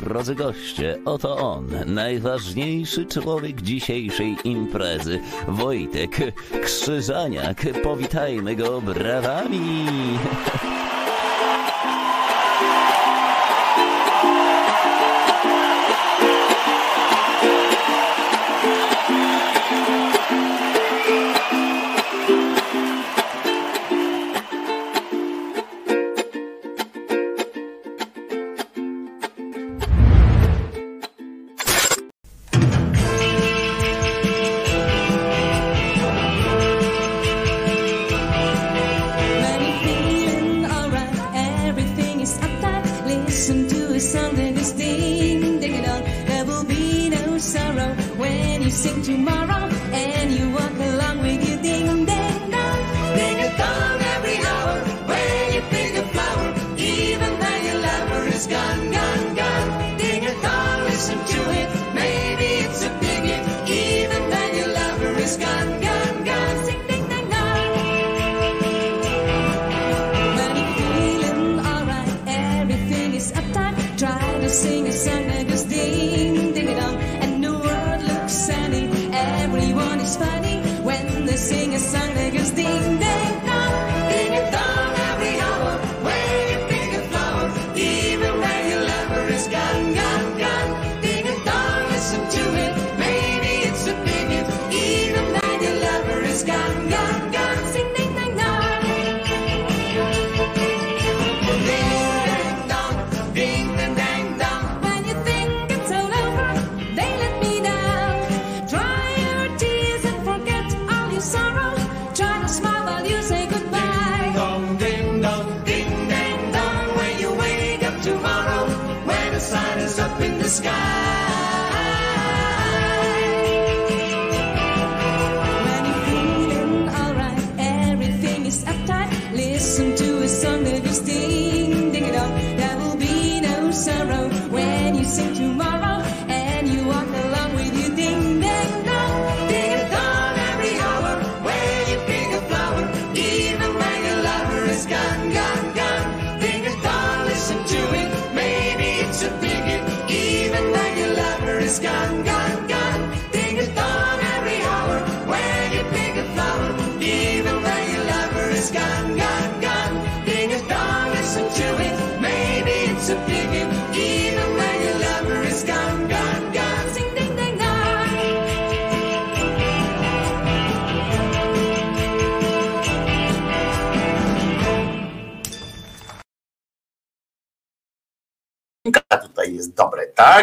[0.00, 6.34] Drodzy goście, oto on, najważniejszy człowiek dzisiejszej imprezy, Wojtek
[6.64, 7.66] Krzyżaniak.
[7.82, 9.86] Powitajmy go brawami.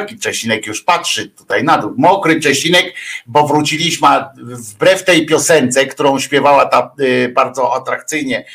[0.06, 0.12] Dobre, tak?
[0.12, 1.94] I Czesinek już patrzy tutaj na dół.
[1.98, 2.94] Mokry Czesinek,
[3.26, 4.08] bo wróciliśmy
[4.38, 8.46] wbrew tej piosence, którą śpiewała ta y, bardzo atrakcyjnie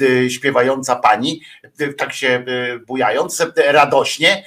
[0.00, 1.40] y, śpiewająca pani,
[1.80, 4.44] y, tak się y, bujając, y, radośnie,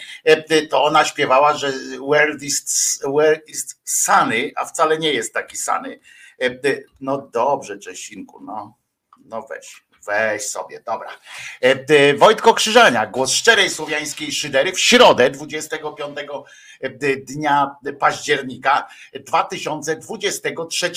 [0.52, 1.74] y, to ona śpiewała, że
[2.12, 6.00] where is, where is sunny, a wcale nie jest taki sunny.
[6.44, 8.78] Y, y, No dobrze, Czesinku, no,
[9.25, 9.88] no weź.
[10.08, 11.10] Weź sobie, dobra.
[11.62, 16.28] E, Wojtko Krzyżania, głos szczerej słowiańskiej szydery w środę 25 d-
[17.28, 18.88] dnia października
[19.25, 20.91] 2023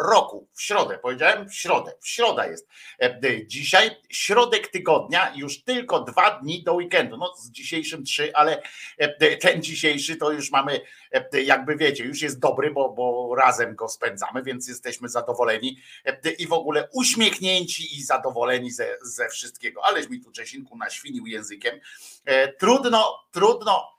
[0.00, 0.48] roku.
[0.52, 2.68] W środę, powiedziałem w środę, w środa jest.
[3.02, 7.16] E, Dzisiaj środek tygodnia, już tylko dwa dni do weekendu.
[7.16, 8.62] No z dzisiejszym trzy, ale
[8.98, 10.80] e, ten dzisiejszy to już mamy,
[11.12, 16.30] e, jakby wiecie, już jest dobry, bo, bo razem go spędzamy, więc jesteśmy zadowoleni e,
[16.30, 19.84] i w ogóle uśmiechnięci i zadowoleni ze, ze wszystkiego.
[19.84, 21.80] Aleś mi tu Czesinku naświnił językiem.
[22.24, 23.93] E, Trudno, trudno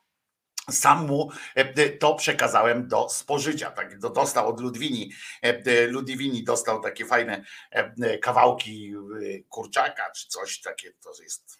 [0.70, 3.70] sam mu e, to przekazałem do spożycia.
[3.70, 5.12] Tak, do- dostał od Ludwini.
[5.42, 10.92] e, Ludwini dostał takie fajne e, kawałki e, kurczaka, czy coś takie.
[10.92, 11.58] To jest.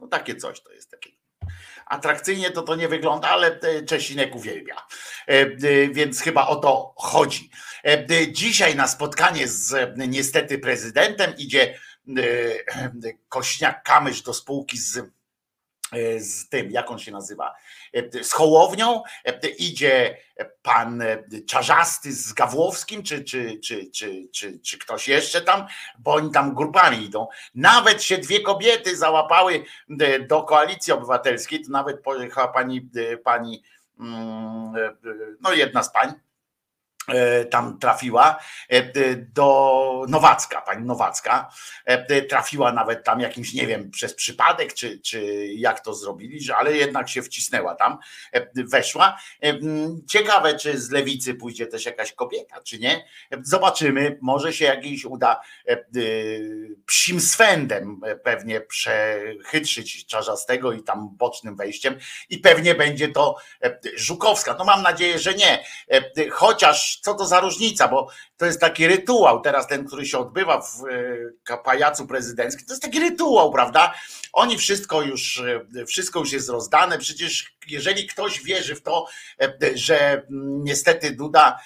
[0.00, 1.10] No takie coś to jest takie.
[1.86, 4.76] Atrakcyjnie to to nie wygląda, ale e, Czesinek uwielbia.
[5.28, 7.50] E, e, Więc chyba o to chodzi.
[7.84, 11.74] E, e, Dzisiaj na spotkanie z e, niestety prezydentem idzie
[12.18, 12.90] e, e,
[13.28, 14.96] Kośniak-Kamysz do spółki z
[15.92, 17.54] e, z tym, jak on się nazywa, e,
[18.22, 20.16] z Hołownią, e, idzie
[20.62, 25.66] pan e, Czarzasty z Gawłowskim, czy, czy, czy, czy, czy, czy ktoś jeszcze tam,
[25.98, 27.26] bo oni tam grupami idą.
[27.54, 29.64] Nawet się dwie kobiety załapały
[30.00, 33.62] e, do koalicji obywatelskiej, to nawet pojechała pani, e, pani
[34.00, 34.94] mm, e,
[35.40, 36.27] no jedna z pań, E,
[37.50, 38.38] tam trafiła
[38.68, 41.50] e, do Nowacka, pani Nowacka,
[41.84, 46.56] e, trafiła nawet tam jakimś, nie wiem, przez przypadek, czy, czy jak to zrobili, że,
[46.56, 47.98] ale jednak się wcisnęła tam,
[48.54, 49.18] weszła.
[50.08, 53.04] Ciekawe, czy z lewicy pójdzie też jakaś kobieta, czy nie.
[53.42, 55.40] Zobaczymy, może się jakiś uda
[56.86, 63.36] psim swędem pewnie przechytrzyć Czarzastego i tam bocznym wejściem i pewnie będzie to
[63.96, 64.56] Żukowska.
[64.58, 65.64] No mam nadzieję, że nie.
[66.30, 70.60] Chociaż co to za różnica, bo to jest taki rytuał, teraz ten, który się odbywa
[70.60, 70.84] w
[71.50, 73.94] e, pajacu prezydenckim, to jest taki rytuał, prawda?
[74.32, 75.42] Oni wszystko już,
[75.76, 79.06] e, wszystko już jest rozdane, przecież jeżeli ktoś wierzy w to,
[79.40, 81.60] e, że niestety Duda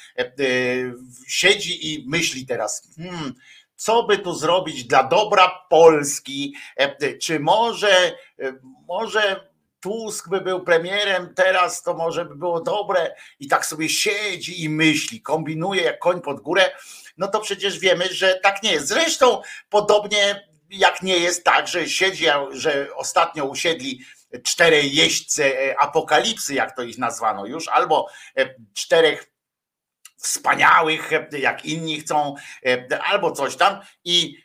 [1.26, 3.34] siedzi i myśli teraz, hmm,
[3.76, 6.54] co by tu zrobić dla dobra Polski,
[7.20, 8.16] czy może,
[8.88, 9.51] może
[9.82, 14.68] Tusk by był premierem, teraz to może by było dobre i tak sobie siedzi i
[14.68, 16.70] myśli, kombinuje jak koń pod górę,
[17.16, 18.88] no to przecież wiemy, że tak nie jest.
[18.88, 24.04] Zresztą podobnie jak nie jest tak, że siedzi, że ostatnio usiedli
[24.44, 29.32] czterej jeźdźcy e, apokalipsy, jak to ich nazwano już, albo e, czterech
[30.16, 32.34] wspaniałych, e, jak inni chcą,
[33.02, 34.36] albo coś tam i,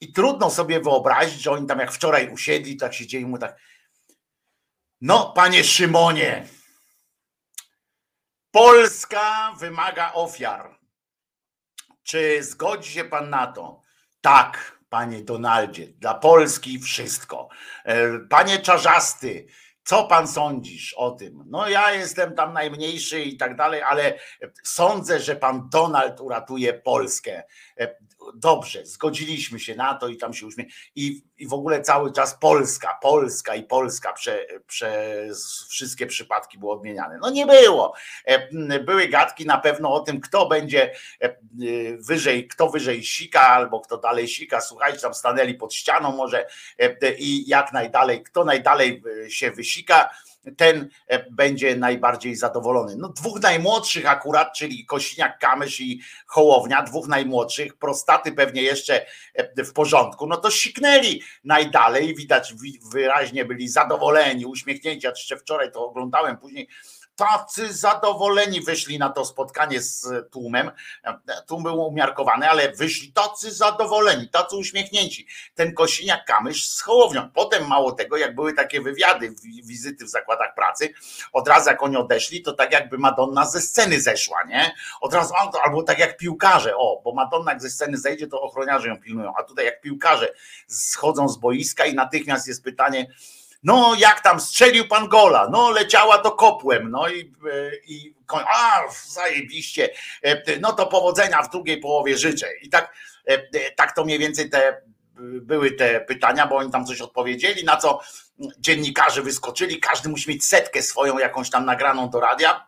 [0.00, 3.56] i trudno sobie wyobrazić, że oni tam jak wczoraj usiedli, tak siedzieli mu tak
[5.00, 6.46] no, panie Szymonie,
[8.50, 10.78] Polska wymaga ofiar.
[12.02, 13.82] Czy zgodzi się pan na to?
[14.20, 17.48] Tak, panie Donaldzie, dla Polski wszystko.
[17.84, 19.46] E, panie Czarzasty,
[19.84, 21.44] co pan sądzisz o tym?
[21.46, 24.18] No ja jestem tam najmniejszy i tak dalej, ale
[24.64, 27.42] sądzę, że pan Donald uratuje Polskę.
[28.30, 30.64] E, dobrze, zgodziliśmy się na to i tam się uśmie.
[30.94, 36.74] I, I w ogóle cały czas Polska, Polska i Polska prze, przez wszystkie przypadki było
[36.74, 37.18] odmieniane.
[37.22, 37.94] No nie było.
[38.24, 41.36] E, były gadki na pewno o tym, kto będzie e,
[41.98, 44.60] wyżej, kto wyżej sika, albo kto dalej sika.
[44.60, 46.46] Słuchajcie, tam stanęli pod ścianą może
[47.18, 50.10] i jak najdalej, kto najdalej się wysika
[50.56, 52.96] ten e, będzie najbardziej zadowolony.
[52.96, 59.72] No dwóch najmłodszych akurat, czyli Kosiniak-Kamysz i Hołownia, dwóch najmłodszych, prostaty pewnie jeszcze e, w
[59.72, 62.54] porządku, no to siknęli najdalej, widać
[62.92, 66.68] wyraźnie byli zadowoleni, uśmiechnięci, ja jeszcze wczoraj to oglądałem później,
[67.20, 70.70] tacy zadowoleni wyszli na to spotkanie z tłumem.
[71.46, 75.26] Tłum był umiarkowany, ale wyszli tacy zadowoleni, tacy uśmiechnięci.
[75.54, 77.30] Ten Kosiniak Kamysz z Hołownią.
[77.34, 79.34] Potem mało tego, jak były takie wywiady,
[79.64, 80.94] wizyty w zakładach pracy,
[81.32, 84.74] od razu jak oni odeszli, to tak jakby Madonna ze sceny zeszła, nie?
[85.00, 85.34] Od razu,
[85.64, 89.32] albo tak jak piłkarze, o, bo Madonna jak ze sceny zejdzie, to ochroniarze ją pilnują,
[89.38, 90.32] a tutaj jak piłkarze
[90.68, 93.06] schodzą z boiska i natychmiast jest pytanie,
[93.62, 98.14] no jak tam strzelił pan gola, no leciała to kopłem, no i, e, i
[98.46, 99.88] a zajebiście,
[100.22, 102.46] e, no to powodzenia w drugiej połowie życzę.
[102.62, 102.94] I tak,
[103.26, 104.82] e, tak to mniej więcej te
[105.22, 108.00] były te pytania, bo oni tam coś odpowiedzieli, na co
[108.58, 112.66] dziennikarze wyskoczyli, każdy musi mieć setkę swoją jakąś tam nagraną do radia,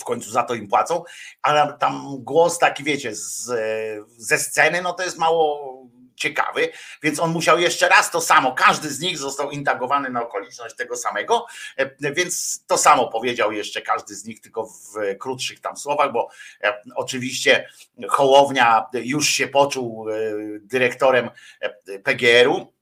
[0.00, 1.04] w końcu za to im płacą,
[1.42, 3.50] ale tam głos taki, wiecie, z,
[4.16, 6.68] ze sceny, no to jest mało ciekawy,
[7.02, 10.96] więc on musiał jeszcze raz to samo, każdy z nich został intagowany na okoliczność tego
[10.96, 11.46] samego,
[11.76, 16.28] e, więc to samo powiedział jeszcze każdy z nich, tylko w krótszych tam słowach, bo
[16.62, 17.68] e, oczywiście
[18.08, 20.14] Hołownia już się poczuł e,
[20.60, 21.30] dyrektorem
[22.04, 22.76] PGR-u,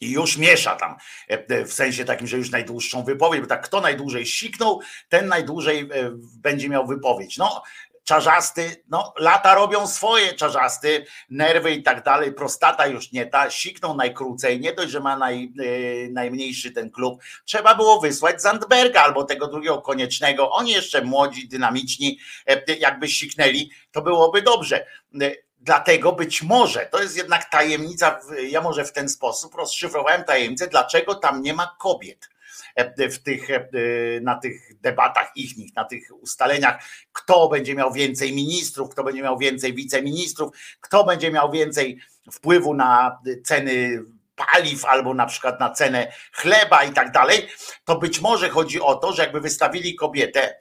[0.00, 0.96] i już miesza tam,
[1.66, 5.88] w sensie takim, że już najdłuższą wypowiedź, bo tak kto najdłużej siknął, ten najdłużej
[6.36, 7.38] będzie miał wypowiedź.
[7.38, 7.62] No,
[8.12, 13.94] czarzasty, no lata robią swoje czarzasty, nerwy i tak dalej, prostata już nie ta, sikną
[13.94, 19.24] najkrócej, nie dość, że ma naj, yy, najmniejszy ten klub, trzeba było wysłać Zandberga albo
[19.24, 24.86] tego drugiego koniecznego, oni jeszcze młodzi, dynamiczni, yy, jakby siknęli, to byłoby dobrze.
[25.12, 30.66] Yy, Dlatego być może, to jest jednak tajemnica, ja może w ten sposób rozszyfrowałem tajemnicę,
[30.66, 32.28] dlaczego tam nie ma kobiet.
[32.28, 32.31] E,
[33.10, 33.60] w tych, e,
[34.22, 39.38] na tych debatach ich, na tych ustaleniach, kto będzie miał więcej ministrów, kto będzie miał
[39.38, 41.98] więcej wiceministrów, kto będzie miał więcej
[42.32, 44.04] wpływu na ceny
[44.36, 47.48] paliw albo na przykład na cenę chleba i tak dalej,
[47.84, 50.54] to być może chodzi o to, że jakby wystawili kobietę,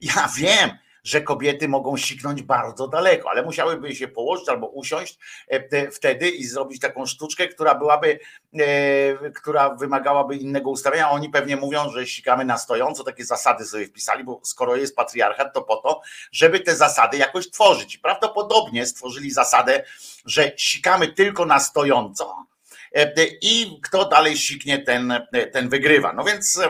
[0.00, 0.70] ja wiem,
[1.08, 6.44] że kobiety mogą siknąć bardzo daleko, ale musiałyby się położyć albo usiąść e, wtedy i
[6.44, 8.18] zrobić taką sztuczkę, która byłaby,
[8.58, 11.10] e, która wymagałaby innego ustawienia.
[11.10, 15.54] Oni pewnie mówią, że sikamy na stojąco, takie zasady sobie wpisali, bo skoro jest patriarchat,
[15.54, 16.00] to po to,
[16.32, 17.98] żeby te zasady jakoś tworzyć.
[17.98, 19.84] Prawdopodobnie stworzyli zasadę,
[20.24, 22.46] że sikamy tylko na stojąco,
[22.94, 23.12] e,
[23.42, 26.12] i kto dalej siknie, ten, ten wygrywa.
[26.12, 26.60] No więc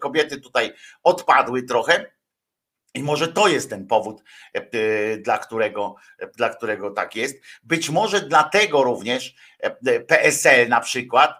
[0.00, 2.17] kobiety tutaj odpadły trochę
[2.94, 4.22] I może to jest ten powód,
[4.54, 7.36] e, e, dla którego, e, dla którego tak jest.
[7.62, 9.34] Być może dlatego również
[10.06, 11.30] PSL na przykład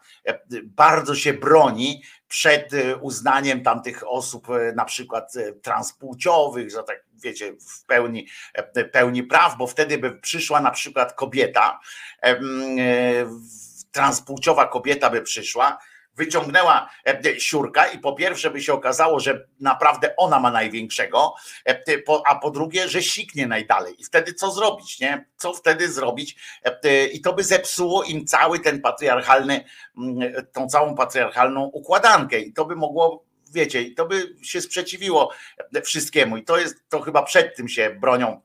[0.65, 8.27] bardzo się broni przed uznaniem tamtych osób, na przykład transpłciowych, że tak wiecie, w pełni,
[8.93, 11.81] pełni praw, bo wtedy by przyszła na przykład kobieta,
[13.93, 15.79] transpłciowa kobieta by przyszła
[16.19, 21.35] wyciągnęła e, siurka i po pierwsze by się okazało, że naprawdę ona ma największego,
[21.69, 21.83] e,
[22.27, 23.95] a po drugie, że siknie najdalej.
[23.99, 25.25] I wtedy co zrobić, nie?
[25.37, 26.37] Co wtedy zrobić?
[26.65, 29.65] E, I to by zepsuło im cały ten patriarchalny,
[29.99, 32.41] mm, tą całą patriarchalną układankę.
[32.41, 35.33] I to by mogło wiecie, i to by się sprzeciwiło
[35.85, 36.37] wszystkiemu.
[36.37, 38.41] I to jest, to chyba przed tym się bronią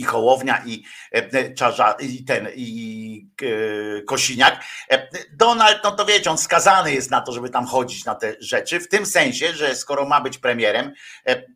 [0.00, 4.64] i Hołownia, i e, Czarza, i ten, i e, Kosiniak.
[4.90, 8.34] E, Donald, no to wiecie, on skazany jest na to, żeby tam chodzić na te
[8.40, 10.92] rzeczy, w tym sensie, że skoro ma być premierem,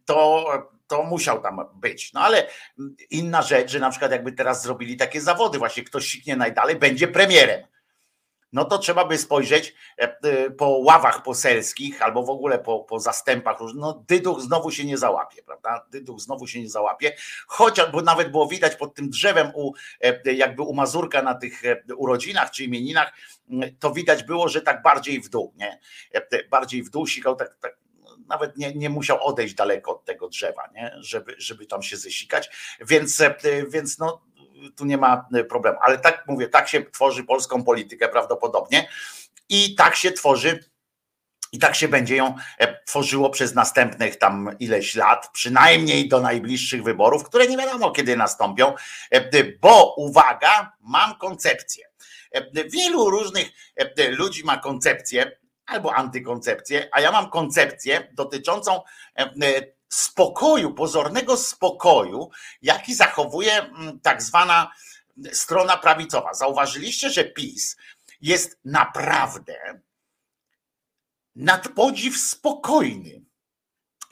[0.05, 0.45] to
[0.87, 2.13] to musiał tam być.
[2.13, 2.47] No ale
[3.11, 7.09] inna rzecz, że na przykład jakby teraz zrobili takie zawody, właśnie ktoś siknie najdalej, będzie
[7.09, 7.67] premierem
[8.54, 13.00] no to trzeba by spojrzeć e, e, po ławach poselskich albo w ogóle po, po
[13.00, 13.58] zastępach.
[13.75, 15.87] No, dyduch znowu się nie załapie, prawda?
[15.90, 17.16] Dyduch znowu się nie załapie.
[17.46, 21.62] Chociaż, bo nawet było widać pod tym drzewem u, e, jakby u Mazurka na tych
[21.96, 23.12] urodzinach czy imieninach,
[23.78, 25.80] to widać było, że tak bardziej w dół, nie?
[26.50, 27.78] Bardziej w dół sikał, tak, tak
[28.28, 30.96] nawet nie, nie musiał odejść daleko od tego drzewa, nie?
[31.00, 32.50] Żeby, żeby tam się zesikać.
[32.80, 33.23] Więc,
[33.68, 34.23] więc no,
[34.71, 35.78] tu nie ma e, problemu.
[35.83, 38.88] Ale tak mówię, tak się tworzy polską politykę prawdopodobnie
[39.49, 40.64] i tak się tworzy.
[41.52, 46.83] I tak się będzie ją e, tworzyło przez następnych tam ileś lat, przynajmniej do najbliższych
[46.83, 48.75] wyborów, które nie wiadomo kiedy nastąpią,
[49.11, 51.85] e, bo uwaga, mam koncepcję.
[52.73, 53.50] Wielu różnych
[54.09, 58.80] ludzi ma koncepcję albo antykoncepcję, a ja mam koncepcję dotyczącą
[59.88, 62.31] spokoju, pozornego spokoju,
[62.62, 64.73] jaki zachowuje mm, tak zwana
[65.33, 66.35] strona prawicowa.
[66.35, 67.76] Zauważyliście, że PiS
[68.21, 69.81] jest naprawdę
[71.35, 73.24] nadpodziw spokojny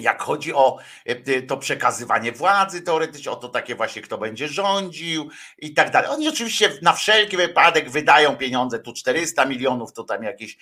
[0.03, 5.31] jak chodzi o e, to przekazywanie władzy teoretycznie, o to takie właśnie, kto będzie rządził
[5.59, 6.11] i tak dalej.
[6.11, 10.57] Oni oczywiście na wszelki wypadek wydają pieniądze, tu 400 milionów, to tam jakieś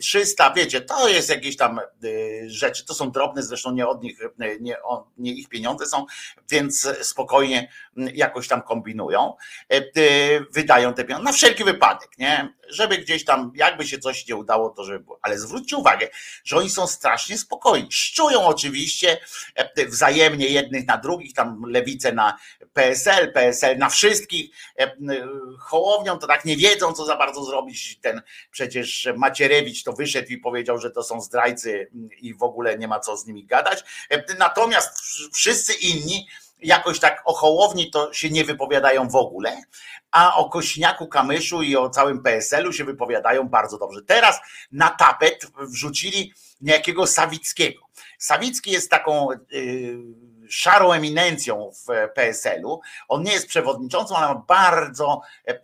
[0.00, 1.82] 300, e, wiecie, to jest jakieś tam e,
[2.46, 4.18] rzeczy, to są drobne, zresztą nie od nich,
[4.60, 4.76] nie,
[5.18, 6.06] nie ich pieniądze są,
[6.50, 9.34] więc spokojnie jakoś tam kombinują,
[10.50, 12.59] wydają te pieniądze na wszelki wypadek, nie?
[12.72, 15.18] Żeby gdzieś tam, jakby się coś nie udało, to żeby było.
[15.22, 16.08] Ale zwróćcie uwagę,
[16.44, 19.18] że oni są strasznie spokojni, szczują oczywiście
[19.54, 22.38] e, wzajemnie jednych na drugich, tam lewice na
[22.72, 24.50] PSL, PSL na wszystkich.
[24.78, 24.96] E,
[25.58, 27.98] Hołownią to tak nie wiedzą, co za bardzo zrobić.
[28.00, 32.88] Ten przecież Macierewicz to wyszedł i powiedział, że to są zdrajcy i w ogóle nie
[32.88, 33.84] ma co z nimi gadać.
[34.10, 35.00] E, natomiast
[35.32, 36.26] wszyscy inni
[36.62, 39.62] jakoś tak o Hołowni to się nie wypowiadają w ogóle,
[40.10, 44.02] a o Kośniaku, Kamyszu i o całym PSL-u się wypowiadają bardzo dobrze.
[44.02, 44.40] Teraz
[44.72, 47.80] na tapet wrzucili niejakiego Sawickiego.
[48.18, 49.98] Sawicki jest taką y,
[50.48, 52.80] szarą eminencją w PSL-u.
[53.08, 55.60] On nie jest przewodniczącą, ale ma bardzo e,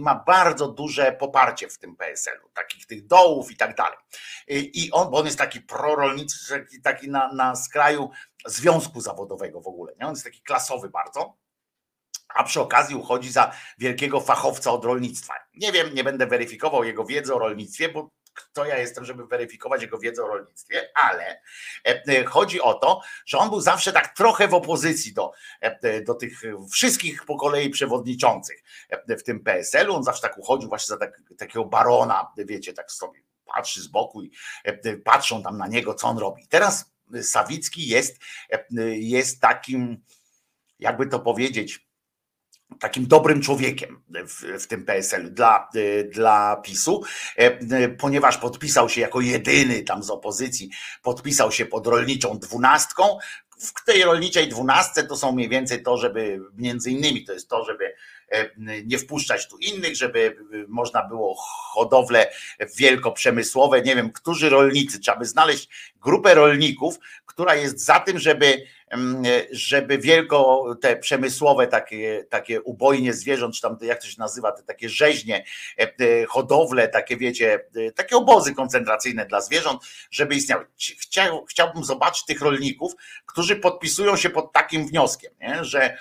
[0.00, 3.98] ma bardzo duże poparcie w tym PSL-u, takich tych dołów i tak dalej.
[4.48, 8.10] I on, bo on jest taki prorolniczy, taki na, na skraju
[8.46, 9.92] związku zawodowego w ogóle.
[10.00, 10.06] Nie?
[10.06, 11.36] On jest taki klasowy bardzo
[12.34, 15.34] a przy okazji uchodzi za wielkiego fachowca od rolnictwa.
[15.54, 19.82] Nie wiem, nie będę weryfikował jego wiedzy o rolnictwie, bo kto ja jestem, żeby weryfikować
[19.82, 21.40] jego wiedzę o rolnictwie, ale
[21.86, 26.02] e, e, chodzi o to, że on był zawsze tak trochę w opozycji do, e,
[26.02, 26.42] do tych
[26.72, 28.62] wszystkich po kolei przewodniczących
[29.08, 29.94] w tym PSL-u.
[29.94, 33.22] On zawsze tak uchodził właśnie za tak, takiego barona, wiecie, tak sobie
[33.54, 34.30] patrzy z boku i
[35.04, 36.46] patrzą tam na niego, co on robi.
[36.48, 36.92] Teraz
[37.22, 38.18] Sawicki jest,
[38.98, 40.04] jest takim,
[40.78, 41.87] jakby to powiedzieć,
[42.80, 45.68] takim dobrym człowiekiem w, w tym PSL dla,
[46.10, 47.02] dla PiSu,
[47.36, 50.70] e, ponieważ podpisał się jako jedyny tam z opozycji,
[51.02, 53.18] podpisał się pod rolniczą dwunastką.
[53.58, 57.64] W tej rolniczej dwunastce to są mniej więcej to, żeby między innymi to jest to,
[57.64, 57.94] żeby
[58.28, 58.50] e,
[58.84, 60.36] nie wpuszczać tu innych, żeby
[60.68, 61.34] można było
[61.72, 62.30] hodowle
[62.76, 68.66] wielkoprzemysłowe, nie wiem, którzy rolnicy, trzeba by znaleźć grupę rolników, która jest za tym, żeby
[69.50, 74.62] żeby wielko te przemysłowe takie, takie ubojnie zwierząt, czy tam jak to się nazywa, te
[74.62, 75.44] takie rzeźnie,
[75.76, 80.66] e, hodowle, takie wiecie, e, takie obozy koncentracyjne dla zwierząt, żeby istniały.
[81.00, 82.92] Chciał, chciałbym zobaczyć tych rolników,
[83.26, 85.64] którzy podpisują się pod takim wnioskiem, nie?
[85.64, 85.98] Że,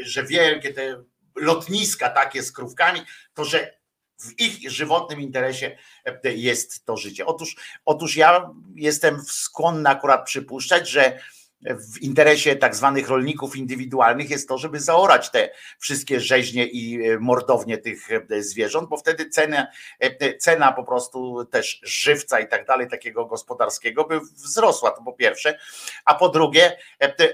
[0.00, 1.02] że wielkie te
[1.36, 3.00] lotniska takie z krówkami,
[3.34, 3.82] to że
[4.22, 5.78] w ich żywotnym interesie
[6.24, 7.26] e, jest to życie.
[7.26, 11.18] Otóż, otóż ja jestem skłonny akurat przypuszczać, że
[11.64, 17.18] w interesie tak zwanych rolników indywidualnych jest to, żeby zaorać te wszystkie rzeźnie i e,
[17.18, 19.66] mordownie tych e, zwierząt, bo wtedy cena,
[20.00, 25.12] e, cena po prostu też żywca i tak dalej, takiego gospodarskiego by wzrosła, to po
[25.12, 25.58] pierwsze,
[26.04, 26.76] a po drugie,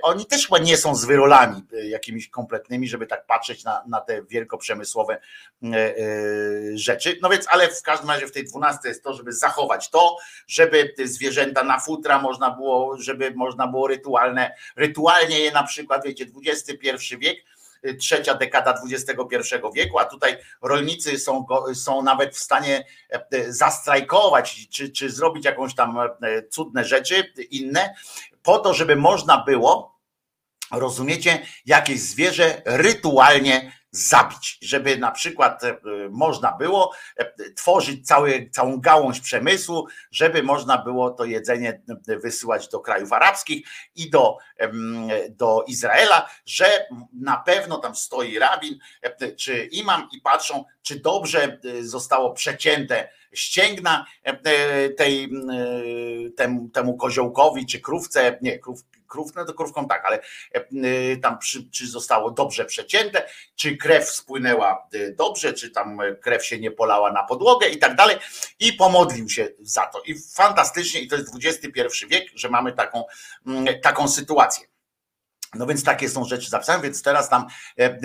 [0.03, 5.21] oni też chyba nie są zwyrolami jakimiś kompletnymi, żeby tak patrzeć na, na te wielkoprzemysłowe
[6.75, 7.19] rzeczy.
[7.23, 10.17] No więc, ale w każdym razie w tej dwunastce jest to, żeby zachować to,
[10.47, 13.87] żeby zwierzęta na futra można było, żeby można było
[14.19, 17.45] rytualne, rytualnie je na przykład, wiecie, XXI wiek,
[17.85, 24.69] y, trzecia dekada XXI wieku, a tutaj rolnicy są, są nawet w stanie e, zastrajkować,
[24.69, 26.09] czy, czy zrobić jakąś tam e,
[26.49, 27.95] cudne rzeczy inne,
[28.43, 29.99] po to, żeby można było,
[30.71, 35.79] rozumiecie, jakieś zwierzę rytualnie zabić, żeby na przykład e,
[36.11, 42.69] można było e, tworzyć cały, całą gałąź przemysłu, żeby można było to jedzenie e, wysyłać
[42.69, 44.39] do krajów arabskich i do,
[45.31, 48.79] do Izraela, że na pewno tam stoi rabin
[49.37, 54.07] czy imam i patrzą, czy dobrze zostało przecięte ścięgna
[54.97, 55.31] tej,
[56.37, 60.21] temu, temu koziołkowi czy krówce, nie, krów, krów, no to krówką tak, ale
[60.53, 66.47] e, tam czy, czy zostało dobrze przecięte, czy krew spłynęła e, dobrze, czy tam krew
[66.47, 68.17] się nie polała na podłogę i tak dalej.
[68.61, 70.03] I pomodlił się za to.
[70.03, 73.05] I fantastycznie, i to jest XXI wiek, że mamy taką,
[73.47, 74.67] mm, taką sytuację.
[75.55, 77.47] No więc takie są rzeczy zapisane, więc teraz tam,
[77.79, 77.99] e, e,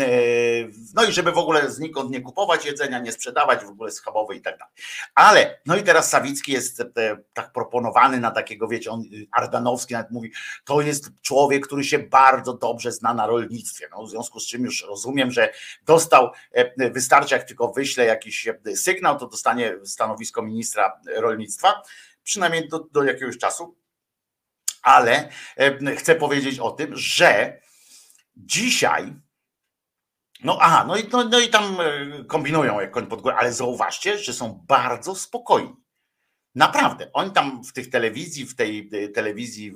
[0.94, 4.42] no i żeby w ogóle znikąd nie kupować jedzenia, nie sprzedawać w ogóle schabowe i
[4.42, 4.74] tak dalej.
[5.16, 6.86] Ale, no i teraz Sawicki jest e,
[7.34, 10.32] tak proponowany na takiego, wiecie, on Ardanowski nawet mówi,
[10.66, 13.88] to jest człowiek, który się bardzo dobrze zna na rolnictwie.
[13.92, 15.54] No w związku z czym już rozumiem, że
[15.86, 16.32] dostał,
[16.78, 21.82] wystarczy jak tylko wyśle jakiś sygnał, to dostanie stanowisko ministra rolnictwa,
[22.24, 23.76] przynajmniej do, do jakiegoś czasu
[24.84, 25.30] ale
[25.98, 27.60] chcę powiedzieć o tym, że
[28.36, 29.14] dzisiaj.
[30.44, 33.54] No aha, no i, no, no i tam e, kombinują jak koń pod górę, ale
[33.54, 35.76] zauważcie, że są bardzo spokojni.
[36.56, 39.74] Naprawdę, oni tam w tych telewizji, w tej e, telewizji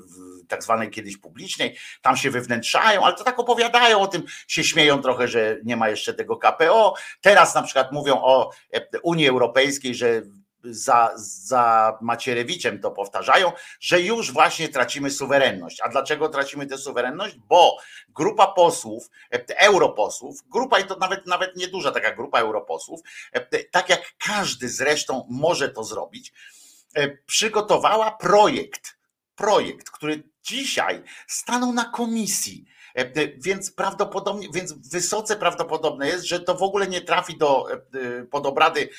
[0.47, 5.01] tak zwanej kiedyś publicznej, tam się wywnętrzają, ale to tak opowiadają o tym, się śmieją
[5.01, 6.93] trochę, że nie ma jeszcze tego KPO.
[7.21, 10.21] Teraz na przykład mówią o e, Unii Europejskiej, że
[10.69, 15.81] za, za Macierewiczem to powtarzają, że już właśnie tracimy suwerenność.
[15.81, 17.35] A dlaczego tracimy tę suwerenność?
[17.35, 17.77] Bo
[18.09, 23.01] grupa posłów, e, europosłów, grupa i to nawet, nawet nieduża taka grupa europosłów,
[23.31, 26.33] e, tak jak każdy zresztą może to zrobić,
[26.95, 28.97] e, przygotowała projekt,
[29.35, 32.65] projekt, który dzisiaj stanął na komisji
[33.37, 38.45] więc prawdopodobnie, więc wysoce prawdopodobne jest, że to w ogóle nie trafi do, e, pod
[38.45, 38.89] obrady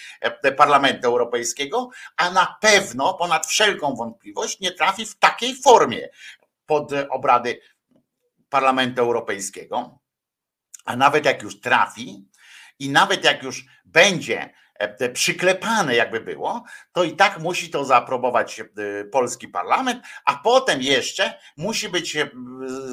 [0.56, 6.08] Parlamentu Europejskiego, a na pewno ponad wszelką wątpliwość nie trafi w takiej formie
[6.66, 7.61] pod obrady
[8.48, 9.98] Parlamentu Europejskiego.
[10.84, 12.28] A nawet jak już trafi
[12.78, 14.67] i nawet jak już będzie E,
[15.12, 18.64] przyklepane jakby było, to i tak musi to zaaprobować e,
[19.05, 22.31] polski parlament, a potem jeszcze musi być e,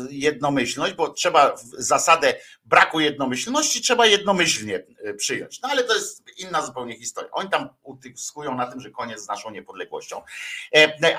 [0.09, 2.33] jednomyślność, bo trzeba zasadę
[2.65, 4.83] braku jednomyślności trzeba jednomyślnie
[5.17, 5.61] przyjąć.
[5.61, 7.31] No ale to jest inna zupełnie historia.
[7.31, 10.21] Oni tam utyskują na tym, że koniec z naszą niepodległością.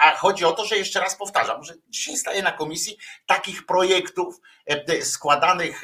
[0.01, 4.41] A chodzi o to, że jeszcze raz powtarzam, że dzisiaj staje na komisji takich projektów
[5.03, 5.83] składanych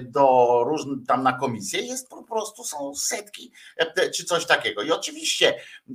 [0.00, 3.52] do różnych tam na komisję jest po prostu są setki
[4.14, 4.82] czy coś takiego.
[4.82, 5.54] I oczywiście,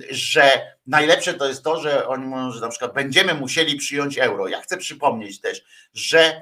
[0.10, 4.48] że najlepsze to jest to, że oni mówią, że na przykład będziemy musieli przyjąć euro.
[4.48, 6.42] Ja chcę przypomnieć też, że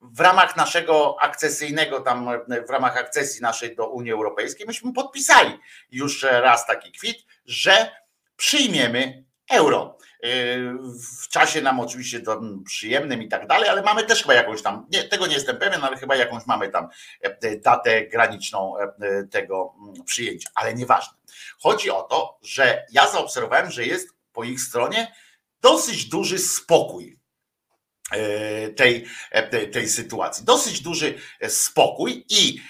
[0.00, 2.30] w ramach naszego akcesyjnego, tam
[2.68, 5.58] w ramach akcesji naszej do Unii Europejskiej, myśmy podpisali
[5.90, 7.90] już raz taki kwit, że
[8.36, 9.98] przyjmiemy euro.
[11.22, 12.20] W czasie nam oczywiście
[12.66, 15.84] przyjemnym i tak dalej, ale mamy też chyba jakąś tam, nie, tego nie jestem pewien,
[15.84, 16.88] ale chyba jakąś mamy tam
[17.20, 18.88] e, datę graniczną e,
[19.30, 21.18] tego mm, przyjęcia, ale nieważne.
[21.62, 25.14] Chodzi o to, że ja zaobserwowałem, że jest po ich stronie
[25.60, 27.18] dosyć duży spokój
[28.10, 29.06] e, tej,
[29.72, 30.44] tej sytuacji.
[30.44, 31.14] Dosyć duży
[31.48, 32.60] spokój i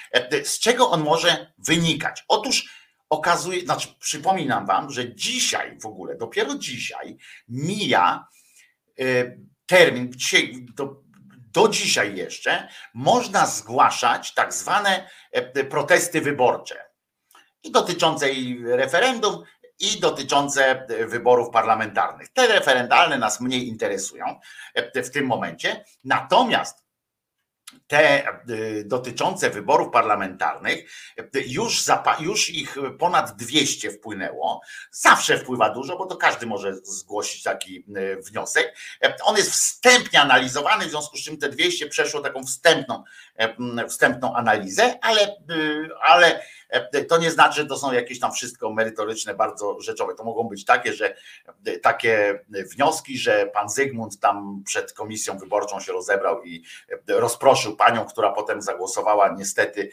[0.44, 2.24] z czego on może wynikać?
[2.28, 2.77] Otóż
[3.10, 7.16] okazuje, znaczy przypominam wam, że dzisiaj w ogóle, dopiero dzisiaj
[7.48, 8.28] mija
[9.00, 9.04] e,
[9.66, 10.10] termin,
[10.74, 11.02] do,
[11.52, 16.84] do dzisiaj jeszcze można zgłaszać tak zwane e, protesty wyborcze
[17.62, 19.44] i dotyczące i referendum,
[19.80, 22.28] i dotyczące wyborów parlamentarnych.
[22.28, 24.40] Te referendalne nas mniej interesują
[24.74, 26.87] e, w tym momencie, natomiast
[27.86, 28.26] te
[28.84, 30.90] dotyczące wyborów parlamentarnych,
[31.46, 31.84] już,
[32.20, 34.60] już ich ponad 200 wpłynęło.
[34.90, 37.84] Zawsze wpływa dużo, bo to każdy może zgłosić taki
[38.26, 38.76] wniosek.
[39.24, 43.04] On jest wstępnie analizowany, w związku z czym te 200 przeszło taką wstępną,
[43.88, 45.36] wstępną analizę, ale,
[46.02, 46.42] ale
[47.08, 50.14] to nie znaczy, że to są jakieś tam wszystko merytoryczne, bardzo rzeczowe.
[50.14, 51.16] To mogą być takie, że
[51.82, 56.64] takie wnioski, że pan Zygmunt tam przed komisją wyborczą się rozebrał i
[57.08, 59.90] rozproszył panią, która potem zagłosowała niestety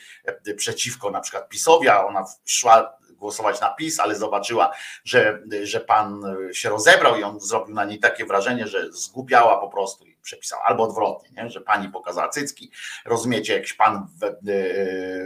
[0.57, 4.71] przeciwko na przykład PiSowi, a ona szła głosować na PiS, ale zobaczyła,
[5.03, 9.69] że, że pan się rozebrał i on zrobił na niej takie wrażenie, że zgubiała po
[9.69, 11.49] prostu przepisała, albo odwrotnie, nie?
[11.49, 12.71] że pani pokazała cycki,
[13.05, 14.07] rozumiecie, jakiś pan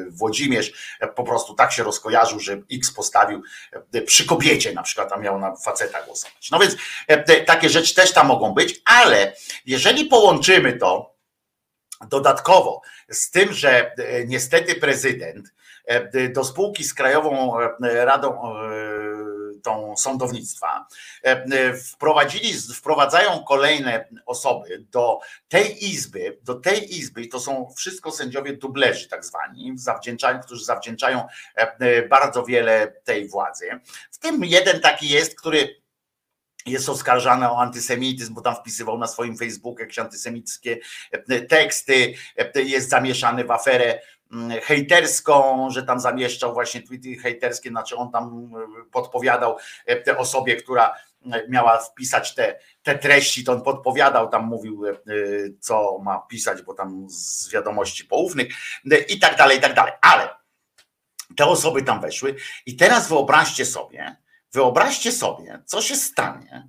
[0.10, 3.44] Włodzimierz po prostu tak się rozkojarzył, że X postawił
[4.06, 6.52] przy kobiecie na przykład, a miał na faceta głosować.
[6.52, 6.76] No więc
[7.46, 9.34] takie rzeczy też tam mogą być, ale
[9.66, 11.16] jeżeli połączymy to
[12.08, 13.96] dodatkowo z tym, że
[14.28, 15.50] niestety prezydent
[15.90, 18.60] E, do spółki z Krajową e, Radą e,
[19.70, 20.88] tą sądownictwa,
[21.94, 28.54] wprowadzili, wprowadzają kolejne osoby do tej izby, do tej izby, i to są wszystko sędziowie
[28.54, 31.28] dublerzy tak zwani, zawdzięczają, którzy zawdzięczają
[32.10, 33.70] bardzo wiele tej władzy.
[34.12, 35.80] W tym jeden taki jest, który
[36.66, 40.78] jest oskarżany o antysemityzm, bo tam wpisywał na swoim Facebooku jakieś antysemickie
[41.50, 42.14] teksty,
[42.56, 44.02] jest zamieszany w aferę
[44.64, 50.56] hejterską, że tam zamieszczał właśnie tweety hejterskie, znaczy on tam e, podpowiadał e, te osobie,
[50.56, 50.96] która
[51.32, 54.84] e, miała wpisać te, te treści, to on podpowiadał, tam mówił,
[55.60, 58.48] co ma pisać, bo tam z wiadomości poufnych
[59.10, 59.94] i tak dalej, i tak dalej.
[60.02, 60.30] Ale
[61.38, 64.16] te osoby tam weszły i teraz wyobraźcie sobie,
[64.54, 66.68] wyobraźcie sobie, co się stanie,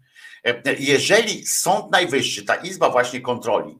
[0.78, 3.78] jeżeli Sąd Najwyższy, ta Izba właśnie kontroli,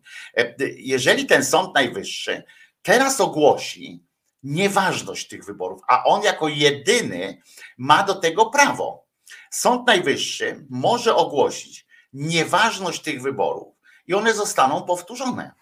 [0.77, 2.43] jeżeli ten Sąd Najwyższy
[2.83, 4.05] teraz ogłosi
[4.43, 7.43] nieważność tych wyborów, a on jako jedyny
[7.79, 9.07] ma do tego prawo.
[9.51, 15.53] Sąd Najwyższy może ogłosić nieważność tych wyborów i one zostaną powtórzone.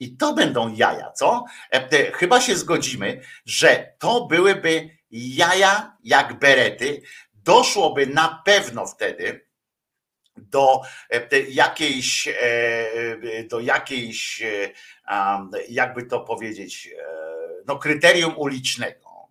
[0.00, 1.44] I to będą jaja, co?
[1.70, 7.02] E, chyba się zgodzimy, że to byłyby jaja jak berety.
[7.32, 9.46] Doszłoby na pewno wtedy
[10.36, 14.42] do e, jakiejś, e, do jakiejś,
[15.68, 17.04] jakby to powiedzieć, e,
[17.66, 19.28] no kryterium ulicznego.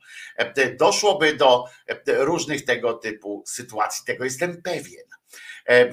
[0.79, 1.65] Doszłoby do
[2.07, 5.05] różnych tego typu sytuacji, tego jestem pewien.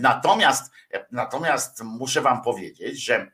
[0.01, 0.73] Natomiast,
[1.11, 3.31] natomiast muszę Wam powiedzieć, że,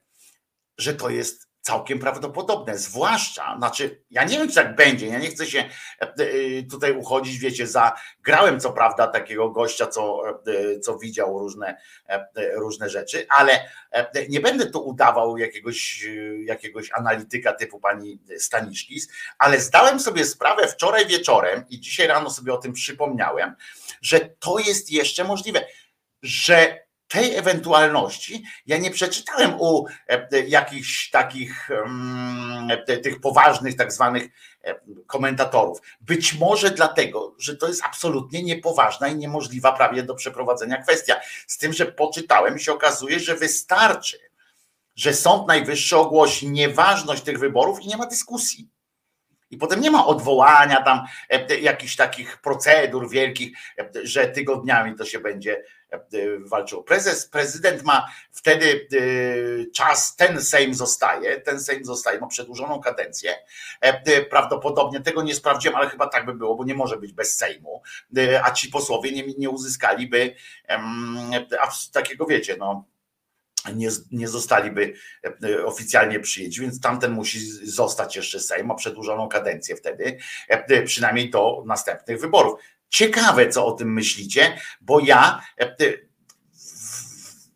[0.79, 5.29] że to jest całkiem prawdopodobne, zwłaszcza, znaczy, ja nie wiem, czy tak będzie, ja nie
[5.29, 10.81] chcę się e, e, tutaj uchodzić, wiecie, za, grałem co prawda takiego gościa, co, e,
[10.81, 11.77] co widział różne,
[12.55, 13.69] różne rzeczy, ale
[14.29, 16.07] nie będę tu udawał jakiegoś,
[16.45, 22.53] jakiegoś analityka typu pani Staniszkis, ale zdałem sobie sprawę wczoraj wieczorem i dzisiaj rano sobie
[22.53, 23.55] o tym przypomniałem,
[24.03, 25.65] że to jest jeszcze możliwe,
[26.23, 33.77] że tej ewentualności ja nie przeczytałem u e, e, jakichś takich mm, e, tych poważnych
[33.77, 34.29] tak zwanych
[35.07, 35.79] komentatorów.
[36.01, 41.21] Być może dlatego, że to jest absolutnie niepoważna i niemożliwa prawie do przeprowadzenia kwestia.
[41.47, 44.19] Z tym, że poczytałem i się okazuje, że wystarczy,
[44.97, 48.69] że Sąd Najwyższy ogłosi nieważność tych wyborów i nie ma dyskusji.
[49.51, 51.07] I potem nie ma odwołania tam
[51.61, 53.59] jakichś takich procedur wielkich,
[54.03, 56.01] że tygodniami to się będzie E,
[56.39, 56.83] walczył.
[56.83, 63.35] Prezes, prezydent ma wtedy e, czas, ten Sejm zostaje, ten Sejm zostaje, ma przedłużoną kadencję.
[63.81, 67.37] E, prawdopodobnie tego nie sprawdziłem, ale chyba tak by było, bo nie może być bez
[67.37, 67.83] Sejmu,
[68.43, 70.35] a ci posłowie nie, nie uzyskaliby
[71.93, 72.85] takiego, wiecie, no
[73.75, 74.95] nie, nie zostaliby
[75.65, 80.19] oficjalnie przyjęci, więc tamten musi zostać jeszcze Sejm, ma przedłużoną kadencję wtedy,
[80.85, 82.61] przynajmniej do następnych wyborów.
[82.89, 85.77] Ciekawe, co o tym myślicie, bo ja e,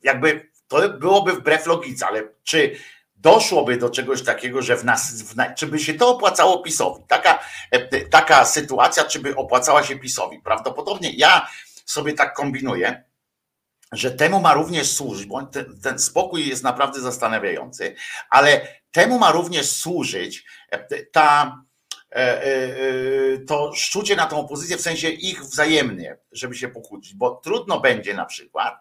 [0.03, 2.77] jakby to byłoby wbrew logice, ale czy
[3.17, 7.03] doszłoby do czegoś takiego, że w nas, w czy by się to opłacało PiSowi?
[7.09, 7.39] Taka,
[7.71, 10.39] e, taka sytuacja, czy by opłacała się PiSowi?
[10.39, 11.49] Prawdopodobnie ja
[11.85, 13.05] sobie tak kombinuję,
[13.93, 17.95] że temu ma również służyć, bo ten, ten spokój jest naprawdę zastanawiający,
[18.31, 21.61] ale temu ma również służyć e, ta
[23.47, 28.15] to szczucie na tą opozycję w sensie ich wzajemnie, żeby się pokłócić, bo trudno będzie
[28.15, 28.81] na przykład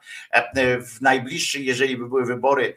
[0.82, 2.76] w najbliższych, jeżeli by były wybory,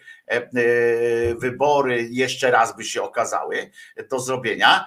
[1.37, 3.71] wybory jeszcze raz by się okazały
[4.11, 4.87] do zrobienia,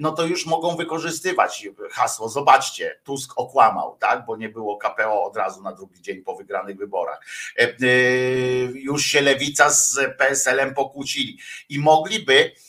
[0.00, 5.36] no to już mogą wykorzystywać hasło, zobaczcie, Tusk okłamał, tak, bo nie było KPO od
[5.36, 7.20] razu na drugi dzień po wygranych wyborach.
[8.74, 12.67] Już się Lewica z PSL-em pokłócili i mogliby E,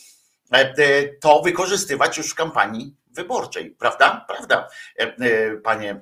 [1.21, 4.25] to wykorzystywać już w kampanii wyborczej, prawda?
[4.27, 4.67] Prawda,
[4.99, 6.01] e, e, panie,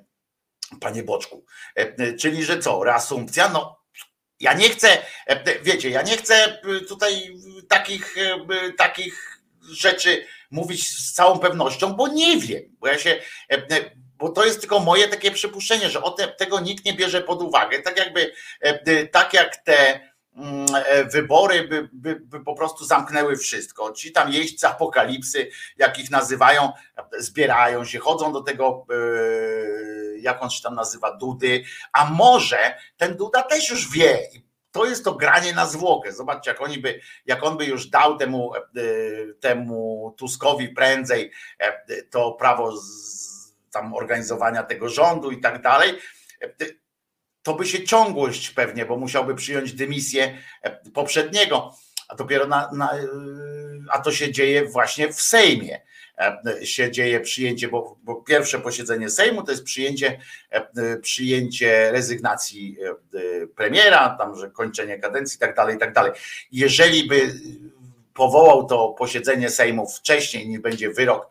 [0.81, 1.45] panie Boczku.
[2.19, 3.49] Czyli, że co, reasumpcja?
[3.49, 3.81] No,
[4.39, 4.97] ja nie chcę,
[5.61, 7.37] wiecie, ja nie chcę tutaj
[7.69, 8.15] takich,
[8.77, 13.19] takich rzeczy mówić z całą pewnością, bo nie wiem, bo ja się,
[14.17, 17.81] bo to jest tylko moje takie przypuszczenie, że te, tego nikt nie bierze pod uwagę.
[17.81, 18.33] Tak jakby,
[19.11, 20.16] tak jak te e,
[21.11, 23.91] wybory by, by, by, po prostu zamknęły wszystko.
[23.91, 26.71] Ci tam jeźdźcy apokalipsy, jak ich nazywają,
[27.17, 33.15] zbierają się, chodzą do tego, e, jak on się tam nazywa, Dudy, a może ten
[33.15, 34.19] Duda też już wie
[34.71, 36.11] to jest to granie na zwłokę.
[36.11, 38.61] Zobaczcie, jak, oni by, jak on by już dał temu, e,
[39.39, 41.31] temu Tuskowi prędzej
[42.09, 45.99] to prawo z, tam organizowania tego rządu i tak dalej
[47.47, 51.75] to by się ciągłość pewnie, bo musiałby przyjąć dymisję e, poprzedniego,
[52.07, 53.07] a dopiero na, na e,
[53.89, 55.81] a to się dzieje właśnie w Sejmie
[56.17, 60.19] e, się dzieje przyjęcie, bo, bo, pierwsze posiedzenie Sejmu to jest przyjęcie,
[61.01, 62.77] przyjęcie rezygnacji
[63.55, 66.11] premiera, tam, że kończenie kadencji i tak dalej, i tak dalej.
[66.51, 67.33] Jeżeli by
[68.17, 71.29] powołał to posiedzenie Sejmu wcześniej niż będzie wyrok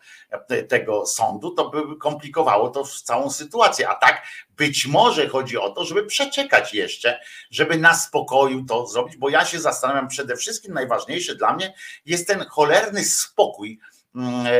[0.68, 3.88] tego sądu, to by komplikowało to całą sytuację.
[3.88, 4.22] A tak
[4.56, 7.20] być może chodzi o to, żeby przeczekać jeszcze,
[7.50, 11.74] żeby na spokoju to zrobić, bo ja się zastanawiam przede wszystkim, najważniejsze dla mnie
[12.06, 13.78] jest ten cholerny spokój
[14.14, 14.52] mm, e,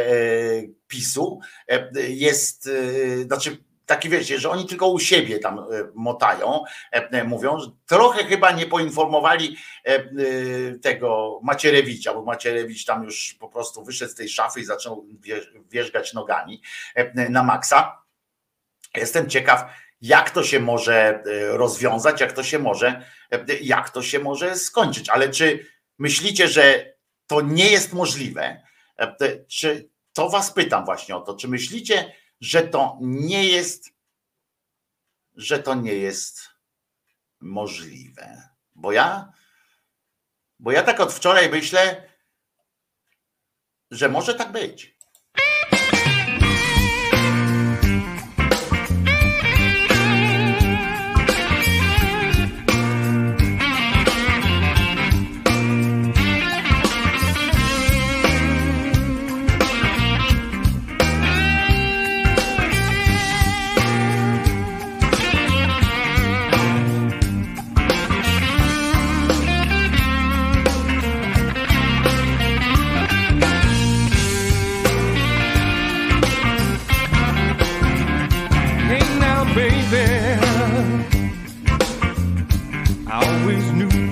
[0.88, 1.40] PiSu.
[1.68, 7.10] E, jest, e, znaczy taki wiecie, że oni tylko u siebie tam e, motają, e,
[7.10, 9.56] e, mówią, trochę chyba nie poinformowali
[10.82, 15.06] tego Macierewicza, bo Macierewicz tam już po prostu wyszedł z tej szafy i zaczął
[15.70, 16.62] wierzgać nogami
[17.14, 18.02] na maksa.
[18.94, 19.64] Jestem ciekaw,
[20.00, 23.02] jak to się może rozwiązać, jak to się może,
[23.62, 25.08] jak to się może skończyć.
[25.08, 25.66] Ale czy
[25.98, 26.92] myślicie, że
[27.26, 28.62] to nie jest możliwe?
[29.48, 33.90] Czy to was pytam właśnie o to, czy myślicie, że to nie jest,
[35.34, 36.50] że to nie jest
[37.40, 38.48] możliwe.
[38.74, 39.32] Bo ja,
[40.58, 42.08] bo ja tak od wczoraj myślę,
[43.90, 44.95] że może tak być.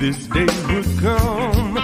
[0.04, 1.76] This day would come.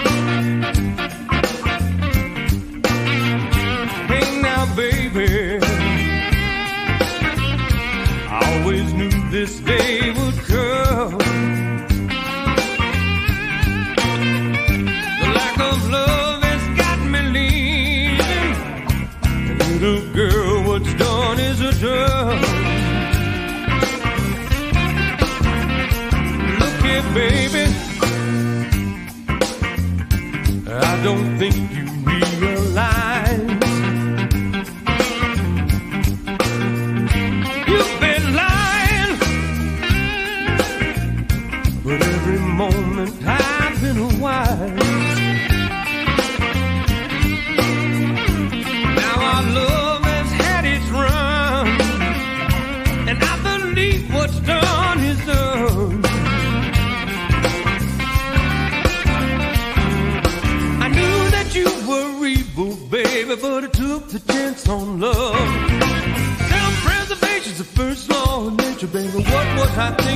[4.11, 5.59] Hey now, baby,
[8.29, 10.13] I always knew this day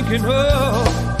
[0.05, 1.14] thinking of?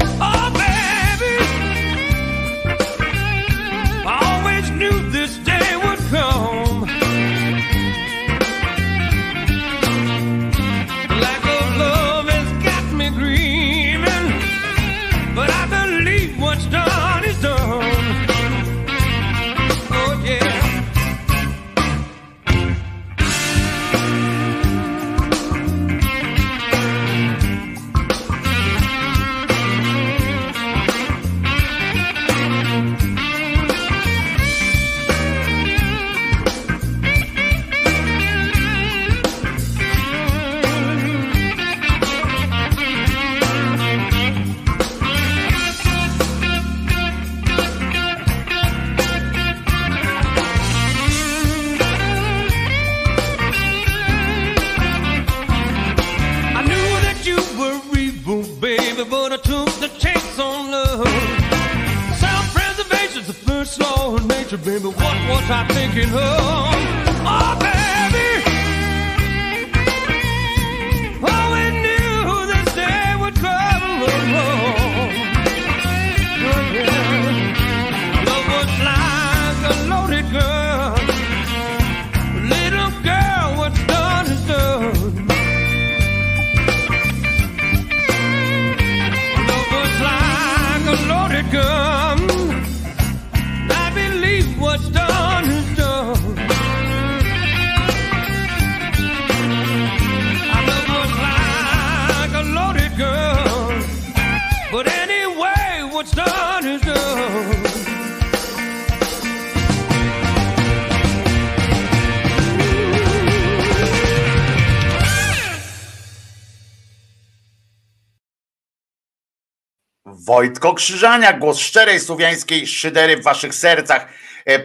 [120.65, 124.07] Wojtko Krzyżania, głos szczerej słowiańskiej szydery w waszych sercach,
[124.47, 124.61] e, e,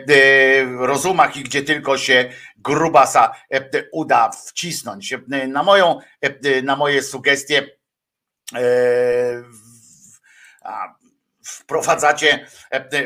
[0.87, 5.15] rozumach i gdzie tylko się grubasa e, uda wcisnąć.
[5.49, 5.99] Na moją,
[6.63, 7.67] na moje sugestie
[11.45, 12.47] wprowadzacie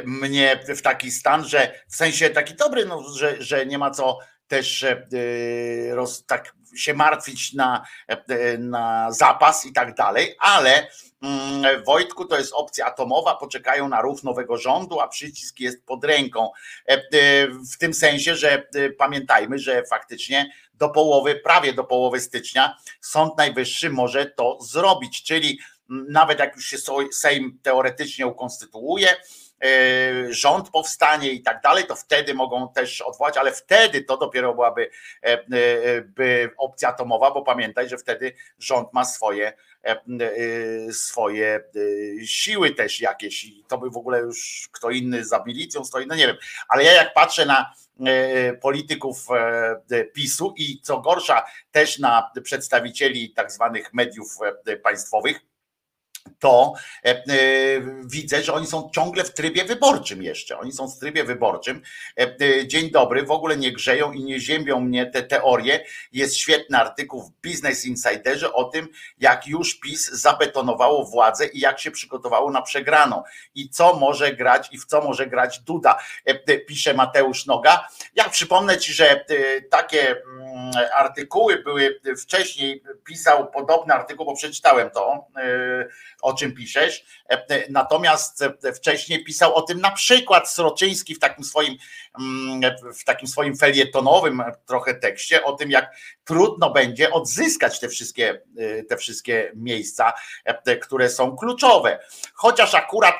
[0.05, 4.19] mnie w taki stan, że w sensie taki dobry, no, że, że nie ma co
[4.47, 4.87] też
[5.91, 7.87] roz, tak się martwić na,
[8.59, 10.87] na zapas i tak dalej, ale
[11.87, 16.51] Wojtku, to jest opcja atomowa, poczekają na ruch nowego rządu, a przycisk jest pod ręką.
[16.89, 17.03] E, e,
[17.73, 23.39] W tym sensie, że e, pamiętajmy, że faktycznie do połowy, prawie do połowy stycznia Sąd
[23.39, 25.59] Najwyższy może to zrobić, czyli
[25.91, 26.77] mm, nawet jak już się
[27.13, 29.09] Sejm teoretycznie ukonstytuuje,
[30.29, 34.91] rząd powstanie i tak dalej, to wtedy mogą też odwołać, ale wtedy to dopiero byłaby
[36.05, 39.53] by opcja atomowa, bo pamiętaj, że wtedy rząd ma swoje
[40.92, 43.44] swoje e, siły też jakieś.
[43.44, 46.37] I to by w ogóle już kto inny za milicją stoi, no nie wiem,
[46.68, 47.75] ale ja jak patrzę na
[48.07, 49.27] e, polityków
[49.90, 54.29] e, PiSu i co gorsza też na przedstawicieli tak zwanych mediów
[54.66, 55.40] e, państwowych,
[56.39, 56.73] to
[57.05, 57.23] e, e,
[58.05, 60.59] widzę, że oni są ciągle w trybie wyborczym jeszcze.
[60.59, 61.83] Oni są w trybie wyborczym.
[62.21, 65.85] E, dzień dobry, w ogóle nie grzeją i nie ziębią mnie te teorie.
[66.13, 71.81] Jest świetny artykuł w Business Insiderze o tym, jak już PiS zabetonowało władzę i jak
[71.81, 73.23] się przygotowało na przegraną.
[73.55, 75.99] I co może grać i w co może grać Duda,
[76.67, 77.89] pisze Mateusz Noga.
[78.15, 79.25] Ja przypomnę Ci, że
[79.71, 85.27] takie mm, artykuły były wcześniej, pisał podobny artykuł, bo przeczytałem to,
[86.25, 87.05] o czym piszesz.
[87.31, 91.77] E, e, Natomiast e, wcześniej pisał o tym na przykład Sroczyński w takim swoim,
[92.21, 98.41] mm, w takim swoim felietonowym trochę tekście, o tym jak trudno będzie odzyskać te wszystkie,
[98.89, 100.13] te wszystkie miejsca,
[100.83, 101.99] które są kluczowe.
[102.35, 103.15] Chociaż akurat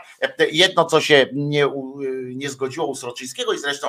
[0.51, 1.69] jedno, co się nie,
[2.25, 3.89] nie zgodziło u Sroczyńskiego i zresztą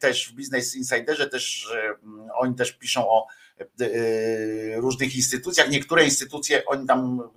[0.00, 1.94] też w Business Insiderze też e,
[2.34, 3.26] oni też piszą o
[4.76, 5.70] różnych instytucjach.
[5.70, 7.30] Niektóre instytucje oni tam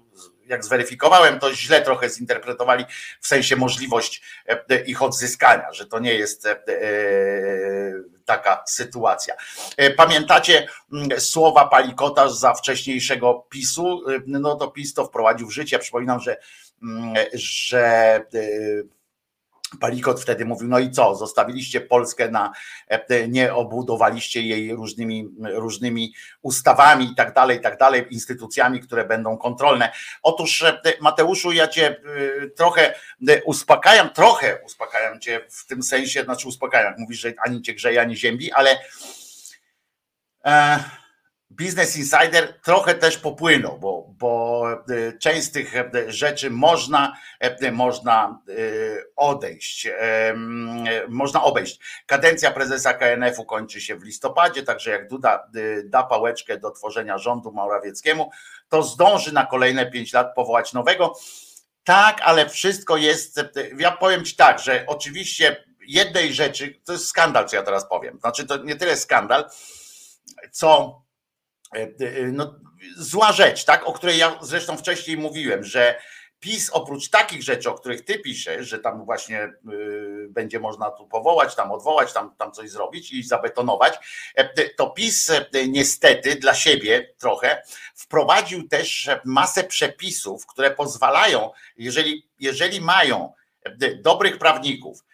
[0.45, 2.85] jak zweryfikowałem, to źle trochę zinterpretowali
[3.21, 4.21] w sensie możliwość
[4.69, 6.73] e, ich odzyskania, że to nie jest e, e,
[8.25, 9.35] taka sytuacja.
[9.97, 14.01] Pamiętacie mm, słowa Palikota za wcześniejszego PiSu?
[14.27, 15.79] No to PiS to wprowadził w życie.
[15.79, 16.37] Przypominam, że,
[16.83, 18.21] mm, że
[19.79, 22.51] Palikot wtedy mówił, no i co, zostawiliście Polskę na,
[22.87, 29.05] e, nie obudowaliście jej różnymi, różnymi ustawami i tak dalej, i tak dalej, instytucjami, które
[29.05, 29.91] będą kontrolne.
[30.23, 32.93] Otóż e, Mateuszu, ja cię e, trochę
[33.45, 38.17] uspokajam, trochę uspokajam cię w tym sensie, znaczy uspokajam, mówisz, że ani cię grzeje, ani
[38.17, 38.79] ziębi, ale
[40.45, 40.83] e,
[41.59, 47.71] Business Insider trochę też popłynął, bo, bo e, część z tych e, rzeczy można, e,
[47.71, 48.41] można
[49.15, 49.87] odejść,
[51.07, 51.79] można obejść.
[52.05, 55.49] Kadencja prezesa KNF-u kończy się w listopadzie, także jak Duda
[55.85, 58.31] da pałeczkę do tworzenia rządu Morawieckiemu,
[58.69, 61.13] to zdąży na kolejne pięć lat powołać nowego.
[61.83, 63.41] Tak, ale wszystko jest.
[63.77, 68.19] Ja powiem Ci tak, że oczywiście jednej rzeczy, to jest skandal, co ja teraz powiem.
[68.19, 69.49] Znaczy, to nie tyle skandal,
[70.51, 71.02] co
[72.31, 72.55] no,
[72.97, 75.95] zła rzecz, tak, o której ja zresztą wcześniej mówiłem, że
[76.43, 81.07] PiS oprócz takich rzeczy, o których ty piszesz, że tam właśnie y, będzie można tu
[81.07, 83.93] powołać, tam odwołać, tam, tam coś zrobić i zabetonować,
[84.35, 87.63] e, to PiS e, niestety dla siebie trochę
[87.95, 95.12] wprowadził też masę przepisów, które pozwalają, jeżeli, jeżeli mają e, dobrych prawników, e,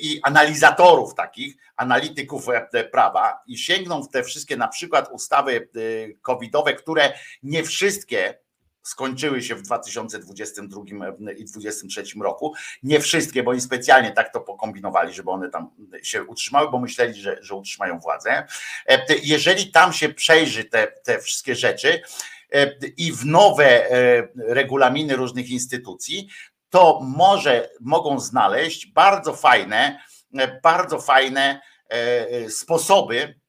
[0.00, 6.12] i analizatorów takich, analityków e, prawa i sięgną w te wszystkie na przykład ustawy e,
[6.22, 8.42] covidowe, które nie wszystkie
[8.82, 10.82] skończyły się w 2022
[11.36, 12.54] i 2023 roku.
[12.82, 15.70] Nie wszystkie, bo oni specjalnie tak to pokombinowali, żeby one tam
[16.02, 18.46] się utrzymały, bo myśleli, że, że utrzymają władzę.
[19.22, 22.02] Jeżeli tam się przejrzy te, te wszystkie rzeczy
[22.96, 23.88] i w nowe
[24.34, 26.28] regulaminy różnych instytucji,
[26.72, 29.98] to może mogą znaleźć bardzo fajne,
[30.62, 31.60] bardzo fajne
[32.48, 33.40] sposoby,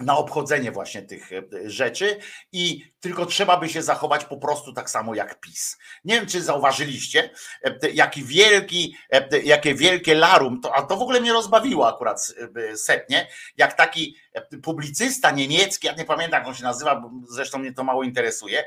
[0.00, 2.18] na obchodzenie właśnie tych e, rzeczy
[2.52, 5.78] i tylko trzeba by się zachować po prostu tak samo jak PiS.
[6.04, 7.30] Nie wiem, czy zauważyliście,
[7.64, 12.34] e, jaki wielki, e, jakie wielkie larum, to, a to w ogóle mnie rozbawiło akurat
[12.76, 14.16] setnie, jak taki
[14.62, 18.64] publicysta niemiecki, ja nie pamiętam jak on się nazywa, bo zresztą mnie to mało interesuje,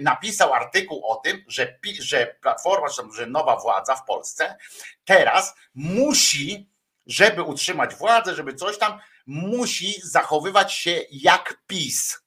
[0.00, 4.56] napisał artykuł o tym, że, że Platforma, że nowa władza w Polsce
[5.04, 6.70] teraz musi,
[7.08, 12.20] żeby utrzymać władzę, żeby coś tam, musi zachowywać się jak PiS.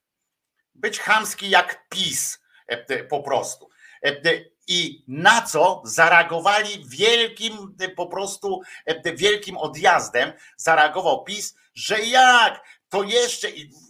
[0.76, 3.70] Być chamski jak PiS e, po prostu.
[4.06, 4.22] E,
[4.68, 13.04] I na co zareagowali wielkim, po prostu e, wielkim odjazdem, zareagował PiS, że jak to
[13.04, 13.48] jeszcze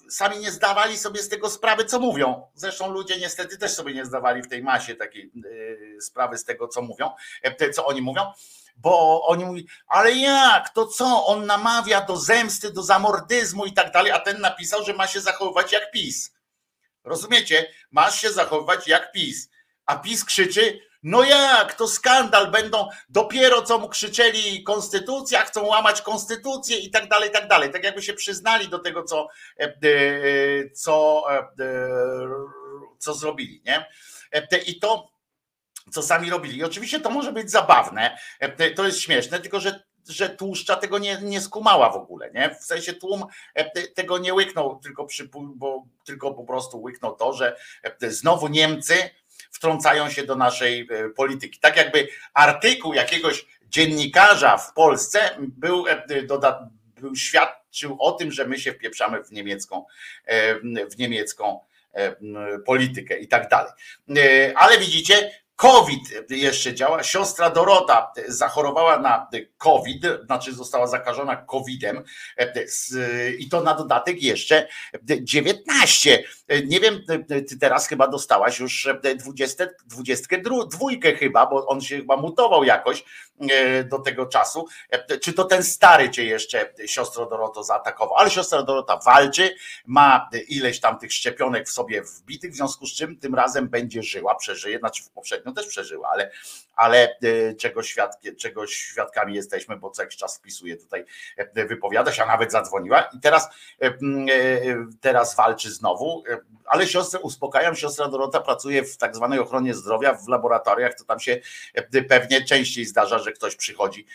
[0.10, 2.48] sami nie zdawali sobie z tego sprawy, co mówią.
[2.54, 5.32] Zresztą ludzie niestety też sobie nie zdawali w tej masie takiej
[6.02, 7.12] sprawy z tego, co mówią,
[7.74, 8.22] co oni mówią
[8.82, 13.92] bo oni mówią, ale jak, to co, on namawia do zemsty, do zamordyzmu i tak
[13.92, 16.32] dalej, a ten napisał, że ma się zachowywać jak PiS.
[17.04, 17.68] Rozumiecie?
[17.92, 19.50] Masz się zachowywać jak PiS.
[19.86, 26.02] A PiS krzyczy, no jak, to skandal, będą dopiero co mu krzyczeli konstytucja, chcą łamać
[26.02, 27.72] konstytucję i tak dalej, i tak dalej.
[27.72, 29.28] Tak jakby się przyznali do tego, co,
[29.60, 31.48] e, e, co, e,
[32.98, 33.86] co zrobili, nie?
[34.66, 35.12] I to
[35.92, 36.58] co sami robili.
[36.58, 41.00] I oczywiście to może być zabawne, e, to jest śmieszne, tylko że że tłuszcza tego
[41.00, 42.56] nie, nie skumała w ogóle, nie?
[42.56, 47.34] W sensie tłum e, tego nie łyknął, tylko, przy, bo, tylko po prostu łyknął to,
[47.34, 47.58] że
[48.02, 48.96] e, znowu Niemcy
[49.52, 51.60] wtrącają się do naszej polityki.
[51.60, 55.86] Tak jakby artykuł jakiegoś dziennikarza w Polsce był,
[57.02, 59.86] był świadczył o tym, że my się wpieprzamy w niemiecką,
[60.92, 61.60] w niemiecką
[62.66, 63.72] politykę i tak dalej.
[64.56, 65.32] Ale widzicie,
[65.62, 67.04] COVID jeszcze działa.
[67.04, 72.04] Siostra Dorota zachorowała na COVID, znaczy została zakażona COVID-em
[73.40, 74.68] i to na dodatek jeszcze
[75.04, 76.24] 19.
[76.66, 77.02] Nie wiem,
[77.48, 80.88] ty teraz chyba dostałaś już 20, 22
[81.20, 83.04] chyba, bo on się chyba mutował jakoś
[83.90, 84.68] do tego czasu.
[85.22, 88.16] Czy to ten stary cię jeszcze, siostro Doroto, zaatakował?
[88.18, 89.56] Ale siostra Dorota walczy,
[89.86, 94.04] ma ileś tam tych szczepionek w sobie wbitych, w związku z czym tym razem będzie
[94.04, 96.32] żyła, przeżyje, znaczy w poprzednio też przeżyła, ale,
[96.82, 101.06] ale e, czego, świadki, czego świadkami jesteśmy, bo co jakiś czas wpisuje tutaj,
[101.38, 103.02] e, wypowiada się, a nawet zadzwoniła.
[103.02, 103.50] I teraz,
[103.82, 103.94] e,
[105.02, 106.24] teraz walczy znowu,
[106.66, 111.20] ale siostrę uspokajam, siostra Dorota pracuje w tak zwanej ochronie zdrowia w laboratoriach, to tam
[111.20, 111.40] się
[112.10, 114.06] pewnie częściej zdarza, że ktoś przychodzi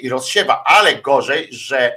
[0.00, 1.96] i rozsiewa, ale gorzej, że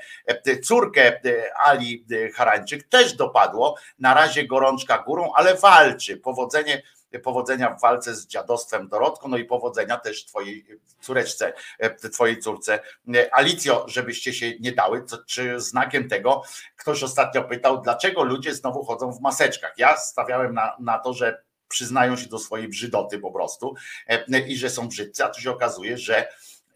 [0.64, 1.20] córkę
[1.66, 6.82] Ali Harańczyk też dopadło, na razie gorączka górą, ale walczy, powodzenie
[7.20, 10.66] powodzenia w walce z dziadostwem Dorotką, no i powodzenia też twojej
[11.02, 12.80] córeczce, e, twojej córce
[13.16, 16.44] e, Alicjo, żebyście się nie dały, czy znakiem tego
[16.78, 19.74] ktoś ostatnio pytał, dlaczego ludzie znowu chodzą w maseczkach.
[19.78, 23.76] Ja stawiałem na, na to, że przyznają się do swojej brzydoty po prostu
[24.08, 26.28] e, i że są brzydcy, a tu się okazuje, że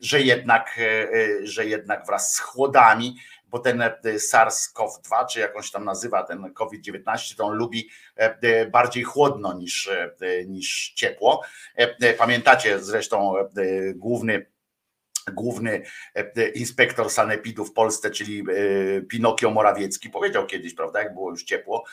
[0.02, 0.80] że jednak,
[1.44, 3.18] że jednak wraz z chłodami
[3.50, 8.66] bo ten e, SARS-CoV-2, czy jakąś tam nazywa ten COVID-19, to on lubi e, e,
[8.66, 9.90] bardziej chłodno niż,
[10.48, 11.42] niż ciepło.
[12.18, 13.34] Pamiętacie zresztą
[13.96, 14.46] główny
[15.32, 15.82] główny
[16.56, 18.44] inspektor sanepidu w Polsce, czyli
[19.10, 21.84] Pinokio Morawiecki, powiedział kiedyś, prawda, jak było już ciepło,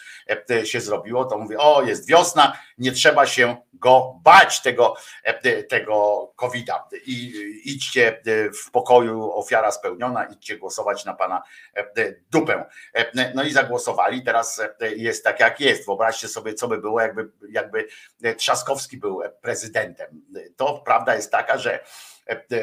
[0.64, 6.26] się zrobiło, to mówi, o jest wiosna, nie trzeba się go bać tego, e, tego
[6.36, 6.88] COVID-a.
[7.06, 7.32] I
[7.64, 11.42] idźcie e, w pokoju, ofiara spełniona, idźcie głosować na pana
[11.76, 12.64] e, dupę.
[13.34, 14.62] No i zagłosowali, teraz
[14.96, 15.86] jest tak jak jest.
[15.86, 17.88] Wyobraźcie sobie, co by było, jakby, jakby
[18.36, 20.22] Trzaskowski był prezydentem.
[20.56, 21.80] To prawda jest taka, że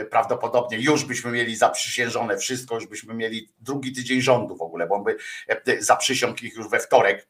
[0.09, 4.99] prawdopodobnie już byśmy mieli zaprzysiężone wszystko, już byśmy mieli drugi tydzień rządu w ogóle, bo
[4.99, 5.18] by
[5.80, 7.28] zaprzysiągł ich już we wtorek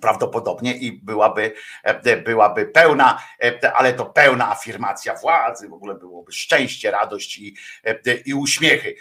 [0.00, 6.32] prawdopodobnie i byłaby, e, byłaby pełna, e, ale to pełna afirmacja władzy, w ogóle byłoby
[6.32, 8.94] szczęście, radość i, e, i uśmiechy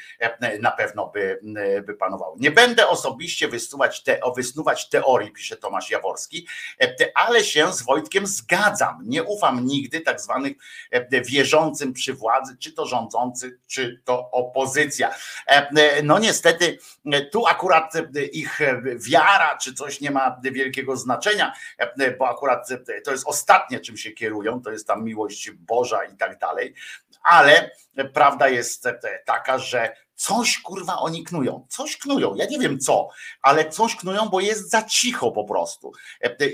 [0.59, 1.39] na pewno by,
[1.87, 2.37] by panowały.
[2.39, 6.47] Nie będę osobiście wysnuwać, te, wysnuwać teorii, pisze Tomasz Jaworski,
[7.15, 8.99] ale się z Wojtkiem zgadzam.
[9.05, 10.53] Nie ufam nigdy tak zwanych
[11.25, 15.15] wierzącym przy władzy, czy to rządzący, czy to opozycja.
[16.03, 16.77] No niestety
[17.31, 17.93] tu akurat
[18.31, 18.59] ich
[18.95, 23.79] wiara, czy coś nie ma wielkiego wielkiego znaczenia, e, bo akurat e, to jest ostatnie,
[23.79, 26.73] czym się kierują, to jest tam miłość Boża i tak dalej,
[27.23, 27.71] ale
[28.13, 33.09] prawda jest e, taka, że coś kurwa oni knują, coś knują, ja nie wiem co,
[33.41, 35.91] ale coś knują, bo jest za cicho po prostu.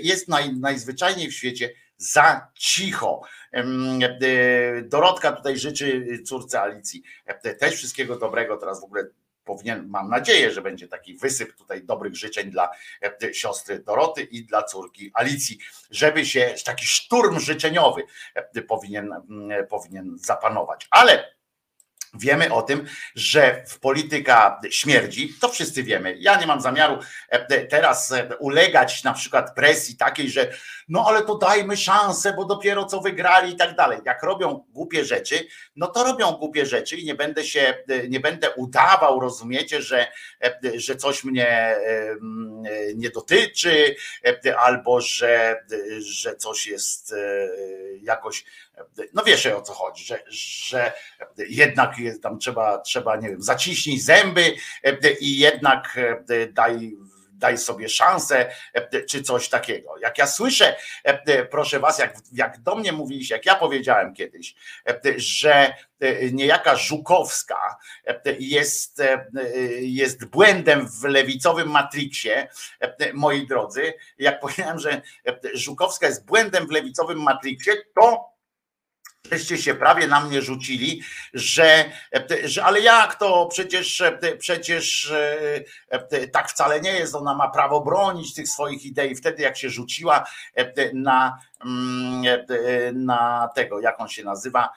[0.02, 3.22] Jest naj, najzwyczajniej w świecie za cicho.
[3.52, 9.06] E, Dorotka tutaj życzy córce Alicji e, też wszystkiego dobrego, teraz w ogóle
[9.46, 12.70] powinien, mam nadzieję, że będzie taki wysyp tutaj dobrych życzeń dla
[13.02, 15.58] e, siostry Doroty i dla córki Alicji,
[15.90, 18.02] żeby się taki szturm życzeniowy
[18.34, 20.88] e, powinien, mm, powinien zapanować.
[20.90, 21.35] Ale
[22.18, 26.16] Wiemy o tym, że w polityka śmierdzi, to wszyscy wiemy.
[26.18, 26.98] Ja nie mam zamiaru
[27.28, 30.52] e, teraz e, ulegać na przykład presji takiej, że
[30.88, 33.98] no ale to dajmy szansę, bo dopiero co wygrali i tak dalej.
[34.04, 35.46] Jak robią głupie rzeczy,
[35.76, 40.06] no to robią głupie rzeczy i nie będę się, e, nie będę udawał, rozumiecie, że,
[40.74, 41.76] że coś mnie
[42.94, 43.96] nie dotyczy,
[44.58, 45.64] albo że,
[45.98, 47.14] że coś jest
[48.02, 48.44] jakoś
[49.14, 50.92] no wiesz o co chodzi, że, że
[51.48, 54.56] jednak jest, tam trzeba, trzeba, nie wiem, zaciśnij zęby
[55.20, 55.98] i jednak
[56.52, 56.96] daj
[57.38, 58.50] daj sobie szansę,
[59.08, 59.98] czy coś takiego.
[59.98, 60.76] Jak ja słyszę,
[61.50, 64.54] proszę was, jak, jak do mnie mówiliście, jak ja powiedziałem kiedyś,
[65.16, 65.74] że
[66.32, 67.76] niejaka Żukowska
[68.38, 69.02] jest,
[69.80, 72.48] jest błędem w lewicowym Matrixie,
[73.14, 75.02] moi drodzy, jak powiedziałem, że
[75.54, 78.35] Żukowska jest błędem w lewicowym Matrixie, to
[79.32, 81.02] żeście się prawie na mnie rzucili,
[81.34, 81.84] że,
[82.44, 84.02] że ale jak to przecież,
[84.38, 85.12] przecież
[85.90, 89.14] e, tak wcale nie jest, ona ma prawo bronić tych swoich idei.
[89.14, 90.24] Wtedy jak się rzuciła
[90.92, 92.22] na, mm,
[92.94, 94.70] na tego, jak on się nazywa,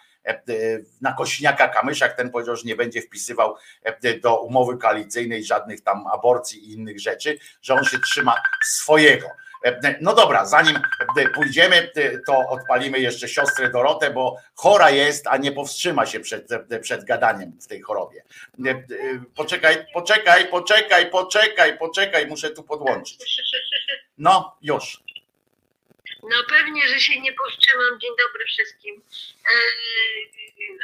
[1.02, 3.56] na Kośniaka Kamyszak, ten powiedział, że nie będzie wpisywał
[4.24, 9.28] do umowy koalicyjnej żadnych tam aborcji i innych rzeczy, że on się trzyma swojego.
[10.02, 10.80] No dobra, zanim
[11.36, 11.92] pójdziemy,
[12.28, 16.48] to odpalimy jeszcze siostrę Dorotę, bo chora jest, a nie powstrzyma się przed,
[16.82, 18.24] przed gadaniem w tej chorobie.
[19.36, 23.42] Poczekaj, poczekaj, poczekaj, poczekaj, poczekaj, muszę tu podłączyć.
[24.18, 25.00] No, już.
[26.24, 28.00] No pewnie, że się nie powstrzymam.
[28.00, 29.02] Dzień dobry wszystkim.
[29.46, 29.50] E,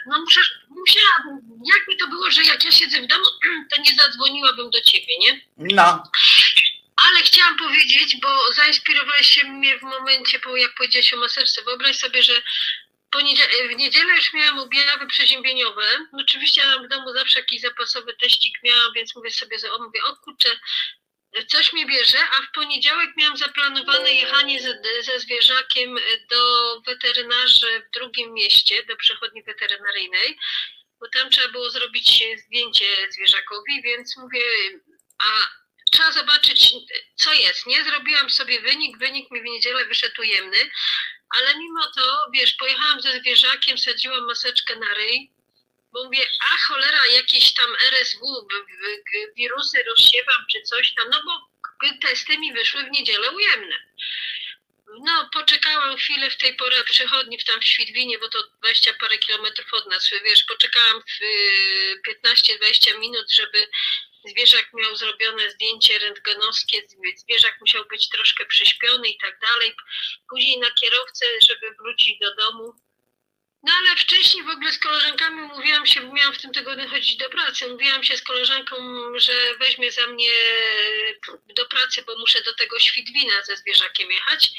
[0.08, 3.26] no muszę, musiałabym, jakby to było, że jak ja siedzę w domu,
[3.76, 5.42] to nie zadzwoniłabym do ciebie, nie?
[5.58, 6.04] No.
[6.96, 11.64] Ale chciałam powiedzieć, bo zainspirowałeś się mnie w momencie, bo jak powiedziałeś o maserce.
[11.64, 12.42] Wyobraź sobie, że
[13.70, 16.08] w niedzielę już miałam objawy przeziębieniowe.
[16.14, 20.04] Oczywiście ja w domu zawsze jakiś zapasowy teścik miałam, więc mówię sobie, że o, mówię,
[20.04, 20.50] o kurczę,
[21.48, 25.98] coś mnie bierze, a w poniedziałek miałam zaplanowane jechanie ze, ze zwierzakiem
[26.30, 30.38] do weterynarzy w drugim mieście, do przechodni weterynaryjnej,
[31.00, 34.42] bo tam trzeba było zrobić zdjęcie zwierzakowi, więc mówię,
[35.24, 35.48] a
[35.96, 36.74] trzeba zobaczyć,
[37.16, 37.66] co jest.
[37.66, 40.70] Nie zrobiłam sobie wynik, wynik mi w niedzielę wyszedł ujemny,
[41.38, 45.32] ale mimo to, wiesz, pojechałam ze zwierzakiem, sadziłam maseczkę na ryj,
[45.94, 48.48] bo mówię, a cholera, jakieś tam RSW,
[49.36, 51.56] wirusy rozsiewam czy coś tam, no bo
[52.02, 53.76] testy mi wyszły w niedzielę ujemne.
[55.06, 59.18] No, poczekałam chwilę w tej porze przychodni w tam w Świdwinie, bo to 20 parę
[59.18, 61.20] kilometrów od nas, wiesz, poczekałam w
[62.28, 63.68] 15-20 minut, żeby
[64.30, 66.82] zwierzak miał zrobione zdjęcie rentgenowskie,
[67.18, 69.76] zwierzak musiał być troszkę przyśpiony i tak dalej.
[70.30, 72.74] Później na kierowcę, żeby wrócić do domu.
[73.64, 77.30] No ale wcześniej w ogóle z koleżankami mówiłam się, miałam w tym tygodniu chodzić do
[77.30, 78.76] pracy, mówiłam się z koleżanką,
[79.16, 80.32] że weźmie za mnie
[81.56, 84.52] do pracy, bo muszę do tego Świdwina ze zwierzakiem jechać.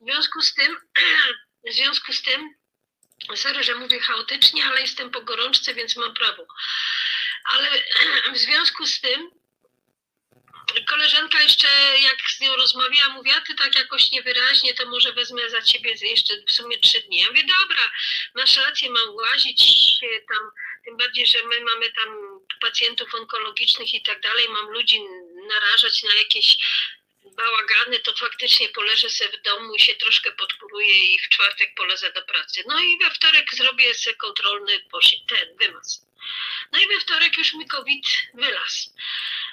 [0.00, 0.76] W związku z tym,
[1.70, 2.54] w związku z tym,
[3.34, 6.46] sorry, że mówię chaotycznie, ale jestem po gorączce, więc mam prawo.
[7.44, 7.82] Ale
[8.34, 9.30] w związku z tym
[10.86, 11.68] koleżanka jeszcze,
[12.02, 16.34] jak z nią rozmawiałam, mówiła, ty tak jakoś niewyraźnie, to może wezmę za ciebie jeszcze
[16.48, 17.18] w sumie trzy dni.
[17.18, 17.90] Ja mówię, dobra,
[18.34, 19.62] masz rację, mam łazić
[20.28, 20.50] tam,
[20.84, 22.08] tym bardziej, że my mamy tam
[22.60, 25.00] pacjentów onkologicznych i tak dalej, mam ludzi
[25.48, 26.56] narażać na jakieś
[27.40, 32.12] bałagany, to faktycznie poleżę sobie w domu i się troszkę podkuruję i w czwartek polezę
[32.12, 32.64] do pracy.
[32.68, 34.72] No i we wtorek zrobię sobie kontrolny
[35.28, 36.06] ten wymaz.
[36.72, 38.90] No i we wtorek już mi COVID wylazł.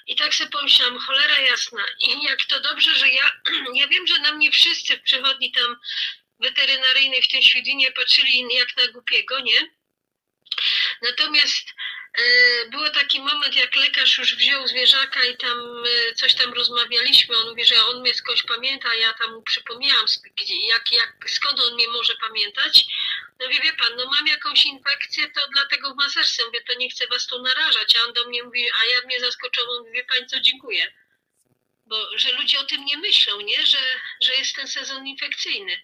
[0.07, 1.85] I tak sobie pomyślałam, cholera jasna.
[1.99, 3.31] I jak to dobrze, że ja,
[3.79, 5.75] ja wiem, że na mnie wszyscy w przychodni tam
[6.39, 9.77] weterynaryjnej w tym Świdwinie patrzyli jak na głupiego, nie?
[11.01, 11.73] Natomiast
[12.17, 17.37] e, był taki moment, jak lekarz już wziął zwierzaka i tam e, coś tam rozmawialiśmy.
[17.37, 20.05] On mówi, że on mnie skądś pamięta, ja tam mu przypomniałam,
[20.69, 22.85] jak, jak, skąd on mnie może pamiętać.
[23.39, 26.45] No wie, wie pan, no mam jakąś infekcję, to dlatego w maserce.
[26.45, 27.95] Mówię, to nie chcę was tu narażać.
[27.95, 30.93] A on do mnie mówi, a ja mnie zaskoczyłam, mówi, wie pani co, dziękuję.
[31.85, 33.65] bo że ludzie o tym nie myślą, nie?
[33.65, 33.77] Że,
[34.21, 35.83] że jest ten sezon infekcyjny.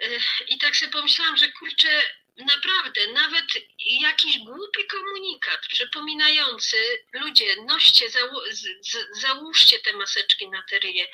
[0.00, 2.02] Ech, I tak sobie pomyślałam, że kurczę,
[2.36, 3.44] naprawdę, nawet
[3.80, 6.76] jakiś głupi komunikat przypominający
[7.12, 8.06] ludzie, noście,
[9.12, 11.06] załóżcie te maseczki na te ryje.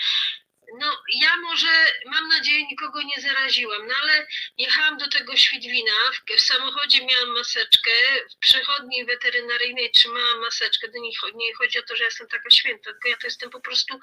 [0.79, 1.69] No, ja może,
[2.07, 4.27] mam nadzieję, nikogo nie zaraziłam, no ale
[4.59, 7.91] jechałam do tego Świdwina, w, w samochodzie miałam maseczkę,
[8.31, 12.51] w przychodni weterynaryjnej trzymałam maseczkę, to nie, cho- nie chodzi o to, że jestem taka
[12.51, 13.95] święta, tylko ja to jestem po prostu,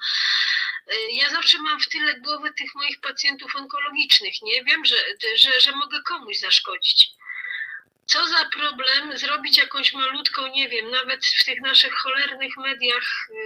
[0.92, 4.64] y, ja zawsze mam w tyle głowy tych moich pacjentów onkologicznych, nie?
[4.64, 4.96] Wiem, że,
[5.36, 7.10] że, że mogę komuś zaszkodzić.
[8.08, 13.36] Co za problem zrobić jakąś malutką, nie wiem, nawet w tych naszych cholernych mediach, yy,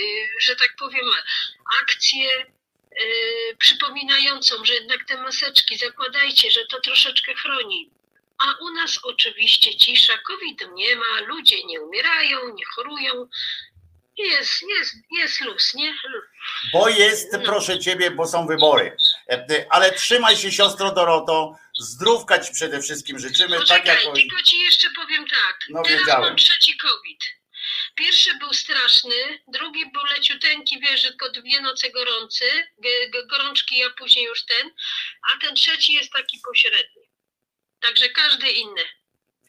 [0.00, 1.06] yy, że tak powiem,
[1.82, 2.28] akcję
[2.98, 7.90] yy, przypominającą, że jednak te maseczki zakładajcie, że to troszeczkę chroni.
[8.38, 13.28] A u nas oczywiście cisza, COVID nie ma, ludzie nie umierają, nie chorują.
[14.18, 15.94] Jest, jest, jest luz, nie?
[16.72, 17.38] Bo jest, No.
[17.44, 18.96] proszę ciebie, bo są wybory.
[19.30, 21.56] E, e, Ale trzymaj się, siostro Doroto.
[21.78, 23.50] Zdrówka ci przede wszystkim życzymy.
[23.56, 24.14] Tak Poczekaj, jak.
[24.14, 25.58] tylko ci jeszcze powiem tak.
[25.70, 26.22] No, Teraz wiedziałem.
[26.28, 27.20] mam trzeci COVID.
[27.94, 29.14] Pierwszy był straszny,
[29.48, 32.44] drugi był leciuteńki, wiesz, tylko dwie noce gorący,
[33.30, 34.70] gorączki, a później już ten,
[35.34, 37.02] a ten trzeci jest taki pośredni.
[37.80, 38.82] Także każdy inny.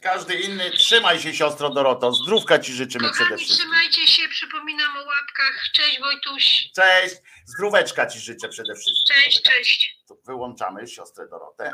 [0.03, 0.71] Każdy inny.
[0.71, 2.13] Trzymaj się, siostro Doroto.
[2.13, 3.69] Zdrówka ci życzymy przede Kochani, wszystkim.
[3.69, 5.63] trzymajcie się, przypominam o łapkach.
[5.73, 6.69] Cześć Wojtuś.
[6.75, 7.15] Cześć.
[7.45, 9.15] Zdróweczka ci życzę przede wszystkim.
[9.23, 9.97] Cześć, cześć.
[10.25, 11.73] Wyłączamy siostrę Dorotę.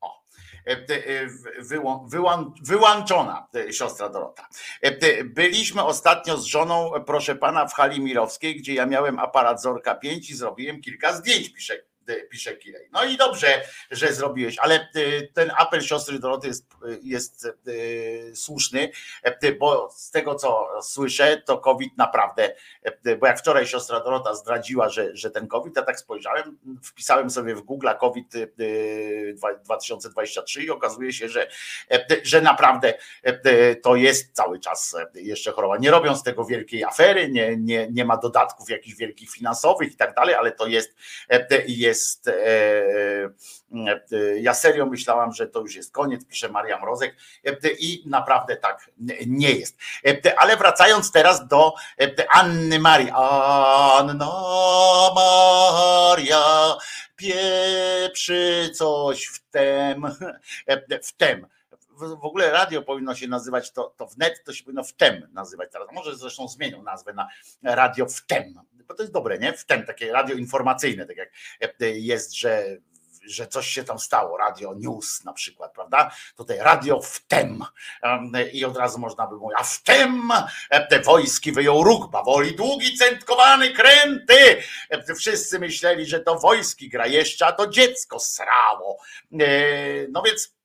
[0.00, 0.22] O.
[0.66, 1.26] E, e,
[1.62, 4.48] wyłą- wyłą- Wyłączona e, siostra Dorota.
[4.84, 9.18] E, e, Byliśmy ostatnio z żoną, e, proszę pana, w hali Mirowskiej, gdzie ja miałem
[9.18, 11.80] aparat Zorka 5 i zrobiłem kilka zdjęć, pisze, e,
[12.30, 12.88] pisze Kilej.
[12.92, 14.88] No i dobrze, że zrobiłeś, ale e,
[15.34, 16.66] ten apel siostry Doroty jest,
[17.02, 17.50] jest e,
[18.36, 18.90] słuszny,
[19.58, 22.54] bo z tego co słyszę, to COVID naprawdę
[23.18, 27.54] bo jak wczoraj siostra Dorota zdradziła, że, że ten COVID, ja tak spojrzałem, wpisałem sobie
[27.54, 28.46] w Google COVID e,
[29.34, 31.48] dwa- 2023 i okazuje się, że,
[32.22, 32.94] że naprawdę
[33.82, 35.76] to jest cały czas jeszcze choroba.
[35.76, 39.96] Nie robią z tego wielkiej afery, nie, nie, nie ma dodatków jakichś wielkich finansowych i
[39.96, 40.94] tak dalej, ale to jest,
[41.28, 41.64] e,
[41.96, 42.32] jest e,
[44.12, 48.56] e, ja serio myślałam, że to już jest koniec, pisze Maria Mrozek e, i naprawdę
[48.56, 48.90] tak
[49.26, 49.76] nie jest.
[50.36, 51.74] Ale wracając teraz do
[52.28, 53.10] Anny Marii.
[53.10, 54.30] Anna
[55.14, 56.76] Maria
[57.16, 60.06] pieprzy coś w tem,
[61.02, 61.46] w tem.
[61.96, 65.88] W ogóle radio powinno się nazywać to, to wnet, to się powinno wtem nazywać teraz.
[65.92, 67.28] Może zresztą zmienią nazwę na
[67.62, 69.52] radio wtem, bo to jest dobre, nie?
[69.52, 71.30] Wtem, takie radio informacyjne, tak jak
[71.80, 72.76] e, jest, że
[73.28, 76.10] że coś się tam stało, radio news na przykład, prawda?
[76.36, 77.64] Tutaj radio wtem
[78.02, 80.28] Em, i od razu można by mówić, a wtem
[80.70, 84.62] e, te wojski wyjął róg bawoli, długi, centkowany, kręty.
[84.90, 88.98] E, Wszyscy myśleli, że to wojski gra jeszcze, a to dziecko srało.
[90.10, 90.55] No więc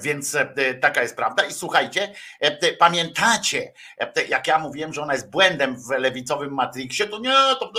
[0.00, 1.44] więc e, taka jest prawda.
[1.44, 7.06] I słuchajcie, e, pamiętacie, e, jak ja mówiłem, że ona jest błędem w lewicowym Matrixie,
[7.06, 7.72] to nie, to.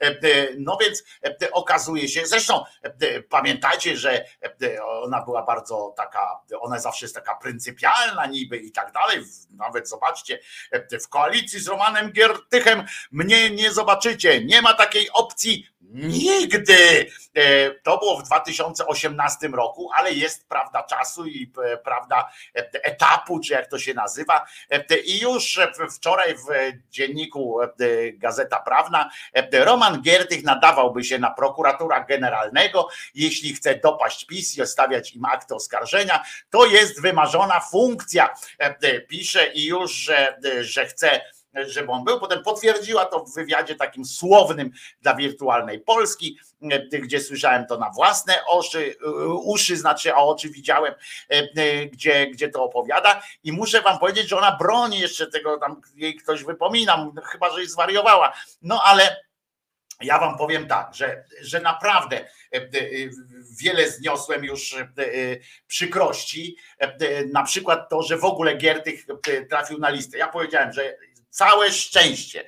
[0.00, 0.10] E,
[0.58, 1.04] No więc
[1.42, 4.24] e, okazuje się, zresztą e, pamiętajcie, że
[4.62, 9.18] e, ona była bardzo taka, ona zawsze jest taka pryncypialna niby i tak dalej.
[9.50, 10.38] Nawet zobaczcie,
[10.70, 14.44] e, w koalicji z Romanem Giertychem mnie nie zobaczycie.
[14.44, 17.06] Nie ma takiej opcji nigdy.
[17.34, 23.40] E, To było w 2018 roku, ale jest prawda czasu i e, prawda e, etapu,
[23.40, 24.46] czy jak to się nazywa.
[24.70, 25.60] E, I już
[25.90, 26.46] wczoraj w
[26.90, 27.58] dzienniku
[28.14, 29.10] Gazeta Prawna
[29.52, 35.54] Roman Giertych nadawałby się na prokuratora generalnego, jeśli chce dopaść PiS i stawiać im akty
[35.54, 36.24] oskarżenia.
[36.50, 38.34] To jest wymarzona funkcja,
[39.08, 41.20] pisze i już, że, że chce
[41.54, 42.20] żeby on był.
[42.20, 44.70] Potem potwierdziła to w wywiadzie takim słownym
[45.02, 46.38] dla wirtualnej Polski,
[46.70, 50.94] e, gdzie słyszałem to na własne oczy, e, uszy, znaczy a oczy widziałem,
[51.28, 53.22] e, gdzie, gdzie to opowiada.
[53.44, 57.66] I muszę wam powiedzieć, że ona broni jeszcze tego, tam jej ktoś wypomina, chyba że
[57.66, 58.32] zwariowała.
[58.62, 59.16] No ale.
[60.02, 62.28] Ja wam powiem tak, że, że naprawdę
[63.60, 64.76] wiele zniosłem już
[65.66, 66.56] przykrości.
[67.32, 69.06] Na przykład to, że w ogóle Giertych
[69.50, 70.18] trafił na listę.
[70.18, 70.96] Ja powiedziałem, że
[71.30, 72.44] całe szczęście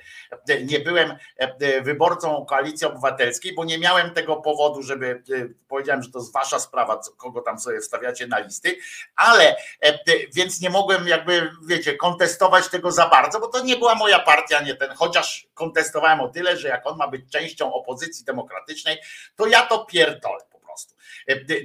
[0.49, 6.03] e, nie byłem e, wyborcą koalicji obywatelskiej, bo nie miałem tego powodu, żeby e, powiedziałem,
[6.03, 8.77] że to jest wasza sprawa, kogo tam sobie wstawiacie na listy,
[9.15, 9.99] ale e,
[10.33, 14.61] więc nie mogłem jakby, wiecie, kontestować tego za bardzo, bo to nie była moja partia,
[14.61, 18.97] nie ten, chociaż kontestowałem o tyle, że jak on ma być częścią opozycji demokratycznej,
[19.35, 20.43] to ja to pierdolę.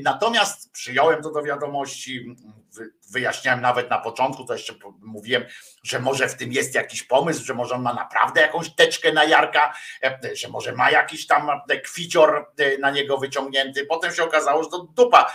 [0.03, 2.37] Natomiast przyjąłem to do wiadomości,
[3.11, 5.45] wyjaśniałem nawet na początku, to jeszcze mówiłem,
[5.83, 9.25] że może w tym jest jakiś pomysł, że może on ma naprawdę jakąś teczkę na
[9.25, 9.75] Jarka,
[10.33, 11.51] że może ma jakiś tam
[11.85, 13.87] kwicior na niego wyciągnięty.
[13.87, 15.35] Potem się okazało, że to dupa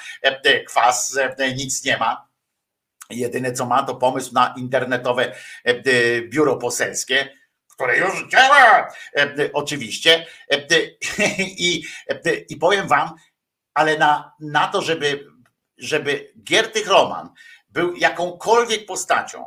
[0.67, 1.19] kwas,
[1.55, 2.27] nic nie ma.
[3.09, 5.35] Jedyne co ma to pomysł na internetowe
[6.29, 7.29] biuro poselskie,
[7.67, 8.93] które już działa,
[9.53, 10.25] oczywiście.
[11.39, 11.83] I,
[12.49, 13.15] i powiem wam,
[13.73, 15.27] ale na, na to, żeby,
[15.83, 17.29] żeby Giertych Roman
[17.69, 19.45] był jakąkolwiek postacią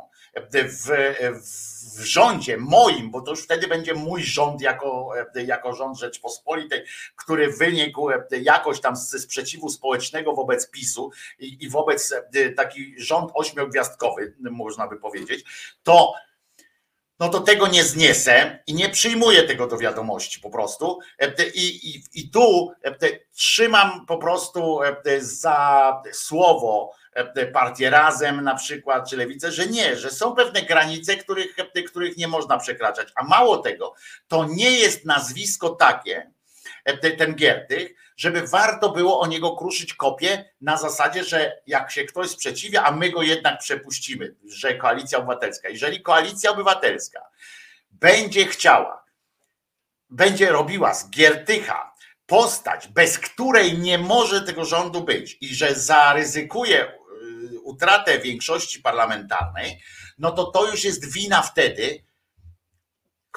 [0.51, 0.91] w,
[1.97, 5.13] w rządzie moim, bo to już wtedy będzie mój rząd jako,
[5.45, 6.83] jako rząd Rzeczpospolitej,
[7.15, 8.09] który wynikł
[8.41, 12.13] jakoś tam ze sprzeciwu społecznego wobec PiSu i, i wobec
[12.55, 15.45] taki rząd ośmiogwiazdkowy, można by powiedzieć,
[15.83, 16.13] to
[17.19, 20.99] no to tego nie zniesę i nie przyjmuję tego do wiadomości po prostu.
[21.55, 22.71] I, i, i tu
[23.33, 24.79] trzymam po prostu
[25.19, 26.91] za słowo
[27.53, 31.55] partię razem na przykład, czy lewicę, że nie, że są pewne granice, których,
[31.87, 33.07] których nie można przekraczać.
[33.15, 33.93] A mało tego,
[34.27, 36.31] to nie jest nazwisko takie,
[37.17, 42.29] ten Giertych, żeby warto było o niego kruszyć kopię na zasadzie, że jak się ktoś
[42.29, 45.69] sprzeciwia, a my go jednak przepuścimy, że koalicja obywatelska.
[45.69, 47.21] Jeżeli koalicja obywatelska
[47.91, 49.03] będzie chciała,
[50.09, 51.93] będzie robiła z Giertycha
[52.25, 59.81] postać, bez której nie może tego rządu być i że zaryzykuje y, utratę większości parlamentarnej,
[60.17, 62.06] no to to już jest wina wtedy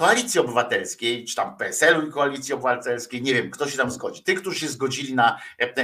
[0.00, 4.22] Koalicji Obywatelskiej, czy tam PSL-u i Koalicji Obywatelskiej, nie wiem, kto się tam zgodzi.
[4.22, 5.40] Tych, którzy się zgodzili na,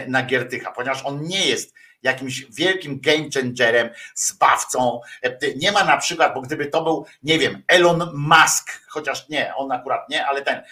[0.09, 1.75] na Giertycha, ponieważ on nie jest
[2.07, 5.01] jakimś wielkim game changerem, zbawcą.
[5.57, 9.73] Nie ma na przykład, bo gdyby to był, nie wiem, Elon Musk, chociaż nie, on
[9.73, 10.63] akurat nie, ale ten,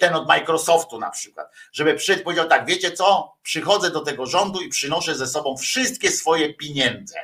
[0.00, 4.60] ten od Microsoftu na przykład, żeby przyszedł powiedział tak, wiecie co, przychodzę do tego rządu
[4.60, 7.14] i przynoszę ze sobą wszystkie swoje pieniądze.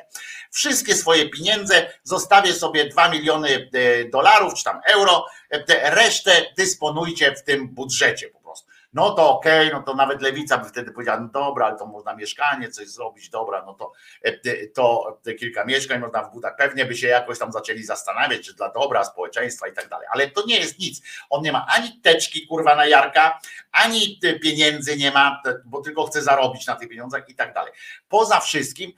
[0.50, 7.34] Wszystkie swoje pieniądze, zostawię sobie 2 miliony e, dolarów, czy tam euro, e, resztę dysponujcie
[7.34, 8.28] w tym budżecie
[8.95, 11.86] no to okej, okay, no to nawet lewica by wtedy powiedziała, no dobra, ale to
[11.86, 13.92] można mieszkanie, coś zrobić, dobra, no to,
[14.22, 16.55] e, to kilka mieszkań można wbudować.
[16.59, 20.07] Pewnie by się jakoś tam zaczęli zastanawiać, czy dla dobra społeczeństwa i tak dalej.
[20.11, 21.03] Ale to nie jest nic.
[21.30, 23.40] On nie ma ani teczki, kurwa, na Jarka,
[23.72, 27.72] ani pieniędzy nie ma, bo tylko chce zarobić na tych pieniądzach i tak dalej.
[28.09, 28.92] Poza wszystkim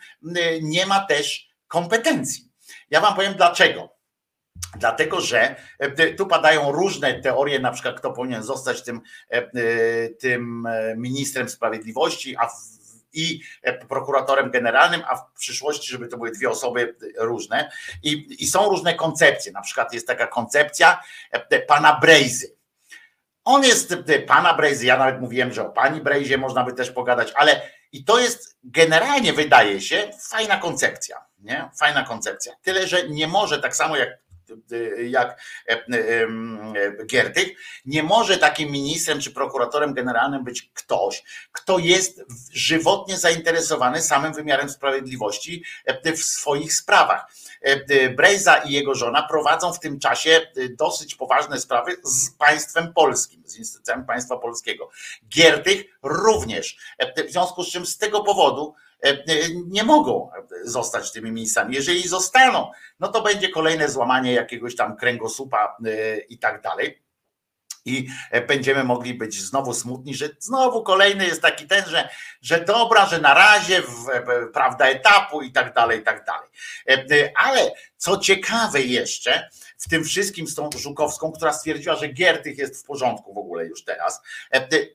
[0.63, 2.45] nie ma też kompetencji.
[2.91, 3.96] Ja wam powiem dlaczego
[4.79, 9.01] Dlatego, że e, tu padają różne teorie, na przykład kto powinien zostać tym,
[9.31, 9.49] e, e,
[10.09, 12.53] tym ministrem sprawiedliwości, a w,
[13.13, 13.41] i
[13.89, 17.71] prokuratorem generalnym, a w przyszłości, żeby to były dwie osoby różne.
[18.03, 19.53] I, I są różne koncepcje.
[19.53, 21.03] Na przykład jest taka koncepcja
[21.69, 22.57] pana Brejzy.
[23.45, 23.95] On jest
[24.27, 28.05] pana Brejzy, ja nawet mówiłem, że o pani Brejzie można by też pogadać, ale i
[28.05, 31.71] to jest generalnie wydaje się fajna koncepcja, nie?
[31.79, 32.53] Fajna koncepcja.
[32.63, 34.09] Tyle, że nie może tak samo jak
[35.05, 37.49] jak e, e, Giertych,
[37.87, 44.69] nie może takim ministrem czy prokuratorem generalnym być ktoś, kto jest żywotnie zainteresowany samym wymiarem
[44.69, 47.33] sprawiedliwości e, w swoich sprawach.
[48.17, 50.41] Brejza i jego żona prowadzą w tym czasie
[50.71, 54.91] dosyć poważne sprawy z państwem polskim, z instytucjami państwa polskiego.
[55.29, 56.77] Giertych również.
[57.27, 58.86] W związku z czym z tego powodu E, e,
[59.67, 60.31] nie mogą
[60.65, 61.75] zostać tymi ministrami.
[61.75, 62.71] Jeżeli zostaną,
[63.01, 67.07] no to będzie kolejne złamanie jakiegoś tam kręgosłupa e, i tak dalej.
[67.85, 68.09] I
[68.49, 72.09] będziemy mogli być znowu smutni, że znowu kolejny jest taki ten, że,
[72.43, 74.07] że dobra, że na razie, w,
[74.53, 76.49] prawda, etapu i tak dalej, i tak dalej.
[77.37, 82.83] Ale co ciekawe jeszcze, w tym wszystkim z tą Żukowską, która stwierdziła, że Giertych jest
[82.83, 84.23] w porządku w ogóle już teraz,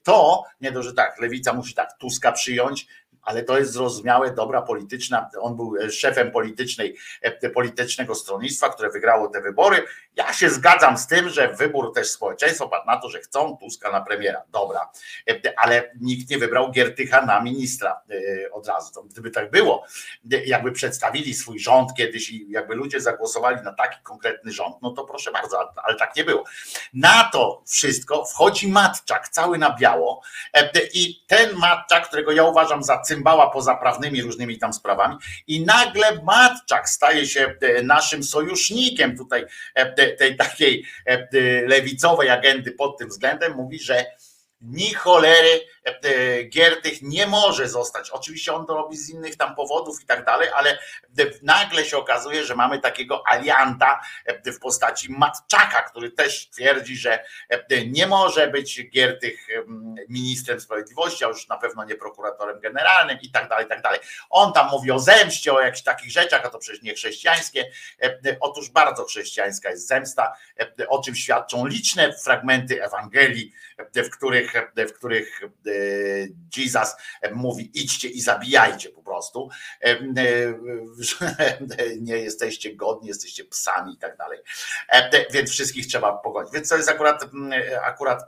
[0.04, 2.88] to nie to, że tak, lewica musi tak Tuska przyjąć,
[3.24, 5.30] ale to jest zrozumiałe, dobra polityczna.
[5.40, 9.86] On był szefem politycznej, e, politycznego stronnictwa, które wygrało te wybory.
[10.16, 13.92] Ja się zgadzam z tym, że wybór też społeczeństwa padł na to, że chcą Tuska
[13.92, 14.44] na premiera.
[14.52, 14.92] Dobra,
[15.30, 19.04] e, ale nikt nie wybrał Giertycha na ministra e, od razu.
[19.04, 19.86] Gdyby tak było,
[20.46, 25.04] jakby przedstawili swój rząd kiedyś i jakby ludzie zagłosowali na taki konkretny rząd, no to
[25.06, 26.44] proszę bardzo, ale tak nie było.
[26.94, 30.22] Na to wszystko wchodzi Matczak, cały na biało
[30.94, 35.16] i ten Matczak, którego ja uważam za cymbała poza prawnymi różnymi tam sprawami
[35.48, 39.46] i nagle Matczak staje się e, naszym sojusznikiem tutaj
[39.76, 41.28] e, tej takiej e,
[41.68, 44.06] lewicowej agendy pod tym względem, mówi, że
[44.62, 45.68] ni cholery
[46.50, 48.10] Giertych nie może zostać.
[48.10, 50.80] Oczywiście on to robi z innych tam powodów i tak dalej, ale
[51.42, 54.02] nagle się okazuje, że mamy takiego alianta
[54.46, 57.26] w postaci Matczaka, który też twierdzi, że
[57.88, 59.48] nie może być Giertych
[60.10, 64.00] ministrem sprawiedliwości, a już na pewno nie prokuratorem generalnym i tak dalej, i tak dalej.
[64.30, 67.72] On tam mówi o zemście, o jakichś takich rzeczach, a to przecież nie chrześcijańskie.
[68.40, 70.34] Otóż bardzo chrześcijańska jest zemsta,
[70.88, 73.54] o czym świadczą liczne fragmenty Ewangelii,
[73.96, 75.42] w których, w których
[76.58, 76.96] Jesus
[77.34, 79.50] mówi idźcie i zabijajcie po prostu,
[81.00, 81.36] że
[82.02, 84.40] nie jesteście godni, jesteście psami i tak dalej.
[85.32, 86.54] Więc wszystkich trzeba pogodzić.
[86.54, 87.26] Więc to jest akurat,
[87.84, 88.24] akurat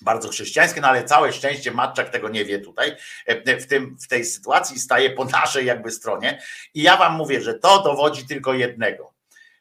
[0.00, 2.96] bardzo chrześcijańskie, no ale całe szczęście Matczak tego nie wie tutaj.
[3.60, 6.42] W, tym, w tej sytuacji staje po naszej jakby stronie
[6.74, 9.09] i ja wam mówię, że to dowodzi tylko jednego,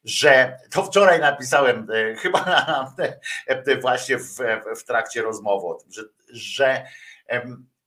[0.10, 1.88] że to wczoraj napisałem
[2.18, 2.96] chyba na,
[3.82, 4.38] właśnie w,
[4.78, 6.86] w trakcie rozmowy o tym, że, że,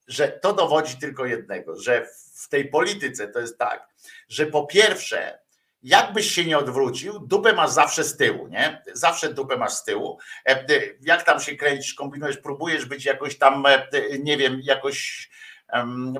[0.08, 3.88] że to dowodzi tylko jednego, że w tej polityce to jest tak,
[4.28, 5.38] że po pierwsze
[5.82, 8.82] jakbyś się nie odwrócił, dupę masz zawsze z tyłu, nie?
[8.92, 10.18] Zawsze dupę masz z tyłu.
[11.00, 13.64] Jak tam się kręcisz, kombinujesz, próbujesz być jakoś tam,
[14.18, 15.30] nie wiem, jakoś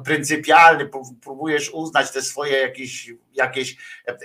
[0.05, 0.90] pryncypialny,
[1.22, 3.76] próbujesz uznać te swoje jakieś, jakieś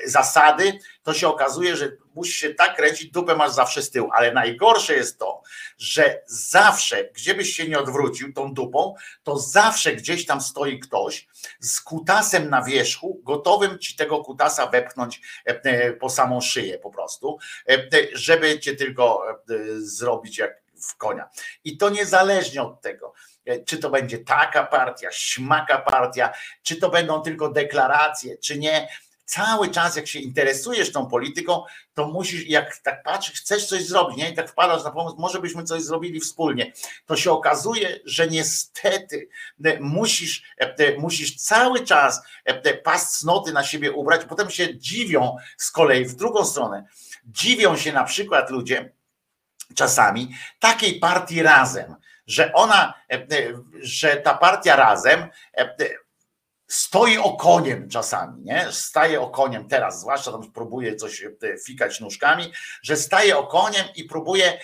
[0.05, 4.09] zasady, to się okazuje, że musisz się tak kręcić, dupę masz zawsze z tyłu.
[4.13, 5.41] Ale najgorsze jest to,
[5.77, 11.27] że zawsze, gdzie byś się nie odwrócił tą dupą, to zawsze gdzieś tam stoi ktoś
[11.59, 15.21] z kutasem na wierzchu, gotowym ci tego kutasa wepchnąć
[15.99, 17.37] po samą szyję po prostu,
[18.13, 19.25] żeby cię tylko
[19.77, 21.29] zrobić jak w konia.
[21.63, 23.13] I to niezależnie od tego,
[23.47, 28.87] E, czy to będzie taka partia, śmaka partia, czy to będą tylko deklaracje, czy nie.
[29.25, 31.63] Cały czas, jak się interesujesz tą polityką,
[31.93, 34.29] to musisz, jak tak patrzysz, chcesz coś zrobić, nie?
[34.29, 36.73] I tak wpadasz na pomysł, może byśmy coś zrobili wspólnie.
[37.05, 39.29] To się okazuje, że niestety
[39.65, 42.21] e, musisz, e, musisz cały czas
[42.83, 46.85] pas cnoty na siebie ubrać, potem się dziwią z kolei w drugą stronę.
[47.25, 48.96] Dziwią się na przykład ludzie
[49.75, 51.95] czasami takiej partii razem
[52.27, 53.27] że ona, e, e,
[53.81, 55.75] że ta partia razem e,
[56.67, 58.67] stoi okoniem czasami, nie?
[58.71, 61.23] Staje okoniem teraz, zwłaszcza tam próbuje coś
[61.65, 62.51] fikać nóżkami,
[62.81, 64.59] że staje okoniem i próbuje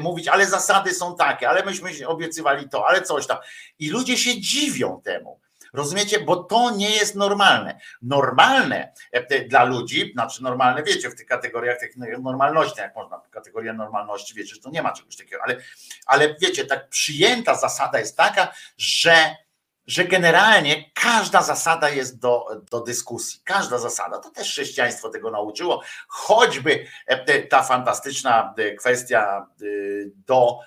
[0.00, 3.38] mówić, ale zasady są takie, ale myśmy obiecywali to, ale coś tam.
[3.78, 5.40] I ludzie się dziwią temu.
[5.72, 6.20] Rozumiecie?
[6.20, 7.80] Bo to nie jest normalne.
[8.02, 13.72] Normalne e, dla ludzi, znaczy normalne, wiecie, w tych kategoriach tych normalności, jak można, kategoria
[13.72, 15.56] normalności, wiecie, że to nie ma czegoś takiego, ale,
[16.06, 19.36] ale wiecie, tak przyjęta zasada jest taka, że
[19.86, 23.40] że generalnie każda zasada jest do, do dyskusji.
[23.44, 24.18] Każda zasada.
[24.18, 25.82] To też chrześcijaństwo tego nauczyło.
[26.08, 29.46] Choćby e, ta fantastyczna e, kwestia
[30.26, 30.58] do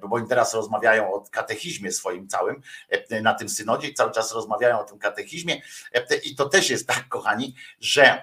[0.00, 4.80] bo oni teraz rozmawiają o katechizmie swoim całym e, na tym synodzie cały czas rozmawiają
[4.80, 5.62] o tym katechizmie
[5.92, 8.22] e, i to też jest tak, kochani, że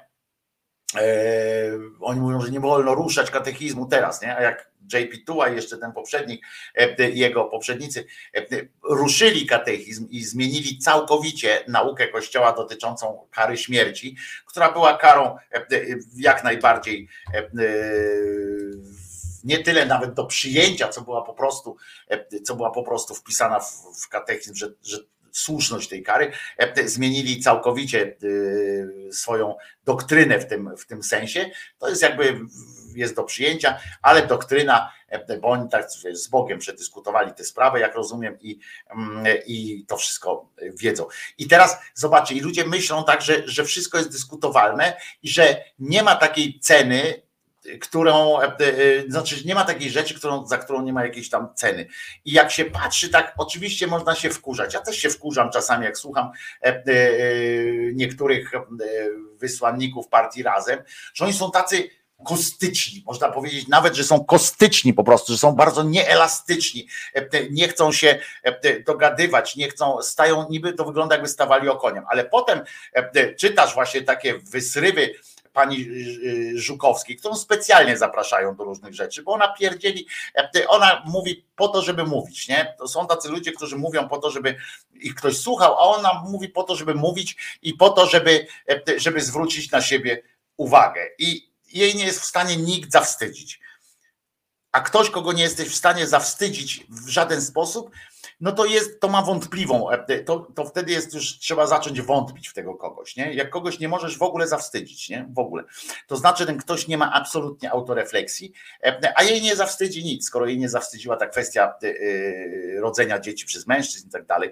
[0.96, 1.02] e,
[2.00, 4.36] oni mówią, że nie wolno ruszać katechizmu teraz, nie?
[4.36, 6.46] A jak JP Tua jeszcze ten poprzednik,
[7.14, 8.06] jego poprzednicy
[8.84, 15.38] ruszyli katechizm i zmienili całkowicie naukę Kościoła dotyczącą kary śmierci, która była karą
[16.16, 17.08] jak najbardziej
[19.44, 21.76] nie tyle nawet do przyjęcia, co była po prostu,
[22.10, 23.72] e, co była po prostu wpisana w,
[24.04, 24.98] w katechizm, że, że
[25.32, 28.18] słuszność tej kary, e, zmienili całkowicie
[29.10, 31.50] e, swoją doktrynę w tym, w tym sensie.
[31.78, 32.40] To jest jakby
[32.96, 34.92] jest do przyjęcia, ale doktryna,
[35.42, 40.50] bo oni tak z Bogiem przedyskutowali tę sprawę, jak rozumiem, i, mm, i to wszystko
[40.80, 41.06] wiedzą.
[41.38, 46.04] I teraz zobaczcie, i ludzie myślą tak, że, że wszystko jest dyskutowalne i że nie
[46.04, 47.22] ma takiej ceny,
[47.82, 51.48] którą, e, e, znaczy nie ma takiej rzeczy, którą, za którą nie ma jakiejś tam
[51.56, 51.88] ceny.
[52.26, 54.74] I jak się patrzy, tak oczywiście można się wkurzać.
[54.74, 56.32] Ja też się wkurzam czasami, jak słucham
[56.62, 56.84] e,
[57.94, 58.52] niektórych
[59.40, 60.80] wysłanników partii razem,
[61.14, 61.90] że oni są tacy
[62.26, 66.88] kostyczni, można powiedzieć nawet, że są kostyczni po prostu, że są bardzo nieelastyczni,
[67.52, 68.20] nie chcą się
[68.86, 72.62] dogadywać, nie chcą, stają, niby to wygląda jakby stawali okoniem, ale potem
[73.38, 75.14] czytasz właśnie takie wysrywy
[75.54, 81.04] pani y, y, Żukowskiej, którą specjalnie zapraszają do różnych rzeczy, bo ona pierdzieli, e, ona
[81.06, 82.76] mówi po to, żeby mówić, nie?
[82.78, 84.56] To są tacy ludzie, którzy mówią po to, żeby
[84.94, 89.00] ich ktoś słuchał, a ona mówi po to, żeby mówić i po to, żeby, e,
[89.00, 90.24] żeby zwrócić na siebie
[90.58, 91.08] uwagę.
[91.18, 93.60] I jej nie jest w stanie nikt zawstydzić.
[94.72, 97.92] A ktoś, kogo nie jesteś w stanie zawstydzić w żaden sposób,
[98.42, 99.88] no to jest, to ma wątpliwą,
[100.26, 103.34] to, to wtedy jest już trzeba zacząć wątpić w tego kogoś, nie?
[103.34, 105.28] Jak kogoś nie możesz w ogóle zawstydzić, nie?
[105.34, 105.64] W ogóle.
[106.08, 108.54] To znaczy, ten ktoś nie ma absolutnie autorefleksji,
[109.16, 113.68] a jej nie zawstydzi nic, skoro jej nie zawstydziła ta kwestia e, rodzenia dzieci przez
[113.68, 114.52] mężczyzn i tak dalej,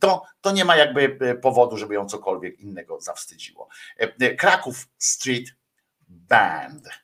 [0.00, 3.68] to, to nie ma jakby powodu, żeby ją cokolwiek innego zawstydziło.
[4.38, 5.46] Kraków Street
[6.08, 7.01] Band.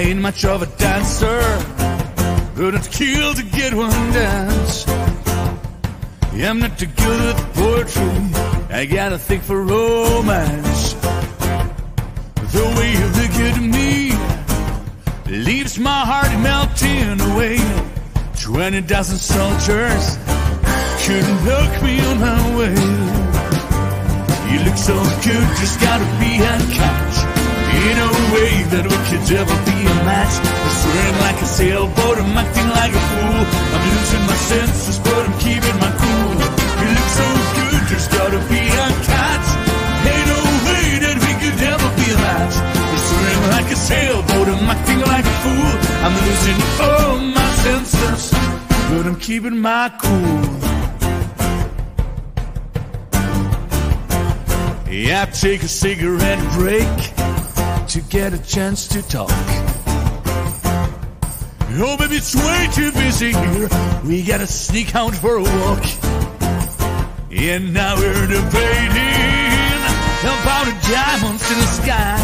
[0.00, 1.42] I ain't much of a dancer,
[2.56, 4.88] but it's kill to get one dance.
[6.32, 8.10] I'm not too good with poetry.
[8.70, 10.94] I got a thing for romance.
[12.54, 14.14] The way you look at me
[15.44, 17.58] leaves my heart melting away.
[18.40, 20.16] Twenty thousand soldiers
[21.04, 22.74] couldn't look me on my way.
[24.50, 24.96] You look so
[25.26, 27.09] good, just gotta be a catch.
[27.70, 30.34] In a way that we could ever be a match.
[30.42, 33.42] I'm swearing like a sailboat, I'm acting like a fool.
[33.46, 36.34] I'm losing my senses, but I'm keeping my cool.
[36.82, 39.46] You look so good, there's gotta be a catch.
[40.02, 42.56] Ain't no way that we could ever be a match.
[42.58, 45.70] I'm swearing like a sailboat, I'm acting like a fool.
[46.04, 48.22] I'm losing all my senses,
[48.90, 50.60] but I'm keeping my cool.
[54.90, 57.19] Yeah, take a cigarette break
[57.90, 59.30] to get a chance to talk.
[61.72, 63.68] Oh, baby, it's way too busy here.
[64.04, 65.82] We gotta sneak out for a walk.
[67.32, 69.80] And now we're debating
[70.22, 72.20] about the diamonds in the sky.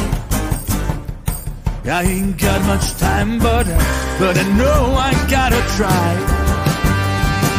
[1.91, 6.11] I ain't got much time, but uh, but I know I gotta try.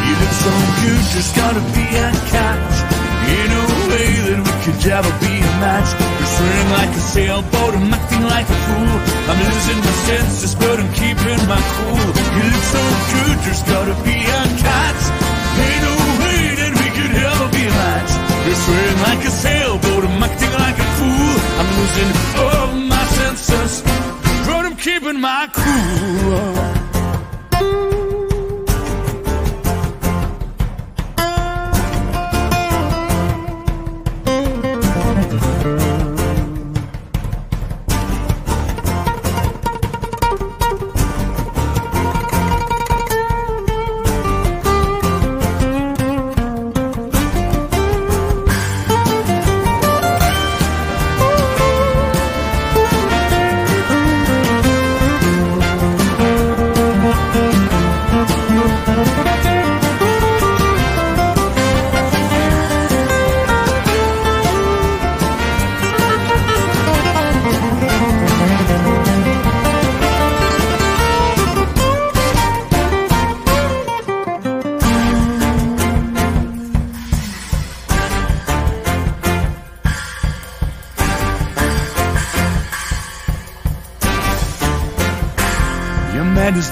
[0.08, 2.98] You look so good, just gotta be a catch.
[3.28, 5.90] You a way that we could ever be a match.
[5.96, 8.96] You're swimming like a sailboat, I'm acting like a fool.
[9.32, 12.08] I'm losing my senses, but I'm keeping my cool.
[12.36, 15.04] You look so good, there's gotta be a catch.
[15.58, 18.12] Ain't no way that we could ever be a match.
[18.46, 21.36] You're swimming like a sailboat, I'm acting like a fool.
[21.60, 22.12] I'm losing
[22.44, 23.74] all my senses,
[24.46, 26.77] but I'm keeping my cool.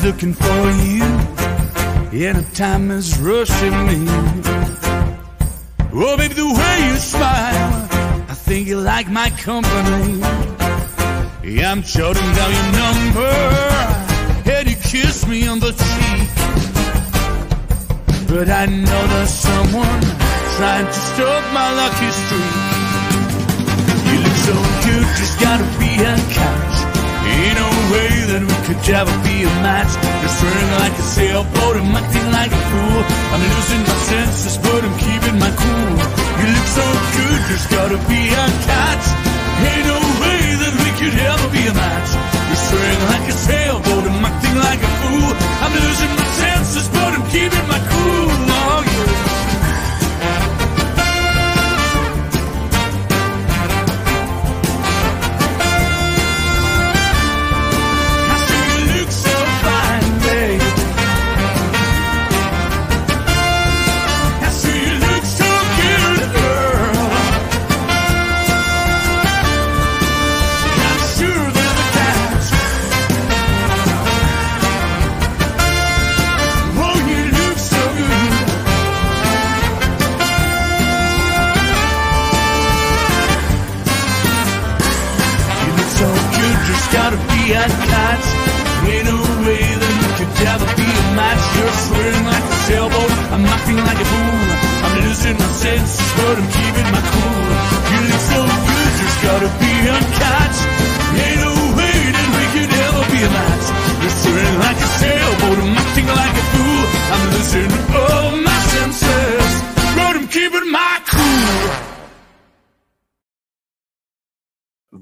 [0.06, 1.04] Looking for you,
[2.28, 4.06] and the time is rushing me.
[5.94, 7.88] Oh, baby, the way you smile,
[8.30, 10.20] I think you like my company.
[11.44, 13.34] Yeah, I'm jotting down your number,
[14.54, 16.30] and you kiss me on the cheek.
[18.30, 20.02] But I know there's someone
[20.58, 22.56] trying to stop my lucky streak.
[24.08, 26.85] You look so good, just gotta be a catch.
[27.36, 29.92] Ain't no way that we could ever be a match.
[30.22, 33.02] You're swimming like a sailboat, I'm acting like a fool.
[33.36, 35.96] I'm losing my senses, but I'm keeping my cool.
[36.40, 39.06] You look so good, there's gotta be a catch.
[39.68, 42.10] Ain't no way that we could ever be a match.
[42.48, 45.32] You're swimming like a sailboat, I'm acting like a fool.
[45.64, 48.30] I'm losing my senses, but I'm keeping my cool.
[48.32, 49.45] Oh, yeah.
[90.46, 90.75] You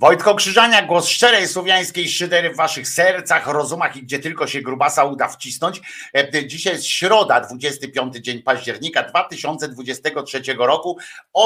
[0.03, 5.03] Wojtko Krzyżania, głos szczerej słowiańskiej szydery w waszych sercach, rozumach i gdzie tylko się grubasa
[5.03, 5.81] uda wcisnąć.
[6.13, 10.97] E, Dzisiaj jest środa, 25 dzień października 2023 roku.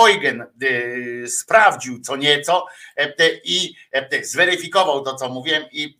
[0.03, 5.97] Eugen y, sprawdził co nieco e, i e, zweryfikował to, co mówiłem i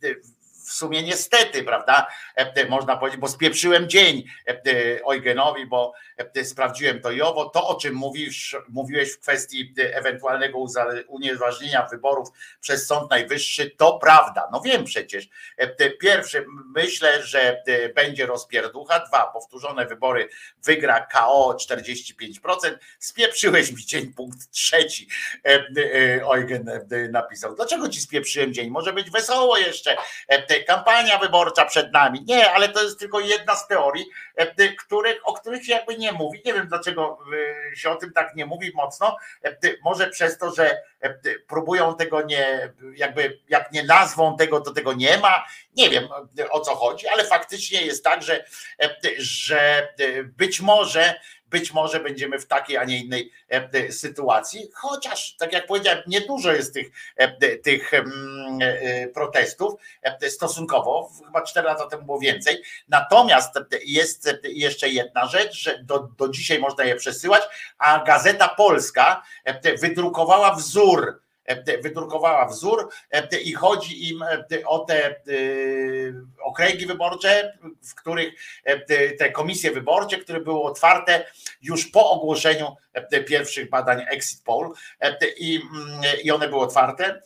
[0.68, 2.06] w sumie niestety, prawda,
[2.68, 4.24] można powiedzieć, bo spieprzyłem dzień
[5.12, 5.92] Eugenowi, bo
[6.42, 10.58] sprawdziłem to i owo, to o czym mówisz, mówiłeś w kwestii ewentualnego
[11.06, 12.28] unieważnienia wyborów
[12.60, 15.28] przez Sąd Najwyższy, to prawda, no wiem przecież.
[16.00, 17.62] Pierwszy, myślę, że
[17.94, 20.28] będzie rozpierducha, dwa, powtórzone wybory
[20.64, 25.08] wygra KO 45%, spieprzyłeś mi dzień, punkt trzeci,
[26.34, 26.70] Eugen
[27.10, 27.54] napisał.
[27.54, 28.70] Dlaczego ci spieprzyłem dzień?
[28.70, 29.96] Może być wesoło jeszcze,
[30.64, 32.24] kampania wyborcza przed nami.
[32.26, 34.06] Nie, ale to jest tylko jedna z teorii,
[34.78, 36.42] których, o których się jakby nie mówi.
[36.44, 37.18] Nie wiem, dlaczego
[37.74, 39.16] się o tym tak nie mówi mocno.
[39.84, 40.82] Może przez to, że
[41.48, 45.44] próbują tego nie, jakby jak nie nazwą tego, to tego nie ma.
[45.76, 46.08] Nie wiem
[46.50, 48.44] o co chodzi, ale faktycznie jest tak, że,
[49.18, 49.88] że
[50.24, 55.66] być może być może będziemy w takiej, a nie innej e, sytuacji, chociaż, tak jak
[55.66, 59.74] powiedziałem, niedużo jest tych, e, tych mm, e, protestów,
[60.28, 62.62] stosunkowo, chyba 4 lata temu było więcej.
[62.88, 67.42] Natomiast jest jeszcze jedna rzecz, że do, do dzisiaj można je przesyłać,
[67.78, 69.22] a Gazeta Polska
[69.80, 71.27] wydrukowała wzór E,
[71.82, 75.14] wydrukowała wzór e, i chodzi im e, o te
[76.42, 78.34] okręgi wyborcze, w których
[79.18, 81.24] te komisje wyborcze, które były otwarte
[81.62, 82.76] już po ogłoszeniu
[83.26, 84.72] pierwszych badań Exit Poll
[85.38, 87.20] i, mm, i one były otwarte.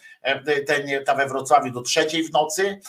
[0.66, 2.80] Ten, ta we Wrocławiu do trzeciej w nocy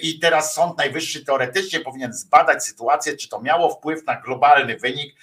[0.00, 5.16] i teraz Sąd Najwyższy teoretycznie powinien zbadać sytuację, czy to miało wpływ na globalny wynik,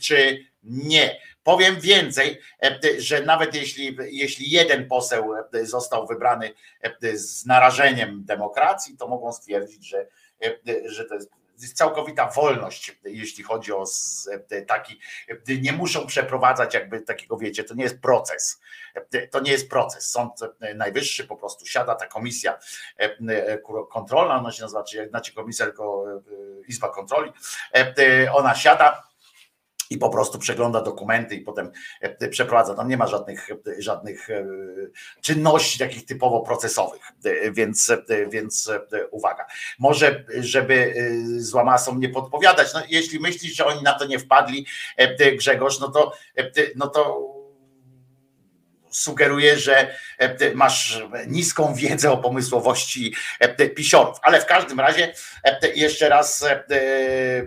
[0.00, 1.16] czy nie.
[1.44, 8.24] Powiem więcej, e, że nawet jeśli, jeśli jeden poseł e, został wybrany e, z narażeniem
[8.24, 10.06] demokracji, to mogą stwierdzić, że,
[10.86, 11.30] że to jest
[11.74, 13.84] całkowita wolność, jeśli chodzi o
[14.66, 15.00] taki,
[15.62, 18.60] nie muszą przeprowadzać jakby takiego, wiecie, to nie jest proces,
[19.30, 20.10] to nie jest proces.
[20.10, 20.40] Sąd
[20.74, 22.58] Najwyższy po prostu siada, ta komisja
[23.92, 26.04] kontrolna, ona się nazywa, czy znaczy komisja, tylko
[26.68, 27.32] Izba Kontroli,
[28.32, 29.13] ona siada,
[29.94, 31.70] i po prostu przegląda dokumenty i potem
[32.00, 32.74] e, przeprowadza.
[32.74, 34.46] Tam nie ma żadnych, żadnych e,
[35.20, 37.92] czynności takich typowo procesowych, e, więc,
[38.30, 38.70] więc
[39.10, 39.46] uwaga.
[39.78, 40.94] Może, żeby
[41.36, 44.66] z Łamasą nie podpowiadać, no, jeśli myślisz, że oni na to nie wpadli,
[45.36, 46.12] Grzegorz, no to,
[46.76, 47.34] no to
[48.90, 49.94] sugeruje, że
[50.54, 54.18] masz niską wiedzę o pomysłowości e, pisiorów.
[54.22, 56.44] Ale w każdym razie e, jeszcze raz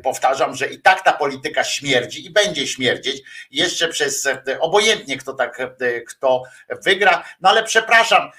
[0.04, 4.28] powtarzam, że i tak ta polityka śmierdzi i będzie śmierdzieć jeszcze przez
[4.60, 5.62] obojętnie kto tak,
[6.08, 6.44] kto
[6.84, 7.24] wygra.
[7.42, 8.32] No ale przepraszam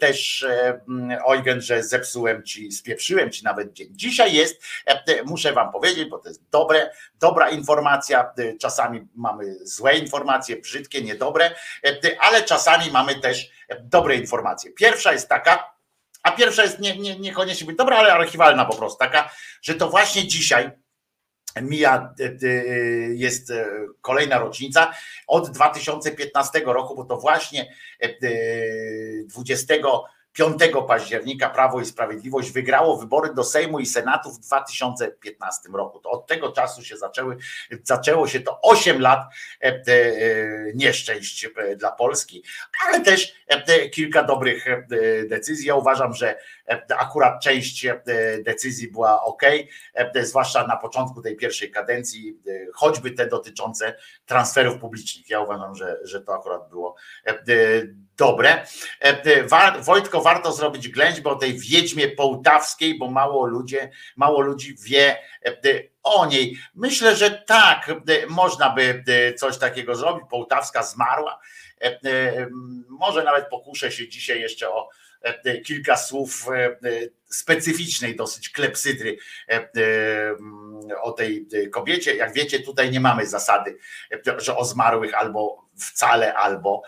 [0.00, 0.46] też
[1.28, 3.88] Eugen, że zepsułem ci, spieprzyłem ci nawet dzień.
[3.90, 4.62] Dzisiaj jest,
[5.24, 6.90] muszę wam powiedzieć, bo to jest dobre,
[7.20, 8.32] dobra informacja.
[8.60, 11.50] Czasami mamy złe informacje, brzydkie, niedobre,
[12.20, 13.50] ale czasami mamy też
[13.80, 14.70] dobre informacje.
[14.72, 15.74] Pierwsza jest taka,
[16.22, 19.30] a pierwsza jest nie, nie, niekoniecznie dobra, ale archiwalna po prostu, taka,
[19.62, 20.70] że to właśnie dzisiaj
[21.62, 22.54] mija, e, e,
[23.14, 23.66] jest e,
[24.00, 24.92] kolejna rocznica
[25.26, 27.74] od 2015 roku, bo to właśnie
[29.24, 29.74] 20
[30.38, 30.56] 5
[30.88, 36.00] października Prawo i Sprawiedliwość wygrało wybory do Sejmu i Senatu w 2015 roku.
[36.00, 37.36] To od tego czasu się zaczęły,
[37.82, 39.20] zaczęło się to 8 lat
[39.62, 39.82] e, e,
[40.74, 42.42] nieszczęść e, dla Polski,
[42.86, 43.34] ale też
[43.92, 44.64] kilka dobrych
[45.28, 45.66] decyzji.
[45.66, 46.38] Ja uważam, że
[46.98, 47.86] akurat część
[48.44, 49.42] decyzji była ok,
[50.22, 52.38] zwłaszcza na początku tej pierwszej kadencji,
[52.74, 53.96] choćby te dotyczące
[54.26, 55.30] transferów publicznych.
[55.30, 56.96] Ja uważam, że, że to akurat było
[58.16, 58.66] dobre.
[59.80, 65.18] Wojtko, warto zrobić ględźbę o tej wiedźmie połtawskiej, bo mało, ludzie, mało ludzi wie
[66.02, 66.58] o niej.
[66.74, 67.90] Myślę, że tak,
[68.28, 69.04] można by
[69.36, 70.24] coś takiego zrobić.
[70.30, 71.40] Połtawska zmarła.
[72.88, 74.88] Może nawet pokuszę się dzisiaj jeszcze o
[75.64, 76.46] kilka słów
[77.28, 79.16] specyficznej dosyć klepsydry
[81.02, 82.16] o tej kobiecie.
[82.16, 83.78] Jak wiecie, tutaj nie mamy zasady,
[84.38, 86.82] że o zmarłych albo wcale albo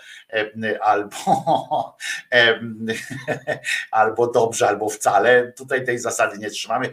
[0.80, 1.16] albo
[3.90, 5.52] albo dobrze, albo wcale.
[5.52, 6.90] Tutaj tej zasady nie trzymamy.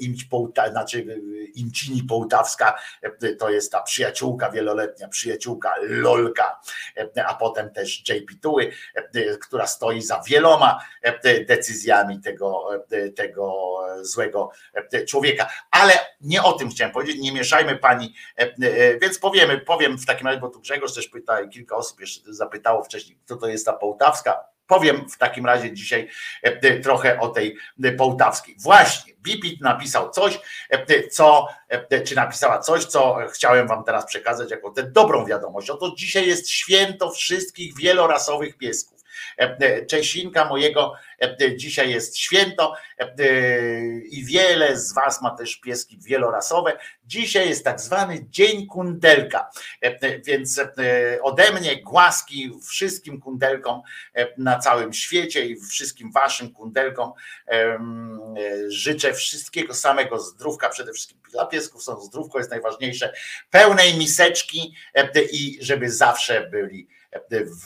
[0.00, 1.20] Imć Połta, znaczy
[1.54, 2.78] Imcini Połtawska
[3.38, 6.60] to jest ta przyjaciółka wieloletnia, przyjaciółka Lolka,
[7.26, 8.72] a potem też JP Tuły,
[9.40, 10.84] która stoi za wieloma
[11.48, 12.49] decyzjami tego,
[13.16, 14.50] tego złego
[15.08, 15.48] człowieka.
[15.70, 18.14] Ale nie o tym chciałem powiedzieć, nie mieszajmy pani,
[19.00, 22.84] więc powiemy, powiem w takim razie, bo tu Grzegorz też pyta kilka osób jeszcze zapytało
[22.84, 24.44] wcześniej, kto to jest ta Połtawska.
[24.66, 26.08] Powiem w takim razie dzisiaj
[26.42, 27.56] e, trochę o tej
[27.98, 28.56] Połtawskiej.
[28.58, 30.40] Właśnie, Bipit napisał coś,
[30.70, 35.70] e, co, e, czy napisała coś, co chciałem wam teraz przekazać jako tę dobrą wiadomość.
[35.70, 38.99] Oto dzisiaj jest święto wszystkich wielorasowych piesków.
[39.88, 40.94] Czesinka mojego
[41.56, 42.74] dzisiaj jest święto
[44.10, 46.78] i wiele z Was ma też pieski wielorasowe.
[47.04, 49.50] Dzisiaj jest tak zwany Dzień Kundelka,
[50.24, 50.60] więc
[51.22, 53.82] ode mnie głaski wszystkim kundelkom
[54.38, 57.12] na całym świecie i wszystkim Waszym kundelkom
[58.68, 63.12] życzę wszystkiego samego zdrówka, przede wszystkim dla piesków są zdrówko jest najważniejsze,
[63.50, 64.74] pełnej miseczki
[65.32, 66.88] i żeby zawsze byli
[67.30, 67.58] w,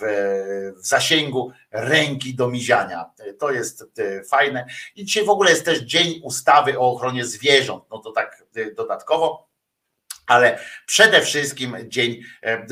[0.80, 3.10] w zasięgu ręki do miziania.
[3.38, 3.84] To jest
[4.28, 4.66] fajne.
[4.96, 7.84] I dzisiaj w ogóle jest też Dzień ustawy o ochronie zwierząt.
[7.90, 8.44] No to tak
[8.76, 9.53] dodatkowo
[10.26, 12.66] ale przede wszystkim dzień, e,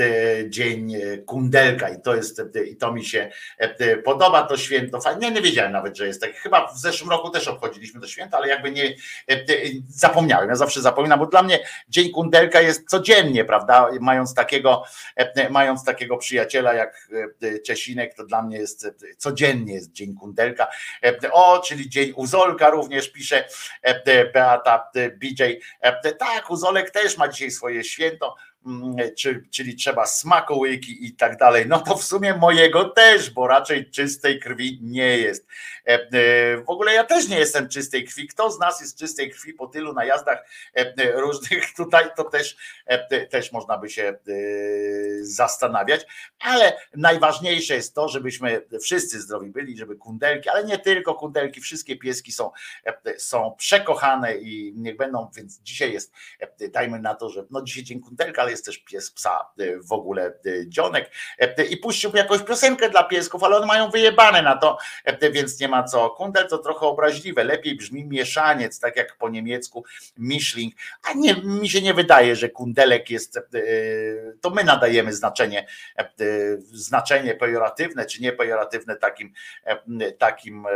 [0.48, 0.94] dzień
[1.26, 5.72] kundelka i to jest i to mi się e, podoba to święto fajnie, nie wiedziałem
[5.72, 8.84] nawet, że jest tak, chyba w zeszłym roku też obchodziliśmy to święto, ale jakby nie
[9.30, 9.44] e,
[9.88, 11.58] zapomniałem, ja zawsze zapominam, bo dla mnie
[11.88, 14.84] dzień kundelka jest codziennie, prawda, mając takiego
[15.50, 17.08] mając takiego przyjaciela jak
[17.66, 18.86] Czesinek, to dla mnie jest
[19.18, 20.68] codziennie jest dzień kundelka,
[21.32, 23.44] o, czyli dzień Uzolka również pisze
[24.34, 25.42] Beata BJ,
[26.18, 28.35] tak, Uzolek też ma dzisiaj swoje święto,
[29.51, 31.64] czyli trzeba smakołyki i tak dalej.
[31.68, 35.47] No to w sumie mojego też, bo raczej czystej krwi nie jest.
[35.86, 38.28] E, e, w ogóle ja też nie jestem czystej krwi.
[38.28, 40.44] Kto z nas jest czystej krwi po tylu najazdach
[40.74, 42.56] e, różnych tutaj, to też,
[43.30, 44.18] też można by się
[45.20, 46.06] zastanawiać,
[46.39, 51.97] ale najważniejsze jest to, żebyśmy wszyscy zdrowi byli, żeby kundelki, ale nie tylko kundelki, wszystkie
[51.97, 52.51] pieski są,
[53.18, 56.12] są przekochane i niech będą, więc dzisiaj jest,
[56.72, 59.46] dajmy na to, że no dzisiaj dzień kundelka, ale jest też pies psa
[59.88, 60.32] w ogóle
[60.66, 61.10] dzionek
[61.70, 64.78] i puściłbym jakąś piosenkę dla piesków, ale one mają wyjebane na to,
[65.32, 66.10] więc nie ma co.
[66.10, 69.84] Kundel to trochę obraźliwe, lepiej brzmi mieszaniec, tak jak po niemiecku
[70.18, 70.74] Mischling,
[71.10, 73.42] a nie, mi się nie wydaje, że kundelek jest, e,
[74.40, 75.66] to my nadajemy znaczenie,
[75.98, 76.10] e,
[76.72, 79.32] znaczenie pejoratywne czy niepejoratywne takim,
[79.64, 80.66] e, takim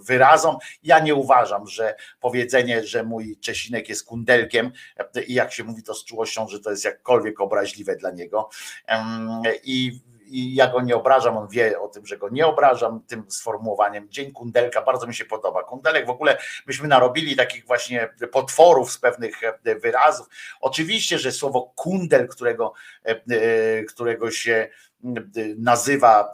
[0.00, 0.56] wyrazom.
[0.82, 4.72] Ja nie uważam, że powiedzenie, że mój Czesinek jest kundelkiem
[5.26, 8.48] i jak się mówi to z czułością, że to jest jakkolwiek obraźliwe dla niego
[9.64, 10.00] i
[10.30, 14.10] i ja go nie obrażam, on wie o tym, że go nie obrażam tym sformułowaniem.
[14.10, 15.62] Dzień Kundelka bardzo mi się podoba.
[15.62, 20.28] Kundelek w ogóle myśmy narobili takich właśnie potworów z pewnych e, wyrazów.
[20.60, 22.72] Oczywiście, że słowo kundel, którego,
[23.04, 24.68] e, e, którego się
[25.58, 26.32] nazywa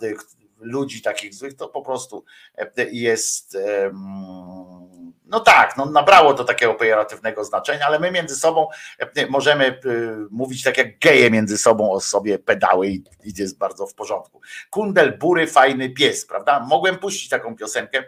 [0.64, 2.24] ludzi takich złych, to po prostu
[2.92, 3.56] jest
[5.26, 8.68] no tak, no nabrało to takiego pejoratywnego znaczenia, ale my między sobą
[8.98, 9.78] e, możemy e,
[10.30, 13.04] mówić tak jak geje między sobą o sobie pedały i,
[13.36, 14.40] jest bardzo w porządku.
[14.70, 16.60] Kundel, bury, fajny pies, prawda?
[16.60, 18.04] Mogłem puścić taką piosenkę,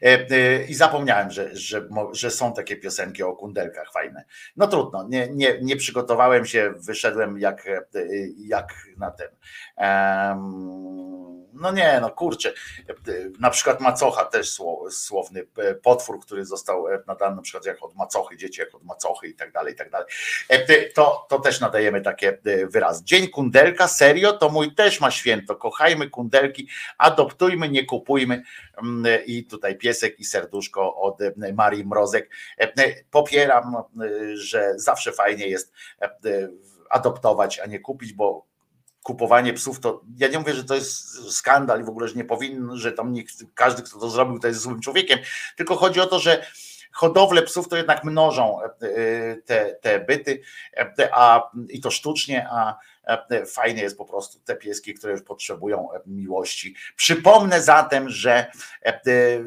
[0.00, 4.24] e, i zapomniałem, że, że, że są takie piosenki o kundelkach fajne.
[4.56, 7.68] No trudno, nie, nie, nie przygotowałem się, wyszedłem jak,
[8.38, 9.28] jak na ten.
[11.60, 12.52] No nie, no kurczę.
[13.40, 14.58] Na przykład macocha też
[14.90, 18.84] słowny e, potwór, który został e, nadany na przykład jak od macochy, dzieci jak od
[18.84, 20.06] macochy i tak dalej, i tak dalej.
[20.48, 23.02] E, to, to też nadajemy takie wyraz.
[23.02, 25.56] Dzień kundelka, serio, to mój też ma święto.
[25.56, 28.42] Kochajmy kundelki, adoptujmy, nie kupujmy.
[28.82, 31.18] Mm, I tutaj piesek i serduszko od
[31.54, 32.30] Marii Mrozek.
[33.10, 33.76] Popieram,
[34.34, 35.72] że zawsze fajnie jest
[36.90, 38.49] adoptować, a nie kupić, bo
[39.10, 42.24] kupowanie psów, to ja nie mówię, że to jest skandal i w ogóle, że nie
[42.24, 45.18] powinno, że tam nikt, każdy, kto to zrobił, to jest złym człowiekiem,
[45.56, 46.46] tylko chodzi o to, że
[46.92, 48.68] hodowle psów to jednak mnożą e,
[49.36, 50.42] te, te byty,
[50.76, 52.89] e, a, i to sztucznie, a E,
[53.46, 56.74] fajnie jest po prostu te pieski, które już potrzebują e, miłości.
[56.96, 58.46] Przypomnę zatem, że,
[58.86, 59.00] e,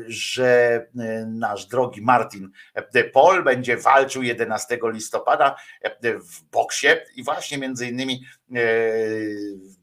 [0.08, 0.88] że
[1.28, 2.52] nasz drogi Martin
[3.14, 5.56] Paul będzie walczył 11 listopada
[6.04, 8.26] w boksie i właśnie między innymi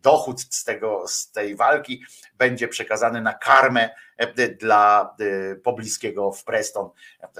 [0.02, 2.04] dochód z, tego, z tej walki
[2.34, 3.90] będzie przekazany na karmę
[4.60, 5.16] dla
[5.64, 6.90] pobliskiego w Preston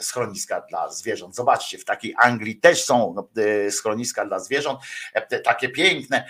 [0.01, 1.35] schroniska dla zwierząt.
[1.35, 3.15] Zobaczcie, w takiej Anglii też są
[3.71, 4.81] schroniska dla zwierząt,
[5.45, 6.27] takie piękne,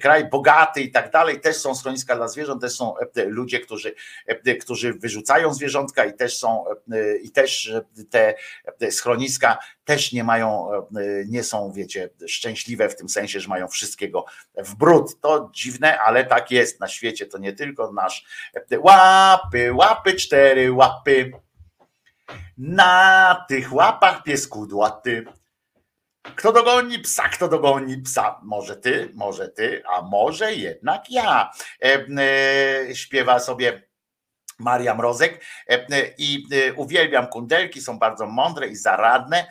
[0.00, 2.94] kraj bogaty i tak dalej, też są schroniska dla zwierząt, też są
[3.26, 3.94] ludzie, którzy,
[4.60, 6.64] którzy wyrzucają zwierzątka i też są
[7.22, 7.72] i też
[8.78, 10.68] te schroniska też nie mają,
[11.26, 14.24] nie są, wiecie, szczęśliwe w tym sensie, że mają wszystkiego
[14.56, 15.20] w brud.
[15.20, 18.24] To dziwne, ale tak jest na świecie, to nie tylko nasz
[18.78, 21.32] łapy, łapy, cztery łapy.
[22.58, 25.24] Na tych łapach piesku dłaty.
[26.36, 28.40] Kto dogoni psa, kto dogoni psa?
[28.42, 31.50] Może ty, może ty, a może jednak ja.
[31.82, 33.82] E, e, śpiewa sobie
[34.58, 39.46] Maria Mrozek e, e, i e, uwielbiam kundelki, są bardzo mądre i zaradne,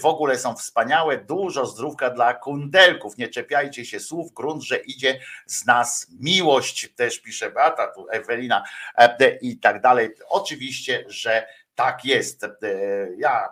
[0.00, 5.20] w ogóle są wspaniałe, dużo zdrówka dla kundelków, nie czepiajcie się słów, grunt, że idzie
[5.46, 8.64] z nas miłość, też pisze Beata, tu Ewelina
[9.40, 10.10] i tak dalej.
[10.28, 12.46] Oczywiście, że tak jest.
[13.18, 13.48] Ja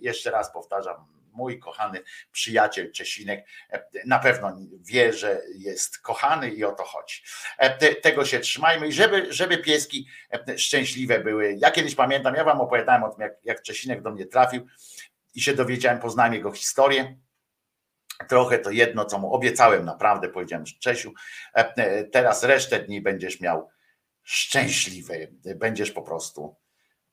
[0.00, 2.02] jeszcze raz powtarzam, mój kochany
[2.32, 7.22] przyjaciel Czesinek e, na pewno wie, że jest kochany i o to chodzi.
[7.58, 10.08] E, tego się trzymajmy i żeby, żeby pieski
[10.48, 11.56] e, szczęśliwe były.
[11.58, 14.66] Ja kiedyś pamiętam, ja wam opowiadałem o tym, jak, jak Czesinek do mnie trafił
[15.34, 17.16] i się dowiedziałem, poznałem jego historię.
[18.28, 21.12] Trochę to jedno, co mu obiecałem, naprawdę powiedziałem, Czesiu,
[22.12, 23.68] teraz resztę dni będziesz miał
[24.22, 25.14] szczęśliwe,
[25.56, 26.56] będziesz po prostu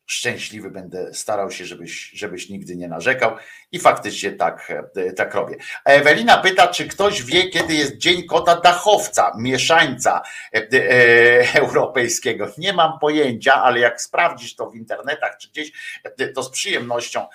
[0.06, 3.36] szczęśliwy będę starał się, żebyś, żebyś nigdy nie narzekał
[3.72, 4.72] i faktycznie tak,
[5.16, 5.56] tak robię.
[5.86, 10.22] Ewelina pyta, czy ktoś wie, kiedy jest Dzień Kota Dachowca, mieszańca
[10.54, 12.52] e, e, europejskiego.
[12.58, 15.72] Nie mam pojęcia, ale jak sprawdzisz to w internetach czy gdzieś,
[16.04, 17.26] e, to z przyjemnością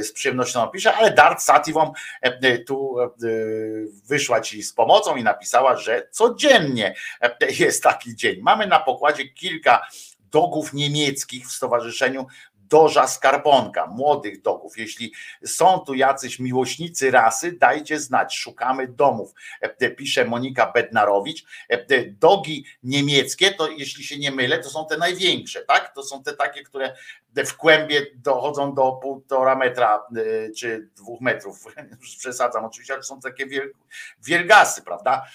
[0.00, 1.92] z przyjemnością napiszę, ale Dart Sativą
[2.66, 2.96] tu
[4.08, 6.94] wyszła ci z pomocą i napisała, że codziennie
[7.58, 8.40] jest taki dzień.
[8.42, 9.86] Mamy na pokładzie kilka
[10.30, 12.26] dogów niemieckich w stowarzyszeniu
[12.70, 14.78] Doża Skarponka, młodych dogów.
[14.78, 15.12] Jeśli
[15.44, 19.34] są tu jacyś miłośnicy rasy, dajcie znać, szukamy domów.
[19.60, 21.44] E, pisze Monika Bednarowicz.
[21.68, 25.94] E, dogi niemieckie, to jeśli się nie mylę, to są te największe, tak?
[25.94, 26.96] To są te takie, które
[27.46, 31.64] w kłębie dochodzą do półtora metra e, czy dwóch metrów.
[32.18, 33.46] Przesadzam oczywiście, ale są takie
[34.22, 35.26] wielgasy, prawda?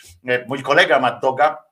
[0.47, 1.64] Mój kolega ma doga,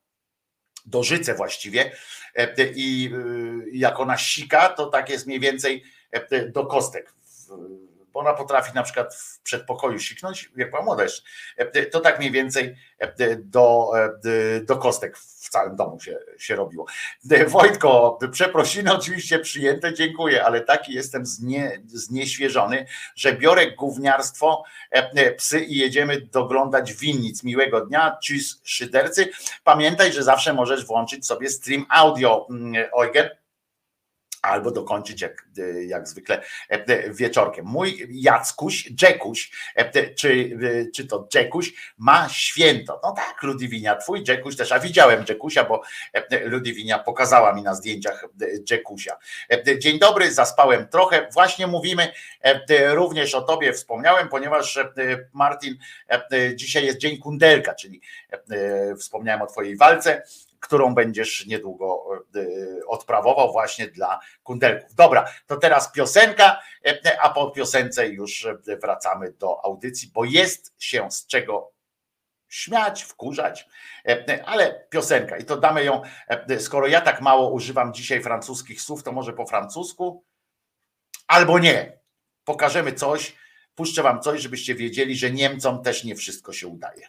[0.86, 1.92] dożyce właściwie,
[2.36, 7.14] E, i y, jak ona sika, to tak jest mniej więcej e, do kostek.
[8.14, 11.22] Bo ona potrafi na przykład w przedpokoju siknąć, jak była młoda jeszcze,
[11.58, 12.76] e, to tak mniej więcej
[13.40, 13.92] do,
[14.62, 16.86] do kostek w całym domu się, się robiło.
[17.48, 22.86] Wojtko, przeprosiny oczywiście przyjęte, dziękuję, ale taki jestem znie, znieświeżony,
[23.16, 24.64] że biorę gówniarstwo,
[25.38, 27.44] psy i jedziemy doglądać winnic.
[27.44, 29.30] Miłego dnia, czyś szydercy.
[29.64, 33.30] Pamiętaj, że zawsze możesz włączyć sobie stream audio, mm, Eugen
[34.44, 35.48] albo dokończyć jak,
[35.88, 37.66] jak zwykle e, wieczorkiem.
[37.66, 40.58] Mój Jackuś, Jackuś, e, czy,
[40.96, 43.00] czy to Jackuś ma święto.
[43.04, 45.82] No tak, Ludwinia, twój Jackuś też, a widziałem Jackusia, bo
[46.14, 48.26] e, Ludwinia pokazała mi na zdjęciach
[48.72, 49.18] Jackusia.
[49.80, 51.28] Dzień dobry, zaspałem trochę.
[51.34, 52.12] Właśnie mówimy
[52.94, 54.80] również o tobie wspomniałem, ponieważ
[55.34, 55.78] Martin,
[56.56, 58.02] dzisiaj jest Dzień Kundelka, czyli
[58.98, 60.24] wspomniałem o twojej walce
[60.64, 62.46] którą będziesz niedługo e,
[62.88, 64.96] odprawował właśnie dla kundelków.
[64.96, 68.48] Dobra, to teraz piosenka, e, a po piosence już
[68.82, 71.72] wracamy do audycji, bo jest się z czego
[72.48, 73.68] śmiać, wkurzać,
[74.08, 76.02] e, ale piosenka i to damy ją,
[76.60, 80.24] skoro ja tak mało używam dzisiaj francuskich słów, to może po francusku
[81.28, 82.00] albo nie.
[82.44, 83.36] Pokażemy coś,
[83.76, 87.08] puszczę wam coś, żebyście wiedzieli, że Niemcom też nie wszystko się udaje.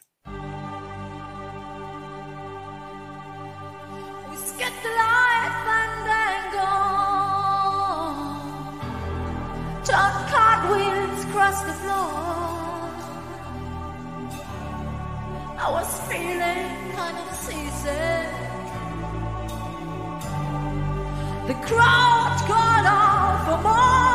[21.46, 24.13] The crowd called out for more.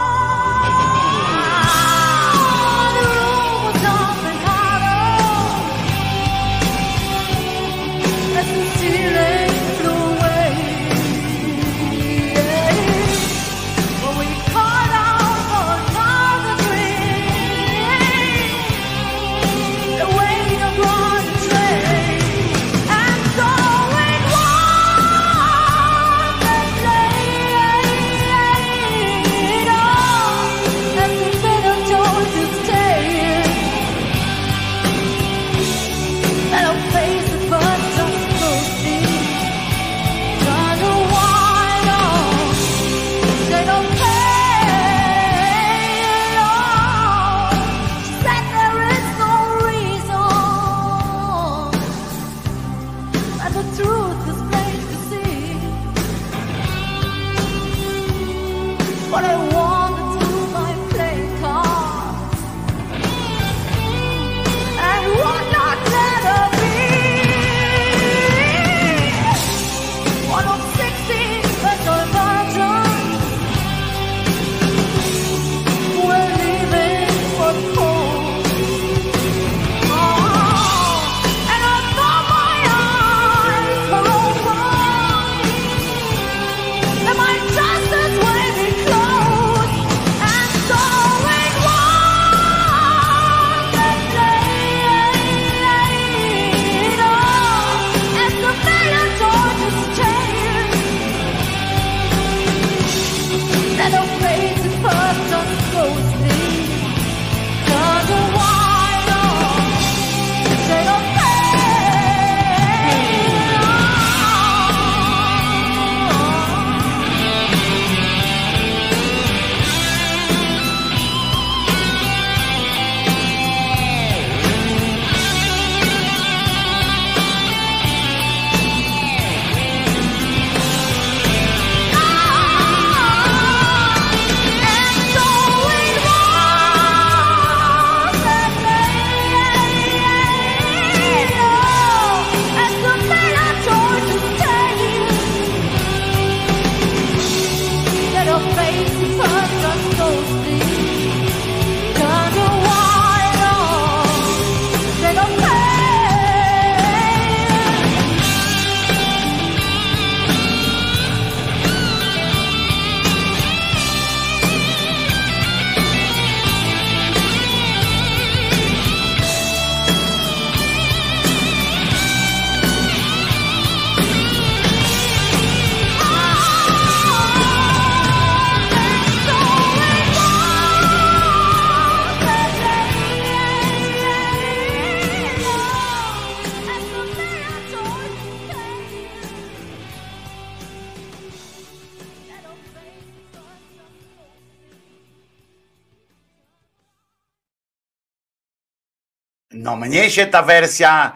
[199.80, 201.16] Mnie się ta wersja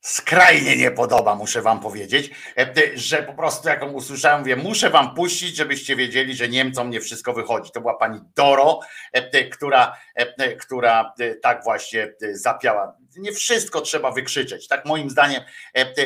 [0.00, 4.90] skrajnie nie podoba, muszę wam powiedzieć, e, że po prostu jak ją usłyszałem, mówię, muszę
[4.90, 7.70] wam puścić, żebyście wiedzieli, że Niemcom nie wszystko wychodzi.
[7.70, 8.80] To była pani Doro,
[9.12, 11.12] e, która, e, która
[11.42, 12.96] tak właśnie zapiała.
[13.18, 14.68] Nie wszystko trzeba wykrzyczeć.
[14.68, 15.42] Tak moim zdaniem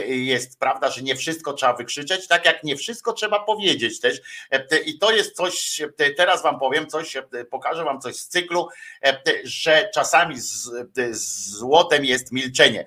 [0.09, 4.21] jest prawda, że nie wszystko trzeba wykrzyczeć, tak jak nie wszystko trzeba powiedzieć też.
[4.87, 5.81] I to jest coś,
[6.17, 7.17] teraz wam powiem coś,
[7.51, 8.69] pokażę wam coś z cyklu,
[9.45, 10.71] że czasami z,
[11.11, 12.85] z złotem jest milczenie.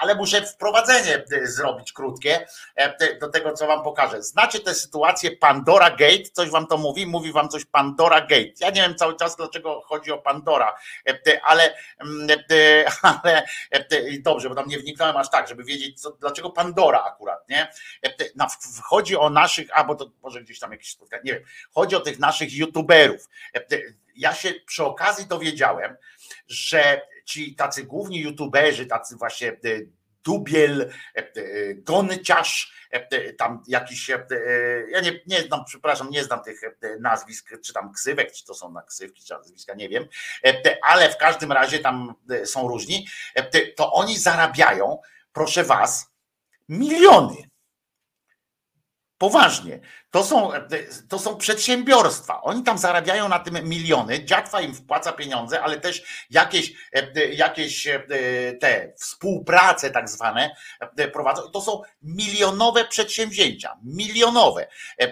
[0.00, 2.46] Ale muszę wprowadzenie e, zrobić krótkie
[2.76, 4.22] e, do tego, co wam pokażę.
[4.22, 6.30] Znacie tę sytuację Pandora Gate?
[6.32, 7.06] Coś wam to mówi?
[7.06, 8.52] Mówi wam coś Pandora Gate.
[8.60, 10.76] Ja nie wiem cały czas, dlaczego chodzi o Pandora,
[11.08, 12.28] e, ale, mm,
[13.70, 13.84] ale
[14.20, 17.72] dobrze, bo tam nie wniknąłem aż tak, żeby wiedzieć, co, dlaczego Pandora akurat, nie?
[18.82, 21.42] Chodzi o naszych, albo to może gdzieś tam jakieś spotkanie, nie wiem,
[21.74, 23.28] chodzi o tych naszych youtuberów.
[24.16, 25.96] Ja się przy okazji dowiedziałem,
[26.48, 29.52] że ci tacy główni youtuberzy, tacy właśnie
[30.24, 34.08] Dubiel, e, e, Gonciarz, e, tam jakiś,
[34.88, 36.60] ja nie, nie znam, przepraszam, nie znam tych
[37.00, 40.08] nazwisk, czy tam ksywek, czy to są na ksywki, czy nazwiska, nie wiem,
[40.88, 43.06] ale w każdym razie tam są różni,
[43.76, 44.98] to oni zarabiają,
[45.32, 46.12] proszę was,
[46.68, 47.36] miliony.
[49.18, 49.80] Poważnie.
[50.12, 50.52] To są,
[51.08, 52.42] to są przedsiębiorstwa.
[52.42, 54.24] Oni tam zarabiają na tym miliony.
[54.24, 56.72] Dziatwa im wpłaca pieniądze, ale też jakieś,
[57.32, 57.88] jakieś
[58.60, 60.56] te współprace tak zwane
[61.12, 61.42] prowadzą.
[61.50, 63.76] To są milionowe przedsięwzięcia.
[63.84, 64.66] Milionowe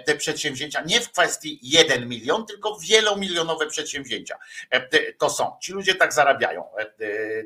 [0.07, 0.83] te przedsięwzięcia.
[0.87, 4.39] Nie w kwestii jeden milion, tylko wielomilionowe przedsięwzięcia.
[5.19, 5.57] To są.
[5.63, 6.65] Ci ludzie tak zarabiają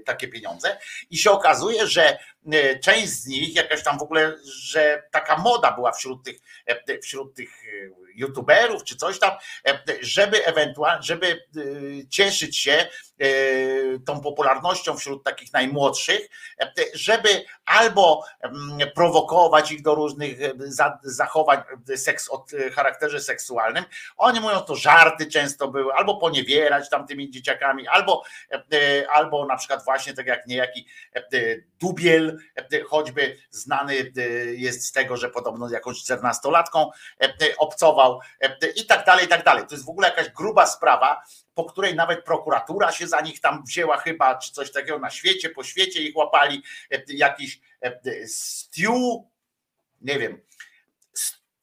[0.04, 0.78] takie pieniądze
[1.10, 2.18] i się okazuje, że
[2.82, 6.36] część z nich, jakaś tam w ogóle, że taka moda była wśród tych,
[7.02, 9.32] wśród tych tych e, youtuberów czy coś tam,
[9.68, 11.60] e, żeby ewentualnie, żeby e,
[12.08, 12.86] cieszyć się
[14.06, 16.28] tą popularnością wśród takich najmłodszych,
[16.94, 20.38] żeby albo mm, prowokować ich do różnych
[21.02, 21.62] zachowań
[21.96, 23.84] seks, o charakterze seksualnym.
[24.16, 28.22] Oni mówią, to żarty często były, albo poniewierać tam tymi dzieciakami, albo,
[29.12, 30.86] albo na przykład właśnie tak jak niejaki
[31.80, 32.38] Dubiel,
[32.88, 34.12] choćby znany
[34.54, 36.90] jest z tego, że podobno jakąś czternastolatką
[37.58, 38.03] obcował
[38.76, 39.66] i tak dalej, i tak dalej.
[39.66, 41.22] To jest w ogóle jakaś gruba sprawa,
[41.54, 45.50] po której nawet prokuratura się za nich tam wzięła chyba, czy coś takiego na świecie,
[45.50, 46.62] po świecie ich łapali,
[47.08, 47.60] jakiś
[48.26, 48.94] Stew,
[50.00, 50.40] nie wiem,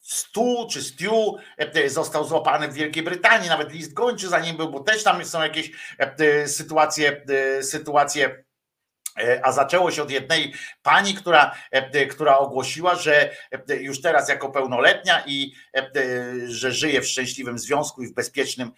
[0.00, 1.12] Stu czy Stew
[1.86, 5.42] został złapany w Wielkiej Brytanii, nawet list gończy za nim był, bo też tam są
[5.42, 5.70] jakieś
[6.46, 7.24] sytuacje,
[7.62, 8.51] sytuacje E,
[9.42, 13.30] a zaczęło się od jednej pani, która, e, która ogłosiła, że
[13.70, 15.52] e, już teraz jako pełnoletnia i
[16.46, 18.70] że żyje w szczęśliwym związku i w bezpiecznym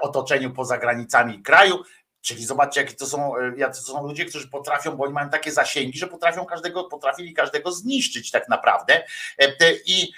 [0.00, 1.82] otoczeniu poza granicami kraju,
[2.24, 5.30] Czyli zobaczcie, jakie to są, e, jacy to są ludzie, którzy potrafią, bo oni mają
[5.30, 9.04] takie zasięgi, że potrafią każdego, potrafili każdego zniszczyć tak naprawdę.
[9.38, 9.52] E,
[9.86, 10.12] I,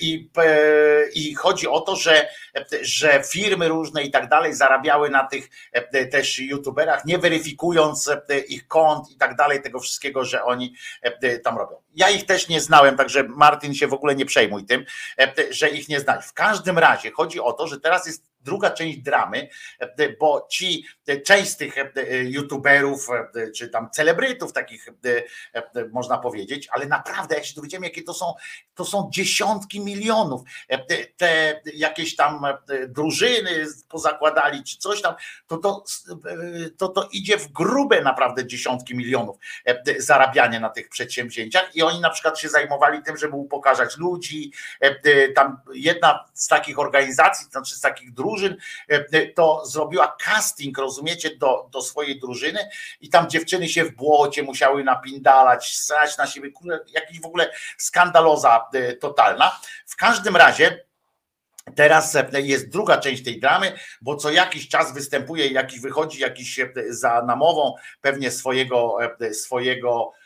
[0.00, 2.28] i, e, i chodzi o to, że,
[2.82, 5.48] że firmy różne i tak dalej zarabiały na tych
[6.10, 8.10] też youtuberach, nie weryfikując
[8.48, 10.74] ich kont i tak dalej, tego wszystkiego, że oni
[11.44, 11.76] tam robią.
[11.94, 14.84] Ja ich też nie znałem, także Martin się w ogóle nie przejmuj tym,
[15.50, 16.24] że ich nie znać.
[16.24, 19.48] W każdym razie chodzi o to, że teraz jest druga część dramy,
[20.20, 20.86] bo ci,
[21.24, 21.74] część z tych
[22.24, 23.08] youtuberów,
[23.56, 24.88] czy tam celebrytów takich,
[25.92, 28.34] można powiedzieć, ale naprawdę, jak się dowiedziałem, jakie to są,
[28.74, 30.42] to są dziesiątki milionów,
[31.16, 32.46] te jakieś tam
[32.88, 35.14] drużyny pozakładali, czy coś tam,
[35.46, 35.84] to to,
[36.78, 39.36] to, to idzie w grube naprawdę dziesiątki milionów
[39.98, 41.76] zarabianie na tych przedsięwzięciach.
[41.76, 44.52] I oni na przykład się zajmowali tym, żeby upokarzać ludzi,
[45.34, 48.56] tam jedna z takich organizacji, znaczy z takich drużyn, drużyn,
[48.88, 52.68] e, to zrobiła casting, rozumiecie, do, do swojej drużyny
[53.00, 56.50] i tam dziewczyny się w błocie musiały napindalać, strać na siebie,
[56.88, 59.60] jakiś w ogóle skandaloza e, totalna.
[59.86, 60.86] W każdym razie
[61.76, 66.60] Teraz e, jest druga część tej dramy, bo co jakiś czas występuje, jakiś wychodzi jakiś
[66.88, 68.98] za namową pewnie swojego,
[69.32, 70.12] swojego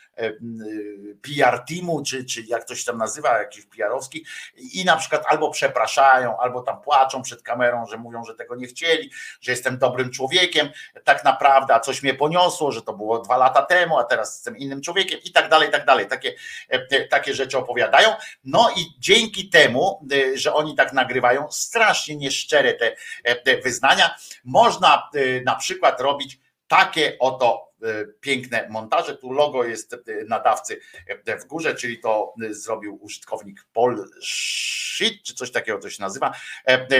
[1.21, 4.25] PR teamu, czy, czy jak to się tam nazywa, jakiś PR-owski
[4.73, 8.67] i na przykład albo przepraszają, albo tam płaczą przed kamerą, że mówią, że tego nie
[8.67, 9.11] chcieli,
[9.41, 10.69] że jestem dobrym człowiekiem,
[11.03, 14.57] tak naprawdę, a coś mnie poniosło, że to było dwa lata temu, a teraz jestem
[14.57, 16.07] innym człowiekiem i tak dalej, i tak dalej.
[16.07, 16.33] Takie,
[16.69, 18.09] e, takie rzeczy opowiadają.
[18.43, 22.95] No i dzięki temu, e, że oni tak nagrywają, strasznie nieszczere te,
[23.35, 25.09] te wyznania, można
[25.45, 26.39] na przykład robić
[26.71, 29.17] takie oto E, piękne montaże.
[29.17, 30.79] Tu logo jest e, nadawcy
[31.25, 36.31] e, w górze, czyli to zrobił użytkownik Paul Shit, czy coś takiego to się nazywa,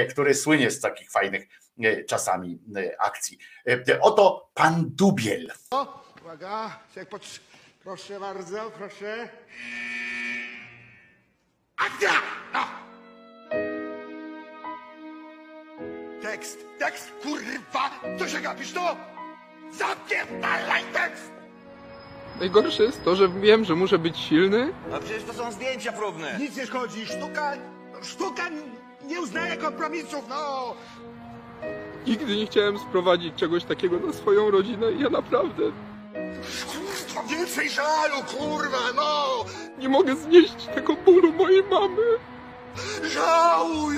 [0.10, 1.48] który słynie z takich fajnych
[2.08, 2.60] czasami
[3.00, 3.38] akcji.
[4.02, 5.52] Oto pan Dubiel.
[6.22, 7.40] Uwaga, jak pot...
[7.84, 9.30] proszę bardzo, proszę.
[11.78, 12.12] Akcja!
[12.54, 12.66] No.
[16.22, 17.90] Tekst, tekst, kurwa!
[18.20, 19.21] Co się gapisz, to?
[19.72, 21.32] Zapierdalaj tekst!
[22.40, 26.38] Najgorsze jest to, że wiem, że muszę być silny, A przecież to są zdjęcia próbne.
[26.40, 27.54] Nic nie szkodzi, sztuka,
[28.02, 28.44] sztuka
[29.06, 30.74] nie uznaje kompromisów, no!
[32.08, 35.64] Nigdy nie chciałem sprowadzić czegoś takiego na swoją rodzinę i ja naprawdę
[36.72, 39.46] Kurwa, więcej żalu, kurwa, no!
[39.78, 42.02] nie mogę znieść tego bólu mojej mamy.
[43.04, 43.96] Żałuj!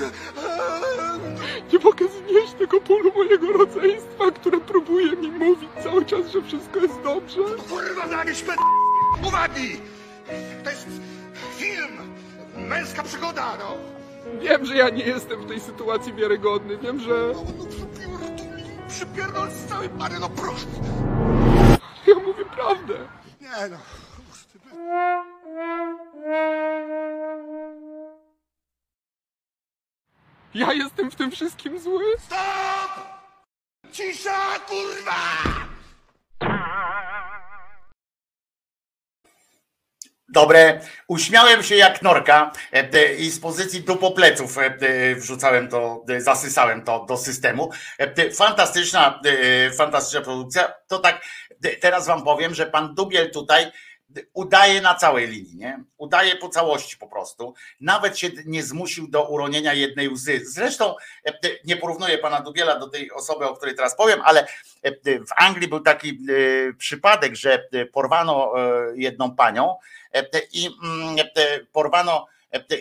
[1.72, 6.78] Nie mogę znieść tego bólu mojego rodzeństwa, które próbuje mi mówić cały czas, że wszystko
[6.78, 7.40] jest dobrze.
[7.68, 8.56] Kurwa, zanieś ped...
[9.26, 9.80] uwagi!
[10.64, 10.86] To jest
[11.56, 11.98] film!
[12.56, 13.76] Męska przygoda, no!
[14.40, 16.78] Wiem, że ja nie jestem w tej sytuacji wiarygodny.
[16.78, 18.28] Wiem, że No, no przypierdol,
[18.88, 20.66] przypierdol z całej pary, no proszę!
[22.06, 22.94] ja mówię prawdę.
[23.40, 23.76] Nie no.
[30.54, 32.02] Ja jestem w tym wszystkim zły.
[32.26, 33.04] Stop!
[33.92, 35.14] Cisza, kurwa!
[40.28, 46.82] Dobre, uśmiałem się jak norka e, e, i z pozycji dupopleców e, wrzucałem to, zasysałem
[46.82, 47.70] to do systemu.
[48.36, 49.20] Fantastyczna,
[49.78, 50.74] fantastyczna produkcja.
[50.88, 51.24] To tak,
[51.80, 53.72] teraz wam powiem, że pan Dubiel tutaj
[54.32, 55.84] udaje na całej linii, nie?
[55.96, 57.54] Udaje po całości po prostu.
[57.80, 60.40] Nawet się nie zmusił do uronienia jednej łzy.
[60.44, 60.94] Zresztą
[61.26, 61.34] e, e,
[61.64, 64.46] nie porównuję pana Dubiela do tej osoby, o której teraz powiem, ale
[64.82, 66.18] e, w Anglii był taki
[66.78, 68.52] przypadek, że porwano
[68.94, 69.76] jedną panią,
[70.52, 70.70] i
[71.72, 72.26] porwano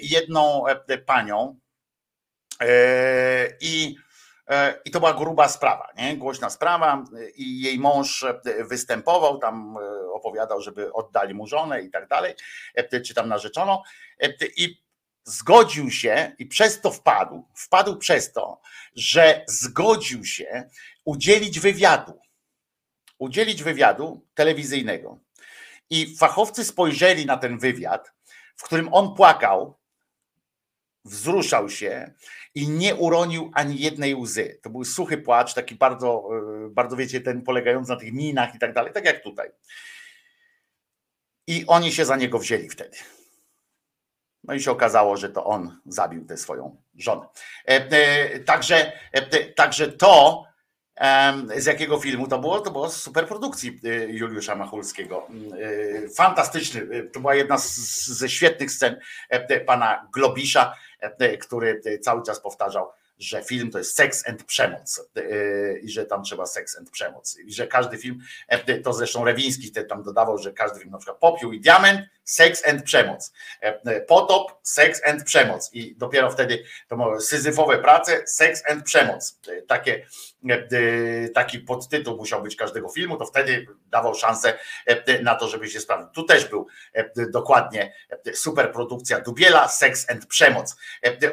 [0.02, 0.66] jedną
[1.06, 1.60] panią
[3.62, 3.96] i
[4.86, 6.18] i to była gruba sprawa, nie?
[6.18, 11.82] głośna sprawa e, i jej mąż e, występował, tam e, opowiadał, żeby oddali mu żonę
[11.82, 12.34] i tak dalej,
[12.76, 13.82] e, czy tam narzeczoną
[14.18, 14.84] e, te- i
[15.24, 18.61] zgodził się i przez to wpadł, wpadł przez to,
[18.95, 20.70] że zgodził się
[21.06, 22.20] udzielić wywiadu,
[23.18, 25.20] udzielić wywiadu telewizyjnego.
[25.90, 28.11] I fachowcy spojrzeli na ten wywiad,
[28.56, 29.78] w którym on płakał,
[31.06, 32.14] wzruszał się
[32.56, 34.60] i nie uronił ani jednej łzy.
[34.62, 36.30] To był suchy płacz, taki bardzo,
[36.64, 39.50] yy, bardzo wiecie, ten polegający na tych minach i tak dalej, tak jak tutaj.
[41.48, 42.98] I oni się za niego wzięli wtedy.
[44.44, 47.28] No i się okazało, że to on zabił tę swoją żonę.
[47.68, 50.44] E, e, Także, e, także to,
[51.58, 52.60] z jakiego filmu to było?
[52.60, 55.28] To było z superprodukcji Juliusza Machulskiego.
[55.60, 57.04] Y, Fantastyczny.
[57.14, 57.78] To była jedna z,
[58.08, 59.00] ze świetnych scen
[59.30, 60.76] e, pana Globisza, e,
[61.42, 62.90] który cały czas powtarzał,
[63.24, 67.38] że film to jest seks and przemoc y, i że tam trzeba seks and przemoc
[67.40, 71.18] i że każdy film, e, to zresztą Rewiński tam dodawał, że każdy film na przykład
[71.18, 77.22] Popiół i Diament, seks and przemoc, E, Potop, seks and przemoc i dopiero wtedy to
[77.22, 79.40] syzyfowe prace, seks and przemoc.
[79.48, 80.06] E, Takie,
[80.50, 84.54] e, taki podtytuł musiał być każdego filmu, to wtedy dawał szansę
[85.22, 86.10] na to, żeby się sprawdzić.
[86.14, 86.68] Tu też był
[87.30, 87.94] dokładnie
[88.34, 90.76] superprodukcja Dubiela, seks and przemoc.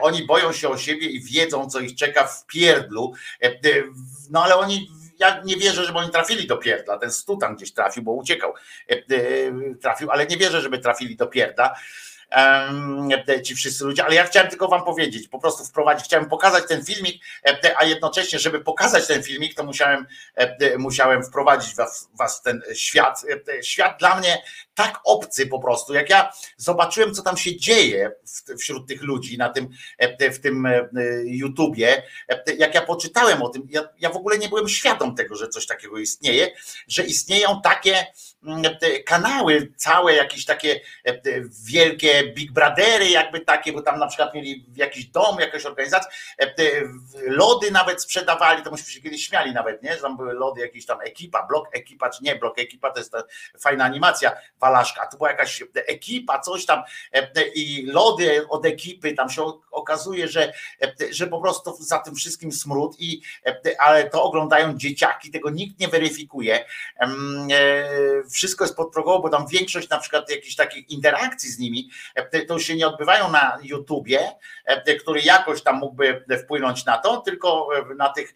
[0.01, 3.53] Oni boją się o siebie i wiedzą, co ich czeka w pierdlu, E, e,
[4.31, 6.99] no ale oni ja nie wierzę, żeby oni trafili do pierdla.
[6.99, 8.55] Ten stu tam gdzieś trafił, bo uciekał.
[8.89, 8.97] E,
[9.81, 11.75] Trafił, ale nie wierzę, żeby trafili do pierdla.
[13.45, 16.85] Ci wszyscy ludzie, ale ja chciałem tylko Wam powiedzieć, po prostu wprowadzić, chciałem pokazać ten
[16.85, 17.23] filmik,
[17.77, 20.07] a jednocześnie, żeby pokazać ten filmik, to musiałem,
[20.79, 23.23] musiałem wprowadzić Was, was w ten świat.
[23.63, 24.43] Świat dla mnie
[24.85, 25.95] tak obcy po prostu.
[25.95, 28.13] Jak ja zobaczyłem, co tam się dzieje
[28.59, 30.89] wśród tych ludzi na tym, e, w tym e,
[31.25, 35.37] YouTubie, e, jak ja poczytałem o tym, ja, ja w ogóle nie byłem świadom tego,
[35.37, 36.51] że coś takiego istnieje,
[36.89, 38.07] że istnieją takie
[38.45, 38.63] mm,
[39.07, 40.81] kanały, całe jakieś takie
[41.67, 46.63] wielkie Big Brothery, jakby takie, bo tam na przykład mieli jakiś dom, e, te
[47.15, 49.95] lody nawet sprzedawali, to myśmy się kiedyś śmiali nawet, nie?
[49.95, 53.13] Że tam były lody, jakiś tam ekipa, blok ekipa, czy nie blok ekipa, to jest
[53.13, 53.23] ta
[53.61, 54.33] fajna animacja
[54.71, 56.83] Walaszka, to była jakaś ekipa, coś tam
[57.13, 60.53] e, i lody od ekipy, tam się okazuje, że,
[60.83, 63.21] e, że po prostu za tym wszystkim smród i
[63.79, 66.65] ale to oglądają dzieciaki, tego nikt nie weryfikuje.
[67.01, 67.11] E,
[68.33, 72.59] Wszystko jest podprogowo, bo tam większość na przykład jakichś takich interakcji z nimi e, to
[72.59, 74.33] się nie odbywają na YouTubie,
[74.65, 78.35] e, który jakoś tam mógłby wpłynąć na to, tylko e, na tych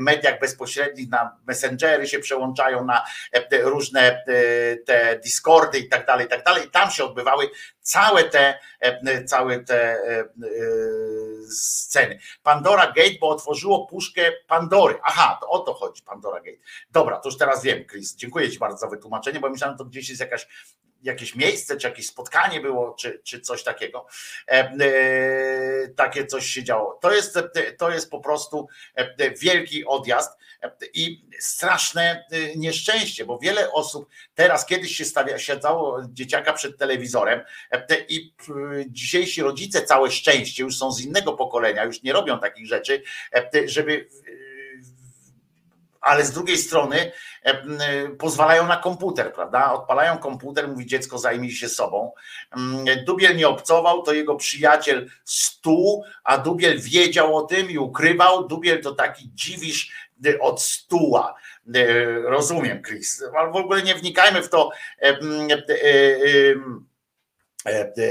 [0.00, 6.06] mediach bezpośrednich, na messengery się przełączają, na e, różne e, te Discord billboardy i tak
[6.06, 6.70] dalej, i tak dalej.
[6.70, 10.26] Tam się odbywały całe te, e, całe te e, e,
[11.50, 12.18] sceny.
[12.42, 14.98] Pandora Gate, bo otworzyło puszkę Pandory.
[15.04, 16.58] Aha, to o to chodzi, Pandora Gate.
[16.90, 18.16] Dobra, to już teraz wiem, Chris.
[18.16, 20.46] Dziękuję Ci bardzo za wytłumaczenie, bo myślałem, że to gdzieś jest jakaś
[21.02, 24.06] jakieś miejsce, czy jakieś spotkanie było, czy, czy coś takiego.
[24.48, 26.98] E, e, takie coś się działo.
[27.02, 27.38] To jest,
[27.78, 30.30] to jest po prostu e, wielki odjazd
[30.94, 32.24] i straszne
[32.56, 37.40] nieszczęście, bo wiele osób teraz kiedyś się stawia, siadzało dzieciaka przed telewizorem
[38.08, 38.34] i
[38.86, 43.02] dzisiejsi rodzice całe szczęście już są z innego pokolenia, już nie robią takich rzeczy,
[43.64, 44.08] żeby
[46.02, 47.12] ale z drugiej strony
[47.42, 47.62] e,
[48.08, 49.72] pozwalają na komputer, prawda?
[49.72, 52.12] Odpalają komputer, mówi dziecko zajmij się sobą.
[53.06, 58.48] Dubiel nie obcował, to jego przyjaciel stół, a Dubiel wiedział o tym i ukrywał.
[58.48, 60.10] Dubiel to taki dziwisz
[60.40, 61.34] od stuła.
[61.74, 64.70] E, rozumiem, Chris, ale w ogóle nie wnikajmy w to
[65.02, 65.18] e,
[65.52, 66.54] E, e,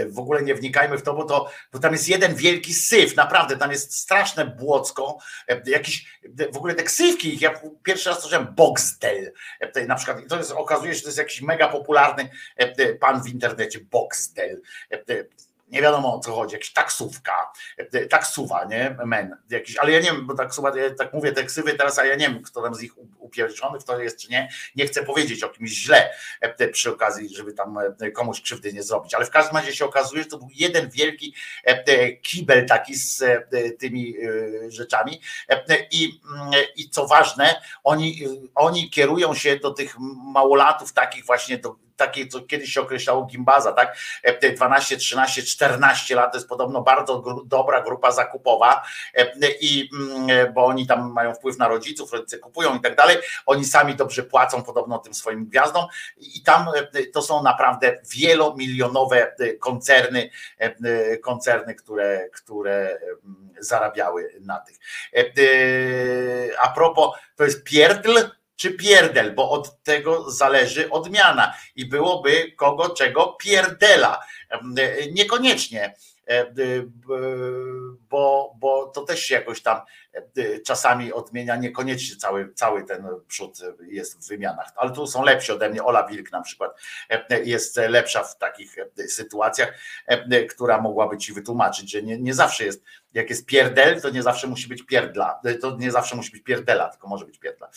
[0.08, 3.58] w ogóle nie wnikajmy w to, bo, to, bo tam jest jeden wielki syf, naprawdę,
[3.58, 5.18] tam jest straszne błocko,
[5.48, 6.20] e, jakiś,
[6.54, 9.34] w ogóle te ksywki, ja pierwszy raz słyszałem Boxdel,
[9.88, 12.30] na przykład, to jest, okazuje się, że to jest jakiś mega popularny
[13.00, 14.62] pan w internecie, Boxdel,
[15.72, 17.52] nie wiadomo o co chodzi, jakaś taksówka,
[18.10, 21.74] taksuwa, nie, men, jakiś, ale ja nie wiem, bo taksuwa, ja tak mówię te ksywy
[21.74, 24.86] teraz, a ja nie wiem, kto tam z nich upierdzony, kto jest czy nie, nie
[24.86, 29.14] chcę powiedzieć o kimś źle e, przy okazji, żeby tam e, komuś krzywdy nie zrobić,
[29.14, 33.24] ale w każdym razie się okazuje, że to był jeden wielki e, kibel taki z
[33.80, 34.16] tymi
[34.68, 35.22] rzeczami.
[35.92, 38.20] I, mm, i co ważne, oni,
[38.56, 39.96] oni kierują się do tych
[40.34, 43.98] małolatów takich właśnie do takie, co kiedyś się określało gimbaza, tak?
[44.56, 48.84] 12, 13, 14 lat to jest podobno bardzo dobra grupa zakupowa
[49.14, 53.18] e, i mm, bo oni tam mają wpływ na rodziców, rodzice kupują i tak dalej.
[53.46, 55.86] Oni sami dobrze płacą podobno tym swoim gwiazdom
[56.18, 60.30] i tam e, to są naprawdę wielomilionowe e, koncerny,
[61.22, 63.00] koncerny, które, które
[63.60, 64.78] zarabiały na tych.
[66.62, 68.20] A propos, to jest pierdl,
[68.62, 74.20] czy pierdel, bo od tego zależy odmiana i byłoby kogo czego pierdela.
[75.12, 75.96] Niekoniecznie,
[78.12, 79.82] bo, bo to też się jakoś tam
[80.66, 85.70] czasami odmienia, niekoniecznie cały, cały ten przód jest w wymianach, ale tu są lepsi ode
[85.70, 85.84] mnie.
[85.84, 86.80] Ola Wilk na przykład
[87.44, 88.76] jest lepsza w takich
[89.08, 89.74] sytuacjach,
[90.50, 92.84] która mogłaby ci wytłumaczyć, że nie, nie zawsze jest
[93.14, 96.90] jak jest pierdel, to nie zawsze musi być pierdla, to nie zawsze musi być pierdela,
[96.90, 97.70] tylko może być pierdla.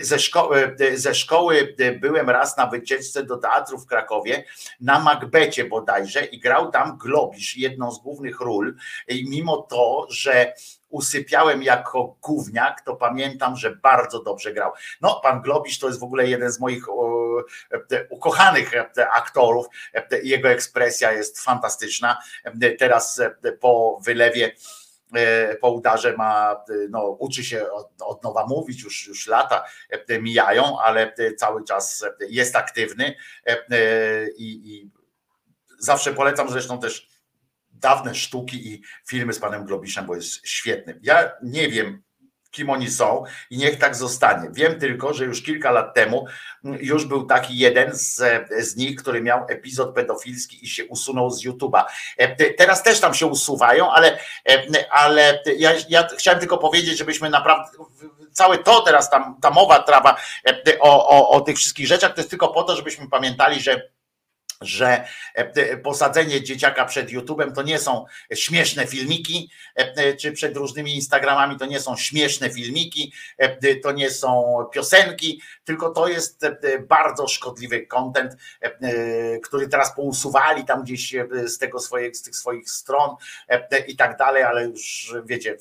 [0.00, 0.50] Ze, szko
[0.94, 4.44] ze szkoły byłem raz na wycieczce do teatru w Krakowie,
[4.80, 8.76] na Macbecie bodajże i grał tam Globisz, jedną z głównych ról
[9.08, 10.54] i mimo to, że
[10.88, 14.72] usypiałem jako gówniak, to pamiętam, że bardzo dobrze grał.
[15.00, 16.84] No, pan Globisz to jest w ogóle jeden z moich
[18.10, 18.72] ukochanych
[19.14, 19.66] aktorów.
[20.22, 22.18] Jego ekspresja jest fantastyczna.
[22.78, 23.20] Teraz
[23.60, 24.52] po wylewie
[25.60, 29.64] po udarze ma, no, uczy się od, od, nowa mówić, już, już lata
[30.20, 33.14] mijają, ale cały czas jest aktywny
[34.36, 34.90] i, i
[35.78, 37.11] zawsze polecam zresztą też
[37.82, 40.98] dawne sztuki i filmy z panem Globiszem, bo jest świetny.
[41.02, 42.02] Ja nie wiem,
[42.52, 44.48] kim oni są i niech tak zostanie.
[44.52, 46.26] Wiem tylko, że już kilka lat temu
[46.64, 48.22] już był taki jeden z,
[48.60, 51.84] z nich, który miał epizod pedofilski i się usunął z YouTube'a.
[52.16, 54.18] E, teraz też tam się usuwają, ale,
[54.48, 57.70] e, ale ja, ja chciałem tylko powiedzieć, żebyśmy naprawdę
[58.32, 60.16] całe to teraz tam, ta mowa trawa
[60.48, 63.88] e, o, o, o tych wszystkich rzeczach, to jest tylko po to, żebyśmy pamiętali, że
[64.62, 70.94] że e, posadzenie dzieciaka przed YouTube'em to nie są śmieszne filmiki, e, czy przed różnymi
[70.94, 76.46] Instagramami to nie są śmieszne filmiki, e, to nie są piosenki, tylko to jest
[76.88, 78.36] bardzo szkodliwy content,
[79.42, 81.14] który teraz pousuwali tam gdzieś
[81.46, 83.16] z tego z tych swoich stron
[83.86, 85.56] i tak dalej, ale już wiecie,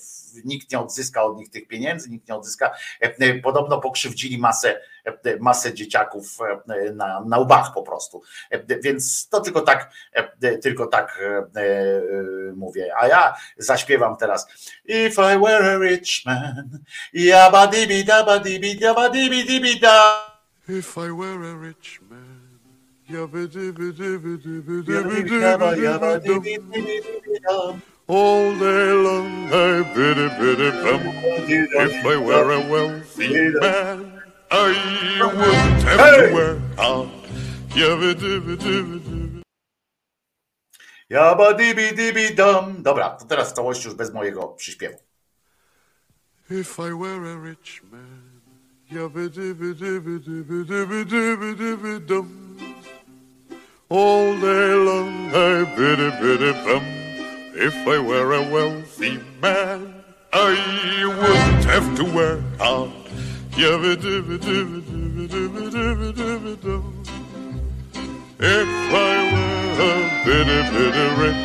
[0.46, 2.72] nikt nie odzyska od nich tych pieniędzy, nikt nie odzyska.
[3.44, 4.82] Podobno pokrzywdzili masę
[5.40, 8.22] masę dzieciaków e, na, na łbach po prostu.
[8.50, 11.22] E, więc to tylko tak, e, tylko tak
[12.56, 12.92] mówię.
[13.00, 14.48] A ja zaśpiewam teraz.
[14.86, 16.80] If I were a rich man,
[17.14, 20.32] yabba dibi dabba dibi dabba dibi dibi da.
[20.68, 21.10] If I.
[28.08, 29.84] All day long I.
[31.48, 34.11] If I were a wealthy man.
[34.52, 37.08] I wouldn't have to wear out.
[41.10, 42.84] Jaba dibi dibi dum.
[42.84, 44.98] Dobra, to teraz w całości już bez mojego przyśpiewu.
[46.50, 48.42] If I were a rich man,
[48.92, 52.58] yabba dibby dibby dibby dibby dibby dibby dum.
[53.90, 56.84] All day long I biddy biddy bum.
[57.56, 60.04] If I were a wealthy man,
[60.34, 60.56] I
[61.06, 63.01] wouldn't have to work hard.
[68.44, 71.44] If I were a bitty bitty rich,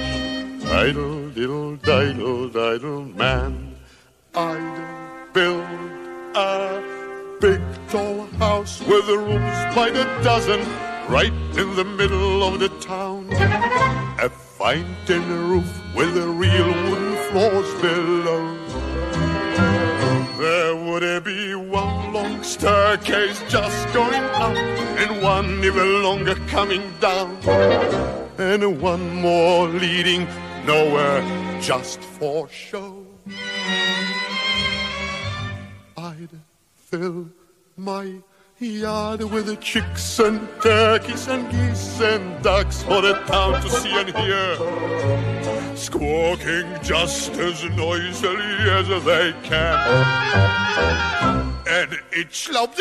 [0.67, 3.77] idle diddle diddle diddle man,
[4.35, 5.67] I'd build
[6.37, 6.83] a
[7.41, 10.61] big tall house with rooms by the dozen,
[11.09, 13.29] right in the middle of the town.
[13.33, 18.66] A fine tin roof with a real wooden floors below.
[20.39, 27.37] There would be one long staircase just going up, and one even longer coming down,
[28.37, 30.27] and one more leading
[30.67, 31.23] nowhere
[31.63, 33.07] just for show.
[35.97, 36.29] I'd
[36.75, 37.31] fill
[37.79, 38.17] my
[38.59, 44.15] yard with chicks and turkeys and geese and ducks for the town to see and
[44.15, 49.77] hear squawking just as noisily as they can.
[51.69, 52.75] And each lob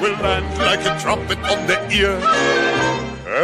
[0.00, 2.18] will land like a trumpet on the ear,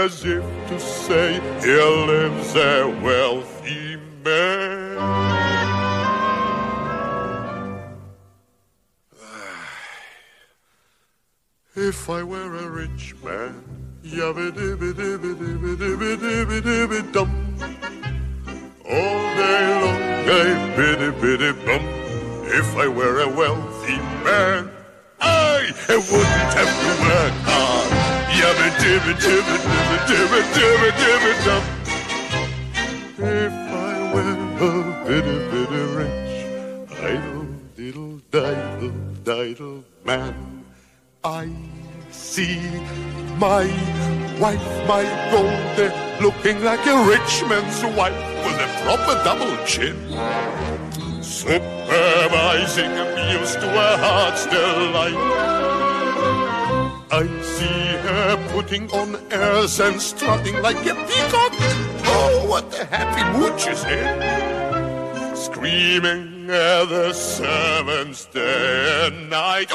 [0.04, 4.96] as if to say, Here lives a wealthy man.
[11.76, 13.67] If I were a rich man,
[14.04, 17.30] yabba dibba dibba dibba dibba dibba dibba dum.
[18.84, 21.82] All day long I biddy biddy bum.
[22.50, 24.70] If I were a wealthy man,
[25.20, 27.90] I wouldn't have to work hard.
[28.38, 31.64] Yabba dibba dibba dibba dibba dibba dibba dum.
[33.20, 34.72] If I were a
[35.06, 36.32] bitty bitty rich,
[37.02, 37.46] idle
[37.76, 38.92] diddle diddle
[39.24, 40.64] diddle man,
[41.24, 41.50] I
[42.28, 42.60] see
[43.38, 43.64] my
[44.38, 49.96] wife, my Goldie, looking like a rich man's wife with a proper double chin.
[51.22, 55.16] Supervising meals to her heart's delight.
[57.10, 61.52] I see her putting on airs and strutting like a peacock.
[62.12, 64.67] Oh, what a happy mood she's in.
[65.38, 69.68] Screaming at the servants day and night.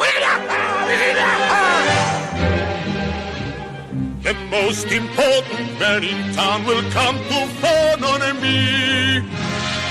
[4.23, 9.19] The most important man in town will come to phone on me.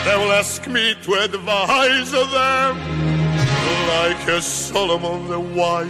[0.04, 2.76] They will ask me to advise them
[3.88, 5.88] like a Solomon the wise.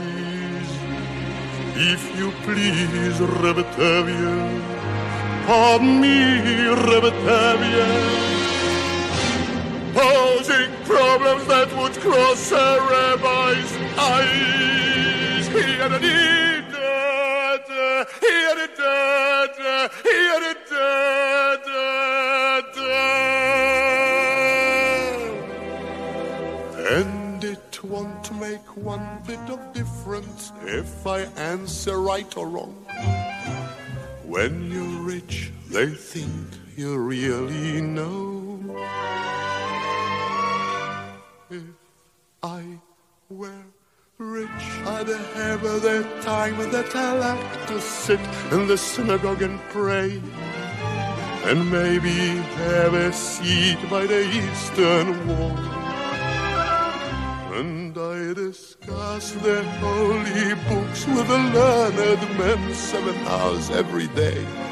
[1.74, 4.36] If you please, Rebetavia,
[5.46, 6.18] pardon me,
[6.88, 8.41] Rebetavia,
[9.94, 15.48] posing problems that would cross a rabbi's eyes.
[15.48, 16.74] Here it is,
[18.20, 19.56] here it is,
[20.02, 20.92] here it is.
[26.90, 32.74] And it won't make one bit of difference if I answer right or wrong.
[34.24, 38.60] When you're rich, they think you really know.
[41.50, 41.62] If
[42.42, 42.62] I
[43.28, 43.64] were
[44.18, 44.48] rich,
[44.86, 48.20] I'd have the time that I like to sit
[48.50, 50.22] in the synagogue and pray.
[51.44, 55.58] And maybe have a seat by the eastern wall.
[57.58, 64.71] And I discuss the holy books with the learned men seven hours every day.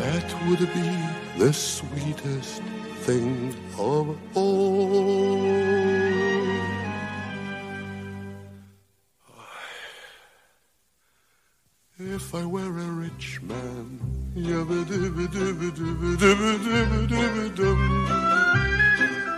[0.00, 0.90] That would be
[1.36, 2.62] the sweetest
[3.04, 5.44] thing of all.
[11.98, 14.00] If I were a rich man.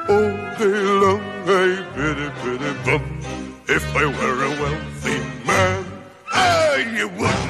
[0.08, 1.72] All day long I
[2.84, 3.04] bum.
[3.66, 5.84] If I were a wealthy man,
[6.30, 7.41] I wouldn't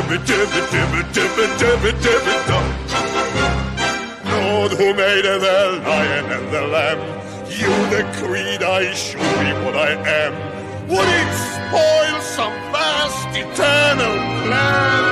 [0.00, 2.66] Yabba dibba dibba dibba dibba dibba dibba dum.
[4.32, 5.36] Lord who made the
[5.84, 7.00] lion and the lamb,
[7.50, 10.32] you decreed I should be what I am.
[10.88, 14.16] Would it spoil some vast eternal
[14.46, 15.04] plan?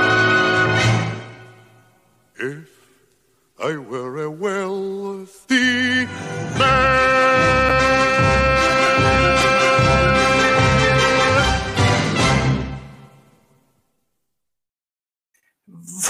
[2.39, 2.69] If
[3.63, 6.07] I were a wealthy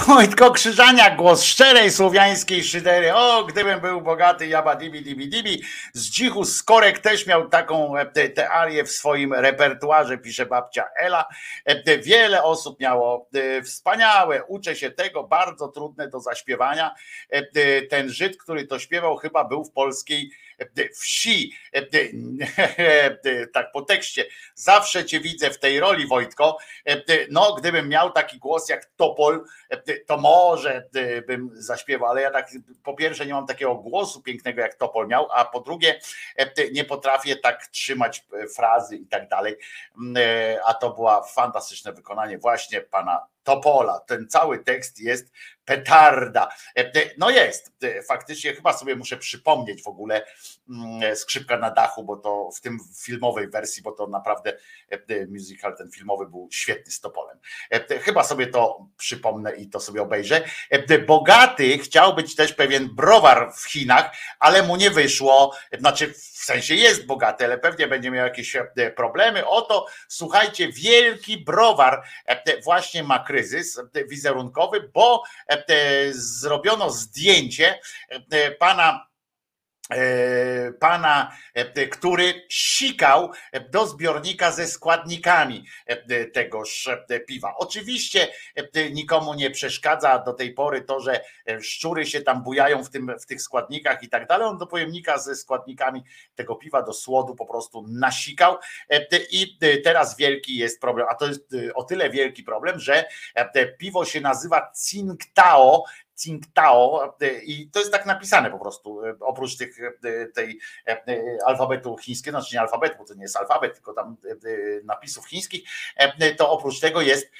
[0.10, 3.14] Wojtko Krzyżania, głos szczerej słowiańskiej szydery.
[3.14, 5.64] O, gdybym był bogaty, jaba dibi dibi dibi.
[5.94, 10.86] Z dzichu Skorek też miał taką e, te, te arię w swoim repertuarze, pisze babcia
[10.96, 11.26] Ela.
[11.66, 16.96] E, Wiele osób miało e, wspaniałe, uczę się tego, bardzo trudne do zaśpiewania.
[17.54, 20.32] Te- Ten Żyd, który to śpiewał, chyba był w polskiej
[20.96, 21.54] wsi.
[21.76, 21.86] E,
[23.26, 24.26] e, Tak po tekście.
[24.56, 26.58] Zawsze cię widzę w tej roli, Wojtko.
[26.86, 32.22] E, No, gdybym miał taki głos jak Topol, e, to może e, bym zaśpiewał, ale
[32.22, 32.50] ja tak
[32.84, 36.00] po pierwsze nie mam takiego głosu pięknego jak Topol miał, a po drugie
[36.36, 39.56] e, nie potrafię tak trzymać e, frazy i tak dalej.
[39.98, 44.00] Mm, e, A to była fantastyczne wykonanie właśnie pana Topola.
[44.00, 45.32] Ten cały tekst jest
[45.70, 46.50] petarda.
[46.78, 50.26] E, e, No jest, e, faktycznie chyba sobie muszę przypomnieć w ogóle
[50.70, 54.58] mm, skrzypka na dachu, bo to w tym filmowej wersji, bo to naprawdę
[54.92, 57.40] e, e, musical ten filmowy był świetny z Topolem.
[57.74, 60.44] E, e, Chyba sobie to przypomnę i to sobie obejrzę.
[60.72, 65.56] E, e, Bogaty chciał być też pewien browar w Chinach, ale mu nie wyszło.
[65.80, 69.48] Znaczy, w sensie jest bogaty, ale pewnie będzie miał jakieś e, problemy.
[69.48, 75.59] Oto, słuchajcie, wielki browar e, e, właśnie ma kryzys e, wizerunkowy, bo e, e,
[76.12, 77.80] zrobiono zdjęcie
[78.32, 79.09] e, pana
[80.80, 83.32] pana, e, który sikał
[83.70, 87.54] do zbiornika ze składnikami e, tegoż e, piwa.
[87.58, 92.84] Oczywiście e, nikomu nie przeszkadza do tej pory to, że e, szczury się tam bujają
[92.84, 94.48] w, tym, w tych składnikach i tak dalej.
[94.48, 96.04] On do pojemnika ze składnikami
[96.36, 98.58] tego piwa, do słodu po prostu nasikał
[98.90, 102.80] e, i e, teraz wielki jest problem, a to jest e, o tyle wielki problem,
[102.80, 103.06] że
[103.36, 105.84] e, piwo się nazywa Tsingtao,
[106.20, 110.60] Tsingtao e, i to jest tak napisane po prostu, e, oprócz tych, e, tej
[111.46, 114.18] alfabetu chińskiego, znaczy nie alfabetu, bo to nie jest alfabet, tylko tam
[114.84, 115.70] napisów chińskich,
[116.38, 117.32] to oprócz tego jest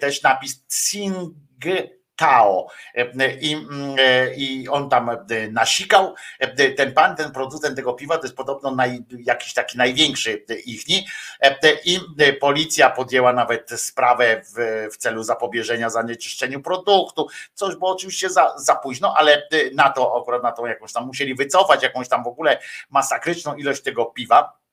[0.00, 2.03] też napis Tsingtao
[2.94, 5.18] E, i, mm, e, i on tam e,
[5.50, 10.44] nasikał, E, ten pan, ten producent tego piwa, to jest podobno naj, jakiś taki największy
[10.66, 11.06] ichni
[11.40, 17.90] E, i e, policja podjęła nawet sprawę w, w celu zapobieżenia zanieczyszczeniu produktu, coś było
[17.90, 19.40] oczywiście za, za późno, ale e,
[19.74, 22.58] na to akurat na tą jakąś tam musieli wycofać jakąś tam w ogóle
[22.90, 24.63] masakryczną ilość tego piwa.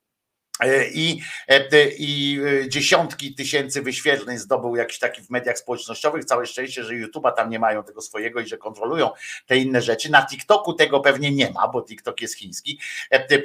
[0.62, 6.26] E, I, e, I e, dziesiątki tysięcy wyświetleń zdobył jakiś taki w mediach społecznościowych.
[6.26, 9.10] Całe szczęście, że YouTube'a tam nie mają tego swojego i że kontrolują
[9.48, 10.12] te inne rzeczy.
[10.12, 12.80] Na TikToku tego pewnie nie ma, bo TikTok jest chiński.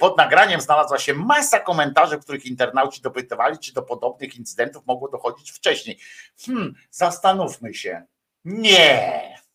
[0.00, 5.08] Pod nagraniem znalazła się masa komentarzy, w których internauci dopytywali, czy do podobnych incydentów mogło
[5.08, 5.98] dochodzić wcześniej.
[6.46, 8.02] Hmm, zastanówmy się.
[8.44, 9.45] Nie.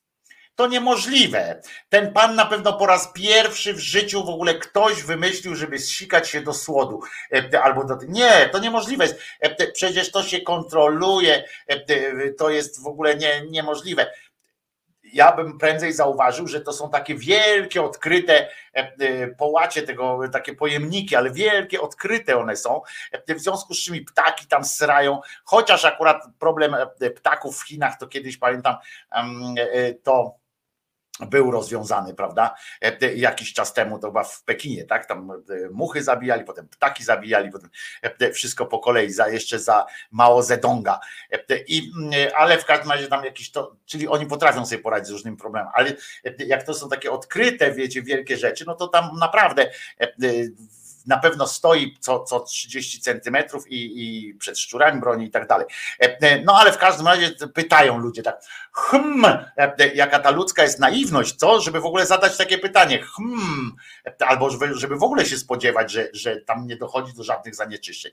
[0.56, 1.61] To niemożliwe.
[1.90, 6.30] Ten pan na pewno po raz pierwszy w życiu w ogóle ktoś wymyślił, żeby zsikać
[6.30, 7.02] się do słodu.
[7.34, 7.98] E, Albo do.
[8.07, 9.19] Nie, to niemożliwe jest.
[9.73, 11.44] Przecież to się kontroluje.
[11.68, 14.11] E, To jest w ogóle nie, niemożliwe.
[15.14, 21.15] Ja bym prędzej zauważył, że to są takie wielkie, odkryte e, połacie tego, takie pojemniki,
[21.15, 22.82] ale wielkie, odkryte one są,
[23.28, 26.76] w związku z czym ptaki tam srają, chociaż akurat problem
[27.15, 28.76] ptaków w Chinach, to kiedyś pamiętam,
[30.03, 30.40] to
[31.30, 32.56] był rozwiązany, prawda?
[32.81, 35.06] E, Jakiś czas temu to chyba w Pekinie, tak?
[35.06, 35.35] Tam e,
[35.72, 37.69] muchy zabijali, potem ptaki zabijali, potem
[38.02, 40.99] e, wszystko po kolei, za, jeszcze za Mao Zedonga.
[41.68, 45.11] I, mm, ale w każdym razie tam jakiś to, czyli oni potrafią sobie poradzić z
[45.11, 45.93] różnymi problemami, ale
[46.38, 49.72] jak to są takie odkryte, wiecie, wielkie rzeczy, no to tam naprawdę
[51.07, 55.65] na pewno stoi co, co 30 centymetrów i, i przed szczurami broni i tak dalej.
[56.02, 58.41] E, e, No ale w każdym razie pytają ludzie tak,
[59.57, 63.03] e, jaka ta ludzka jest naiwność, co, żeby w ogóle zadać takie pytanie,
[64.06, 68.11] e, albo żeby, w ogóle się spodziewać, że, że tam nie dochodzi do żadnych zanieczyszczeń.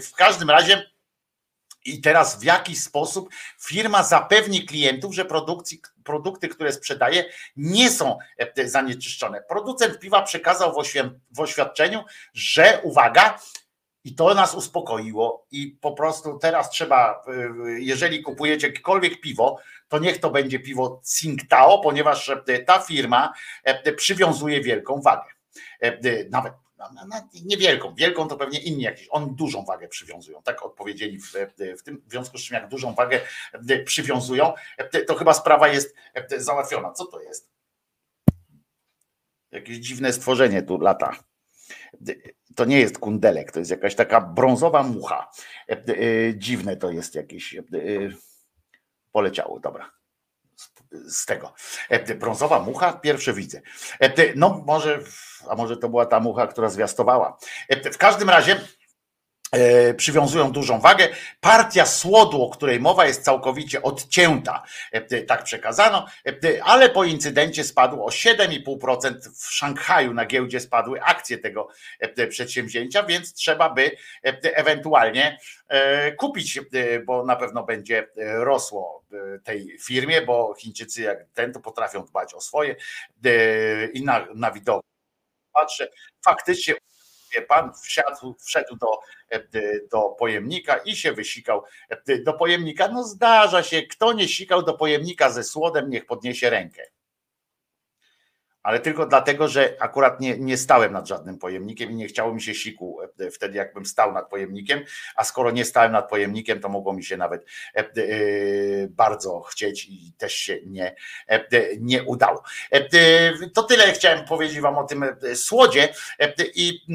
[0.00, 0.90] W każdym razie
[1.84, 3.28] i teraz w jaki sposób
[3.60, 7.24] firma zapewni klientów, że produkcji, produkty, które sprzedaje,
[7.56, 8.18] nie są
[8.56, 9.42] e, zanieczyszczone.
[9.48, 13.38] Producent piwa przekazał w, oświad- w oświadczeniu, że uwaga,
[14.04, 15.46] i to nas uspokoiło.
[15.50, 17.22] I po prostu teraz trzeba,
[17.68, 23.32] y, jeżeli kupujecie jakiekolwiek piwo, to niech to będzie piwo Tsingtao, ponieważ e, ta firma
[23.64, 25.30] e, przywiązuje wielką wagę.
[25.80, 25.98] E,
[26.30, 26.58] Nawet na- na- na-
[27.44, 31.32] niewielką, wielką to pewnie inni jakieś, oni dużą wagę przywiązują, tak odpowiedzieli w,
[31.78, 33.20] w tym, w związku z czym jak dużą wagę
[33.68, 36.92] e, przywiązują, e, to chyba sprawa jest e, załatwiona.
[36.92, 37.50] Co to jest?
[39.50, 41.16] Jakieś dziwne stworzenie tu lata.
[42.54, 45.30] To nie jest kundelek, to jest jakaś taka brązowa mucha.
[46.34, 47.56] Dziwne to jest jakieś.
[49.12, 49.97] Poleciało, dobra.
[50.92, 51.52] Z- tego.
[51.88, 53.60] E, Brązowa mucha, pierwsze widzę.
[54.00, 54.98] E, No może,
[55.48, 57.38] a może to była ta mucha, która zwiastowała.
[57.68, 58.60] E, W każdym razie
[59.96, 61.08] przywiązują dużą wagę.
[61.40, 64.62] Partia słodu, o której mowa, jest całkowicie odcięta.
[64.92, 71.02] E, Tak przekazano, E, ale po incydencie spadł o 7,5% w Szanghaju na giełdzie spadły
[71.02, 71.68] akcje tego
[72.00, 73.90] e, przedsięwzięcia, więc trzeba by
[74.24, 75.38] e, ewentualnie
[75.68, 81.18] e, kupić, e, bo na pewno będzie e, rosło e, tej firmie, bo Chińczycy jak
[81.34, 82.76] ten to potrafią dbać o swoje
[83.24, 84.82] e, i na, na widok
[85.52, 85.88] patrzę,
[86.24, 86.74] faktycznie
[87.48, 89.00] pan wsiadł, wszedł do,
[89.30, 89.40] e,
[89.92, 92.88] do pojemnika i się wysikał e, do pojemnika.
[92.88, 96.82] No zdarza się, kto nie sikał do pojemnika ze słodem, niech podniesie rękę.
[98.68, 102.42] Ale tylko dlatego, że akurat nie, nie stałem nad żadnym pojemnikiem i nie chciało mi
[102.42, 104.84] się siku e, wtedy, jakbym stał nad pojemnikiem,
[105.16, 107.44] a skoro nie stałem nad pojemnikiem, to mogło mi się nawet
[107.76, 107.84] e, e,
[108.88, 110.94] bardzo chcieć i też się nie,
[111.28, 111.46] e,
[111.80, 112.42] nie udało.
[112.70, 112.88] E,
[113.54, 115.88] To tyle chciałem powiedzieć Wam o tym e, słodzie
[116.18, 116.86] E, i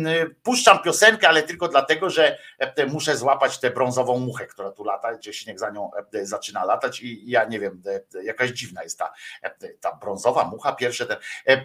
[0.44, 5.14] puszczam piosenkę, ale tylko dlatego, że e, muszę złapać tę brązową muchę, która tu lata,
[5.14, 7.82] gdzie śnieg za nią e, zaczyna latać i ja nie wiem,
[8.16, 9.50] e, jakaś dziwna jest ta, e,
[9.82, 11.18] ta brązowa mucha, pierwsze ten.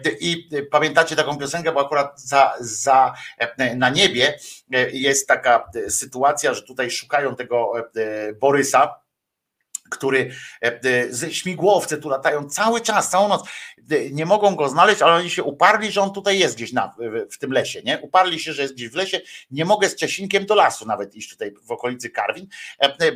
[0.07, 4.39] E, I pamiętacie taką piosenkę, bo akurat za, za e, na niebie
[4.73, 7.73] e, jest taka sytuacja, że tutaj szukają tego
[8.39, 8.95] Borysa,
[9.89, 10.31] który
[10.63, 13.43] e, e, ze śmigłowce tu latają cały czas, całą noc.
[13.91, 16.95] E, Nie mogą go znaleźć, ale oni się uparli, że on tutaj jest gdzieś na,
[17.31, 17.81] w, tym lesie.
[17.81, 17.99] Nie?
[17.99, 19.21] Uparli się, że jest gdzieś w lesie.
[19.51, 22.47] Nie mogę z Czesinkiem do lasu nawet iść tutaj w okolicy Karwin,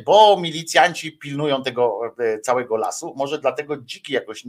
[0.04, 2.00] bo milicjanci pilnują tego
[2.42, 3.14] całego lasu.
[3.16, 4.44] Może dlatego dziki jakoś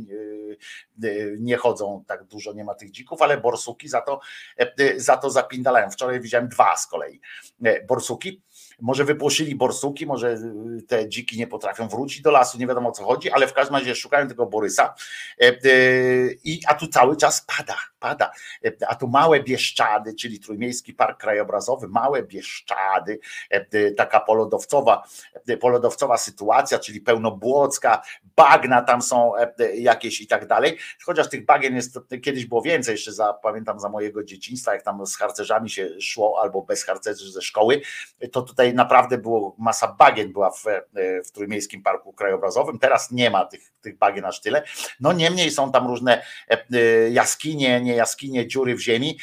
[1.40, 4.20] nie chodzą tak dużo, nie ma tych dzików, ale borsuki za to,
[4.98, 5.90] za to zapindalają.
[5.90, 7.22] Wczoraj widziałem dwa z kolei
[7.88, 8.42] borsuki.
[8.82, 12.92] Może wypłoszyli borsuki, może y, te dziki nie potrafią wrócić do lasu, nie wiadomo o
[12.92, 14.94] co chodzi, ale w każdym razie szukają tego Borysa.
[15.42, 15.54] E, e,
[16.44, 18.32] I, a tu cały czas pada, pada.
[18.66, 23.20] E, A tu małe Bieszczady, czyli Trójmiejski Park Krajobrazowy, małe Bieszczady,
[23.98, 25.04] taka polodowcowa,
[25.60, 28.02] polodowcowa sytuacja, czyli pełnobłocka,
[28.36, 29.32] bagna tam są
[29.74, 30.78] jakieś i tak dalej.
[31.06, 35.06] Chociaż tych bagien jest, kiedyś było więcej, jeszcze za, pamiętam za mojego dzieciństwa, jak tam
[35.06, 37.82] z harcerzami się szło, albo bez harcerzy ze szkoły,
[38.32, 40.84] to tutaj naprawdę było masa bagien była w, e,
[41.24, 42.80] w Trójmiejskim Parku Krajobrazowym.
[42.80, 44.64] Teraz nie ma tych, tych bagien aż tyle.
[45.00, 49.20] No niemniej są tam różne e, e, jaskinie, nie jaskinie, dziury w ziemi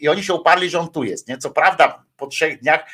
[0.00, 1.28] i oni się uparli, że on tu jest.
[1.28, 1.38] Nie?
[1.38, 2.84] Co prawda po trzech dniach,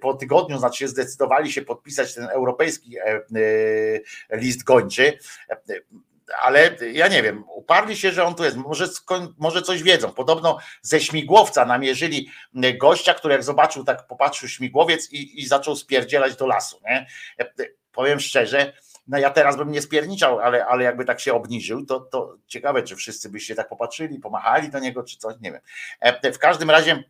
[0.00, 2.96] po tygodniu, znaczy zdecydowali się podpisać ten europejski
[4.30, 5.18] list gończy,
[6.42, 8.56] ale ja nie wiem, uparli się, że on tu jest.
[8.56, 8.88] Może,
[9.38, 10.12] może coś wiedzą.
[10.12, 12.30] Podobno ze śmigłowca namierzyli
[12.80, 16.80] gościa, który jak zobaczył, tak popatrzył śmigłowiec i, i zaczął spierdzielać do lasu.
[16.84, 17.06] Nie?
[17.92, 18.72] Powiem szczerze,
[19.08, 22.82] no ja teraz bym nie spierniczał, ale, ale jakby tak się obniżył, to, to ciekawe,
[22.82, 25.60] czy wszyscy byście tak popatrzyli, pomachali do niego, czy coś, nie wiem.
[26.00, 27.04] E, W każdym razie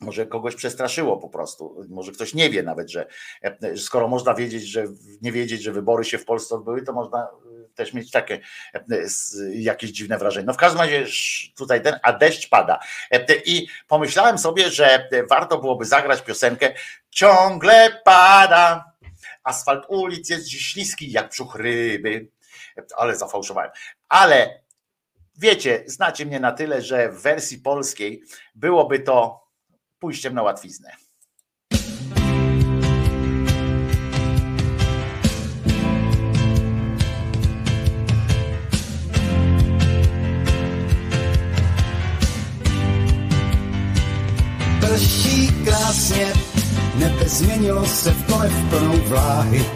[0.00, 1.84] może kogoś przestraszyło po prostu.
[1.88, 3.06] Może ktoś nie wie nawet, że
[3.42, 4.84] e, skoro można wiedzieć, że
[5.22, 7.28] nie wiedzieć, że wybory się w Polsce odbyły, to można e,
[7.76, 8.40] też mieć takie
[8.74, 8.80] e,
[9.54, 10.46] jakieś dziwne wrażenie.
[10.46, 11.06] No w każdym razie
[11.56, 12.80] tutaj ten, a deszcz pada.
[13.10, 16.74] E, I pomyślałem sobie, że warto byłoby zagrać piosenkę
[17.10, 18.92] Ciągle pada.
[19.44, 22.28] Asfalt ulic jest dziś śliski jak brzuch ryby.
[22.96, 23.70] Ale zafałszowałem.
[24.08, 24.60] Ale
[25.36, 28.22] wiecie, znacie mnie na tyle, że w wersji polskiej
[28.54, 29.46] byłoby to
[29.98, 31.05] pójściem na łatwiznę.
[45.86, 46.32] Krásně,
[46.94, 49.66] nebe změnilo se v kole v plnou vláhy.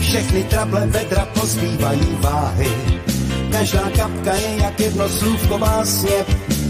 [0.00, 2.70] Všechny trable vedra pozbývají váhy.
[3.52, 6.24] Každá kapka je jak jedno slůvko básně,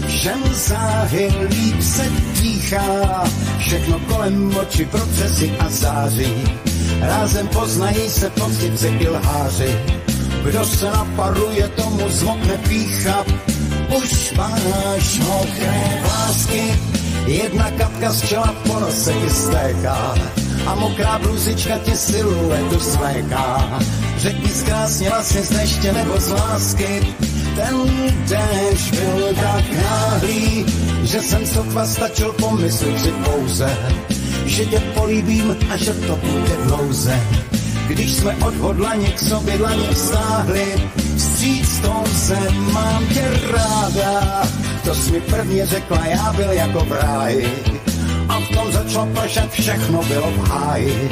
[0.07, 2.11] všem záhy líp se
[2.41, 3.23] dýchá.
[3.59, 6.43] Všechno kolem oči procesy a září.
[7.01, 9.79] Rázem poznají se poctivci i lháři.
[10.43, 13.25] Kdo se naparuje, tomu zvokne pícha.
[13.97, 16.79] Už máš mokré vlásky,
[17.29, 20.15] jedna kapka z čela po nose ti stéká.
[20.65, 23.79] A mokrá bluzička ti siluetu svléká.
[24.17, 27.07] Řekni zkrásně vlastně z deště nebo z lásky.
[27.55, 27.75] Ten
[28.29, 30.65] déšť byl tak náhlý,
[31.03, 33.77] že jsem sotva stačil pomyslet si pouze,
[34.45, 37.19] že tě políbím a že to bude dlouze.
[37.89, 44.43] Když jsme odhodlaně k sobě dlaně vztáhli, vstříc tom se mám tě ráda.
[44.83, 47.53] To jsi mi prvně řekla, já byl jako v ráji.
[48.29, 51.09] A v tom začalo pršet, všechno bylo v háji.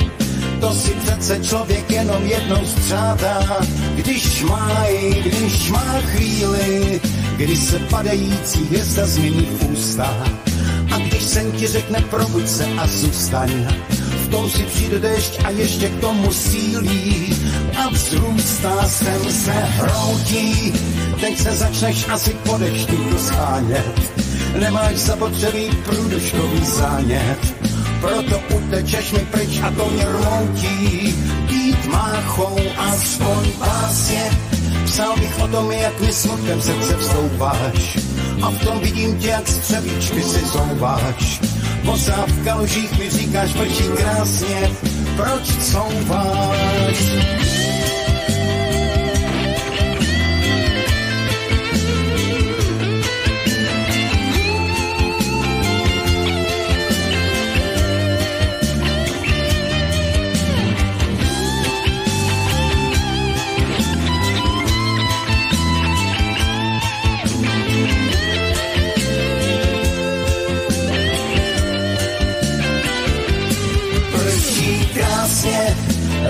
[0.61, 3.57] To si přece člověk jenom jednou střádá,
[3.95, 4.85] když má,
[5.21, 7.01] když má chvíli,
[7.37, 10.27] kdy se padající hvězda změní v ústa.
[10.91, 13.67] A když sen ti řekne probudź se a zůstaň,
[14.27, 17.35] tom si přijde dešť a ještě k tomu sílí
[17.77, 20.73] a vzrůstá sem se hroutí.
[21.19, 24.01] Teď se začneš asi po dešti rozhánět,
[24.59, 27.55] nemáš zapotřebí průdeškový zánět.
[28.01, 31.15] Proto utečeš mi pryč a to mě rmoutí,
[31.47, 34.56] být máchou aspoň básně.
[34.98, 37.98] Psal bych o tom, jak mi smutkem srdce vstouváš
[38.41, 41.41] a v tom vidím tě, jak z převíčky si zouváš.
[41.84, 44.72] Bosá v kalužích mi říkáš, prší krásně,
[45.15, 47.56] proč couváš?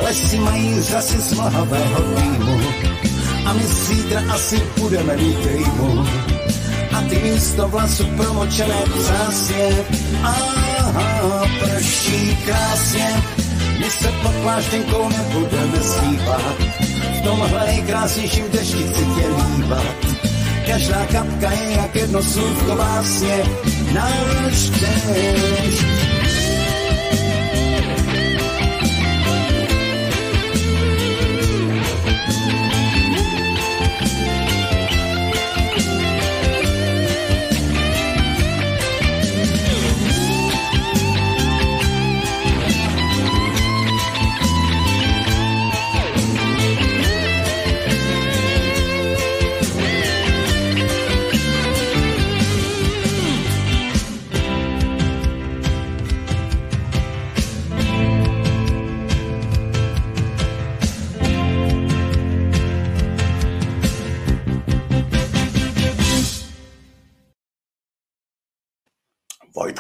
[0.03, 2.59] Lesy mají řasy z mlhavého týmu
[3.45, 6.05] a my zítra asi budeme mít rýmu.
[6.97, 9.69] A ty místo vlasu promočené přásně,
[10.23, 13.23] aha, prší krásně,
[13.79, 16.55] my se pod pláštěnkou nebudeme zhýbat,
[17.19, 19.95] v tomhle nejkrásnějším dešti chci tě líbat.
[20.67, 23.43] Každá kapka je jak jedno slůvko básně,
[23.93, 26.16] náš dešť.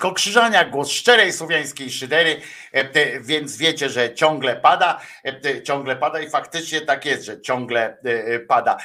[0.07, 2.41] Wojtko Krzyżaniak, głos szczerej słowiańskiej szydery,
[2.71, 7.97] e, więc wiecie, że ciągle pada, e, ciągle pada i faktycznie tak jest, że ciągle
[8.03, 8.77] e, pada.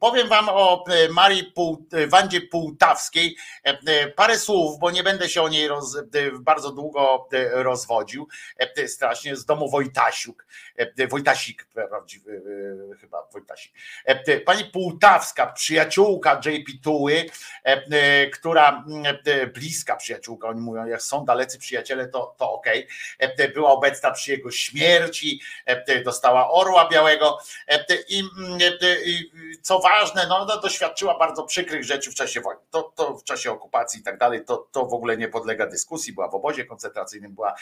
[0.00, 1.52] Powiem wam o Marii
[2.08, 3.36] Wandzie Półtawskiej
[4.16, 5.98] parę słów, bo nie będę się o niej roz,
[6.40, 8.28] bardzo długo rozwodził,
[8.86, 10.46] strasznie z domu Wojtasiuk,
[11.08, 12.42] Wojtasik prawdziwy,
[13.00, 13.72] chyba Wojtasik.
[14.44, 17.24] Pani Półtawska, przyjaciółka JP Tuły,
[18.32, 19.16] która mm,
[19.54, 22.86] bliska przyjaciółka, oni mówią, jak są dalecy przyjaciele, to, to okej.
[23.18, 27.38] E, Była obecna przy jego śmierci, e, dostała orła białego
[27.68, 28.58] e, i mm,
[29.04, 29.30] i
[29.62, 32.60] co ważne, no, doświadczyła bardzo przykrych rzeczy w czasie wojny.
[32.70, 36.12] To, to w czasie okupacji i tak dalej, to, to w ogóle nie podlega dyskusji.
[36.12, 37.54] Była w obozie koncentracyjnym, była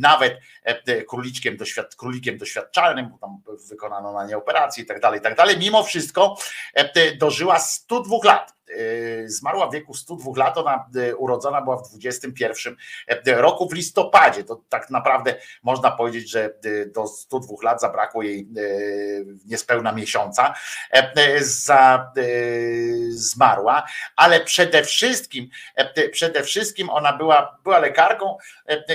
[0.00, 0.40] nawet
[1.08, 5.36] króliczkiem, doświad, królikiem doświadczalnym, bo tam wykonano na nie operacje i tak dalej, i tak
[5.36, 5.58] dalej.
[5.58, 6.36] Mimo wszystko
[7.18, 8.55] dożyła 102 lat.
[8.70, 12.76] E, Zmarła w wieku 102 lat, ona e, urodzona była w 21
[13.08, 14.44] e, roku w listopadzie.
[14.44, 16.54] To tak naprawdę można powiedzieć, że
[16.94, 18.48] do 102 lat zabrakło jej
[19.46, 20.54] niespełna miesiąca.
[20.92, 21.40] E, e,
[23.10, 23.86] zmarła,
[24.16, 28.36] ale przede wszystkim, e, przede wszystkim ona była, była lekarką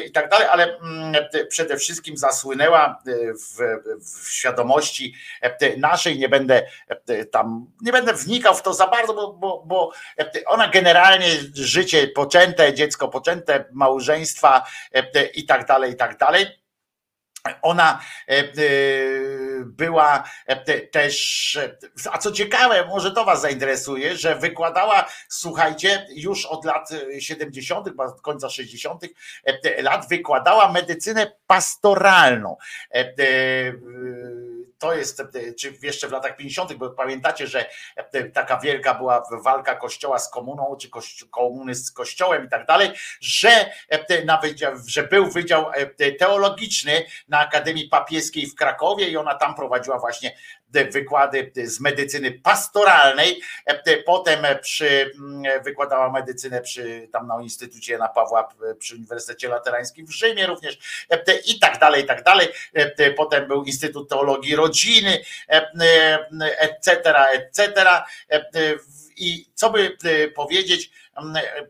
[0.06, 1.16] i tak dalej, ale mm,
[1.50, 3.58] przede wszystkim zasłynęła w,
[4.06, 5.14] w świadomości
[5.78, 6.64] naszej, nie będę
[7.32, 12.08] tam, nie będę wnikał w to za bardzo, bo, bo, bo e, ona generalnie życie
[12.08, 14.64] poczęte, dziecko poczęte, małżeństwa
[14.94, 16.62] e, i tak dalej, i tak dalej.
[17.62, 18.44] Ona e,
[19.66, 20.24] była
[20.92, 21.60] też,
[22.12, 26.90] a co ciekawe, może to Was zainteresuje, że wykładała, słuchajcie, już od lat
[27.20, 29.04] 70., chyba od końca 60.
[29.44, 32.58] e, lat, wykładała medycynę pastoralną.
[34.82, 39.24] To jest, e, czy jeszcze w latach 50., bo pamiętacie, że e, taka wielka była
[39.44, 40.90] walka kościoła z komuną, czy
[41.30, 45.66] komuny z kościołem i tak dalej, że, e, na wydział, że był wydział
[46.20, 50.38] teologiczny na Akademii Papieskiej w Krakowie i ona tam prowadziła właśnie
[50.92, 53.42] wykłady z medycyny pastoralnej.
[54.06, 55.12] Potem przy,
[55.64, 58.50] wykładała medycynę przy, tam na Instytucie Jana Pawła
[58.80, 61.06] przy Uniwersytecie Laterańskim w Rzymie również
[61.46, 62.48] i tak dalej, i tak dalej.
[63.18, 65.24] Potem był Instytut Teologii Rodziny,
[66.60, 67.86] etc., etc.
[69.18, 69.98] I co by
[70.36, 70.92] powiedzieć,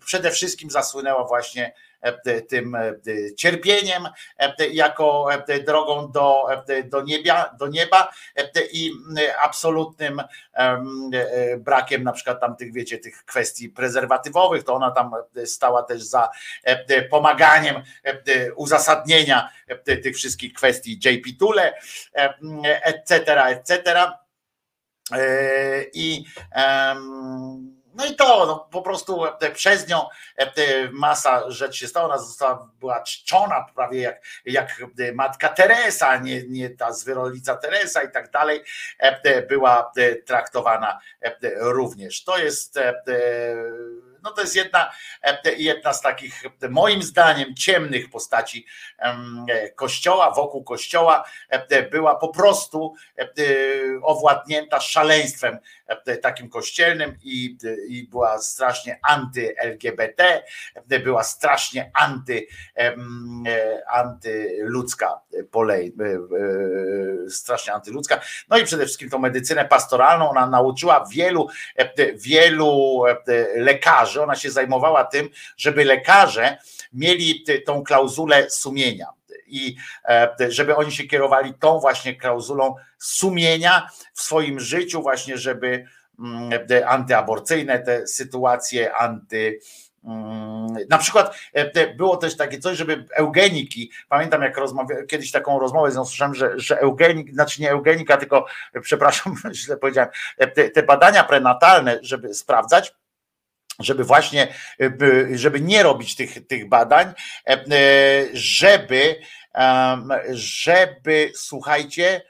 [0.05, 1.73] przede wszystkim zasłynęła właśnie
[2.49, 2.77] tym
[3.37, 4.07] cierpieniem
[4.71, 5.27] jako
[5.65, 6.45] drogą do,
[6.85, 8.11] do, nieba, do nieba
[8.71, 8.91] i
[9.41, 10.21] absolutnym
[11.57, 15.11] brakiem na przykład tam tych, wiecie, tych kwestii prezerwatywowych, to ona tam
[15.45, 16.29] stała też za
[17.09, 17.75] pomaganiem
[18.55, 19.49] uzasadnienia
[20.03, 21.73] tych wszystkich kwestii JP Tule,
[22.83, 24.11] etc., etc.
[25.93, 26.25] I
[27.93, 29.23] no i to, no, po prostu
[29.53, 30.05] przez nią
[30.91, 34.77] masa rzeczy się stała, ona została, była czczona prawie jak, jak
[35.13, 38.63] matka Teresa, nie, nie ta zwyrolica Teresa i tak dalej,
[39.49, 39.91] była
[40.25, 40.99] traktowana
[41.55, 42.23] również.
[42.23, 42.79] To jest
[44.23, 44.91] no to jest jedna,
[45.57, 48.65] jedna z takich, moim zdaniem, ciemnych postaci
[49.75, 51.23] kościoła, wokół kościoła
[51.91, 52.95] była po prostu
[54.03, 55.59] owładnięta szaleństwem
[56.21, 57.57] takim kościelnym i,
[57.87, 60.43] i była strasznie anty-LGBT,
[61.03, 62.47] była strasznie anty,
[63.91, 65.95] antyludzka polej,
[67.29, 68.21] strasznie antyludzka.
[68.49, 71.47] No i przede wszystkim tą medycynę pastoralną ona nauczyła wielu,
[72.15, 73.03] wielu
[73.55, 76.57] lekarzy, ona się zajmowała tym, żeby lekarze
[76.93, 79.07] mieli tą klauzulę sumienia
[79.51, 79.75] i
[80.49, 85.85] żeby oni się kierowali tą właśnie klauzulą sumienia w swoim życiu, właśnie żeby
[86.67, 89.59] te antyaborcyjne te sytuacje, anty,
[90.89, 91.35] na przykład
[91.97, 96.35] było też takie coś, żeby eugeniki, pamiętam jak rozmawiałem, kiedyś taką rozmowę z nią słyszałem,
[96.35, 98.45] że, że eugenik, znaczy nie eugenika, tylko
[98.81, 100.09] przepraszam, źle powiedziałem,
[100.55, 102.93] te, te badania prenatalne, żeby sprawdzać,
[103.79, 104.53] żeby właśnie,
[105.33, 107.13] żeby nie robić tych, tych badań,
[108.33, 109.15] żeby,
[110.29, 112.21] żeby, słuchajcie,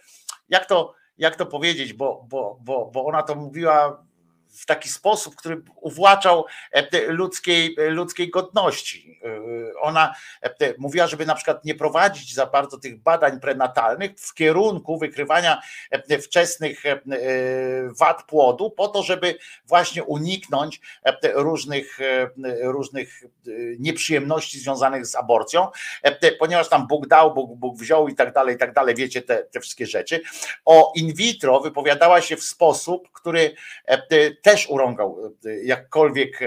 [0.50, 4.06] jak to, jak to powiedzieć, bo, bo, bo, bo ona to mówiła
[4.52, 6.46] w taki sposób, który uwłaczał
[7.08, 9.20] ludzkiej, ludzkiej godności.
[9.82, 10.16] Ona
[10.78, 15.62] mówiła, żeby na przykład nie prowadzić za bardzo tych badań prenatalnych w kierunku wykrywania
[16.24, 16.84] wczesnych
[18.00, 20.82] wad płodu, po to, żeby właśnie uniknąć
[21.34, 22.00] różnych,
[22.62, 23.24] różnych
[23.80, 25.68] nieprzyjemności związanych z aborcją,
[26.40, 29.44] ponieważ tam Bóg dał, Bóg, Bóg wziął i tak dalej, i tak dalej, wiecie te,
[29.44, 30.22] te wszystkie rzeczy.
[30.66, 33.56] O in vitro wypowiadała się w sposób, który
[34.42, 36.40] też urągał jakkolwiek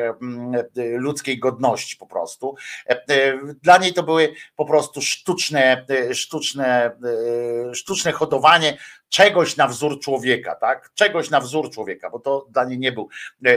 [0.74, 2.54] ludzkiej godności po prostu.
[3.62, 6.96] Dla niej to były po prostu sztuczne, sztuczne,
[7.74, 8.78] sztuczne hodowanie
[9.08, 10.90] czegoś na wzór człowieka, tak?
[10.94, 13.08] Czegoś na wzór człowieka, bo to dla niej nie był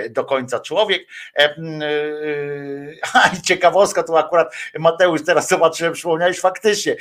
[0.10, 1.08] do końca człowiek.
[3.14, 6.96] A i ciekawostka, tu akurat Mateusz, teraz zobaczyłem, przypomniałeś faktycznie,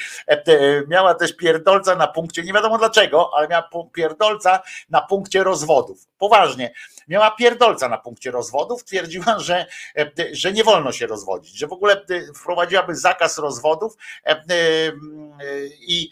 [0.88, 6.06] miała też pierdolca na punkcie, nie wiadomo dlaczego, ale miała pierdolca na punkcie rozwodów.
[6.18, 6.72] Poważnie
[7.08, 9.66] miała pierdolca na punkcie rozwodów, twierdziła, że,
[10.32, 12.04] że nie wolno się rozwodzić, że w ogóle
[12.34, 13.96] wprowadziłaby zakaz rozwodów
[15.80, 16.10] i,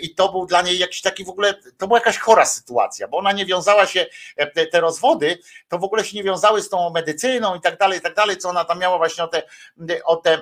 [0.00, 3.18] i to był dla niej jakiś taki w ogóle, to była jakaś chora sytuacja, bo
[3.18, 4.06] ona nie wiązała się,
[4.72, 5.38] te rozwody,
[5.68, 8.36] to w ogóle się nie wiązały z tą medycyną i tak dalej, i tak dalej,
[8.36, 9.42] co ona tam miała właśnie o te,
[10.04, 10.38] o te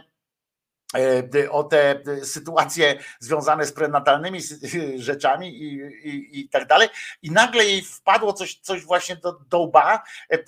[1.50, 4.40] o te sytuacje związane z prenatalnymi
[4.96, 6.88] rzeczami i, i, i tak dalej.
[7.22, 10.02] I nagle jej wpadło coś, coś właśnie do, do łba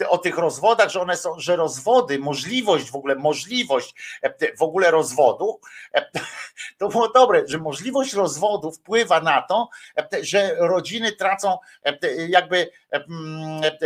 [0.08, 3.94] o tych rozwodach, że one są, że rozwody, możliwość w ogóle, możliwość
[4.58, 5.60] w ogóle rozwodu,
[6.78, 9.68] to było dobre, że możliwość rozwodu wpływa na to,
[10.20, 11.58] że rodziny tracą
[12.28, 12.70] jakby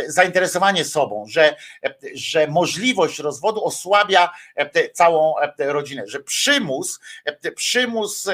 [0.07, 1.55] zainteresowanie sobą, że,
[2.13, 4.31] że możliwość rozwodu osłabia
[4.93, 6.99] całą rodzinę, że przymus,
[7.55, 8.27] przymus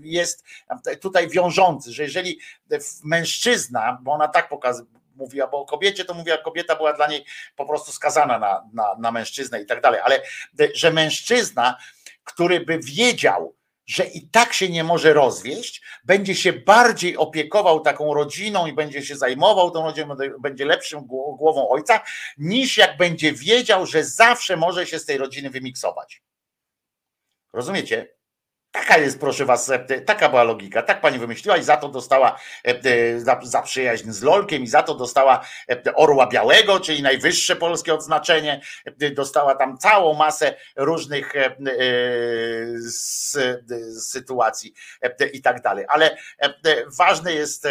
[0.00, 0.44] jest
[1.00, 2.38] tutaj wiążący, że jeżeli
[3.04, 7.24] mężczyzna, bo ona tak pokazuje, mówiła, bo o kobiecie to mówiła, kobieta była dla niej
[7.56, 10.22] po prostu skazana na, na, na mężczyznę i tak dalej, ale
[10.74, 11.78] że mężczyzna,
[12.24, 13.54] który by wiedział,
[13.86, 19.02] że i tak się nie może rozwieść, będzie się bardziej opiekował taką rodziną i będzie
[19.02, 21.06] się zajmował tą rodziną, będzie lepszym
[21.38, 22.00] głową ojca,
[22.38, 26.22] niż jak będzie wiedział, że zawsze może się z tej rodziny wymiksować.
[27.54, 28.14] Rozumiecie?
[28.70, 29.72] Taka jest, proszę was,
[30.06, 32.40] taka była logika, tak pani wymyśliła i za to dostała
[33.16, 35.46] za, za przyjaźń z Lolkiem i za to dostała
[35.94, 38.60] Orła Białego, czyli najwyższe polskie odznaczenie,
[39.12, 41.32] dostała tam całą masę różnych
[44.00, 44.74] sytuacji
[45.32, 45.84] i tak dalej.
[45.88, 46.16] Ale
[46.98, 47.68] ważne jest,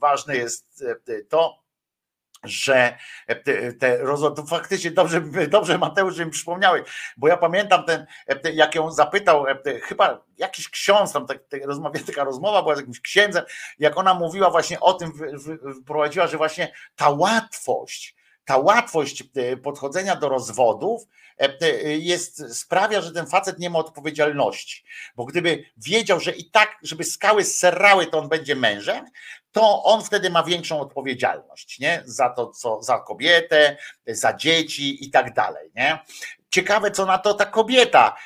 [0.00, 0.84] ważne jest
[1.28, 1.67] to,
[2.44, 2.98] że
[3.78, 6.82] te rozwody, faktycznie dobrze, dobrze Mateusz, że mi przypomniałeś,
[7.16, 8.06] bo ja pamiętam ten,
[8.54, 9.44] jak ją zapytał,
[9.82, 13.44] chyba jakiś ksiądz, tam tak, rozmawia, taka rozmowa była z jakimś księdzem,
[13.78, 15.12] jak ona mówiła właśnie o tym,
[15.82, 18.17] wprowadziła, że właśnie ta łatwość,
[18.48, 21.02] ta łatwość e, podchodzenia do rozwodów
[21.40, 24.84] e, e, jest, sprawia, że ten facet nie ma odpowiedzialności.
[25.16, 29.04] Bo gdyby wiedział, że i tak, żeby skały serrały, to on będzie mężem,
[29.52, 32.02] to on wtedy ma większą odpowiedzialność, nie?
[32.04, 33.76] Za to, co za kobietę,
[34.06, 35.98] za dzieci i tak dalej, nie?
[36.50, 38.16] Ciekawe, co na to ta kobieta,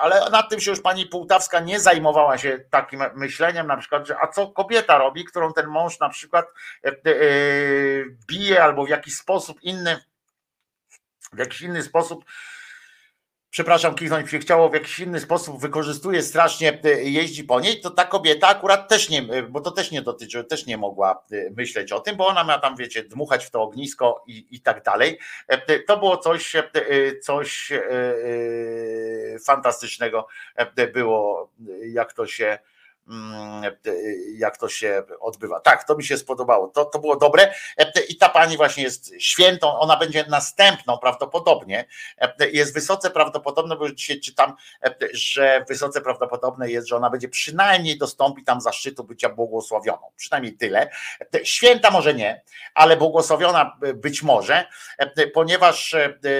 [0.00, 4.16] ale nad tym się już pani Półtawska nie zajmowała się takim myśleniem, na przykład, że
[4.20, 6.46] a co kobieta robi, którą ten mąż na przykład
[6.84, 6.94] e, e,
[8.26, 10.04] bije albo w jakiś sposób inny,
[11.32, 12.24] w jakiś inny sposób
[13.50, 17.90] przepraszam, kichnąć się chciało, w jakiś inny sposób wykorzystuje strasznie, e, jeździ po niej, to
[17.90, 21.50] ta kobieta akurat też nie, e, bo to też nie dotyczy, też nie mogła e,
[21.50, 24.82] myśleć o tym, bo ona miała tam, wiecie, dmuchać w to ognisko i, i tak
[24.82, 25.18] dalej.
[25.86, 26.56] To było coś,
[27.22, 27.72] coś
[29.46, 30.26] fantastycznego
[30.92, 31.50] było,
[31.92, 32.58] jak to się
[34.34, 35.60] jak to się odbywa.
[35.60, 36.68] Tak, to mi się spodobało.
[36.68, 37.54] To, to było dobre.
[38.08, 41.84] I ta pani właśnie jest świętą, ona będzie następną prawdopodobnie.
[42.52, 44.54] Jest wysoce prawdopodobne, bo dzisiaj czytam,
[45.12, 50.10] że wysoce prawdopodobne jest, że ona będzie przynajmniej dostąpi tam zaszczytu bycia błogosławioną.
[50.16, 50.90] Przynajmniej tyle.
[51.44, 52.42] Święta może nie,
[52.74, 54.64] ale błogosławiona być może,
[55.34, 55.96] ponieważ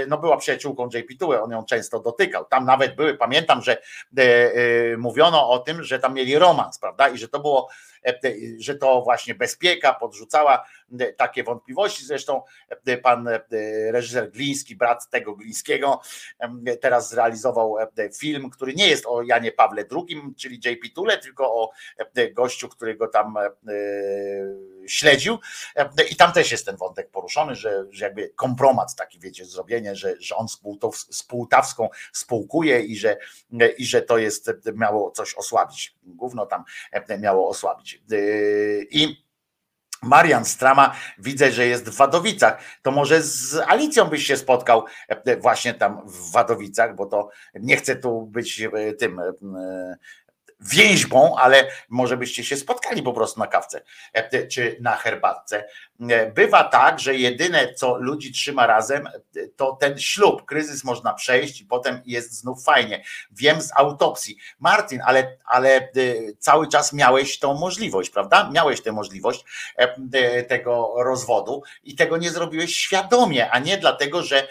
[0.09, 2.45] no, była przyjaciółką JP Tue, on ją często dotykał.
[2.45, 3.73] Tam nawet były, pamiętam, że
[4.19, 7.09] e, e, mówiono o tym, że tam mieli rom romans, prawda?
[7.09, 7.69] I że to było,
[8.59, 10.67] że to właśnie bezpieka podrzucała
[11.01, 12.05] e, takie wątpliwości.
[12.05, 12.43] Zresztą
[13.03, 13.29] pan
[13.91, 16.01] reżyser Gliński, brat tego Glińskiego,
[16.81, 17.77] teraz zrealizował
[18.19, 21.71] film, który nie jest o Janie Pawle II, czyli JP Tule, tylko o
[22.33, 23.35] gościu, który go tam
[24.87, 25.39] śledził.
[26.11, 30.15] I tam też jest ten wątek poruszony, że, że jakby kompromat taki, wiecie, zrobienie, że,
[30.21, 30.47] że on
[31.11, 33.17] z Półtawską spółkuje i że,
[33.79, 35.97] i że to jest miało coś osłabić.
[36.03, 36.65] Gówno tam
[37.19, 37.88] miało osłabić.
[38.91, 39.29] I
[40.03, 42.63] Marian Strama widzę, że jest w Wadowicach.
[42.83, 44.85] To może z Alicją byś się spotkał
[45.41, 49.21] właśnie tam w Wadowicach, bo to nie chcę tu być tym
[50.61, 53.83] więźbą, ale może byście się spotkali po prostu na kawce
[54.13, 55.65] e, czy na herbatce.
[56.01, 59.13] E, bywa tak, że jedyne, co ludzi trzyma razem, e,
[59.57, 60.45] to ten ślub.
[60.45, 63.05] Kryzys można przejść i potem jest znów fajnie.
[63.31, 64.37] Wiem z autopsji.
[64.61, 65.89] Martin, ale, ale
[66.39, 68.51] cały czas miałeś tą możliwość, prawda?
[68.53, 69.45] Miałeś tę możliwość
[70.49, 74.49] tego rozwodu i tego nie zrobiłeś świadomie, a nie dlatego, że,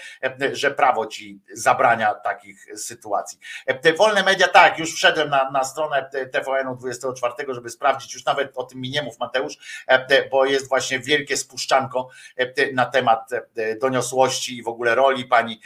[0.51, 3.39] że prawo ci zabrania takich sytuacji.
[3.81, 8.57] Te wolne media, tak, już wszedłem na, na stronę TVN-u 24, żeby sprawdzić, już nawet
[8.57, 13.33] o tym mi nie mów Mateusz, e, bo jest właśnie wielkie spuszczanko e, na temat
[13.33, 15.61] e, doniosłości i w ogóle roli pani,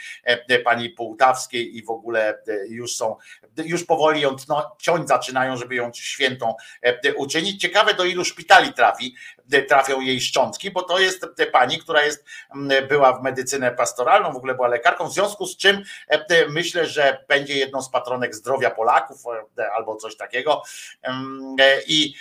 [0.64, 3.16] pani Półtawskiej i w ogóle już są,
[3.56, 4.36] już powoli ją
[4.78, 6.54] ciąć zaczynają, żeby ją świętą
[7.16, 7.60] uczynić.
[7.60, 9.14] Ciekawe do ilu szpitali trafi,
[9.68, 12.24] trafią jej szczątki, bo to jest pani, która jest,
[12.88, 15.82] była w medycynę pastoralną, w ogóle była lekarką, w związku z czym
[16.48, 19.22] myślę, że będzie jedną z patronek zdrowia Polaków
[19.76, 20.62] albo coś takiego
[21.86, 22.14] i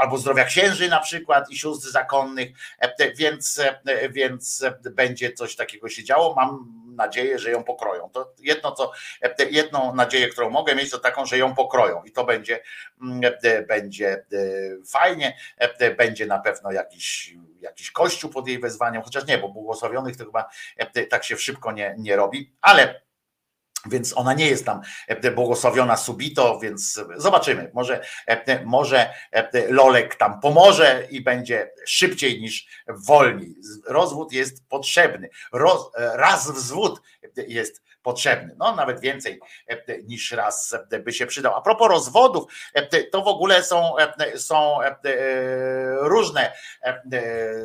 [0.00, 2.48] albo zdrowia księży na przykład i sióstr zakonnych,
[3.16, 3.60] więc,
[4.10, 6.34] więc będzie coś takiego się działo.
[6.34, 8.10] Mam nadzieję, że ją pokroją.
[8.10, 8.92] To jedno, co,
[9.50, 12.02] jedną nadzieję, którą mogę mieć, to taką, że ją pokroją.
[12.04, 12.62] I to będzie,
[13.68, 14.24] będzie
[14.86, 15.36] fajnie,
[15.96, 20.48] będzie na pewno jakiś, jakiś kościół pod jej wezwaniem, chociaż nie, bo błogosławionych to chyba
[21.10, 23.07] tak się szybko nie, nie robi, ale
[23.86, 24.80] więc ona nie jest tam
[25.34, 27.70] błogosławiona subito, więc zobaczymy.
[27.74, 28.04] Może,
[28.64, 29.14] może
[29.68, 33.54] Lolek tam pomoże i będzie szybciej niż wolniej.
[33.86, 35.28] Rozwód jest potrzebny.
[35.52, 37.00] Roz, raz wzwód
[37.36, 38.54] jest potrzebny.
[38.58, 41.54] No nawet więcej e, niż raz e, by się przydał.
[41.54, 43.94] A propos rozwodów, e, to w ogóle są,
[44.36, 44.78] są
[46.00, 46.52] różne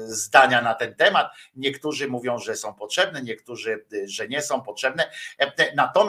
[0.05, 1.31] zdania na ten temat.
[1.55, 5.11] Niektórzy mówią, że są potrzebne, niektórzy, że nie są potrzebne.
[5.75, 6.02] Natomiast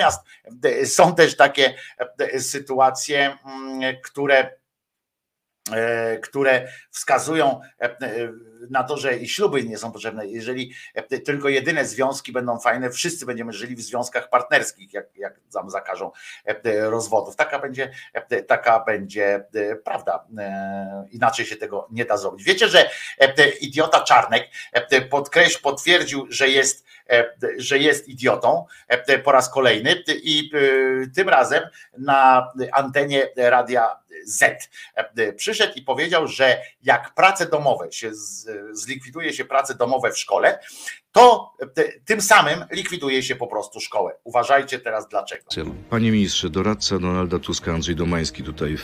[0.85, 1.75] są też takie
[2.39, 4.51] sytuacje, mm, które
[5.73, 7.99] E, które wskazują e, e,
[8.71, 10.27] na to, że i śluby nie są potrzebne.
[10.27, 10.75] Jeżeli
[11.25, 16.11] tylko jedyne związki będą fajne, wszyscy będziemy żyli w związkach partnerskich, jak, jak nam zakażą
[16.65, 17.37] rozwodów.
[17.37, 17.91] Taka będzie,
[18.47, 19.45] taka będzie
[19.85, 20.25] prawda.
[21.11, 22.47] Inaczej się tego nie da zrobić.
[22.47, 22.91] Wiecie, że
[23.61, 24.49] idiota Czarnek
[25.11, 26.85] podkreśl, potwierdził, że jest,
[27.59, 28.67] że jest idiotą
[29.25, 30.51] po raz kolejny i
[31.15, 31.63] tym razem
[31.99, 34.69] na antenie radia Z.
[35.37, 38.11] Przyszedł i powiedział, że jak prace domowe się
[38.73, 40.59] zlikwiduje się prace domowe w szkole,
[41.13, 41.53] to
[42.05, 44.13] tym samym likwiduje się po prostu szkołę.
[44.25, 45.45] Uważajcie teraz dlaczego.
[45.91, 48.77] Panie ministrze, doradca Donalda Tuska Andrzej Domański tutaj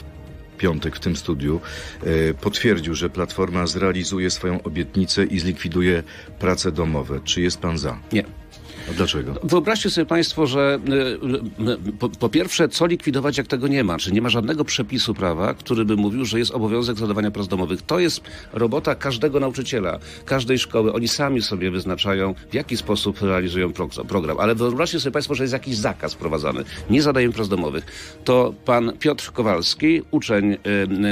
[0.59, 1.61] piątek w tym studiu
[2.03, 6.03] e, potwierdził, że Platforma zrealizuje swoją obietnicę i zlikwiduje
[6.39, 7.21] prace domowe.
[7.25, 7.99] Czy jest pan za?
[8.13, 8.25] Nie.
[8.91, 9.35] A dlaczego?
[9.43, 13.99] Wyobraźcie sobie Państwo, że y, y, po, po pierwsze, co likwidować, jak tego nie ma?
[13.99, 17.83] Czy nie ma żadnego przepisu prawa, który by mówił, że jest obowiązek zadawania prac domowych?
[17.83, 18.21] To jest
[18.53, 20.93] robota każdego nauczyciela, każdej szkoły.
[20.93, 24.41] Oni sami sobie wyznaczają, w jaki sposób realizują pro- program.
[24.41, 26.65] Ale wyobraźcie sobie Państwo, że jest jakiś zakaz wprowadzany.
[26.91, 27.85] Nie zadają prac domowych.
[28.25, 30.53] To pan Piotr Kowalski, uczeń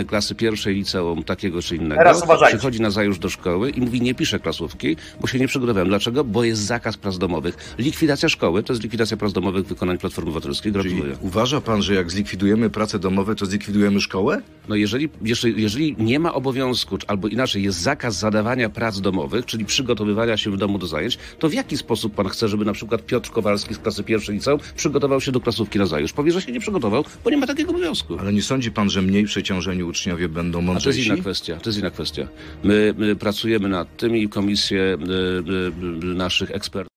[0.01, 2.57] y, klasy pierwszej liceum takiego czy innego, Teraz uważajcie.
[2.59, 5.89] przychodzi na zajutrz do szkoły i mówi, nie piszę klasówki, bo się nie przygotowałem.
[5.89, 6.25] Dlaczego?
[6.25, 7.57] Bo jest zakaz prac domowych.
[7.79, 10.73] Likwidacja szkoły to jest likwidacja prac domowych wykonań Platformy Obywatelskiej.
[10.73, 11.17] Gratuluję.
[11.21, 14.43] Uważa pan, że jak zlikwidujemy prace domowe, to zlikwidujemy szkołę?
[14.69, 19.65] No jeżeli, jeżeli, jeżeli nie ma obowiązku, albo inaczej, jest zakaz zadawania prac domowych, czyli
[19.65, 23.07] przygotowywania się w domu do zajęć, to w jaki sposób pan chce, żeby na przykład
[23.07, 26.13] Piotr Kowalski z klasy pierwszej liceum przygotował się do klasówki na zajutrz?
[26.13, 28.19] Powie, że się nie przygotował, bo nie ma takiego obowiązku.
[28.19, 31.09] Ale nie sądzi pan, że mniej przeciążeni uczniowie będą A to jest mądrzejsi?
[31.09, 31.57] inna kwestia.
[31.57, 32.29] To jest inna kwestia.
[32.65, 36.88] My, my pracujemy nad tym i komisje y, y, y, naszych ekspertów.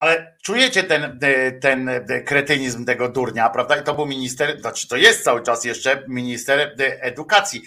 [0.00, 3.76] Ale czujecie ten, e, ten e, kretynizm tego durnia, prawda?
[3.76, 7.62] I to był minister, znaczy to jest cały czas jeszcze minister e, edukacji.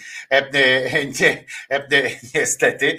[1.20, 1.46] Nie,
[2.34, 2.98] niestety.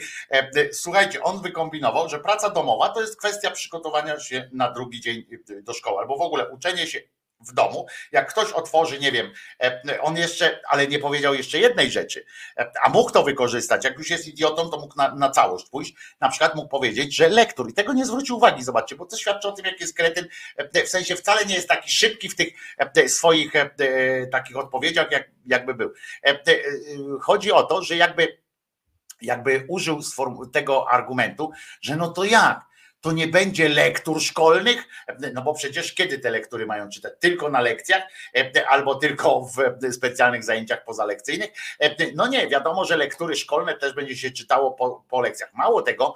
[0.71, 5.23] Słuchajcie, on wykombinował, że praca domowa to jest kwestia przygotowania się na drugi dzień
[5.63, 6.99] do szkoły, albo w ogóle uczenie się
[7.47, 7.85] w domu.
[8.11, 9.31] Jak ktoś otworzy, nie wiem,
[9.63, 12.25] e, on jeszcze, ale nie powiedział jeszcze jednej rzeczy,
[12.57, 13.85] E, a mógł to wykorzystać.
[13.85, 15.93] Jak już jest idiotą, to mógł na, na całość pójść.
[16.19, 19.47] Na przykład mógł powiedzieć, że lektor, i tego nie zwrócił uwagi, zobaczcie, bo to świadczy
[19.47, 20.27] o tym, jak jest kretyn,
[20.57, 22.53] e, w sensie wcale nie jest taki szybki w tych
[23.07, 23.51] swoich
[24.31, 25.93] takich odpowiedziach, jak, jakby był.
[27.21, 28.41] Chodzi o to, że jakby
[29.21, 29.99] jakby użył
[30.53, 31.51] tego argumentu,
[31.81, 32.70] że no to jak?
[33.01, 34.83] To nie będzie lektur szkolnych,
[35.33, 37.13] no bo przecież kiedy te lektury mają czytać?
[37.19, 38.03] Tylko na lekcjach
[38.35, 41.49] e, albo tylko w e, specjalnych zajęciach pozalekcyjnych?
[41.79, 45.53] E, No nie, wiadomo, że lektury szkolne też będzie się czytało po, po lekcjach.
[45.53, 46.15] Mało tego,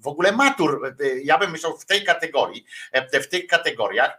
[0.00, 0.94] w ogóle matur,
[1.24, 2.64] ja bym myślał w tej kategorii,
[3.22, 4.18] w tych kategoriach,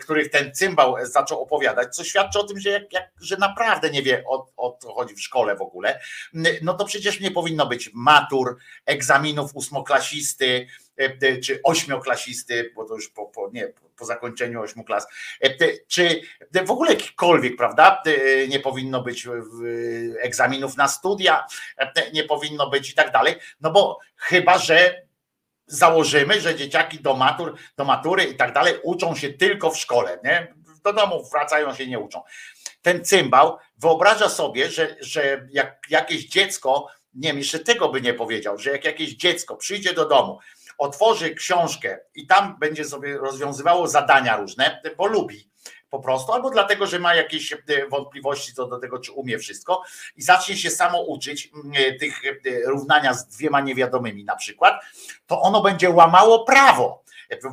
[0.00, 4.02] których ten cymbał zaczął opowiadać, co świadczy o tym, że, jak, jak, że naprawdę nie
[4.02, 6.00] wie o, o co chodzi w szkole w ogóle,
[6.62, 8.56] no to przecież nie powinno być matur,
[8.86, 10.66] egzaminów ósmoklasisty,
[10.96, 15.06] e, czy ośmioklasisty, bo to już po, po, nie, po zakończeniu ośmiu klas,
[15.42, 15.50] e,
[15.88, 16.20] czy
[16.66, 19.28] w ogóle jakikolwiek, prawda, e, nie powinno być
[20.20, 21.46] egzaminów na studia,
[21.78, 25.02] e, nie powinno być i tak dalej, no bo chyba, że
[25.70, 30.18] założymy, że dzieciaki do matur, do matury i tak dalej uczą się tylko w szkole,
[30.24, 30.54] nie?
[30.84, 32.22] Do domu wracają się nie uczą.
[32.82, 38.14] Ten cymbał wyobraża sobie, że, że jak jakieś dziecko, nie wiem, jeszcze tego by nie
[38.14, 40.38] powiedział, że jak jakieś dziecko przyjdzie do domu,
[40.78, 45.49] otworzy książkę i tam będzie sobie rozwiązywało zadania różne, bo lubi
[45.90, 47.58] po prostu, albo dlatego, że ma jakieś e,
[47.90, 49.82] wątpliwości co do tego, czy umie wszystko
[50.16, 54.82] i zacznie się samo uczyć mm, tych e, równania z dwiema niewiadomymi na przykład,
[55.26, 57.02] to ono będzie łamało prawo.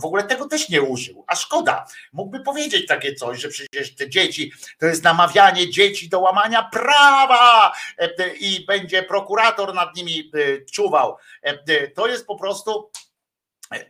[0.02, 1.86] W ogóle tego też nie użył, a szkoda.
[2.14, 7.74] Mógłby powiedzieć takie coś, że przecież te dzieci, to jest namawianie dzieci do łamania prawa
[7.98, 11.18] e, i będzie prokurator nad nimi e, czuwał.
[11.42, 12.90] E, To jest po prostu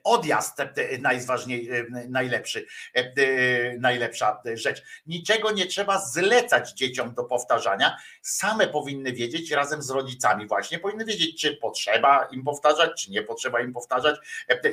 [0.03, 0.57] odjazd
[0.99, 4.83] najważniej, e, najlepszy, e, e, najlepsza rzecz.
[5.07, 7.97] Niczego nie trzeba zlecać dzieciom do powtarzania.
[8.21, 13.23] Same powinny wiedzieć razem z rodzicami właśnie, powinny wiedzieć, czy potrzeba im powtarzać, czy nie
[13.23, 14.15] potrzeba im powtarzać,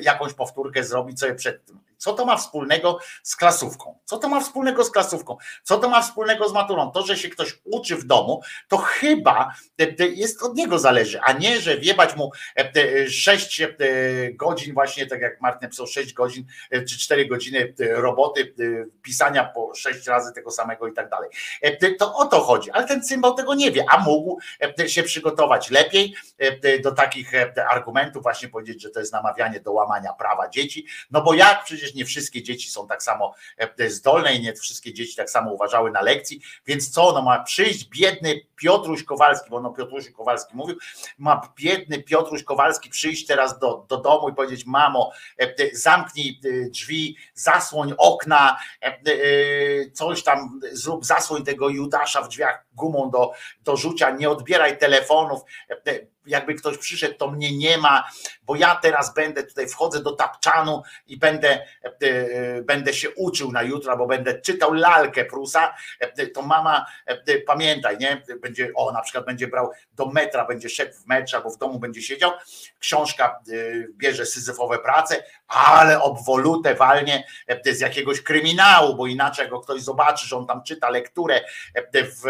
[0.01, 1.79] jakąś powtórkę zrobić sobie przed tym.
[1.97, 3.99] Co to ma wspólnego z klasówką?
[4.05, 5.37] Co to ma wspólnego z klasówką?
[5.63, 6.91] Co to ma wspólnego z maturą?
[6.91, 9.53] To, że się ktoś uczy w domu, to chyba
[10.15, 12.31] jest od niego zależy, a nie, że wiebać mu
[13.09, 13.61] 6
[14.33, 18.63] godzin właśnie, tak jak Martin napisał, 6 godzin e, czy 4 godziny e, roboty, e,
[19.01, 21.29] pisania po 6 razy tego samego i tak dalej.
[21.99, 24.39] To o to chodzi, ale ten cymbał tego nie wie, a mógł
[24.87, 26.15] się przygotować lepiej
[26.83, 27.31] do takich
[27.71, 31.93] argumentów, właśnie powiedzieć, że to jest namawianie do łamania prawa dzieci, no bo jak przecież
[31.93, 33.33] nie wszystkie dzieci są tak samo
[33.87, 37.89] zdolne i nie wszystkie dzieci tak samo uważały na lekcji, więc co, no ma przyjść
[37.89, 40.75] biedny Piotruś Kowalski, bo no Piotruś Kowalski mówił,
[41.17, 46.69] ma biedny Piotruś Kowalski przyjść teraz do, do domu i powiedzieć, mamo, e, zamknij e,
[46.69, 53.31] drzwi, zasłoń okna, e, e, coś tam zrób, zasłoń tego Judasza w drzwiach gumą do,
[53.63, 58.09] do rzucia, nie odbieraj telefonów, e, jakby ktoś przyszedł, to mnie nie ma,
[58.43, 63.51] bo ja teraz będę tutaj, wchodzę do tapczanu i będę, e, e, będę się uczył
[63.51, 66.85] na jutro, albo będę czytał lalkę Prusa, e, to mama,
[67.47, 71.49] pamiętaj, nie, będzie, o, na przykład będzie brał do metra, będzie szedł w metrze, albo
[71.49, 72.31] w domu będzie siedział,
[72.79, 73.39] książka
[73.97, 80.27] bierze syzyfowe prace, ale obwolutę walnie e, z jakiegoś kryminału, bo inaczej go ktoś zobaczy,
[80.27, 81.41] że on tam czyta lekturę
[81.73, 82.21] e, w,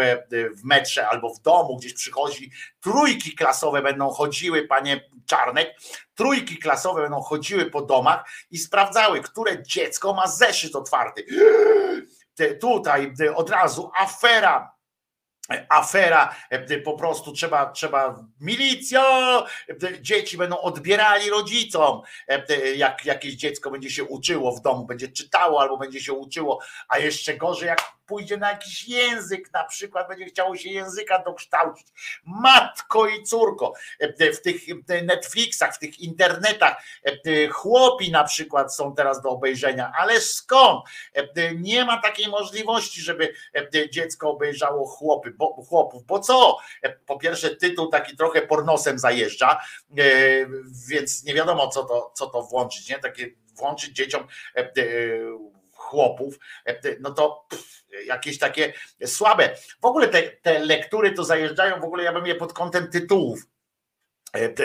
[0.60, 5.74] w metrze albo w domu, gdzieś przychodzi, trójki klasowe będą chodziły, panie Czarnek,
[6.14, 11.26] trójki klasowe będą chodziły po domach i sprawdzały, które dziecko ma zeszyt otwarty.
[12.60, 14.75] Tutaj e, od razu afera
[15.68, 19.02] afera, e, po prostu trzeba, trzeba milicja,
[19.68, 25.08] e, dzieci będą odbierali rodzicom, e, jak jakieś dziecko będzie się uczyło w domu, będzie
[25.08, 30.08] czytało albo będzie się uczyło, a jeszcze gorzej jak pójdzie na jakiś język, na przykład
[30.08, 31.86] będzie chciało się języka dokształcić.
[32.24, 33.72] Matko i córko,
[34.18, 34.62] w tych
[35.04, 36.82] Netflixach, w tych internetach,
[37.50, 40.84] chłopi na przykład są teraz do obejrzenia, ale skąd?
[41.54, 43.34] Nie ma takiej możliwości, żeby
[43.90, 46.58] dziecko obejrzało chłopy, bo, chłopów, bo co?
[47.06, 49.60] Po pierwsze tytuł taki trochę pornosem zajeżdża,
[49.98, 50.02] e,
[50.88, 52.98] więc nie wiadomo co to, co to włączyć, nie?
[52.98, 54.26] Takie włączyć dzieciom
[54.56, 54.72] e, e,
[55.86, 56.38] chłopów,
[57.00, 58.72] no to pff, jakieś takie
[59.04, 59.56] słabe.
[59.82, 63.40] W ogóle te, te lektury to zajeżdżają, w ogóle ja bym je pod kątem tytułów
[63.40, 63.46] e,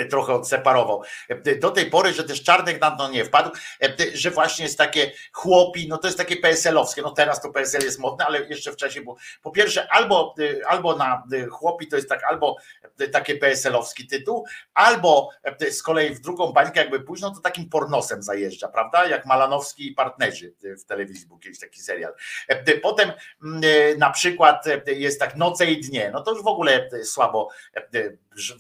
[0.09, 1.03] trochę odseparował.
[1.29, 3.51] E, Do tej pory, że też Czarnek na to nie wpadł,
[3.83, 7.83] e, że właśnie jest takie chłopi, no to jest takie PSL-owskie, no teraz to PSL
[7.83, 11.88] jest modne, ale jeszcze w czasie było, po pierwsze albo, e, albo na e, chłopi
[11.88, 12.55] to jest tak, albo
[12.99, 17.69] e, taki PSL-owski tytuł, albo e, z kolei w drugą bańkę jakby późno, to takim
[17.69, 22.13] pornosem zajeżdża, prawda, jak Malanowski i partnerzy e, w telewizji był kiedyś taki serial.
[22.47, 23.11] E, Potem
[23.43, 26.89] mm, e, na przykład e, jest tak Noce i Dnie, no to już w ogóle
[26.93, 27.81] e, słabo e,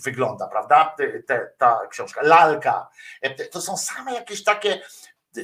[0.03, 0.95] wygląda, prawda?
[1.27, 2.21] Te- Ta książka.
[2.23, 2.89] Lalka.
[3.21, 4.81] E, To są same jakieś takie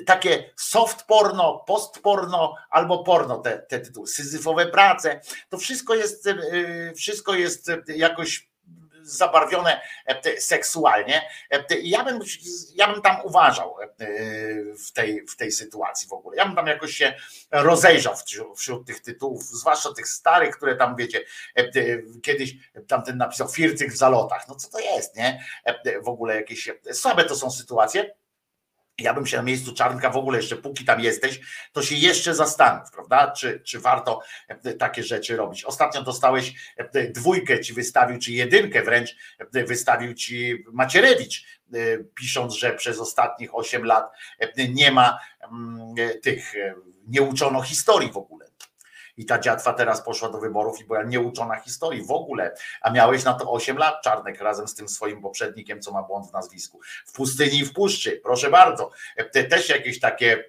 [0.05, 6.27] takie soft porno, post porno albo porno te, te tytuły, syzyfowe prace, to wszystko jest,
[6.27, 6.35] e,
[6.95, 8.46] wszystko jest jakoś
[9.07, 11.29] zabarwione e, seksualnie.
[11.51, 12.19] E, Ja bym,
[12.75, 13.87] ja bym tam uważał e,
[14.85, 16.37] w tej, w tej sytuacji w ogóle.
[16.37, 17.13] Ja bym tam jakoś się
[17.51, 18.13] rozejrzał
[18.55, 21.21] wśród, tych tytułów, zwłaszcza tych starych, które tam wiecie,
[22.23, 22.55] kiedyś
[22.87, 24.47] tamten napisał Fircyk w zalotach.
[24.47, 25.45] No co to jest, nie?
[26.03, 28.15] W ogóle jakieś słabe to są sytuacje.
[28.99, 31.39] Ja bym się na miejscu Czarnka w ogóle jeszcze, póki tam jesteś,
[31.71, 33.31] to się jeszcze zastanów, prawda?
[33.31, 35.63] Czy, czy warto e, takie rzeczy robić.
[35.63, 39.15] Ostatnio dostałeś e, dwójkę ci wystawił, czy jedynkę wręcz
[39.53, 41.45] e, wystawił ci Macierewicz,
[42.15, 44.11] pisząc, że przez ostatnich 8 lat
[44.69, 45.19] nie ma
[45.51, 46.53] mm, tych,
[47.07, 48.46] nie uczono historii w ogóle.
[49.17, 53.23] I ta dziatwa teraz poszła do wyborów i była nieuczona historii w ogóle, a miałeś
[53.23, 56.79] na to 8 lat Czarnek razem z tym swoim poprzednikiem, co ma błąd w nazwisku.
[57.05, 58.91] W pustyni i w puszczy, proszę bardzo.
[59.31, 60.43] Te też jakieś takie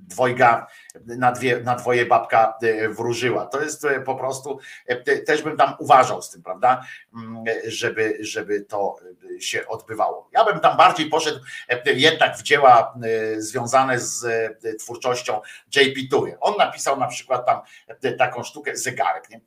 [0.00, 0.66] dwojga
[1.06, 3.46] na, dwie, na dwoje babka e, wróżyła.
[3.46, 7.44] To jest e, po prostu, e, te- też bym tam uważał z tym, prawda, Mm,
[7.66, 8.96] żeby, żeby to
[9.40, 10.28] się odbywało.
[10.32, 11.40] Ja bym tam bardziej poszedł
[11.86, 12.94] jednak w dzieła
[13.36, 14.26] związane z
[14.78, 15.40] twórczością
[15.76, 16.00] J.P.
[16.10, 16.36] Tury.
[16.40, 17.60] On napisał na przykład tam
[18.18, 19.40] taką sztukę zegarek, nie?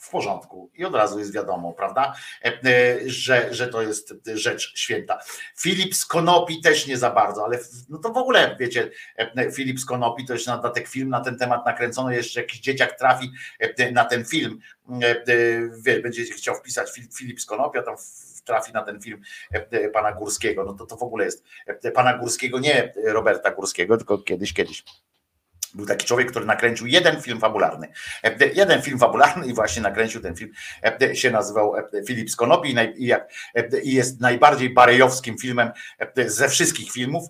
[0.00, 2.14] W porządku i od razu jest wiadomo, prawda,
[2.44, 5.18] E, e, że, że to jest rzecz święta.
[5.58, 7.58] Filip z Konopi też nie za bardzo, ale
[7.88, 11.20] no to w ogóle, wiecie, e, Filip z Konopi to jeszcze na dodatek film na
[11.20, 13.30] ten temat nakręcono, jeszcze jakiś dzieciak trafi
[13.92, 14.60] na ten film,
[15.82, 17.96] wie, będzie chciał wpisać Fil- Filip z Konopi, a tam
[18.44, 19.22] trafi na ten film
[19.92, 21.44] pana Górskiego, no to to w ogóle jest
[21.94, 24.84] pana Górskiego, nie Roberta Górskiego, tylko kiedyś, kiedyś.
[25.74, 27.88] Był taki człowiek, który nakręcił jeden film fabularny.
[28.24, 30.52] E, Jeden film fabularny i właśnie nakręcił ten film.
[31.02, 32.74] e, Się nazywał e, Filip z Konopi
[33.82, 35.70] i jest najbardziej barejowskim filmem
[36.26, 37.28] ze wszystkich filmów,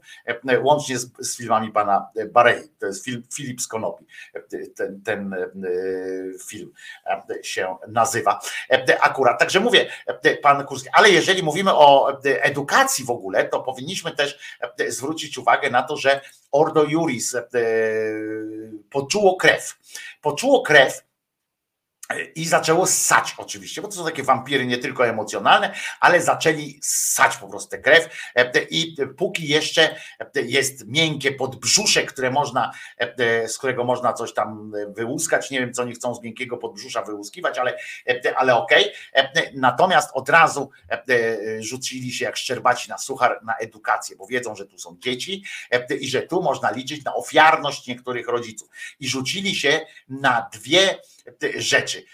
[0.63, 2.69] łącznie z, filmami pana Barei.
[2.79, 4.07] To jest film Filip z Konopi.
[4.35, 4.41] E,
[4.77, 5.37] Ten, ten
[6.49, 6.73] film
[7.43, 8.41] się nazywa.
[9.01, 9.39] Akurat.
[9.39, 9.91] Także mówię,
[10.43, 14.59] pan Kurski, ale jeżeli mówimy o edukacji w ogóle, to powinniśmy też
[14.89, 16.21] zwrócić uwagę na to, że
[16.53, 17.45] Ordo Juris e,
[18.91, 19.79] poczuło krew.
[20.23, 21.03] Poczuło krew
[22.35, 27.37] i zaczęło ssać oczywiście, bo to są takie wampiry nie tylko emocjonalne, ale zaczęli ssać
[27.37, 29.97] po prostu tę krew E, i póki jeszcze
[30.35, 35.83] jest miękkie podbrzusze, które można, e, z którego można coś tam wyłuskać, nie wiem co
[35.83, 37.79] oni chcą z miękkiego podbrzusza wyłuskiwać, ale,
[38.09, 38.93] e, ale okej.
[39.15, 41.03] E, Natomiast od razu e,
[41.63, 45.95] rzucili się jak szczerbaci na suchar na edukację, bo wiedzą, że tu są dzieci e,
[45.95, 48.69] i że tu można liczyć na ofiarność niektórych rodziców.
[49.01, 50.99] I rzucili się na dwie
[51.57, 52.05] rzeczy.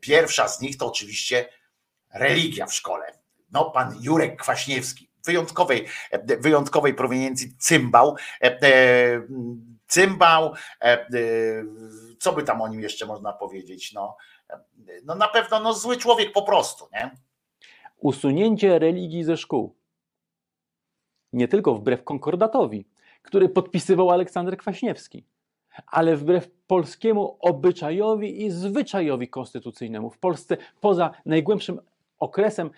[0.00, 1.48] Pierwsza z nich to oczywiście
[2.14, 3.20] religia w szkole.
[3.52, 5.86] no pan Jurek Kwaśniewski, wyjątkowej,
[6.40, 9.22] wyjątkowej proweniencji cymbał, e, e,
[9.86, 11.08] cymbał, e, e,
[12.18, 14.16] co by tam o nim jeszcze można powiedzieć, no,
[14.50, 14.60] e,
[15.04, 17.10] no na pewno no, zły człowiek po prostu, nie?
[17.96, 19.76] Usunięcie religii ze szkół.
[21.32, 22.88] Nie tylko wbrew konkordatowi,
[23.22, 25.26] który podpisywał Aleksander Kwaśniewski,
[25.86, 30.10] ale wbrew polskiemu obyczajowi i zwyczajowi konstytucyjnemu.
[30.10, 31.80] W Polsce poza najgłębszym
[32.18, 32.70] okresem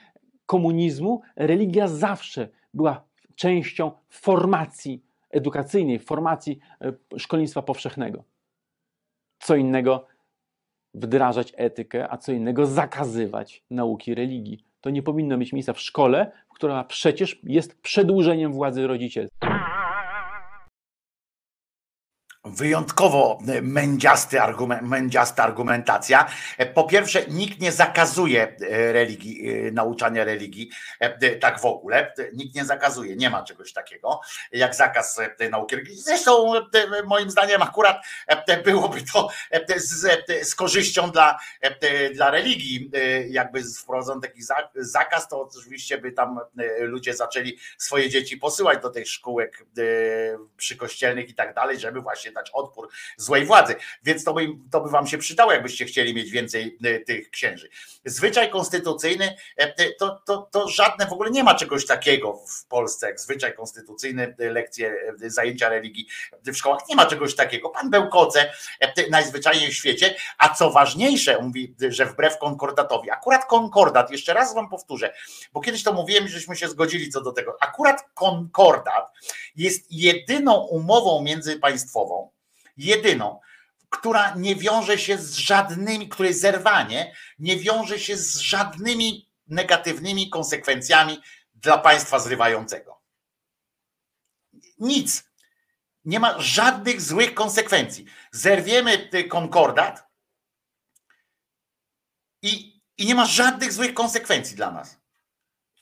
[0.46, 3.04] komunizmu religia zawsze była
[3.34, 8.24] częścią formacji edukacyjnej, formacji e, szkolnictwa powszechnego.
[9.38, 10.06] Co innego
[10.94, 14.64] wdrażać etykę, a co innego zakazywać nauki religii.
[14.80, 19.51] To nie powinno mieć miejsca w szkole, która przecież jest przedłużeniem władzy rodzicielskiej.
[22.56, 26.26] Wyjątkowo mędziasty argument, mędziasta argumentacja.
[26.74, 30.70] Po pierwsze, nikt nie zakazuje e, religii, e, nauczania religii,
[31.00, 32.12] e, tak w ogóle.
[32.32, 34.20] Nikt nie zakazuje, nie ma czegoś takiego
[34.52, 35.20] jak zakaz
[35.50, 36.02] nauki religii.
[36.02, 36.52] Zresztą
[37.06, 38.06] moim zdaniem akurat
[38.64, 39.28] byłoby to
[39.76, 41.38] z, z korzyścią dla,
[42.14, 42.90] dla religii.
[43.28, 44.42] Jakby wprowadzono taki
[44.74, 46.40] zakaz, to oczywiście by tam
[46.78, 49.64] ludzie zaczęli swoje dzieci posyłać do tych szkółek
[50.56, 53.74] przykościelnych i tak dalej, żeby właśnie dać odpór złej władzy.
[54.02, 57.68] Więc to by, to by wam się przydało, jakbyście chcieli mieć więcej e, tych księży.
[58.04, 63.06] Zwyczaj konstytucyjny e, to, to, to żadne w ogóle nie ma czegoś takiego w Polsce
[63.06, 66.06] jak zwyczaj konstytucyjny, e, lekcje, zajęcia religii
[66.46, 66.80] w szkołach.
[66.88, 67.68] Nie ma czegoś takiego.
[67.68, 68.52] Pan Bełkoce
[69.10, 74.68] najzwyczajniej w świecie, a co ważniejsze, mówi, że wbrew konkordatowi, akurat konkordat, jeszcze raz wam
[74.68, 75.14] powtórzę,
[75.52, 77.56] bo kiedyś to mówiłem, żeśmy się zgodzili co do tego.
[77.60, 79.12] Akurat konkordat
[79.56, 82.31] jest jedyną umową międzypaństwową,
[82.76, 83.40] jedyną,
[83.92, 91.22] która nie wiąże się z żadnymi, której zerwanie nie wiąże się z żadnymi negatywnymi konsekwencjami
[91.54, 93.02] dla państwa zrywającego.
[94.78, 95.24] Nic.
[96.04, 98.04] Nie ma żadnych złych konsekwencji.
[98.32, 100.08] Zerwiemy konkordat
[102.42, 105.00] i, i nie ma żadnych złych konsekwencji dla nas.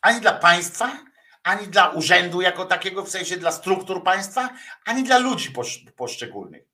[0.01, 1.05] Ani dla państwa,
[1.43, 4.51] ani dla urzędu jako takiego, w sensie dla struktur państwa,
[4.85, 5.55] ani dla ludzi
[5.97, 6.70] poszczególnych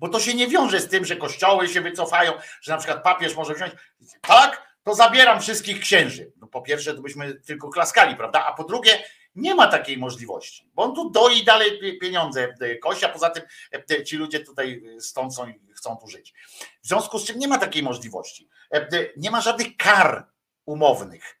[0.00, 3.36] bo to się nie wiąże z tym, że kościoły się wycofają, że na przykład papież
[3.36, 3.72] może wziąć,
[4.20, 6.32] tak, to zabieram wszystkich księży.
[6.36, 8.44] No po pierwsze, to byśmy tylko klaskali, prawda?
[8.46, 9.04] A po drugie,
[9.34, 13.42] nie ma takiej możliwości, bo on tu doi dalej pieniądze kościa, poza tym
[13.90, 16.34] e, ci ludzie tutaj stąd są i chcą tu żyć.
[16.82, 18.48] W związku z czym nie ma takiej możliwości.
[18.72, 20.26] E, nie ma żadnych kar
[20.66, 21.40] umownych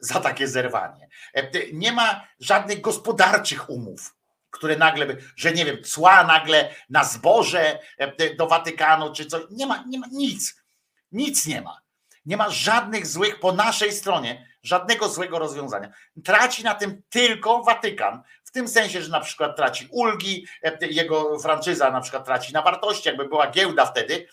[0.00, 1.08] za takie zerwanie.
[1.34, 4.17] E, nie ma żadnych gospodarczych umów
[4.50, 9.42] które nagle, że nie wiem, cła nagle na zboże e, do Watykanu czy coś.
[9.50, 10.62] Nie ma, nie ma nic.
[11.12, 11.78] Nic nie ma.
[12.26, 15.92] Nie ma żadnych złych po naszej stronie, żadnego złego rozwiązania.
[16.24, 18.22] Traci na tym tylko Watykan.
[18.44, 22.62] W tym sensie, że na przykład traci ulgi, e, jego franczyza na przykład traci na
[22.62, 24.28] wartości, jakby była giełda wtedy,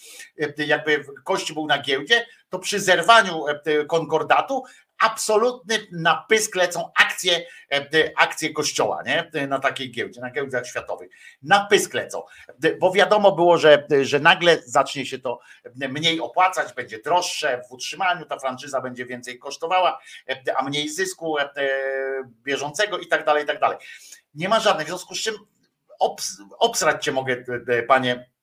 [0.60, 3.46] e, jakby Kościół był na giełdzie, to przy zerwaniu
[3.88, 4.64] konkordatu
[5.00, 9.48] absolutny na pysk lecą akcje, e, akcje kościoła, nie?
[9.48, 11.10] Na takiej giełdzie, na giełdach światowych.
[11.44, 12.24] Na pysk lecą.
[12.80, 15.40] Bo wiadomo było, że, że nagle zacznie się to
[15.76, 20.00] mniej opłacać, będzie droższe w utrzymaniu, ta franczyza będzie więcej kosztowała,
[20.58, 21.50] a mniej zysku e,
[22.44, 23.78] bieżącego i tak dalej, i tak dalej.
[24.36, 25.36] Nie ma żadnych, w związku z czym
[26.00, 27.44] obs, obsrać cię mogę,
[27.88, 28.35] panie E,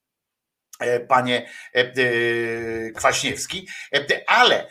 [1.09, 1.93] panie e, e,
[2.91, 3.69] Kwaśniewski,
[4.27, 4.67] ale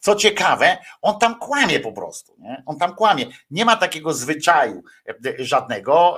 [0.00, 2.36] co ciekawe, on tam kłamie po prostu.
[2.38, 2.62] Nie?
[2.66, 3.26] On tam kłamie.
[3.50, 4.82] Nie ma takiego zwyczaju
[5.38, 6.16] żadnego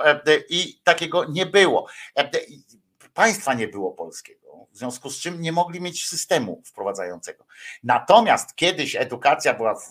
[0.49, 1.87] i takiego nie było.
[3.19, 7.45] Państwa nie było polskiego w związku z czym nie mogli mieć systemu wprowadzającego.
[7.83, 9.81] Natomiast kiedyś edukacja była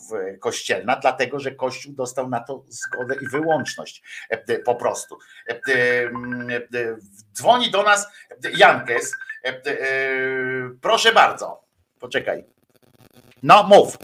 [0.40, 4.02] kościelna, dlatego że Kościół dostał na to zgodę i wyłączność
[4.64, 5.18] po prostu.
[7.34, 8.06] Dzwoni do nas
[8.56, 9.14] Jankes.
[10.80, 11.64] Proszę bardzo.
[12.00, 12.44] Poczekaj.
[13.42, 13.96] No, mów.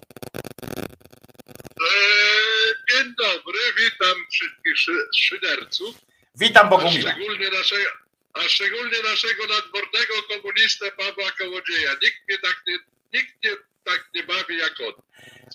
[2.91, 5.97] Dzień dobry, witam wszystkich szyderców.
[6.35, 7.11] Witam Bogumiła.
[7.11, 7.91] Szczególnie naszego,
[8.35, 11.91] a szczególnie naszego nadwornego komunistę Pawła Kołodzieja.
[12.03, 12.79] Nikt mnie tak nie,
[13.15, 14.93] nikt mnie tak nie bawi jak on.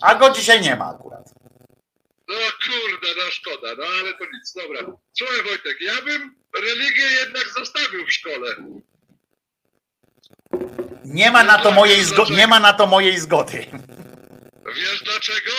[0.02, 1.26] A go dzisiaj nie ma akurat.
[2.28, 2.36] No
[2.66, 4.80] kurde, no szkoda, no ale to nic, dobra.
[5.18, 8.56] Słuchaj Wojtek, ja bym religię jednak zostawił w szkole.
[11.06, 13.66] Nie ma na to mojej, zgo- nie ma na to mojej zgody.
[14.76, 15.52] Wiesz dlaczego?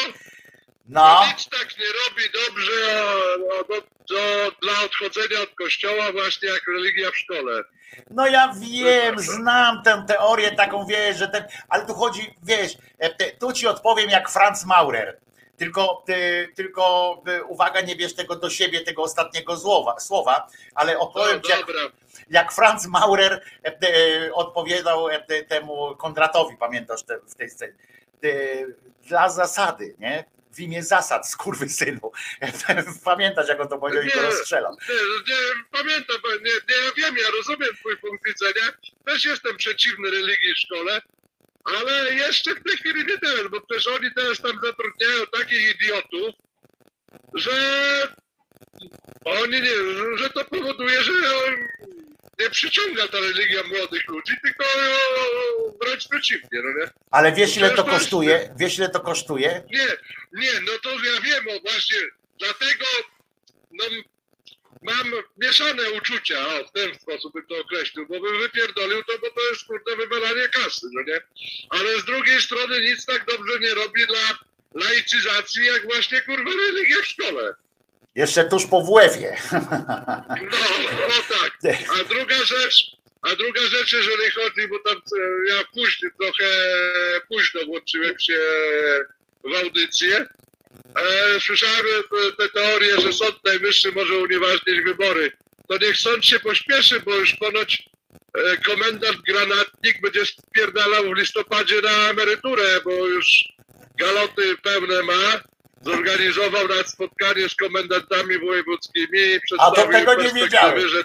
[0.90, 1.20] No.
[1.26, 3.74] Nic tak nie robi dobrze a, do,
[4.08, 7.62] do, dla odchodzenia od kościoła właśnie jak religia w szkole.
[8.10, 13.32] No ja wiem, znam tę teorię taką, wiesz, że ten, ale tu chodzi, wiesz, e,
[13.32, 15.18] tu ci odpowiem jak Franz Maurer.
[15.56, 16.04] Tylko,
[16.54, 21.50] tylko y, uwaga, nie bierz tego do siebie, tego ostatniego słowa, słowa ale opowiem ci,
[21.50, 21.66] jak,
[22.30, 27.74] jak Franz Maurer e, e, odpowiadał e, temu Kondratowi, pamiętasz te, w tej scenie,
[28.24, 28.28] E,
[29.08, 30.24] dla zasady, nie?
[30.52, 32.12] W imię zasad, skurwysynu.
[33.04, 34.76] Pamiętasz, jak on to powiedział i to rozstrzelał.
[34.88, 34.94] Nie,
[35.34, 38.72] nie, pamiętam, nie, nie, ja wiem, ja rozumiem twój punkt widzenia.
[39.06, 41.00] Też jestem przeciwny religii w szkole,
[41.64, 46.34] ale jeszcze w tej chwili nie ten, bo też oni teraz tam zatrudniają takich idiotów,
[47.34, 47.52] że
[49.24, 49.76] oni nie,
[50.16, 51.12] że to powoduje, że
[52.40, 54.64] nie przyciąga ta religia młodych ludzi, tylko
[55.82, 56.90] wręcz przeciwnie, no nie?
[57.10, 58.54] Ale wiesz, ile to kosztuje?
[58.58, 59.62] Wiesz, ile to kosztuje?
[59.70, 59.86] Nie,
[60.32, 61.98] nie, no to ja wiem, o właśnie,
[62.38, 62.84] dlatego
[63.70, 63.84] no,
[64.82, 69.30] mam mieszane uczucia, o, w ten sposób bym to określił, bo bym wypierdolił to, bo
[69.30, 71.20] to jest kurde wywalanie kasy, no nie?
[71.70, 74.38] Ale z drugiej strony nic tak dobrze nie robi dla
[74.74, 77.54] laicyzacji, jak właśnie kurwa religia w szkole.
[78.14, 79.36] Jeszcze tuż po WF-ie.
[79.52, 80.58] No,
[81.08, 81.58] no tak.
[82.00, 82.90] A druga rzecz,
[83.22, 86.46] a druga rzecz, jeżeli chodzi, bo tam e, ja później, trochę
[87.28, 88.38] późno włączyłem się
[89.44, 90.26] w audycję.
[90.96, 95.32] E, słyszałem te, te teorie, że Sąd Najwyższy może unieważnić wybory.
[95.68, 97.82] To niech sąd się pośpieszy, bo już ponoć
[98.34, 103.26] e, komendant Granatnik będzie spierdalał w listopadzie na emeryturę, bo już
[103.98, 105.40] galoty pełne ma.
[105.82, 110.88] Zorganizował nawet spotkanie z komendantami wojewódzkimi i przedstawił tego nie wiedziałem.
[110.88, 111.04] że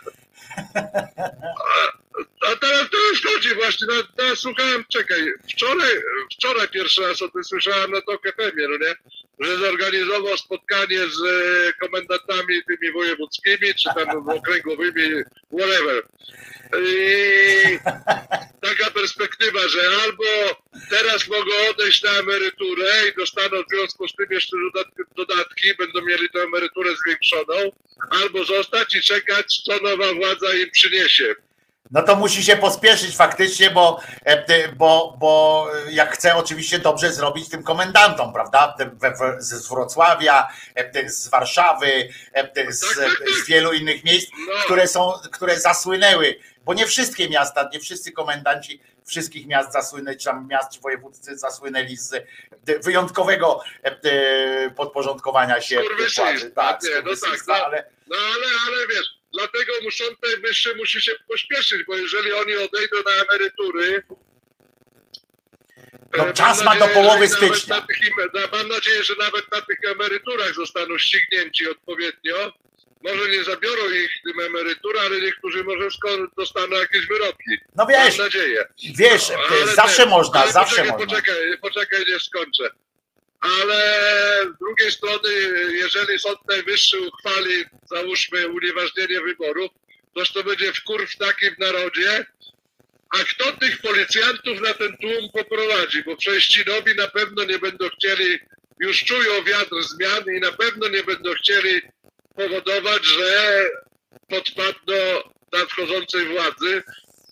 [0.75, 1.91] a,
[2.41, 5.91] a teraz to już chodzi właśnie, no, no, słuchałem, czekaj, wczoraj,
[6.33, 8.95] wczoraj pierwszy raz o tym słyszałem na Tok FM-ie, no nie?
[9.39, 16.03] Że zorganizował spotkanie z e, komendantami tymi wojewódzkimi, czy tam okręgowymi, whatever.
[16.81, 17.79] I
[18.61, 20.23] taka perspektywa, że albo
[20.89, 24.57] teraz mogą odejść na emeryturę i dostaną w związku z tym jeszcze
[25.15, 27.71] dodatki będą mieli tę emeryturę zwiększoną,
[28.09, 31.35] albo zostać i czekać, co nowa władza im przyniesie.
[31.91, 37.49] No to musi się pospieszyć faktycznie, bo, e, bo, bo jak chce oczywiście dobrze zrobić
[37.49, 38.75] tym komendantom, prawda?
[39.39, 42.85] Z z Wrocławia, e, z Warszawy, e, te- z,
[43.43, 44.31] z wielu innych miejsc,
[44.65, 50.25] które są, które zasłynęły, bo nie wszystkie miasta, nie wszyscy komendanci wszystkich miast zasłynęli, czy
[50.25, 52.23] tam miast wojewódzcy zasłynęli z e,
[52.83, 55.75] wyjątkowego e, e, podporządkowania się
[56.31, 56.51] władzy.
[56.51, 59.07] Tak, no tak, no, ale no ale, ale wiesz,
[59.39, 64.03] dlatego muszą najwyższy musi się pośpieszyć, bo jeżeli oni odejdą na emerytury,
[66.17, 67.75] No, e, czas ma do połowy stycznia.
[67.75, 67.97] Na tych,
[68.51, 72.53] mam nadzieję, że nawet na tych emeryturach zostaną ścignięci odpowiednio.
[73.03, 75.87] Może nie zabiorą ich tym emerytur, ale niektórzy może
[76.37, 77.57] dostaną jakieś wyroki.
[77.75, 78.65] No wiesz, Mam nadzieję.
[78.95, 81.05] wiesz, No, zawsze ten- można, zawsze poczekaj, można.
[81.05, 82.69] Poczekaj, poczekaj, nie skończę.
[83.45, 83.81] Ale
[84.55, 85.29] z drugiej strony,
[85.71, 89.71] jeżeli Sąd Najwyższy uchwali, załóżmy, unieważnienie wyborów,
[90.15, 90.71] toż to będzie
[91.19, 92.25] taki w narodzie,
[93.09, 96.03] a kto tych policjantów na ten tłum poprowadzi?
[96.03, 98.39] Bo Przejścinowi na pewno nie będą chcieli,
[98.79, 101.81] już czują wiatr zmian i na pewno nie będą chcieli
[102.35, 103.59] powodować, że
[104.29, 104.95] podpadną
[105.53, 106.83] nadchodzącej władzy,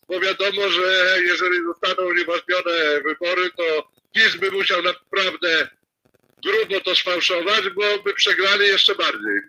[0.08, 5.67] bo wiadomo, że jeżeli zostaną unieważnione wybory, to PiS by musiał naprawdę
[6.44, 9.42] grubo to sfałszować, bo by przegrali jeszcze bardziej.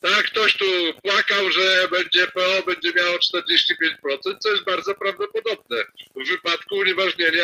[0.00, 0.64] Tak, ktoś tu
[1.02, 5.76] płakał, że będzie PO będzie miało 45%, co jest bardzo prawdopodobne
[6.16, 7.42] w wypadku unieważnienia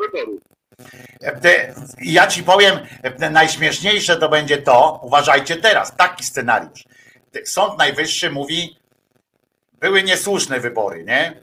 [0.00, 0.42] wyborów.
[2.02, 2.78] Ja ci powiem,
[3.30, 6.84] najśmieszniejsze to będzie to, uważajcie teraz, taki scenariusz.
[7.44, 8.76] Sąd Najwyższy mówi,
[9.80, 11.42] były niesłuszne wybory, nie?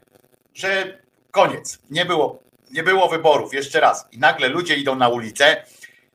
[0.54, 0.98] Że
[1.30, 4.06] koniec, nie było, nie było wyborów, jeszcze raz.
[4.12, 5.64] I nagle ludzie idą na ulicę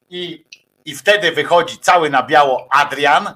[0.09, 0.45] i,
[0.87, 3.33] i wtedy wychodzi cały na biało Adrian, e,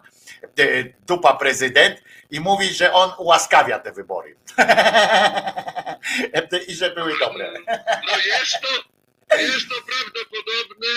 [1.08, 4.36] dupa prezydent i mówi, że on ułaskawia te wybory.
[6.68, 7.52] I że były dobre.
[8.08, 8.68] No jest to,
[9.38, 10.88] jest to prawdopodobne,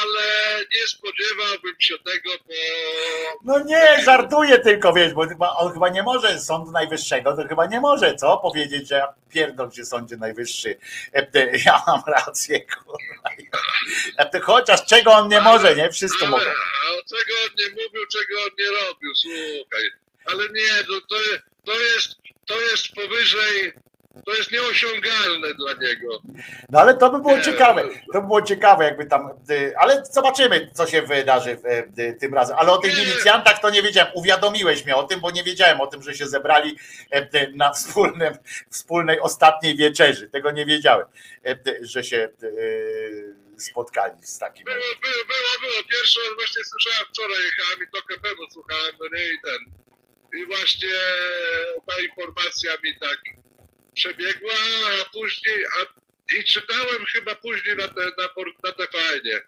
[0.00, 2.54] ale nie spodziewałbym się tego, bo
[3.44, 7.66] No nie, żartuję tylko, wiesz, bo chyba, on chyba nie może, Sąd Najwyższego to chyba
[7.66, 8.38] nie może, co?
[8.38, 10.78] Powiedzieć, że ja pierdol się Sądzie Najwyższy,
[11.12, 11.26] E,
[11.66, 13.30] ja mam rację, kurwa.
[14.18, 15.90] E, Chociaż czego on nie może, nie?
[15.90, 16.44] Wszystko mogą.
[16.44, 19.84] A o czego on nie mówił, czego on nie robił, słuchaj.
[20.26, 21.16] Ale nie, to, to,
[21.64, 23.72] to, jest, to jest powyżej,
[24.26, 26.22] to jest nieosiągalne dla niego.
[26.70, 27.82] No ale to by było ciekawe,
[28.12, 32.34] to by było ciekawe, jakby tam, e, ale zobaczymy, co się wydarzy e, e, tym
[32.34, 32.56] razem.
[32.58, 35.86] Ale o tych milicjantach to nie wiedziałem, uwiadomiłeś mnie o tym, bo nie wiedziałem o
[35.86, 36.76] tym, że się zebrali
[37.10, 38.34] e, na wspólnym,
[38.70, 40.28] wspólnej ostatniej wieczerzy.
[40.28, 41.06] Tego nie wiedziałem,
[41.46, 42.28] e, że się
[43.58, 44.64] spotkali z takim.
[44.64, 45.84] Było, było, było, było.
[45.90, 49.82] Pierwszy raz właśnie słyszałem wczoraj, jechałem i to KPM słuchałem, no nie i ten.
[50.40, 50.98] I właśnie
[51.86, 53.18] ta informacja mi tak
[53.94, 54.54] przebiegła,
[55.00, 56.02] a później, a,
[56.36, 58.28] i czytałem chyba później na, te, na,
[58.64, 59.40] na TVN-ie,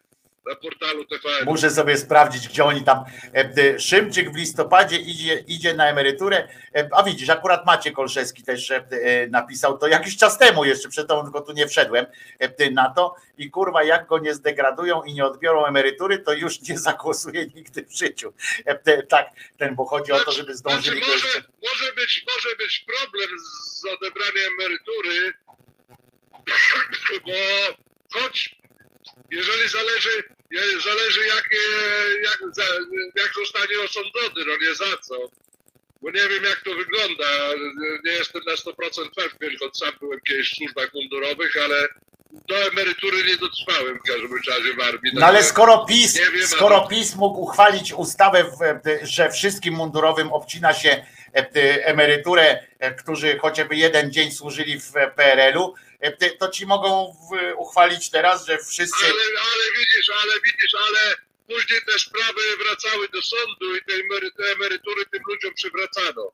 [0.46, 1.44] na portalu TVN.
[1.44, 3.04] Muszę sobie sprawdzić, gdzie oni tam.
[3.34, 6.48] e, Szymczyk w listopadzie idzie, idzie na emeryturę.
[6.76, 8.84] E, A widzisz, akurat Maciek Olszewski też e,
[9.30, 12.06] napisał to jakiś czas temu jeszcze, przed tą tylko tu nie wszedłem
[12.72, 13.14] na to.
[13.38, 17.84] I kurwa, jak go nie zdegradują i nie odbiorą emerytury, to już nie zagłosuje nigdy
[17.86, 18.32] w życiu.
[19.08, 19.26] Tak,
[19.58, 21.26] ten, bo chodzi o to, żeby zdążyli Znaczy, jeszcze.
[21.28, 25.32] może, może, być, może być problem z odebraniem emerytury,
[27.24, 27.32] bo
[28.20, 28.56] choć
[29.30, 30.33] jeżeli zależy,
[30.84, 31.44] zależy jak,
[32.24, 32.38] jak,
[33.16, 35.14] jak zostanie osądzony, no nie za co.
[36.02, 37.24] Bo nie wiem jak to wygląda.
[38.04, 39.08] Nie jestem na 100%
[39.38, 41.88] pewien, choć sam byłem kiedyś w służbach mundurowych, ale
[42.48, 45.12] do emerytury nie dotrwałem w każdym razie w armii.
[45.14, 48.44] No ale skoro PiS, wiem, skoro ale- PiS mógł uchwalić ustawę,
[49.02, 54.92] że wszystkim mundurowym obcina się e, e, emeryturę, e, którzy chociażby jeden dzień służyli w
[55.16, 55.74] PRL-u,
[56.38, 57.16] to ci mogą
[57.56, 59.04] uchwalić teraz, że wszyscy.
[59.04, 59.14] Ale,
[59.52, 61.14] ale widzisz, ale widzisz, ale
[61.48, 66.32] później te sprawy wracały do sądu i te emery- te emerytury tym ludziom przywracano.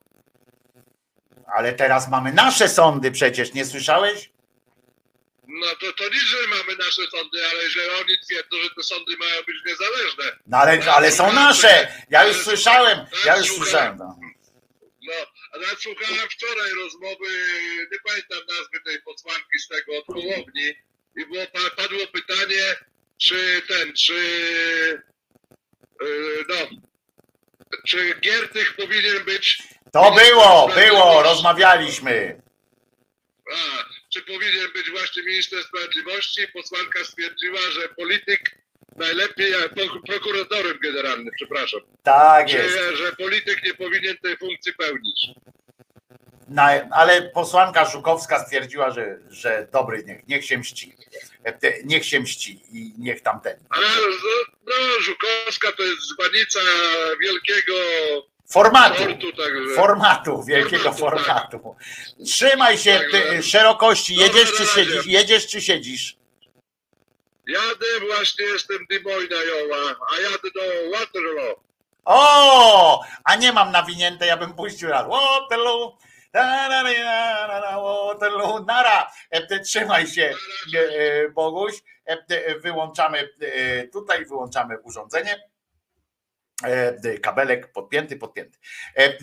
[1.55, 4.29] Ale teraz mamy nasze sądy przecież, nie słyszałeś?
[5.47, 9.17] No to, to nic, że mamy nasze sądy, ale że oni twierdzą, że te sądy
[9.17, 10.23] mają być niezależne.
[10.47, 11.93] No ale, ale są nasze.
[12.09, 13.97] Ja już słyszałem, ja już słyszałem.
[13.97, 14.15] No.
[15.51, 17.27] A nawet słuchałem wczoraj rozmowy,
[17.91, 20.69] nie pamiętam nazwy tej posłanki z tego od Hołowni
[21.17, 22.75] i było, pa- padło pytanie,
[23.17, 24.13] czy ten, czy
[26.01, 26.55] yy, no,
[27.87, 29.63] czy Giertych powinien być
[29.93, 32.41] To było, było, rozmawialiśmy.
[33.53, 36.47] A, czy powinien być właśnie minister sprawiedliwości?
[36.47, 38.41] Posłanka stwierdziła, że polityk
[38.95, 39.53] najlepiej,
[40.07, 41.79] prokuratorem generalnym, przepraszam.
[42.03, 42.77] Tak że, jest.
[42.97, 45.29] że polityk nie powinien tej funkcji pełnić.
[46.47, 50.95] Na, ale posłanka Żukowska stwierdziła, że, że dobry, niech, niech się mści.
[51.43, 53.59] E, Niech się mści i niech tamten.
[53.69, 53.85] Ale
[54.65, 56.59] no, Żukowska to jest zwanica
[57.21, 57.73] wielkiego
[58.51, 59.03] Formatu.
[59.03, 59.75] sortu, także...
[59.75, 61.51] Formatu, wielkiego Formatu, tak.
[61.51, 61.75] formatu.
[62.25, 63.01] Trzymaj się
[63.41, 64.15] szerokości.
[64.15, 65.05] Jedziesz czy siedzisz?
[65.05, 66.17] Jedziesz czy siedzisz?
[67.47, 70.61] Jadę właśnie, jestem Dimojna Joła, a jadę do
[70.99, 71.55] Waterloo.
[72.05, 75.07] O, a nie mam nawinięte, ja bym puścił raz.
[75.07, 75.97] Waterloo.
[78.13, 78.63] Waterloo.
[78.67, 80.33] Nara, E, trzymaj się,
[80.75, 81.73] e, e, Boguś.
[82.57, 83.29] Wyłączamy
[83.93, 85.50] tutaj, wyłączamy urządzenie.
[86.63, 88.57] E, Kabelek podpięty, podpięty.
[88.97, 89.13] E,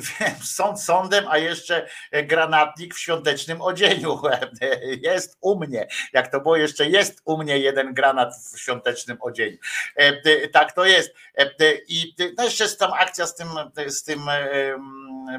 [0.44, 4.20] Sąd sądem, a jeszcze granatnik w świątecznym odzieniu.
[4.60, 5.88] E, Jest u mnie.
[6.12, 9.56] Jak to było, jeszcze jest u mnie jeden granat w świątecznym odzieniu.
[9.96, 11.14] E, Tak to jest.
[11.38, 11.50] E,
[11.88, 13.48] I no jeszcze jest tam akcja z tym,
[13.86, 14.20] z tym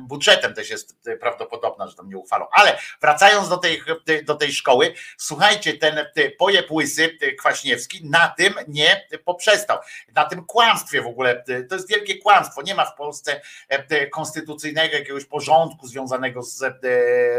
[0.01, 2.47] budżetem też jest prawdopodobna, że tam nie uchwalą.
[2.51, 3.81] Ale wracając do tej,
[4.23, 9.77] do tej szkoły, słuchajcie, ten y, pojeb łysy Kwaśniewski na tym nie poprzestał.
[10.15, 11.43] Na tym kłamstwie w ogóle.
[11.69, 12.61] To jest wielkie kłamstwo.
[12.61, 16.71] Nie ma w Polsce e, konstytucyjnego jakiegoś porządku związanego z e,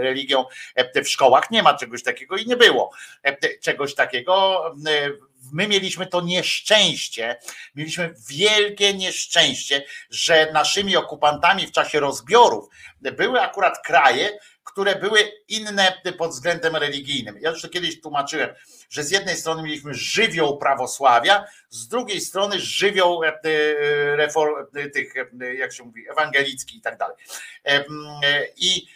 [0.01, 0.45] religią
[0.75, 1.51] e, w szkołach.
[1.51, 2.93] Nie ma czegoś takiego i nie było
[3.23, 4.65] e, czegoś takiego.
[5.53, 7.37] My mieliśmy to nieszczęście,
[7.75, 12.69] mieliśmy wielkie nieszczęście, że naszymi okupantami w czasie rozbiorów
[13.01, 14.39] były akurat kraje,
[14.73, 17.39] które były inne pod względem religijnym.
[17.41, 18.51] Ja już to kiedyś tłumaczyłem,
[18.91, 24.91] że z jednej strony mieliśmy żywioł prawosławia, z drugiej strony żywioł e, e, reform, e,
[24.91, 25.15] tych,
[25.59, 27.17] jak się mówi, ewangelicki i tak dalej.
[28.57, 28.87] I,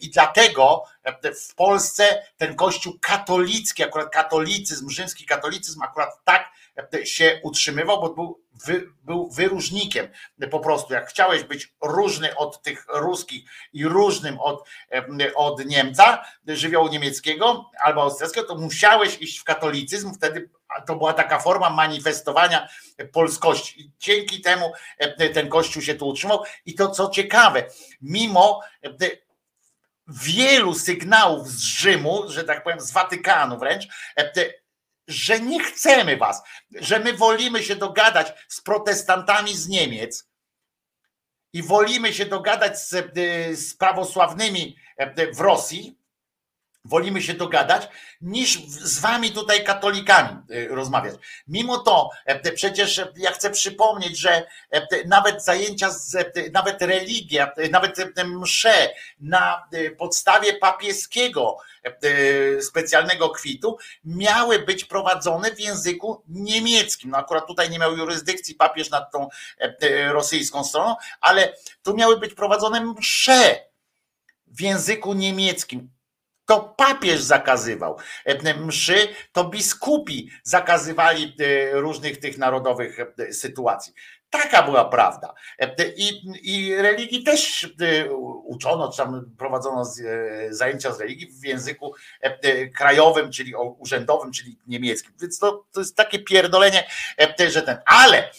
[0.00, 6.50] I dlatego e, w Polsce ten kościół katolicki, akurat katolicyzm, rzymski katolicyzm akurat tak
[6.94, 10.08] e, się utrzymywał, bo był, wy, był wyróżnikiem
[10.50, 10.94] po prostu.
[10.94, 17.70] Jak chciałeś być różny od tych ruskich i różnym od, e, od Niemca, żywiołu niemieckiego
[17.84, 20.48] albo austriackiego, to musiałeś iść w katolicyzm, wtedy
[20.86, 22.68] to była taka forma manifestowania
[23.12, 23.80] polskości.
[23.80, 26.42] I dzięki temu e, ten kościół się tu utrzymał.
[26.66, 27.64] I to co ciekawe,
[28.02, 28.90] mimo e,
[30.08, 33.84] wielu sygnałów z Rzymu, że tak powiem, z Watykanu wręcz,
[34.18, 34.32] e,
[35.08, 40.28] że nie chcemy was, że my wolimy się dogadać z protestantami z Niemiec
[41.52, 43.14] i wolimy się dogadać z,
[43.58, 44.76] z prawosławnymi
[45.32, 45.98] w Rosji,
[46.84, 47.88] wolimy się dogadać,
[48.20, 51.14] niż z wami tutaj katolikami y, rozmawiać.
[51.48, 55.90] Mimo to e, przecież e, ja chcę przypomnieć, że e, nawet zajęcia,
[56.52, 61.56] nawet religia, nawet msze na podstawie papieskiego
[62.60, 67.10] specjalnego kwitu miały być prowadzone w języku niemieckim.
[67.10, 69.28] No akurat tutaj nie miał jurysdykcji papież nad tą
[70.08, 73.64] rosyjską stroną, ale tu miały być prowadzone msze
[74.46, 75.90] w języku niemieckim.
[76.46, 83.92] To papież zakazywał E, mszy, to biskupi zakazywali e, różnych tych narodowych e, sytuacji.
[84.30, 85.34] Taka była prawda.
[85.96, 87.72] I, i religii też
[88.44, 89.84] uczono, czy tam prowadzono
[90.50, 91.94] zajęcia z religii w języku
[92.76, 95.12] krajowym, czyli urzędowym, czyli niemieckim.
[95.20, 96.84] Więc to, to jest takie pierdolenie,
[97.50, 97.78] że ten.
[97.86, 98.30] Ale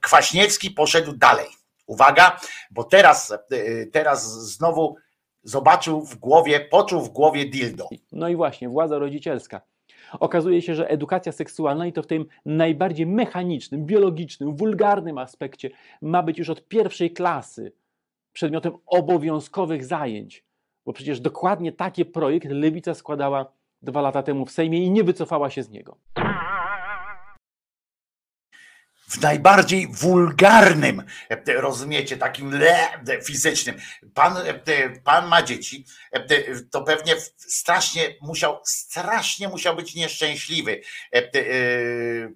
[0.00, 1.48] Kwaśniewski poszedł dalej.
[1.86, 3.32] Uwaga, bo teraz,
[3.92, 4.96] teraz znowu
[5.46, 7.88] zobaczył w głowie, poczuł w głowie dildo.
[8.12, 9.60] No i właśnie, władza rodzicielska.
[10.20, 15.70] Okazuje się, że edukacja seksualna i to w tym najbardziej mechanicznym, biologicznym, wulgarnym aspekcie
[16.02, 17.72] ma być już od pierwszej klasy
[18.32, 20.44] przedmiotem obowiązkowych zajęć.
[20.86, 23.52] Bo przecież dokładnie taki projekt Lewica składała
[23.82, 25.96] dwa lata temu w Sejmie i nie wycofała się z niego.
[29.08, 33.76] W najbardziej wulgarnym, e, rozumiecie, takim le, e, fizycznym.
[34.14, 35.84] Pan, e, pan ma dzieci,
[36.70, 40.80] to pewnie strasznie musiał, strasznie musiał być nieszczęśliwy,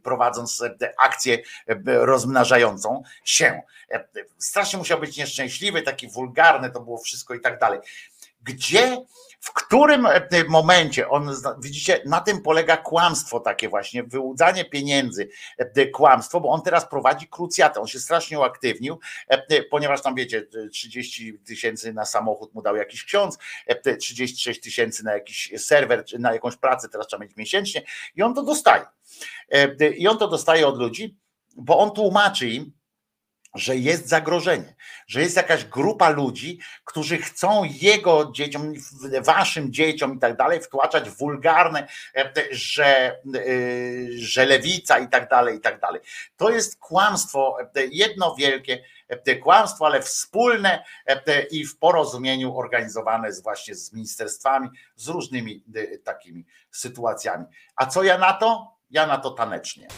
[0.02, 0.62] prowadząc
[0.98, 1.38] akcję
[1.86, 3.62] rozmnażającą się.
[4.38, 7.80] Strasznie musiał być nieszczęśliwy, taki wulgarny to było wszystko i tak dalej.
[8.42, 9.04] Gdzie,
[9.40, 15.28] w którym e, momencie on, widzicie, na tym polega kłamstwo takie właśnie, wyłudzanie pieniędzy,
[15.58, 20.46] e, kłamstwo, bo on teraz prowadzi krucjatę, on się strasznie uaktywnił, e, ponieważ tam wiecie,
[20.64, 25.52] e, 30 tysięcy na samochód mu dał jakiś ksiądz, e, te 36 tysięcy na jakiś
[25.56, 27.82] serwer, na jakąś pracę teraz trzeba mieć miesięcznie
[28.16, 28.84] i on to dostaje.
[29.96, 31.16] I on to dostaje od ludzi,
[31.56, 32.72] bo on tłumaczy im,
[33.54, 34.74] że jest zagrożenie,
[35.06, 38.72] że jest jakaś grupa ludzi, którzy chcą jego dzieciom,
[39.20, 43.42] waszym dzieciom i tak dalej wtłaczać wulgarne, e, że, e,
[44.16, 46.00] że lewica i tak dalej, i tak dalej.
[46.36, 48.84] To jest kłamstwo, e, jedno wielkie
[49.42, 50.84] kłamstwo, ale wspólne
[51.50, 55.64] i w porozumieniu organizowane właśnie z ministerstwami, z różnymi
[56.04, 57.44] takimi sytuacjami.
[57.76, 58.76] A co ja na to?
[58.90, 59.88] Ja na to tanecznie.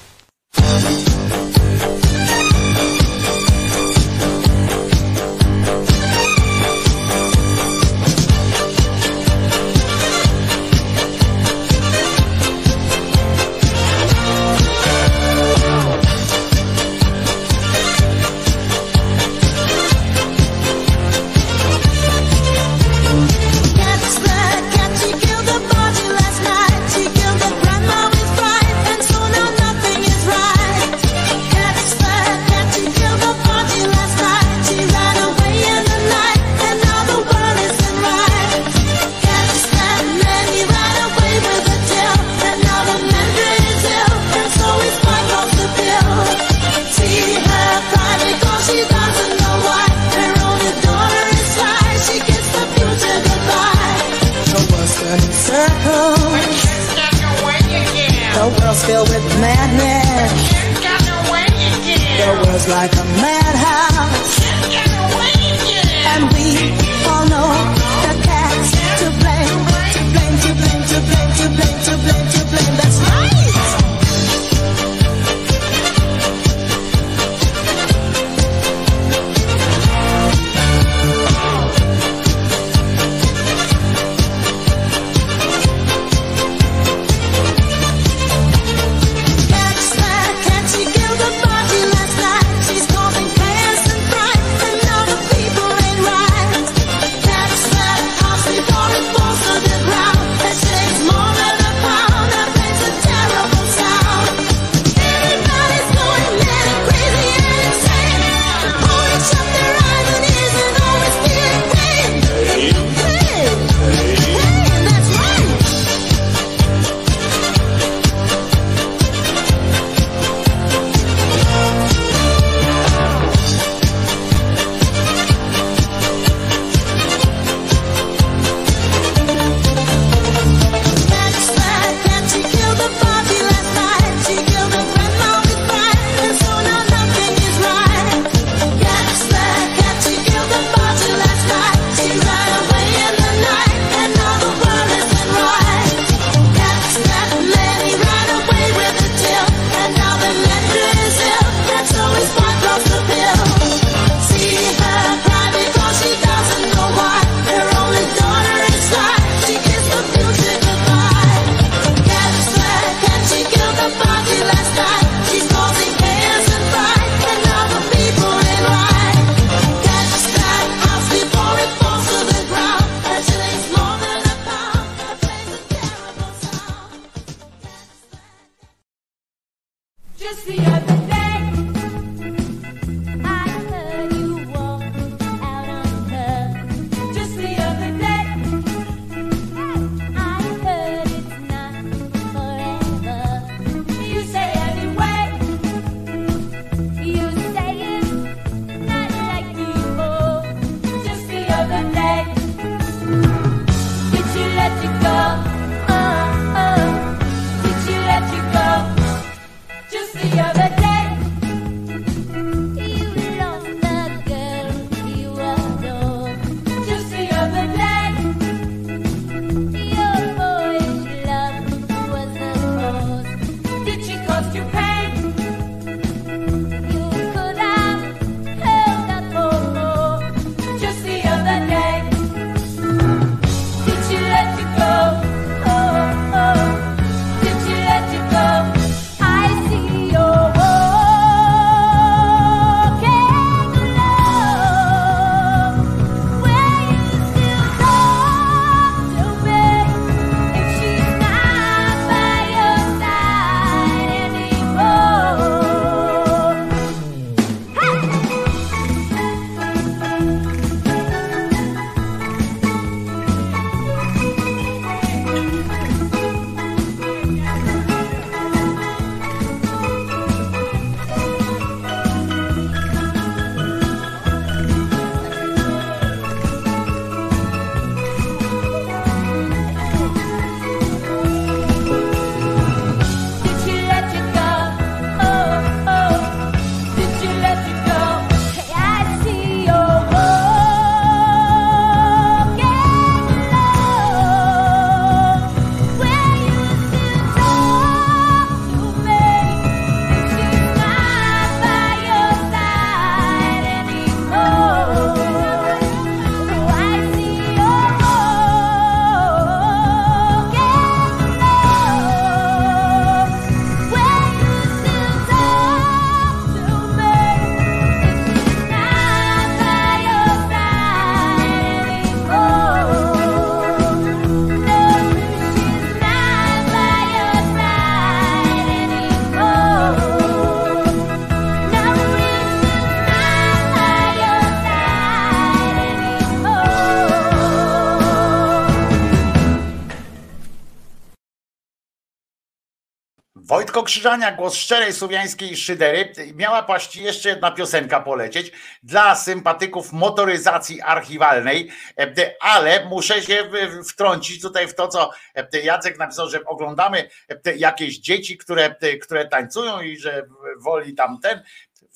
[343.83, 346.13] Krzyżania, głos szczerej słowiańskiej szydery.
[346.35, 348.53] Miała paść jeszcze jedna piosenka polecieć
[348.83, 353.51] dla sympatyków motoryzacji archiwalnej, e, ale muszę się
[353.89, 357.09] wtrącić tutaj w to, co e, Jacek napisał, że oglądamy
[357.47, 360.27] e, jakieś dzieci, które, które tańcują i że
[360.59, 361.43] woli tamten.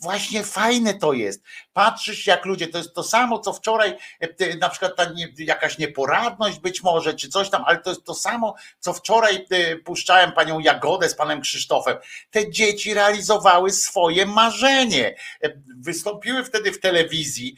[0.06, 1.42] Właśnie fajne to jest.
[1.72, 5.78] Patrzysz, jak ludzie, to jest to samo, co wczoraj, e, na przykład ta nie, jakaś
[5.78, 10.32] nieporadność być może, czy coś tam, ale to jest to samo, co wczoraj e, puszczałem
[10.32, 11.96] panią Jagodę z panem Krzysztofem.
[12.30, 15.16] Te dzieci realizowały swoje marzenie.
[15.42, 17.56] E, Wystąpiły wtedy w telewizji,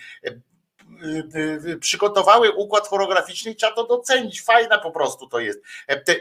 [1.81, 4.43] przygotowały układ choreograficzny i trzeba to docenić.
[4.43, 5.60] Fajne po prostu to jest.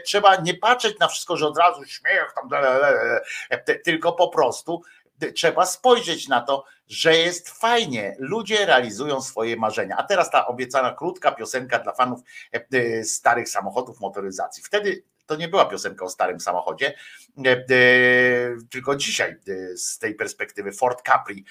[0.04, 2.62] Trzeba nie patrzeć na wszystko, że od razu śmiech tam,
[3.84, 4.82] tylko po prostu
[5.34, 8.16] trzeba spojrzeć na to, że jest fajnie.
[8.18, 9.96] Ludzie realizują swoje marzenia.
[9.96, 12.20] A teraz ta obiecana krótka piosenka dla fanów
[12.54, 14.62] e, e, starych samochodów motoryzacji.
[14.62, 16.94] Wtedy to nie była piosenka o starym samochodzie,
[17.46, 17.56] e,
[18.70, 19.36] tylko dzisiaj
[19.74, 21.44] z tej perspektywy Ford Capri,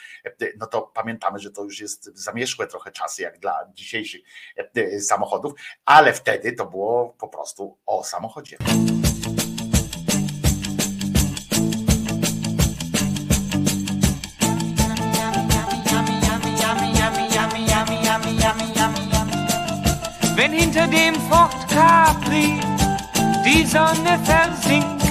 [0.58, 4.22] no to pamiętamy, że to już jest zamierzchłe trochę czasy jak dla dzisiejszych
[5.00, 5.54] samochodów,
[5.86, 8.58] ale wtedy to było po prostu o samochodzie.
[20.38, 22.60] Wenn hinter dem Fort Capri
[23.44, 25.02] die Sonne versinkt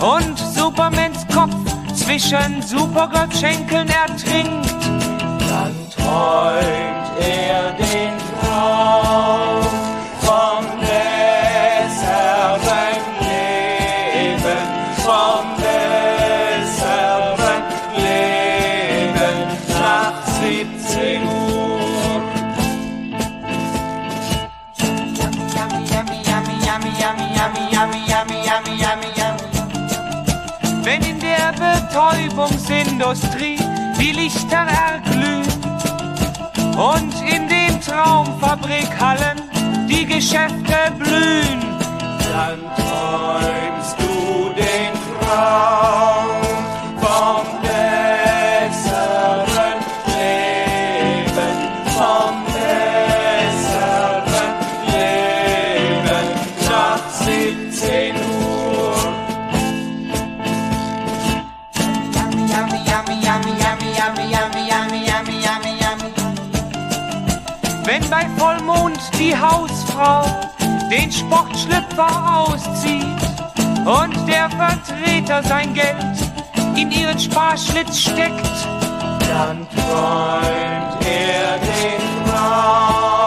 [0.00, 1.54] und Supermans Kopf
[1.94, 4.74] zwischen Supergottschenkeln ertrinkt,
[5.50, 9.77] dann träumt er den Traum
[31.88, 33.58] Betäubungsindustrie
[33.98, 35.46] die Lichter erglühen
[36.76, 39.40] und in den Traumfabrikhallen
[39.88, 41.62] die Geschäfte blühen,
[42.30, 44.92] dann träumst du den
[45.26, 46.07] Traum
[69.40, 70.24] Hausfrau
[70.90, 73.04] den Sportschlüpfer auszieht
[73.84, 75.96] und der Vertreter sein Geld
[76.76, 78.66] in ihren Sparschlitz steckt,
[79.28, 83.17] dann träumt er den Traum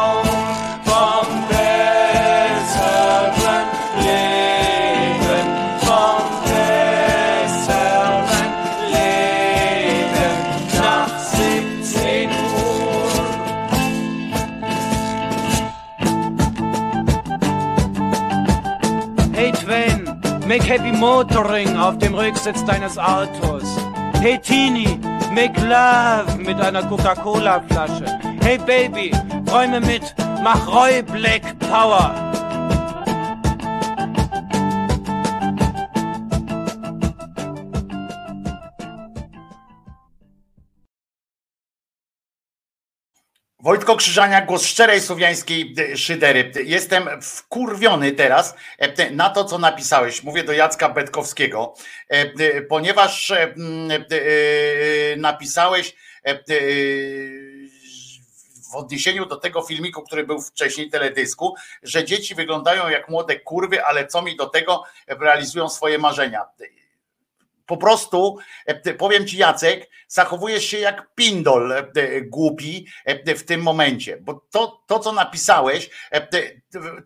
[20.51, 23.63] make happy motoring auf dem Rücksitz deines Autos.
[24.19, 24.99] Hey Teenie,
[25.33, 28.19] make love mit einer Coca-Cola-Flasche.
[28.43, 29.13] Hey Baby,
[29.49, 30.13] räume mit,
[30.43, 32.20] mach Roy Black Power.
[43.63, 46.51] Wojtko Krzyżania, głos szczerej słowiańskiej e, szydery.
[46.65, 50.23] Jestem wkurwiony teraz e, na to, co napisałeś.
[50.23, 51.73] Mówię do Jacka Betkowskiego,
[52.09, 56.35] e, e, ponieważ e, m, e, napisałeś e, e,
[58.71, 63.85] w odniesieniu do tego filmiku, który był wcześniej teledysku, że dzieci wyglądają jak młode kurwy,
[63.85, 66.45] ale co mi do tego realizują swoje marzenia.
[67.71, 71.85] Po prostu, e, powiem ci Jacek, zachowujesz się jak pindol e,
[72.21, 75.89] głupi e, w tym momencie, bo to, to co napisałeś,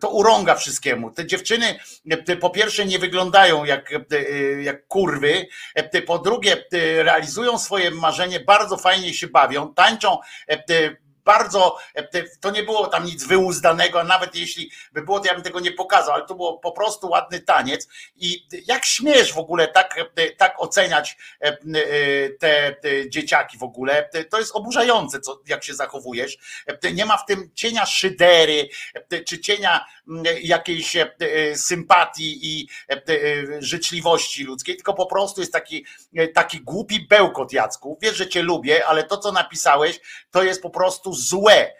[0.00, 1.10] to urąga wszystkiemu.
[1.10, 1.78] Te dziewczyny
[2.40, 3.90] po pierwsze nie wyglądają jak,
[4.62, 5.46] jak kurwy,
[6.06, 6.64] po drugie
[7.02, 10.18] realizują swoje marzenie, bardzo fajnie się bawią, tańczą
[11.26, 15.42] bardzo, e, to nie było tam nic wyuzdanego, nawet jeśli by było, to ja bym
[15.42, 17.88] tego nie pokazał, ale to było po prostu ładny taniec.
[18.16, 21.56] I jak śmiesz w ogóle tak, e, tak oceniać e,
[22.38, 26.38] te, te dzieciaki w ogóle, to jest oburzające, co, jak się zachowujesz,
[26.92, 28.68] nie ma w tym cienia szydery,
[29.26, 29.86] czy cienia
[30.42, 31.06] jakiejś e,
[31.56, 33.02] sympatii i e,
[33.58, 35.84] życzliwości ludzkiej, tylko po prostu jest taki,
[36.16, 40.62] e, taki głupi bełkot Jacku, wiesz, że cię lubię, ale to co napisałeś, to jest
[40.62, 41.72] po prostu złe.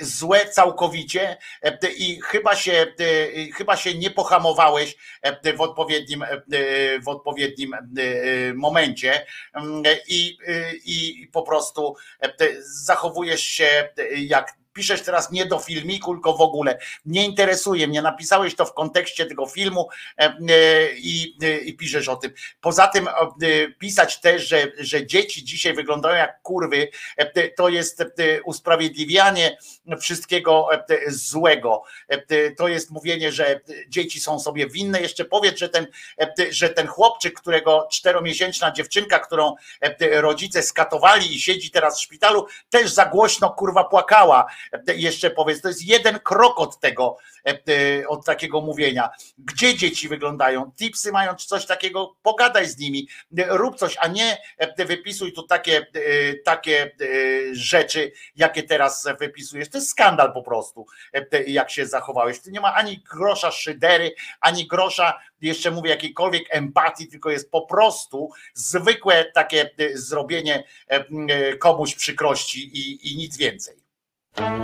[0.00, 6.42] złe całkowicie e, i chyba się, e, chyba się nie pohamowałeś e, w odpowiednim, e,
[7.00, 7.78] w odpowiednim e,
[8.54, 10.38] momencie Mm, i,
[10.84, 16.78] i po prostu e, zachowujesz się jak piszesz teraz nie do filmiku, tylko w ogóle.
[17.06, 18.02] Nie interesuje mnie.
[18.02, 20.34] Napisałeś to w kontekście tego filmu e, e,
[20.92, 22.32] i, e, i piszesz o tym.
[22.60, 23.08] Poza tym
[23.78, 26.88] pisać też, że, że dzieci dzisiaj wyglądają jak kurwy,
[27.56, 28.04] to jest
[28.44, 29.58] usprawiedliwianie
[30.00, 30.68] wszystkiego
[31.08, 31.82] złego.
[32.56, 35.00] To jest mówienie, że dzieci są sobie winne.
[35.00, 35.86] Jeszcze powiedz, że ten,
[36.50, 39.54] że ten chłopczyk, którego czteromiesięczna dziewczynka, którą
[40.00, 44.46] rodzice skatowali i siedzi teraz w szpitalu, też za głośno kurwa płakała.
[44.96, 47.16] Jeszcze powiedz, to jest jeden krok od tego,
[47.46, 49.10] e, e, od takiego mówienia.
[49.38, 50.72] Gdzie dzieci wyglądają?
[50.78, 54.38] Tipsy mają coś takiego, pogadaj z nimi, e, rób coś, a nie
[54.78, 55.86] wypisuj tu takie,
[56.44, 56.90] takie
[57.52, 59.68] rzeczy, jakie teraz wypisujesz.
[59.68, 60.86] To jest skandal po prostu,
[61.46, 62.40] jak się zachowałeś.
[62.40, 67.66] Tu nie ma ani grosza szydery, ani grosza, jeszcze mówię, jakiejkolwiek empatii, tylko jest po
[67.66, 70.64] prostu zwykłe takie zrobienie
[71.58, 73.87] komuś przykrości i, i nic więcej.
[74.38, 74.54] There's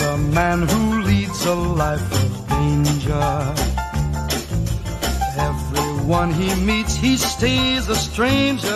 [0.00, 3.54] a man who leads a life of danger.
[5.36, 8.72] Everyone he meets, he stays a stranger.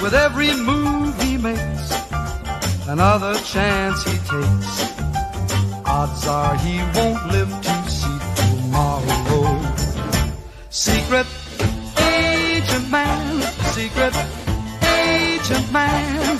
[0.00, 1.92] With every move he makes,
[2.88, 4.90] another chance he takes.
[5.84, 9.60] Odds are he won't live to see tomorrow.
[10.70, 11.26] Secret
[12.90, 13.42] man,
[13.74, 14.14] secret
[14.82, 16.38] agent man.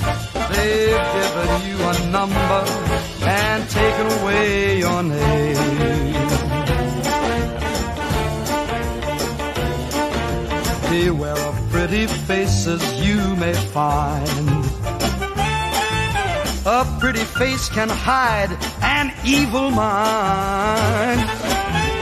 [0.50, 2.64] They've given you a number
[3.22, 6.10] and taken away your name.
[10.90, 14.48] Beware of pretty faces you may find.
[16.66, 18.50] A pretty face can hide
[18.82, 21.20] an evil mind.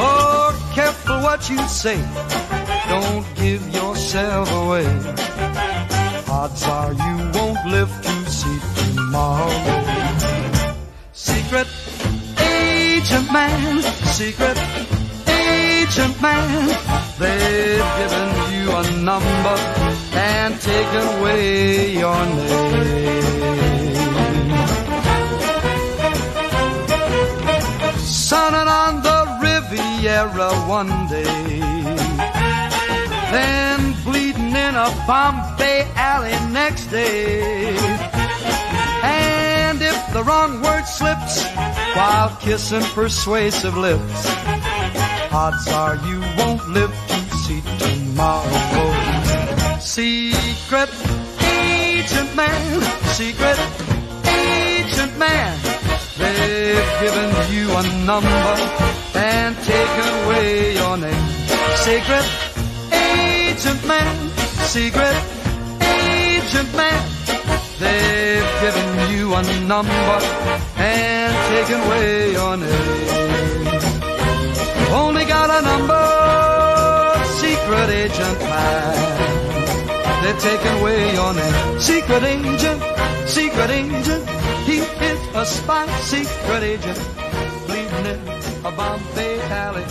[0.00, 0.37] Oh,
[0.78, 1.98] careful what you say.
[2.88, 4.86] Don't give yourself away.
[6.38, 9.50] Odds are you won't live to see tomorrow.
[11.12, 11.68] Secret
[12.38, 13.82] agent man,
[14.18, 14.58] secret
[15.26, 16.48] agent man.
[17.20, 19.56] They've given you a number
[20.30, 23.28] and taken away your name.
[28.28, 29.17] Sunning on the
[30.18, 31.22] One day,
[33.30, 37.76] then bleeding in a Bombay alley next day.
[39.04, 41.44] And if the wrong word slips
[41.94, 44.26] while kissing persuasive lips,
[45.30, 48.90] odds are you won't live to see tomorrow.
[49.78, 50.90] Secret
[51.44, 52.82] agent man,
[53.14, 53.58] secret
[54.26, 55.56] agent man,
[57.00, 58.54] given you a number
[59.14, 61.26] and taken away your name.
[61.86, 62.26] Secret
[62.92, 64.30] agent man,
[64.74, 65.16] secret
[65.80, 66.98] agent man,
[67.78, 70.18] they've given you a number
[70.76, 73.68] and taken away your name.
[74.90, 76.04] Only got a number,
[77.38, 79.28] secret agent man.
[80.22, 81.80] They've taken away your name.
[81.80, 82.82] Secret agent,
[83.28, 84.57] secret agent.
[84.68, 87.00] He is a spy, secret agent.
[87.66, 88.20] Bleeding in
[88.66, 89.84] a Bombay alley.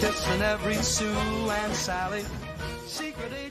[0.00, 2.24] Kissing every Sue and Sally.
[2.88, 3.49] Secret agent,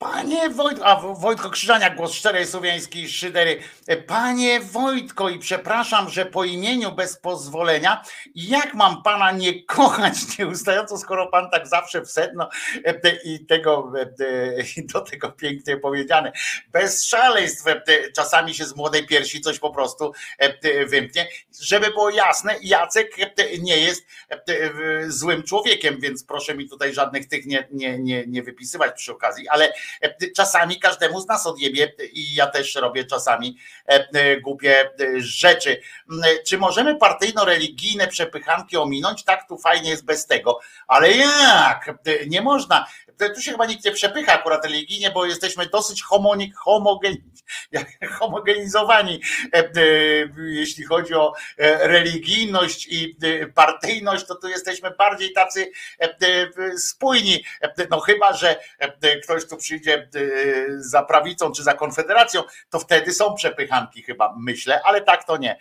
[0.00, 3.60] Panie Wojtko, a Wojtko Krzyżania, głos szczerej słowiańskiej szydery.
[4.06, 8.02] Panie Wojtko, i przepraszam, że po imieniu bez pozwolenia,
[8.34, 12.48] jak mam pana nie kochać nieustająco, skoro pan tak zawsze w sedno
[12.84, 16.32] e, i tego e, i do tego pięknie powiedziane.
[16.72, 17.82] Bez szaleństw e,
[18.16, 21.28] czasami się z młodej piersi coś po prostu e, wymknie.
[21.60, 24.38] Żeby było jasne, Jacek e, nie jest e,
[25.08, 29.48] złym człowiekiem, więc proszę mi tutaj żadnych tych nie, nie, nie, nie wypisywać przy okazji,
[29.48, 29.72] ale
[30.36, 33.56] czasami każdemu z nas odjebie i ja też robię czasami
[33.88, 35.80] e, e, głupie e, rzeczy.
[36.46, 39.24] Czy możemy partyjno-religijne przepychanki ominąć?
[39.24, 40.60] Tak, tu fajnie jest bez tego.
[40.86, 41.88] Ale jak?
[41.88, 42.86] E, Nie można.
[43.28, 47.16] Tu się chyba nikt nie przepycha akurat religijnie, bo jesteśmy dosyć homoni- homogen,
[48.18, 49.20] homogenizowani,
[49.54, 49.70] e, e,
[50.38, 53.16] jeśli chodzi o e, religijność i
[53.54, 55.72] partyjność, to tu jesteśmy bardziej tacy
[56.76, 57.44] spójni.
[57.90, 58.56] No chyba, że
[59.24, 60.08] ktoś tu przyjdzie
[60.76, 65.58] za prawicą czy za konfederacją, to wtedy są przepychanki chyba, myślę, ale tak to nie.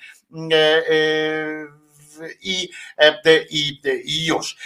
[2.20, 2.70] E, e, i,
[3.50, 4.58] i, i już.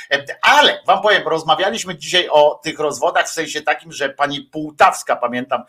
[0.41, 5.63] Ale wam powiem, rozmawialiśmy dzisiaj o tych rozwodach w sensie takim, że pani Półtawska, pamiętam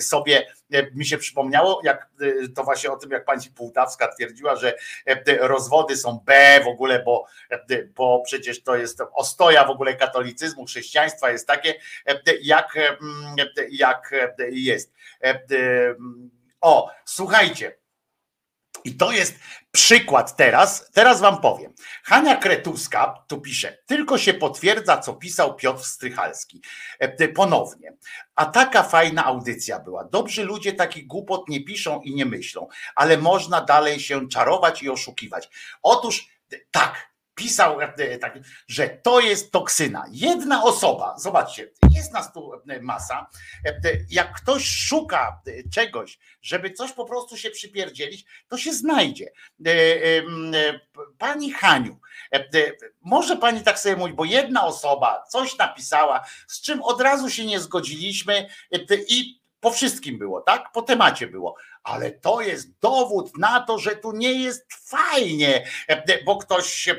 [0.00, 0.46] sobie,
[0.94, 2.08] mi się przypomniało, jak
[2.54, 4.74] to właśnie o tym, jak pani Półtawska twierdziła, że
[5.40, 7.26] rozwody są B w ogóle, bo,
[7.96, 11.74] bo przecież to jest ostoja w ogóle katolicyzmu, chrześcijaństwa jest takie,
[12.42, 12.78] jak,
[13.70, 14.14] jak
[14.50, 14.92] jest.
[16.60, 17.76] O, słuchajcie,
[18.84, 19.34] i to jest
[19.76, 21.74] przykład teraz, teraz wam powiem.
[22.04, 26.62] Hania Kretuska tu pisze, tylko się potwierdza, co pisał Piotr Strychalski.
[26.98, 27.92] E, Ponownie.
[28.34, 30.04] A taka fajna audycja była.
[30.04, 34.90] Dobrzy ludzie takich głupot nie piszą i nie myślą, ale można dalej się czarować i
[34.90, 35.48] oszukiwać.
[35.82, 36.28] Otóż
[36.70, 40.04] tak, pisał, e, tak, że to jest toksyna.
[40.10, 43.26] Jedna osoba, zobaczcie, jest nas tu e, masa.
[43.64, 45.42] e, Jak ktoś szuka
[45.74, 49.32] czegoś, żeby coś po prostu się przypierdzielić, to się znajdzie.
[51.18, 52.00] Pani Haniu,
[53.00, 57.44] może pani tak sobie mówić, bo jedna osoba coś napisała, z czym od razu się
[57.44, 58.48] nie zgodziliśmy
[59.08, 60.72] i po wszystkim było, tak?
[60.72, 61.56] Po temacie było.
[61.82, 66.96] Ale to jest dowód na to, że tu nie jest fajnie, e, bo ktoś e,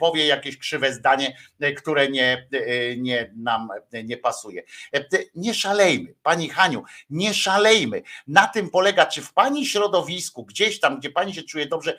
[0.00, 3.68] powie jakieś krzywe zdanie, e, które nie, e, nie nam
[4.04, 4.62] nie pasuje.
[4.94, 5.04] E,
[5.34, 8.02] Nie szalejmy, pani Haniu, nie szalejmy.
[8.26, 11.98] Na tym polega, czy w pani środowisku, gdzieś tam, gdzie pani się czuje dobrze,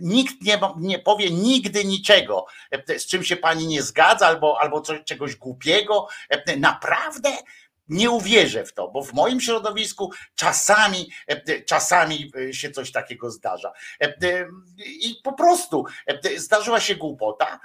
[0.00, 4.80] nikt nie, nie powie nigdy niczego, e, z czym się pani nie zgadza, albo, albo
[4.80, 6.08] coś, czegoś głupiego.
[6.30, 7.30] E, Naprawdę
[7.88, 13.30] nie uwierzę w to, bo w moim środowisku czasami, e, czasami e, się coś takiego
[13.30, 13.72] zdarza.
[14.00, 14.14] E,
[14.78, 17.60] I po prostu e, zdarzyła się głupota.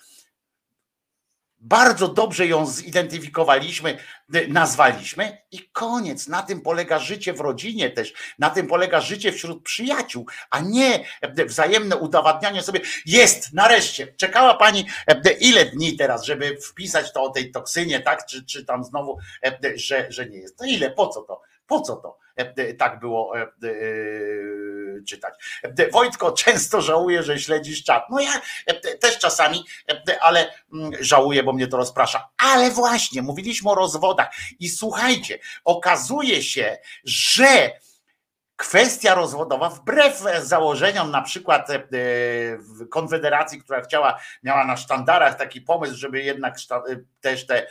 [1.65, 3.97] Bardzo dobrze ją zidentyfikowaliśmy,
[4.33, 6.27] e, nazwaliśmy i koniec.
[6.27, 11.05] Na tym polega życie w rodzinie też, na tym polega życie wśród przyjaciół, a nie
[11.21, 12.79] e, wzajemne udowadnianie sobie.
[13.05, 14.07] Jest, nareszcie.
[14.17, 18.25] Czekała pani e, ile dni teraz, żeby wpisać to o tej toksynie, tak?
[18.25, 19.17] Czy, czy tam znowu,
[19.75, 20.57] że, że nie jest.
[20.57, 20.91] To ile?
[20.91, 21.41] Po co to?
[21.67, 22.23] Po co to
[22.77, 23.33] tak było
[25.07, 25.33] czytać?
[25.63, 28.05] E, Wojtko często żałuje, że śledzisz czat.
[28.09, 32.29] No ja e, też czasami, e, ale mm, żałuję, bo mnie to rozprasza.
[32.37, 37.71] Ale właśnie, mówiliśmy o rozwodach i słuchajcie, okazuje się, że
[38.55, 41.67] kwestia rozwodowa, wbrew założeniom na przykład
[42.89, 46.55] Konfederacji, która chciała, miała na sztandarach taki pomysł, żeby jednak
[47.21, 47.67] też te,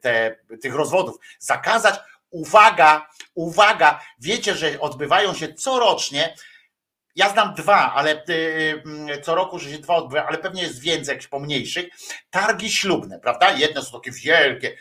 [0.00, 2.00] te, tych rozwodów zakazać.
[2.34, 6.34] Uwaga, uwaga, wiecie, że odbywają się corocznie.
[7.16, 10.80] Ja znam dwa, ale y, mm, co roku, że się dwa odbywają, ale pewnie jest
[10.80, 11.86] więcej jakichś pomniejszych.
[12.30, 13.52] Targi ślubne, prawda?
[13.52, 14.76] Jedne są takie wielkie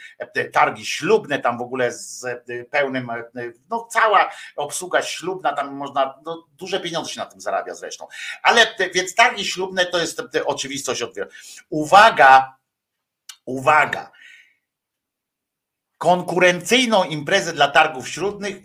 [0.54, 2.26] targi ślubne, tam w ogóle z
[2.72, 3.12] pełnym,
[3.70, 8.08] no cała obsługa ślubna, tam można, no, duże pieniądze się na tym zarabia zresztą.
[8.44, 11.30] Ale więc targi ślubne to jest e, oczywistość od wielu.
[11.70, 12.56] Uwaga,
[13.46, 14.12] uwaga
[16.04, 18.10] konkurencyjną imprezę dla targów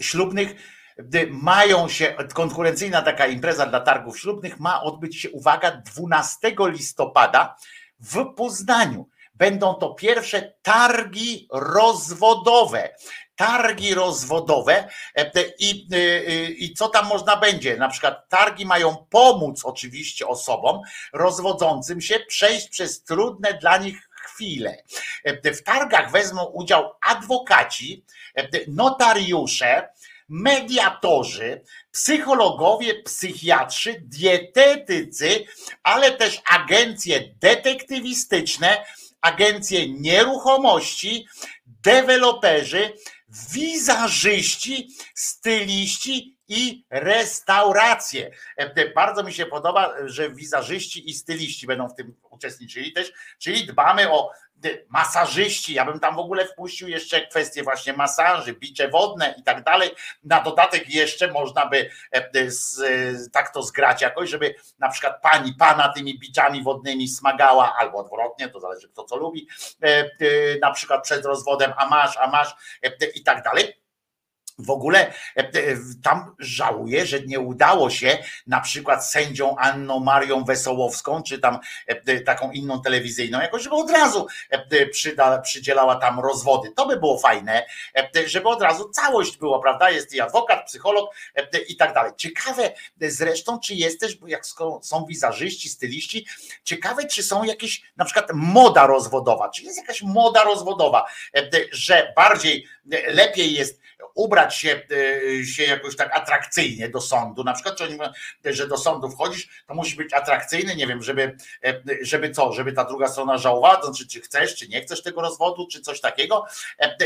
[0.01, 0.55] ślubnych,
[0.99, 7.57] gdy mają się, konkurencyjna taka impreza dla targów ślubnych ma odbyć się, uwaga, 12 listopada
[8.01, 9.09] w Poznaniu.
[9.35, 12.95] Będą to pierwsze targi rozwodowe.
[13.37, 17.77] Targi rozwodowe e, te- i, y, i co tam można będzie?
[17.77, 20.81] Na przykład targi mają pomóc oczywiście osobom
[21.13, 24.08] rozwodzącym się przejść przez trudne dla nich
[24.39, 24.83] chwile.
[25.25, 28.05] E, W targach wezmą udział adwokaci,
[28.37, 29.89] e, notariusze,
[30.29, 35.45] mediatorzy, psychologowie, psychiatrzy, dietetycy,
[35.83, 38.85] ale też agencje detektywistyczne,
[39.21, 41.27] agencje nieruchomości,
[41.67, 42.93] deweloperzy,
[43.53, 48.31] wizażyści, styliści i restauracje.
[48.57, 53.67] E, Bardzo mi się podoba, że wizażyści i styliści będą w tym uczestniczyli też, czyli
[53.67, 54.31] dbamy o
[54.65, 55.75] e, masażyści.
[55.75, 59.91] Ja bym tam w ogóle wpuścił jeszcze kwestie właśnie masaży, bicze wodne i tak dalej.
[60.25, 62.31] Na dodatek jeszcze można by e, e,
[63.33, 68.49] tak to zgrać jakoś, żeby na przykład pani pana tymi biczami wodnymi smagała, albo odwrotnie,
[68.49, 69.49] to zależy kto co lubi,
[69.83, 70.09] e, e,
[70.63, 73.88] na przykład przed rozwodem, a masz, a masz e, i tak dalej.
[74.59, 75.53] W ogóle e, e,
[76.03, 82.21] tam żałuję, że nie udało się na przykład sędzią Anną Marią Wesołowską, czy tam e,
[82.21, 84.27] taką inną telewizyjną, jakoś, żeby od razu
[84.91, 86.73] przyda, przydzielała tam rozwody.
[86.77, 87.67] To by było fajne,
[88.27, 89.91] żeby od razu całość było, prawda?
[89.91, 91.15] Jest i adwokat, psycholog
[91.69, 92.13] i tak dalej.
[92.17, 94.47] Ciekawe zresztą, czy jest też, bo jak
[94.83, 96.27] są wizażyści, styliści,
[96.65, 101.07] ciekawe, czy są jakieś na przykład moda rozwodowa, czy jest jakaś moda rozwodowa,
[101.73, 102.67] że bardziej,
[103.09, 103.81] lepiej jest
[104.19, 104.83] ubrać się,
[105.41, 108.11] e, się jakoś tak atrakcyjnie do sądu, na przykład, czy oni mówią,
[108.45, 112.73] że do sądu wchodzisz, to musi być atrakcyjny, nie wiem, żeby, e, żeby co, żeby
[112.73, 116.01] ta druga strona żałowała, to znaczy, czy chcesz, czy nie chcesz tego rozwodu, czy coś
[116.01, 116.45] takiego.
[116.79, 116.97] E,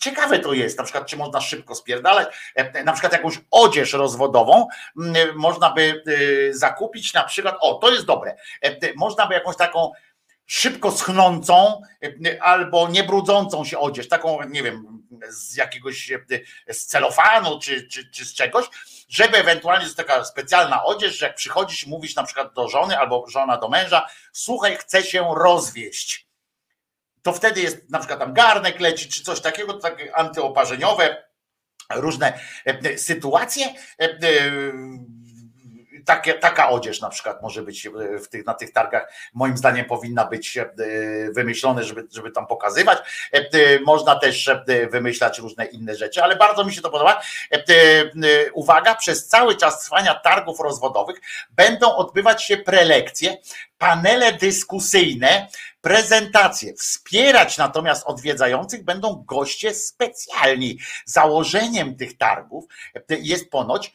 [0.00, 4.66] Ciekawe to jest, na przykład, czy można szybko spierdalać, e, na przykład jakąś odzież rozwodową
[5.34, 9.92] można by y, zakupić, na przykład, o, to jest dobre, e, można by jakąś taką
[10.46, 11.82] szybko schnącą
[12.26, 16.24] e, albo niebrudzącą się odzież, taką, nie wiem, z jakiegoś e,
[16.74, 18.66] z celofanu czy, czy, czy z czegoś,
[19.08, 22.98] żeby ewentualnie jest taka specjalna odzież, że jak przychodzisz i mówisz na przykład do żony
[22.98, 26.26] albo żona do męża, słuchaj, chcę się rozwieść.
[27.22, 31.26] To wtedy jest na przykład tam garnek leci, czy coś takiego, takie antyoparzeniowe,
[31.90, 33.74] różne e, sytuacje.
[36.06, 39.84] Takie, taka odzież na przykład może być e, w tych, na tych targach, moim zdaniem
[39.86, 40.70] powinna być e,
[41.30, 42.98] wymyślone, żeby, żeby tam pokazywać.
[43.32, 44.50] E, Można też
[44.90, 47.22] wymyślać różne inne rzeczy, ale bardzo mi się to podoba.
[48.54, 51.20] Uwaga, przez cały czas trwania targów rozwodowych
[51.50, 53.36] będą odbywać się prelekcje,
[53.78, 55.48] panele dyskusyjne,
[55.80, 56.74] prezentacje.
[56.74, 60.78] Wspierać natomiast odwiedzających będą goście specjalni.
[61.04, 62.64] Założeniem tych targów
[63.08, 63.92] jest ponoć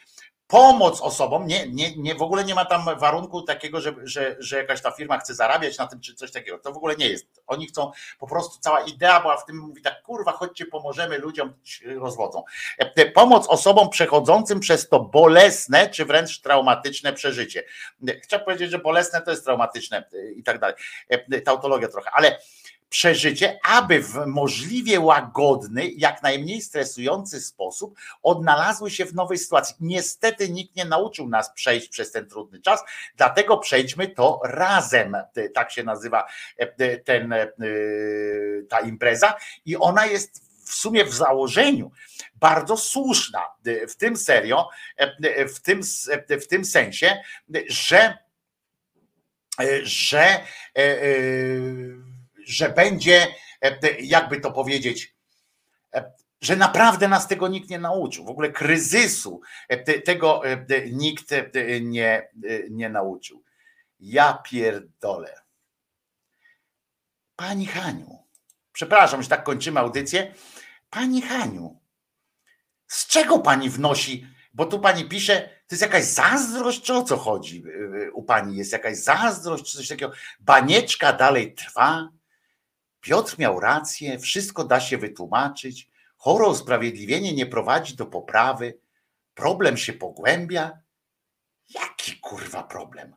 [0.51, 4.57] pomoc osobom, nie, nie, nie, w ogóle nie ma tam warunku takiego, że, że, że
[4.57, 6.59] jakaś ta firma chce zarabiać na tym, czy coś takiego.
[6.59, 7.25] To w ogóle nie jest.
[7.47, 11.53] Oni chcą, po prostu cała idea była w tym, mówi tak, kurwa, chodźcie, pomożemy ludziom,
[11.85, 12.43] rozwodzą.
[12.77, 17.63] E, Pomoc osobom przechodzącym przez to bolesne, czy wręcz traumatyczne przeżycie.
[18.07, 20.75] E, Chciałem powiedzieć, że bolesne to jest traumatyczne e, i tak dalej.
[21.45, 22.39] Tautologia trochę, ale
[22.91, 29.75] przeżycie, aby w możliwie łagodny, jak najmniej stresujący sposób odnalazły się w nowej sytuacji.
[29.79, 32.83] Niestety nikt nie nauczył nas przejść przez ten trudny czas,
[33.17, 35.17] dlatego przejdźmy to razem.
[35.53, 37.47] Tak się nazywa e, ten, e,
[38.69, 41.91] ta impreza i ona jest w sumie w założeniu
[42.35, 44.69] bardzo słuszna e, w tym serio,
[45.55, 45.81] w tym,
[46.41, 47.17] w tym sensie,
[47.67, 48.17] że
[49.83, 50.39] że
[52.45, 53.27] że będzie,
[53.61, 55.15] e, jakby to powiedzieć,
[55.93, 56.11] e,
[56.41, 58.25] że naprawdę nas tego nikt nie nauczył.
[58.25, 60.41] W ogóle kryzysu e, te- tego
[60.91, 61.25] nikt
[61.81, 62.29] nie,
[62.69, 63.43] nie nauczył.
[63.99, 65.41] Ja pierdolę.
[67.35, 68.19] Pani Haniu,
[68.73, 70.33] przepraszam, że tak kończymy audycję.
[70.89, 71.79] Pani Haniu,
[72.87, 74.27] z czego pani wnosi?
[74.53, 77.63] Bo tu pani pisze, to jest jakaś zazdrość, czy o co chodzi
[78.13, 78.57] u pani?
[78.57, 80.11] Jest jakaś zazdrość, czy coś takiego?
[80.39, 82.09] Banieczka dalej trwa.
[83.01, 85.89] Piotr miał rację, wszystko da się wytłumaczyć.
[86.17, 88.79] Chore usprawiedliwienie nie prowadzi do poprawy.
[89.33, 90.79] Problem się pogłębia.
[91.69, 93.15] Jaki kurwa problem?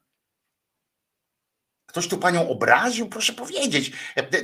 [1.87, 3.09] Ktoś tu panią obraził?
[3.09, 3.93] Proszę powiedzieć,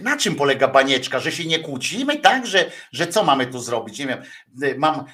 [0.02, 1.20] na czym polega banieczka?
[1.20, 2.46] Że się nie kłócimy, tak?
[2.46, 3.98] Że, że co mamy tu zrobić?
[3.98, 4.22] Nie wiem,
[4.78, 5.04] mam,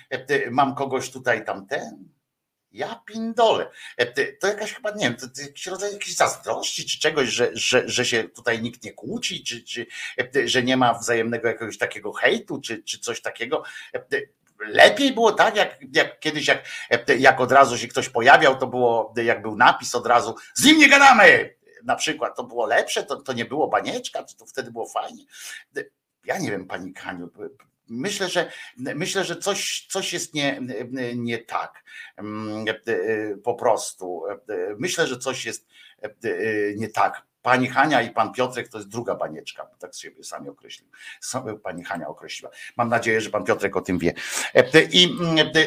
[0.51, 2.09] mam kogoś tutaj tamten.
[2.77, 3.71] Ja pindole.
[4.41, 7.89] To jakaś chyba, nie wiem, to, to jakiś rodzaj jakiejś zazdrości czy czegoś, że, że,
[7.89, 9.87] że się tutaj nikt nie kłóci, czy, czy
[10.45, 13.63] że nie ma wzajemnego jakiegoś takiego hejtu, czy, czy coś takiego.
[14.61, 16.69] Lepiej było tak, jak, jak kiedyś, jak,
[17.19, 20.79] jak od razu się ktoś pojawiał, to było, jak był napis od razu, z nim
[20.79, 21.57] nie gadamy!
[21.85, 25.25] Na przykład to było lepsze, to, to nie było banieczka, to, to wtedy było fajnie.
[26.25, 27.31] Ja nie wiem, pani Kaniu,
[27.89, 30.61] Myślę, że myślę, że coś, coś jest nie,
[31.17, 31.85] nie tak.
[33.45, 34.23] Po prostu.
[34.79, 35.67] Myślę, że coś jest
[36.77, 37.27] nie tak.
[37.47, 40.89] Pani Hania i pan Piotrek to jest druga banieczka, tak siebie sami określił.
[41.63, 42.53] Pani Hania określiła.
[42.77, 44.15] Mam nadzieję, że pan Piotrek o tym wie.
[44.93, 45.17] I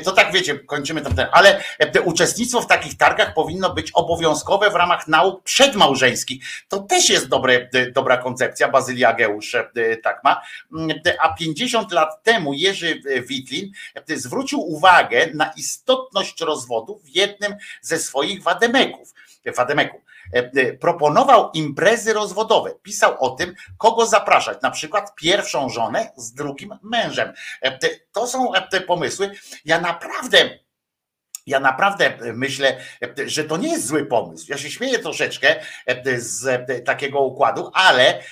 [0.03, 1.63] to tak wiecie, kończymy ten, ale
[2.05, 6.45] uczestnictwo w takich targach powinno być obowiązkowe w ramach nauk przedmałżeńskich.
[6.67, 8.67] To też jest dobre, dobra koncepcja.
[8.67, 9.55] Bazylia Ageusz
[10.03, 10.41] tak ma.
[11.21, 13.71] A 50 lat temu Jerzy Witlin
[14.15, 19.13] zwrócił uwagę na istotność rozwodu w jednym ze swoich wademeków.
[19.57, 20.01] Wademeków
[20.79, 22.71] proponował imprezy rozwodowe.
[22.83, 27.33] Pisał o tym, kogo zapraszać, na przykład pierwszą żonę z drugim mężem.
[28.11, 29.31] To są te pomysły.
[29.65, 30.59] Ja naprawdę.
[31.49, 32.77] Ja naprawdę myślę,
[33.25, 34.45] że to nie jest zły pomysł.
[34.49, 35.55] Ja się śmieję troszeczkę
[36.17, 38.23] z takiego układu, ale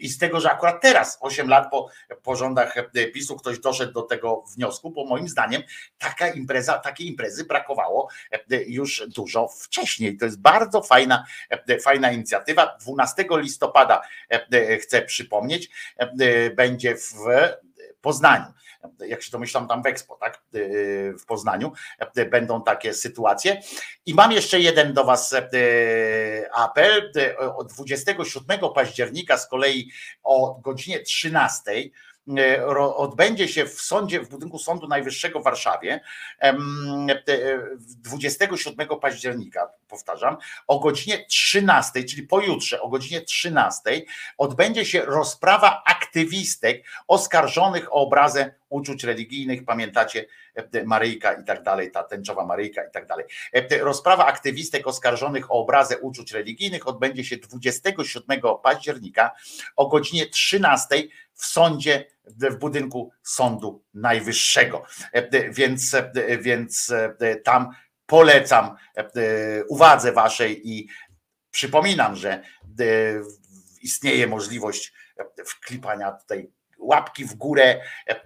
[0.00, 1.88] i z tego, że akurat teraz, 8 lat po,
[2.22, 2.74] po rządach
[3.14, 5.62] PiSu, ktoś doszedł do tego wniosku, bo moim zdaniem
[5.98, 8.08] taka impreza, takiej imprezy brakowało
[8.66, 10.16] już dużo wcześniej.
[10.16, 11.24] To jest bardzo fajna,
[11.82, 12.76] fajna inicjatywa.
[12.80, 14.02] 12 listopada
[14.80, 15.70] chcę przypomnieć,
[16.56, 17.14] będzie w
[18.00, 18.46] Poznaniu
[19.06, 20.42] jak się domyślam, tam w Expo, tak,
[21.20, 21.72] w Poznaniu,
[22.30, 23.62] będą takie sytuacje.
[24.06, 25.34] I mam jeszcze jeden do Was
[26.54, 27.12] apel.
[27.56, 29.90] Od 27 października z kolei
[30.22, 31.90] o godzinie 13 e, ro-
[32.96, 36.00] odbędzie się w sądzie, w budynku Sądu Najwyższego w Warszawie
[36.38, 40.36] em, te- 27 października, powtarzam,
[40.66, 44.02] o godzinie 13, czyli pojutrze o godzinie 13
[44.38, 49.64] odbędzie się rozprawa aktywistek oskarżonych o obrazę uczuć religijnych.
[49.64, 53.24] Pamiętacie e, Maryjka i tak dalej, ta tęczowa Maryjka i tak dalej.
[53.52, 59.30] E, Rozprawa aktywistek oskarżonych o obrazę uczuć religijnych odbędzie się 27 października
[59.76, 61.02] o godzinie 13
[61.34, 64.84] w sądzie w budynku Sądu Najwyższego.
[65.14, 66.92] E, e, Więc, e, więc
[67.44, 67.70] tam
[68.06, 68.76] polecam
[69.68, 70.88] uwadze waszej i
[71.50, 72.42] przypominam, że
[73.82, 74.92] istnieje możliwość
[75.46, 76.50] wklipania tutaj
[76.84, 78.16] łapki w górę, e,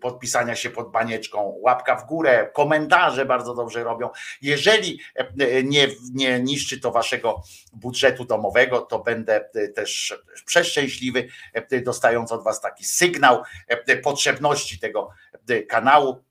[0.00, 4.10] podpisania się pod banieczką, łapka w górę, komentarze bardzo dobrze robią.
[4.42, 11.80] Jeżeli e, nie, nie niszczy to waszego budżetu domowego, to będę e, też przeszczęśliwy, e,
[11.80, 15.08] dostając od was taki sygnał e, potrzebności tego
[15.48, 16.26] e, kanału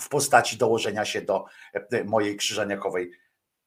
[0.00, 3.10] w postaci dołożenia się do e, mojej krzyżaniakowej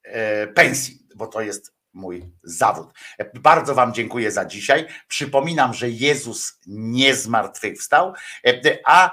[0.02, 2.88] e, pensji, bo to jest mój zawód.
[3.34, 4.86] Bardzo Wam dziękuję za dzisiaj.
[5.08, 8.12] Przypominam, że Jezus nie zmartwychwstał,
[8.84, 9.10] a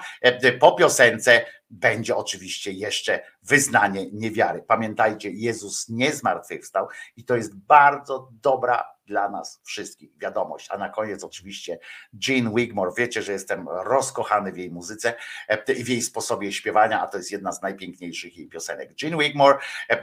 [0.59, 4.63] po piosence będzie oczywiście jeszcze wyznanie niewiary.
[4.67, 6.87] Pamiętajcie, Jezus nie zmartwychwstał
[7.17, 10.67] i to jest bardzo dobra dla nas wszystkich wiadomość.
[10.71, 11.79] A na koniec oczywiście
[12.27, 12.91] Jean Wigmore.
[12.97, 15.13] Wiecie, że jestem rozkochany w jej muzyce
[15.47, 19.01] e, i w jej sposobie śpiewania, a to jest jedna z najpiękniejszych jej piosenek.
[19.03, 19.99] Jean Wigmore e,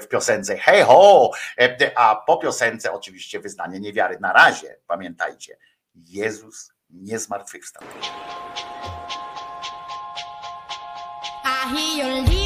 [0.00, 4.18] w piosence Hey Ho, e, a po piosence oczywiście wyznanie niewiary.
[4.20, 5.56] Na razie pamiętajcie,
[5.94, 7.82] Jezus nie zmartwychwstał.
[11.44, 12.45] I hear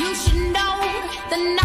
[0.00, 0.80] You should know
[1.28, 1.59] that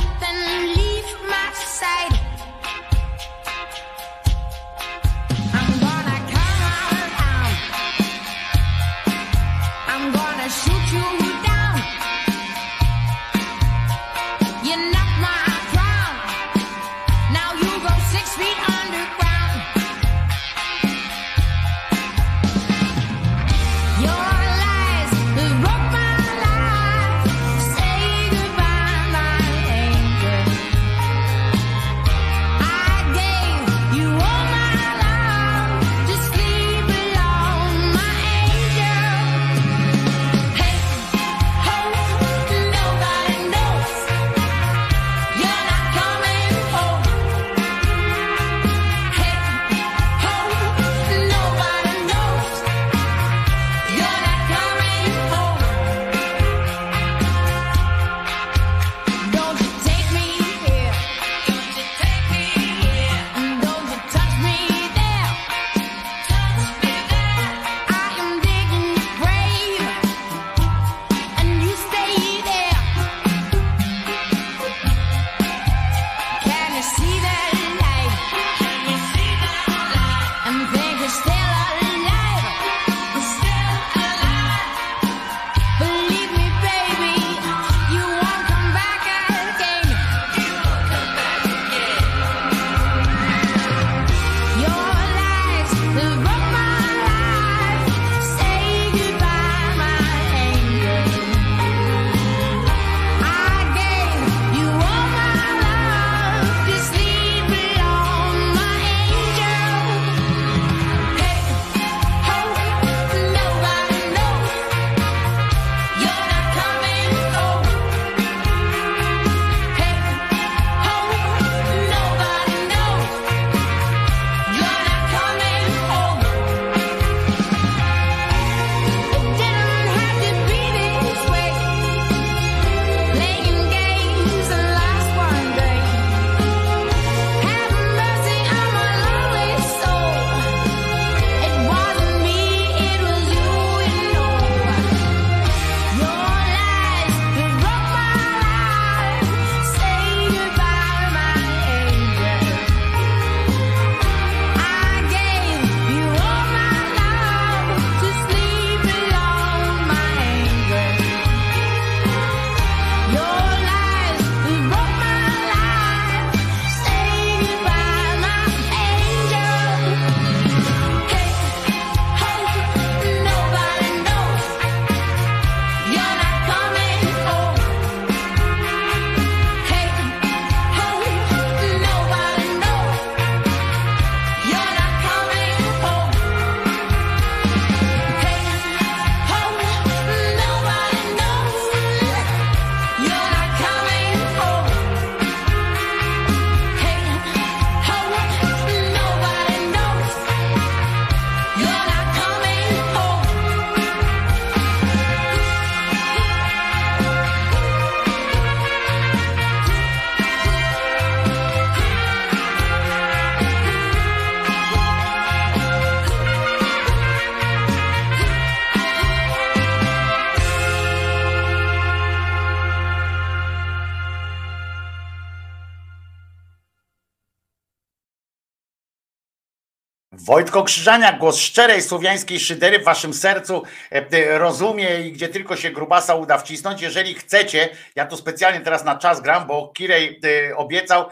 [230.26, 235.56] Wojtko Krzyżaniak, głos szczerej słowiańskiej szydery w waszym sercu e, e, rozumie i gdzie tylko
[235.56, 236.82] się grubasa uda wcisnąć.
[236.82, 241.06] Jeżeli chcecie, ja tu specjalnie teraz na czas gram, bo Kirej e, obiecał,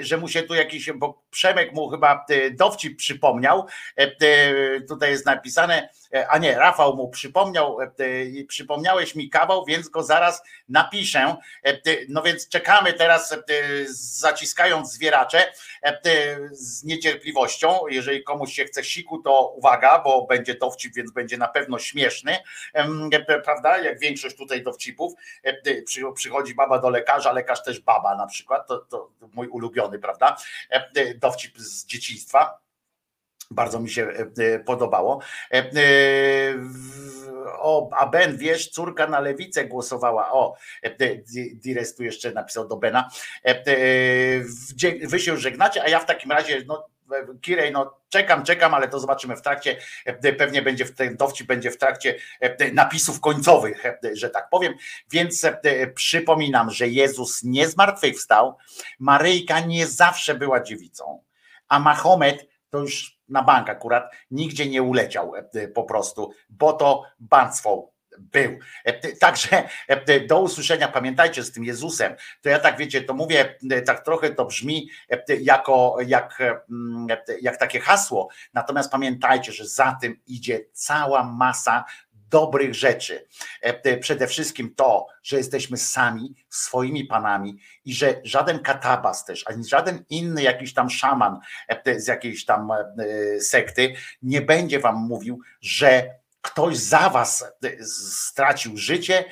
[0.00, 3.66] że mu się tu jakiś, bo Przemek mu chyba dowcip przypomniał.
[4.88, 5.88] Tutaj jest napisane,
[6.28, 11.36] a nie, Rafał mu przypomniał, e, e, przypomniałeś mi kawał, więc go zaraz napiszę.
[11.64, 11.78] E, e,
[12.08, 13.38] No więc czekamy teraz, e,
[13.88, 15.52] zaciskając zwieracze e,
[15.82, 15.98] e,
[16.52, 17.78] z niecierpliwością.
[17.88, 22.38] Jeżeli komuś się chce siku, to uwaga, bo będzie dowcip, więc będzie na pewno śmieszny.
[22.74, 23.78] E, Prawda?
[23.78, 25.12] Jak większość tutaj dowcipów.
[25.44, 28.66] E, e, przy- Przychodzi baba do lekarza, lekarz też baba na przykład.
[28.68, 30.36] To, to mój ulubiony, prawda?
[30.70, 32.65] E, e, Dowcip z dzieciństwa.
[33.50, 35.20] Bardzo mi się e, e, podobało.
[35.52, 35.64] E,
[37.58, 40.32] O, a Ben, wiesz, córka na lewicę głosowała.
[40.32, 40.56] O,
[40.98, 43.10] Di- Dires tu jeszcze napisał do Bena.
[45.08, 46.86] Wy się żegnacie, a ja w takim razie, no,
[47.40, 49.76] Kirej, no czekam, czekam, ale to zobaczymy w trakcie.
[50.38, 52.14] Pewnie będzie w ten dowcip będzie w trakcie
[52.72, 54.74] napisów końcowych, że tak powiem.
[55.10, 55.46] Więc
[55.94, 58.56] przypominam, że Jezus nie zmartwychwstał,
[58.98, 61.22] Maryjka nie zawsze była dziewicą,
[61.68, 67.04] a Mahomet to już na bank akurat nigdzie nie uleciał e, po prostu, bo to
[67.18, 68.58] banstwo był.
[68.84, 70.88] E, Także e, do usłyszenia.
[70.88, 72.14] Pamiętajcie z tym Jezusem.
[72.42, 74.90] To ja tak wiecie, to mówię, tak trochę to brzmi
[75.40, 76.38] jako jak,
[76.70, 77.06] mm,
[77.40, 78.28] jak takie hasło.
[78.54, 81.84] Natomiast pamiętajcie, że za tym idzie cała masa
[82.30, 83.28] dobrych rzeczy.
[83.60, 89.64] E, Przede wszystkim to, że jesteśmy sami swoimi panami i że żaden katabas też, ani
[89.64, 91.38] żaden inny jakiś tam szaman
[91.68, 96.10] e, z jakiejś tam e, sekty nie będzie wam mówił, że
[96.42, 97.44] ktoś za was
[97.82, 99.24] stracił życie,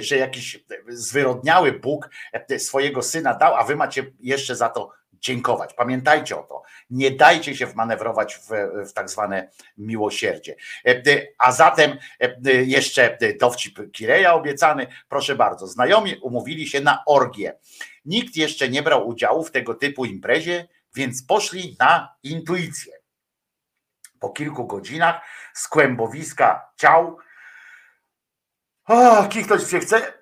[0.00, 2.10] że jakiś zwyrodniały Bóg
[2.58, 4.90] swojego syna dał, a wy macie jeszcze za to
[5.22, 5.74] dziękować.
[5.74, 6.62] Pamiętajcie o to.
[6.90, 8.48] Nie dajcie się wmanewrować w,
[8.88, 10.56] w tak zwane miłosierdzie.
[10.86, 11.02] E,
[11.38, 14.86] A zatem e, jeszcze dowcip Kireja obiecany.
[15.08, 17.58] Proszę bardzo, znajomi umówili się na orgię.
[18.04, 22.92] Nikt jeszcze nie brał udziału w tego typu imprezie, więc poszli na intuicję.
[24.20, 25.20] Po kilku godzinach
[25.54, 27.18] z kłębowiska ciał
[28.88, 30.12] o, kichnąć się chce,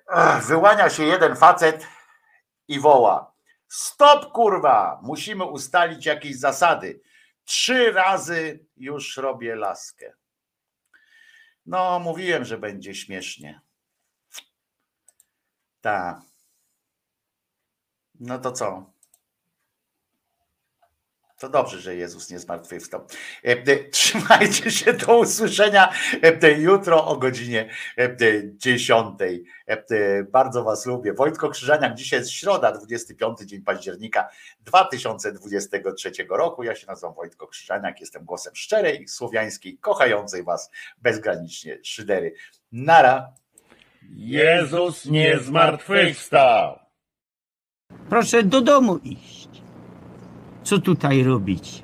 [0.47, 1.87] wyłania się jeden facet
[2.67, 3.30] i woła
[3.71, 7.01] stop kurwa, musimy ustalić jakieś zasady.
[7.45, 10.13] Trzy razy już robię laskę.
[11.65, 13.61] No, mówiłem, że będzie śmiesznie.
[15.81, 16.21] Tak.
[18.19, 18.90] No to co?
[21.41, 23.07] To dobrze, że Jezus nie zmartwychwstał.
[23.45, 25.93] E, e, Trzymajcie się do usłyszenia
[26.43, 28.15] e, jutro o godzinie e,
[28.57, 29.15] 10.
[29.67, 31.13] E, Bardzo Was lubię.
[31.13, 34.29] Wojtko Krzyżaniak, dzisiaj jest środa, 25 dzień października
[34.59, 36.63] 2023 roku.
[36.63, 42.33] Ja się nazywam Wojtko Krzyżaniak, jestem głosem szczerej, słowiańskiej, kochającej Was bezgranicznie szydery.
[42.71, 43.33] Nara.
[44.13, 46.79] Jezus nie zmartwychwstał.
[48.09, 49.40] Proszę do domu iść.
[50.63, 51.83] Co tutaj robić?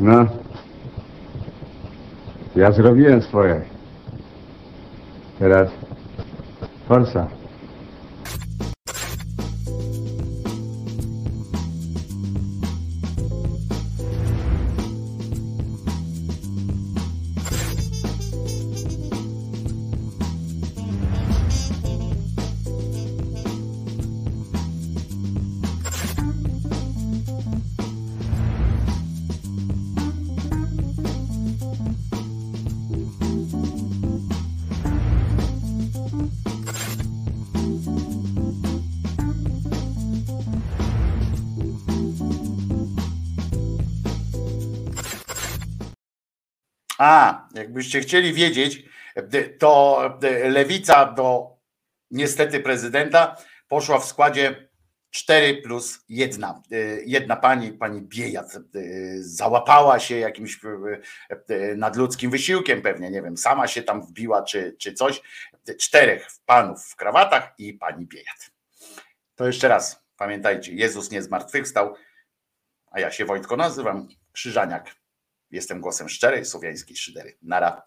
[0.00, 0.26] No.
[2.56, 3.60] Ja zrobiłem swoje.
[5.38, 5.70] Teraz
[6.88, 7.41] forsa.
[47.82, 48.84] Jakbyście chcieli wiedzieć,
[49.58, 50.02] to
[50.44, 51.56] lewica do
[52.10, 53.36] niestety prezydenta
[53.68, 54.68] poszła w składzie
[55.10, 56.62] 4 plus jedna.
[57.06, 58.58] Jedna pani, pani Biejat,
[59.18, 60.60] załapała się jakimś
[61.76, 65.22] nadludzkim wysiłkiem pewnie, nie wiem, sama się tam wbiła czy, czy coś.
[65.80, 68.50] Czterech panów w krawatach i pani Biejat.
[69.34, 71.94] To jeszcze raz, pamiętajcie, Jezus nie zmartwychwstał,
[72.90, 75.01] a ja się Wojtko nazywam, Krzyżaniak.
[75.52, 77.36] Jestem głosem szczerej słowiańskiej szydery.
[77.42, 77.82] Nara.